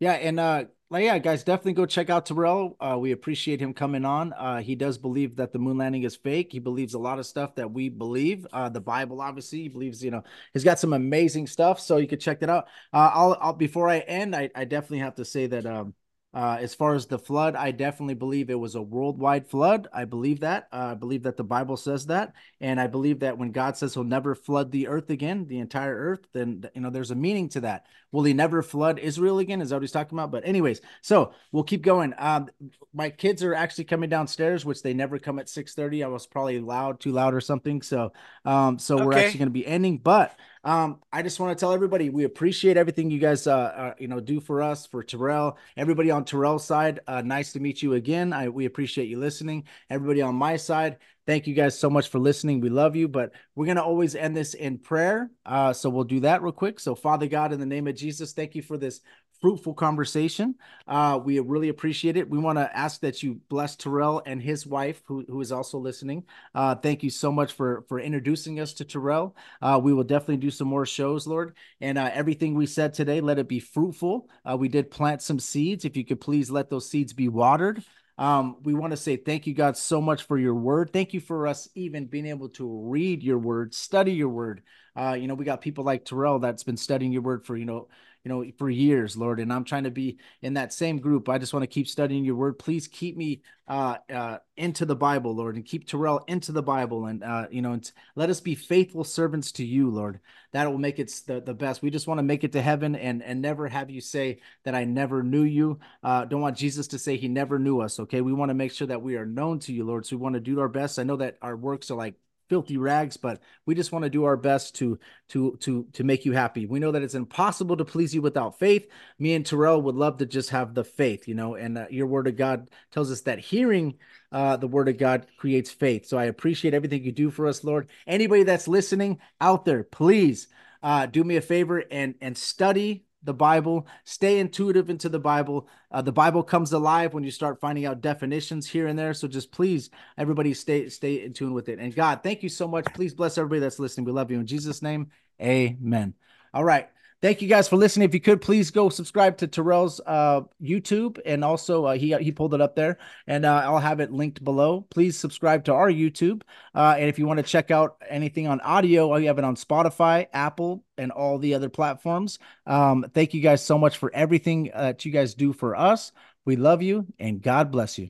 Yeah, 0.00 0.12
and 0.12 0.38
uh, 0.38 0.64
like, 0.90 1.04
yeah, 1.04 1.18
guys, 1.18 1.42
definitely 1.44 1.74
go 1.74 1.86
check 1.86 2.08
out 2.08 2.26
Terral. 2.26 2.74
Uh, 2.80 2.96
we 2.98 3.12
appreciate 3.12 3.60
him 3.60 3.74
coming 3.74 4.04
on. 4.04 4.32
Uh, 4.32 4.60
he 4.60 4.74
does 4.74 4.96
believe 4.96 5.36
that 5.36 5.52
the 5.52 5.58
moon 5.58 5.76
landing 5.76 6.04
is 6.04 6.16
fake. 6.16 6.52
He 6.52 6.60
believes 6.60 6.94
a 6.94 6.98
lot 6.98 7.18
of 7.18 7.26
stuff 7.26 7.56
that 7.56 7.72
we 7.72 7.88
believe. 7.88 8.46
Uh, 8.52 8.68
the 8.68 8.80
Bible, 8.80 9.20
obviously, 9.20 9.62
he 9.62 9.68
believes. 9.68 10.02
You 10.02 10.12
know, 10.12 10.22
he's 10.52 10.64
got 10.64 10.78
some 10.78 10.92
amazing 10.92 11.46
stuff. 11.46 11.80
So 11.80 11.96
you 11.98 12.06
could 12.06 12.20
check 12.20 12.40
that 12.40 12.48
out. 12.48 12.68
Uh, 12.92 13.10
I'll, 13.12 13.36
I'll 13.40 13.52
before 13.52 13.88
I 13.88 13.98
end, 13.98 14.34
I, 14.34 14.50
I 14.54 14.64
definitely 14.64 15.00
have 15.00 15.16
to 15.16 15.24
say 15.24 15.46
that 15.48 15.66
um, 15.66 15.94
uh, 16.34 16.58
as 16.60 16.74
far 16.74 16.94
as 16.94 17.06
the 17.06 17.18
flood, 17.18 17.56
I 17.56 17.70
definitely 17.70 18.14
believe 18.14 18.50
it 18.50 18.58
was 18.58 18.74
a 18.74 18.82
worldwide 18.82 19.46
flood. 19.46 19.88
I 19.94 20.04
believe 20.04 20.40
that. 20.40 20.68
Uh, 20.70 20.90
I 20.90 20.94
believe 20.94 21.22
that 21.22 21.38
the 21.38 21.44
Bible 21.44 21.78
says 21.78 22.06
that, 22.06 22.34
and 22.60 22.78
I 22.78 22.86
believe 22.86 23.20
that 23.20 23.38
when 23.38 23.50
God 23.50 23.78
says 23.78 23.94
He'll 23.94 24.04
never 24.04 24.34
flood 24.34 24.70
the 24.70 24.88
earth 24.88 25.08
again, 25.08 25.46
the 25.46 25.58
entire 25.58 25.96
earth, 25.96 26.26
then 26.34 26.64
you 26.74 26.82
know 26.82 26.90
there's 26.90 27.10
a 27.10 27.14
meaning 27.16 27.48
to 27.50 27.62
that. 27.62 27.86
Will 28.12 28.24
He 28.24 28.34
never 28.34 28.62
flood 28.62 28.98
Israel 28.98 29.38
again? 29.38 29.62
Is 29.62 29.70
that 29.70 29.76
what 29.76 29.82
He's 29.82 29.90
talking 29.90 30.18
about? 30.18 30.30
But 30.30 30.46
anyways, 30.46 30.82
so 31.00 31.32
we'll 31.50 31.64
keep 31.64 31.82
going. 31.82 32.12
Um, 32.18 32.48
my 32.92 33.08
kids 33.08 33.42
are 33.42 33.54
actually 33.54 33.84
coming 33.84 34.10
downstairs, 34.10 34.66
which 34.66 34.82
they 34.82 34.92
never 34.92 35.18
come 35.18 35.38
at 35.38 35.48
six 35.48 35.74
thirty. 35.74 36.04
I 36.04 36.08
was 36.08 36.26
probably 36.26 36.60
loud, 36.60 37.00
too 37.00 37.12
loud, 37.12 37.32
or 37.32 37.40
something. 37.40 37.80
So, 37.80 38.12
um, 38.44 38.78
so 38.78 38.96
okay. 38.96 39.04
we're 39.04 39.14
actually 39.14 39.38
going 39.38 39.48
to 39.48 39.52
be 39.52 39.66
ending, 39.66 39.96
but 39.96 40.38
um, 40.68 40.98
I 41.10 41.22
just 41.22 41.40
want 41.40 41.56
to 41.56 41.58
tell 41.58 41.72
everybody 41.72 42.10
we 42.10 42.24
appreciate 42.24 42.76
everything 42.76 43.10
you 43.10 43.18
guys, 43.18 43.46
uh, 43.46 43.56
uh, 43.56 43.94
you 43.98 44.06
know, 44.06 44.20
do 44.20 44.38
for 44.38 44.60
us, 44.62 44.84
for 44.84 45.02
Terral. 45.02 45.56
Everybody 45.78 46.10
on 46.10 46.26
Terral's 46.26 46.66
side, 46.66 47.00
uh, 47.06 47.22
nice 47.22 47.54
to 47.54 47.60
meet 47.60 47.82
you 47.82 47.94
again. 47.94 48.34
I 48.34 48.50
we 48.50 48.66
appreciate 48.66 49.08
you 49.08 49.18
listening. 49.18 49.64
Everybody 49.88 50.20
on 50.20 50.34
my 50.34 50.56
side, 50.56 50.98
Thank 51.28 51.46
you 51.46 51.52
guys 51.52 51.78
so 51.78 51.90
much 51.90 52.08
for 52.08 52.18
listening. 52.18 52.62
We 52.62 52.70
love 52.70 52.96
you, 52.96 53.06
but 53.06 53.32
we're 53.54 53.74
to 53.74 53.82
always 53.82 54.14
end 54.14 54.34
this 54.34 54.54
in 54.54 54.78
prayer. 54.78 55.30
Uh, 55.44 55.74
so 55.74 55.90
we'll 55.90 56.04
do 56.04 56.20
that 56.20 56.40
real 56.40 56.52
quick. 56.52 56.80
So, 56.80 56.94
Father 56.94 57.26
God, 57.26 57.52
in 57.52 57.60
the 57.60 57.66
name 57.66 57.86
of 57.86 57.94
Jesus, 57.96 58.32
thank 58.32 58.54
you 58.54 58.62
for 58.62 58.78
this 58.78 59.02
fruitful 59.40 59.74
conversation. 59.74 60.54
Uh, 60.86 61.20
we 61.22 61.38
really 61.38 61.68
appreciate 61.68 62.16
it. 62.16 62.28
We 62.28 62.38
want 62.38 62.58
to 62.58 62.76
ask 62.76 63.00
that 63.02 63.22
you 63.22 63.40
bless 63.48 63.76
Terral 63.76 64.22
and 64.26 64.42
his 64.42 64.66
wife, 64.66 65.02
who, 65.06 65.24
who 65.28 65.40
is 65.40 65.52
also 65.52 65.78
listening. 65.78 66.24
Uh, 66.54 66.74
thank 66.74 67.02
you 67.02 67.10
so 67.10 67.30
much 67.30 67.52
for 67.52 67.84
for 67.88 68.00
introducing 68.00 68.60
us 68.60 68.72
to 68.74 68.84
Terral. 68.84 69.34
Uh, 69.62 69.80
we 69.82 69.92
will 69.92 70.04
definitely 70.04 70.38
do 70.38 70.50
some 70.50 70.68
more 70.68 70.86
shows, 70.86 71.26
Lord. 71.26 71.54
And 71.80 71.98
uh, 71.98 72.10
everything 72.12 72.54
we 72.54 72.66
said 72.66 72.94
today, 72.94 73.20
let 73.20 73.38
it 73.38 73.48
be 73.48 73.60
fruitful. 73.60 74.28
Uh, 74.48 74.56
we 74.56 74.68
did 74.68 74.90
plant 74.90 75.22
some 75.22 75.38
seeds. 75.38 75.84
If 75.84 75.96
you 75.96 76.04
could 76.04 76.20
please 76.20 76.50
let 76.50 76.70
those 76.70 76.90
seeds 76.90 77.12
be 77.12 77.28
watered. 77.28 77.82
Um, 78.18 78.56
we 78.64 78.74
want 78.74 78.90
to 78.90 78.96
say 78.96 79.16
thank 79.16 79.46
you, 79.46 79.54
God, 79.54 79.76
so 79.76 80.00
much 80.00 80.24
for 80.24 80.36
your 80.36 80.54
word. 80.54 80.92
Thank 80.92 81.14
you 81.14 81.20
for 81.20 81.46
us 81.46 81.68
even 81.76 82.06
being 82.06 82.26
able 82.26 82.48
to 82.50 82.66
read 82.66 83.22
your 83.22 83.38
word, 83.38 83.72
study 83.72 84.12
your 84.12 84.28
word. 84.28 84.62
Uh, 84.96 85.12
you 85.12 85.28
know, 85.28 85.34
we 85.34 85.44
got 85.44 85.60
people 85.60 85.84
like 85.84 86.04
Terral 86.04 86.40
that's 86.40 86.64
been 86.64 86.76
studying 86.76 87.12
your 87.12 87.22
word 87.22 87.46
for, 87.46 87.56
you 87.56 87.64
know, 87.64 87.86
you 88.24 88.28
know, 88.28 88.44
for 88.58 88.68
years, 88.68 89.16
Lord. 89.16 89.40
And 89.40 89.52
I'm 89.52 89.64
trying 89.64 89.84
to 89.84 89.90
be 89.90 90.18
in 90.42 90.54
that 90.54 90.72
same 90.72 90.98
group. 90.98 91.28
I 91.28 91.38
just 91.38 91.52
want 91.52 91.62
to 91.62 91.68
keep 91.68 91.88
studying 91.88 92.24
your 92.24 92.34
word. 92.34 92.58
Please 92.58 92.86
keep 92.86 93.16
me 93.16 93.42
uh, 93.68 93.96
uh, 94.12 94.38
into 94.56 94.84
the 94.84 94.96
Bible, 94.96 95.34
Lord, 95.34 95.56
and 95.56 95.64
keep 95.64 95.86
Terral 95.86 96.20
into 96.28 96.52
the 96.52 96.62
Bible. 96.62 97.06
And, 97.06 97.22
uh, 97.22 97.46
you 97.50 97.62
know, 97.62 97.72
and 97.72 97.92
let 98.16 98.30
us 98.30 98.40
be 98.40 98.54
faithful 98.54 99.04
servants 99.04 99.52
to 99.52 99.64
you, 99.64 99.90
Lord. 99.90 100.20
That 100.52 100.70
will 100.70 100.78
make 100.78 100.98
it 100.98 101.12
the, 101.26 101.40
the 101.40 101.54
best. 101.54 101.82
We 101.82 101.90
just 101.90 102.06
want 102.06 102.18
to 102.18 102.22
make 102.22 102.44
it 102.44 102.52
to 102.52 102.62
heaven 102.62 102.96
and, 102.96 103.22
and 103.22 103.42
never 103.42 103.68
have 103.68 103.90
you 103.90 104.00
say 104.00 104.40
that 104.64 104.74
I 104.74 104.84
never 104.84 105.22
knew 105.22 105.42
you. 105.42 105.78
Uh, 106.02 106.24
don't 106.24 106.40
want 106.40 106.56
Jesus 106.56 106.88
to 106.88 106.98
say 106.98 107.16
he 107.16 107.28
never 107.28 107.58
knew 107.58 107.80
us. 107.80 108.00
Okay. 108.00 108.20
We 108.20 108.32
want 108.32 108.48
to 108.50 108.54
make 108.54 108.72
sure 108.72 108.86
that 108.86 109.02
we 109.02 109.16
are 109.16 109.26
known 109.26 109.58
to 109.60 109.72
you, 109.72 109.84
Lord. 109.84 110.06
So 110.06 110.16
we 110.16 110.22
want 110.22 110.34
to 110.34 110.40
do 110.40 110.60
our 110.60 110.68
best. 110.68 110.98
I 110.98 111.02
know 111.02 111.16
that 111.16 111.36
our 111.42 111.56
works 111.56 111.90
are 111.90 111.96
like 111.96 112.14
filthy 112.48 112.76
rags 112.76 113.16
but 113.16 113.40
we 113.66 113.74
just 113.74 113.92
want 113.92 114.04
to 114.04 114.10
do 114.10 114.24
our 114.24 114.36
best 114.36 114.74
to 114.76 114.98
to 115.28 115.56
to 115.60 115.86
to 115.92 116.04
make 116.04 116.24
you 116.24 116.32
happy. 116.32 116.66
We 116.66 116.78
know 116.78 116.92
that 116.92 117.02
it's 117.02 117.14
impossible 117.14 117.76
to 117.76 117.84
please 117.84 118.14
you 118.14 118.22
without 118.22 118.58
faith. 118.58 118.88
Me 119.18 119.34
and 119.34 119.44
terral 119.44 119.82
would 119.82 119.94
love 119.94 120.18
to 120.18 120.26
just 120.26 120.50
have 120.50 120.74
the 120.74 120.84
faith 120.84 121.28
you 121.28 121.34
know 121.34 121.54
and 121.54 121.78
uh, 121.78 121.86
your 121.90 122.06
word 122.06 122.28
of 122.28 122.36
god 122.36 122.70
tells 122.90 123.10
us 123.10 123.22
that 123.22 123.38
hearing 123.38 123.94
uh, 124.30 124.56
the 124.56 124.68
word 124.68 124.88
of 124.88 124.98
god 124.98 125.26
creates 125.38 125.70
faith. 125.70 126.06
So 126.06 126.18
i 126.18 126.24
appreciate 126.24 126.74
everything 126.74 127.04
you 127.04 127.12
do 127.12 127.30
for 127.30 127.46
us 127.46 127.64
lord. 127.64 127.88
Anybody 128.06 128.42
that's 128.44 128.68
listening 128.68 129.18
out 129.40 129.64
there 129.64 129.84
please 129.84 130.48
uh, 130.82 131.06
do 131.06 131.24
me 131.24 131.36
a 131.36 131.40
favor 131.40 131.82
and 131.90 132.14
and 132.20 132.36
study 132.36 133.04
the 133.22 133.34
Bible, 133.34 133.86
stay 134.04 134.38
intuitive 134.38 134.90
into 134.90 135.08
the 135.08 135.18
Bible. 135.18 135.68
Uh, 135.90 136.02
the 136.02 136.12
Bible 136.12 136.42
comes 136.42 136.72
alive 136.72 137.14
when 137.14 137.24
you 137.24 137.30
start 137.30 137.60
finding 137.60 137.84
out 137.84 138.00
definitions 138.00 138.68
here 138.68 138.86
and 138.86 138.98
there. 138.98 139.14
So 139.14 139.26
just 139.26 139.50
please, 139.50 139.90
everybody, 140.16 140.54
stay 140.54 140.88
stay 140.88 141.24
in 141.24 141.32
tune 141.32 141.52
with 141.52 141.68
it. 141.68 141.78
And 141.78 141.94
God, 141.94 142.22
thank 142.22 142.42
you 142.42 142.48
so 142.48 142.68
much. 142.68 142.84
Please 142.94 143.14
bless 143.14 143.36
everybody 143.38 143.60
that's 143.60 143.78
listening. 143.78 144.04
We 144.04 144.12
love 144.12 144.30
you 144.30 144.38
in 144.38 144.46
Jesus' 144.46 144.82
name. 144.82 145.10
Amen. 145.40 146.14
All 146.54 146.64
right. 146.64 146.88
Thank 147.20 147.42
you 147.42 147.48
guys 147.48 147.68
for 147.68 147.76
listening. 147.76 148.08
If 148.08 148.14
you 148.14 148.20
could 148.20 148.40
please 148.40 148.70
go 148.70 148.88
subscribe 148.90 149.38
to 149.38 149.48
Terral's 149.48 150.00
uh, 150.06 150.42
YouTube 150.62 151.18
and 151.26 151.44
also 151.44 151.86
uh, 151.86 151.94
he 151.94 152.14
he 152.18 152.30
pulled 152.30 152.54
it 152.54 152.60
up 152.60 152.76
there 152.76 152.98
and 153.26 153.44
uh, 153.44 153.62
I'll 153.64 153.80
have 153.80 153.98
it 153.98 154.12
linked 154.12 154.44
below. 154.44 154.82
Please 154.88 155.18
subscribe 155.18 155.64
to 155.64 155.74
our 155.74 155.90
YouTube 155.90 156.42
uh, 156.76 156.94
and 156.96 157.08
if 157.08 157.18
you 157.18 157.26
want 157.26 157.38
to 157.38 157.42
check 157.42 157.72
out 157.72 157.96
anything 158.08 158.46
on 158.46 158.60
audio, 158.60 159.12
we 159.12 159.24
have 159.24 159.38
it 159.38 159.44
on 159.44 159.56
Spotify, 159.56 160.28
Apple, 160.32 160.84
and 160.96 161.10
all 161.10 161.38
the 161.38 161.54
other 161.54 161.68
platforms. 161.68 162.38
Um, 162.66 163.04
thank 163.12 163.34
you 163.34 163.40
guys 163.40 163.64
so 163.64 163.78
much 163.78 163.98
for 163.98 164.14
everything 164.14 164.70
that 164.72 165.04
you 165.04 165.10
guys 165.10 165.34
do 165.34 165.52
for 165.52 165.74
us. 165.74 166.12
We 166.44 166.54
love 166.54 166.82
you 166.82 167.04
and 167.18 167.42
God 167.42 167.72
bless 167.72 167.98
you. 167.98 168.06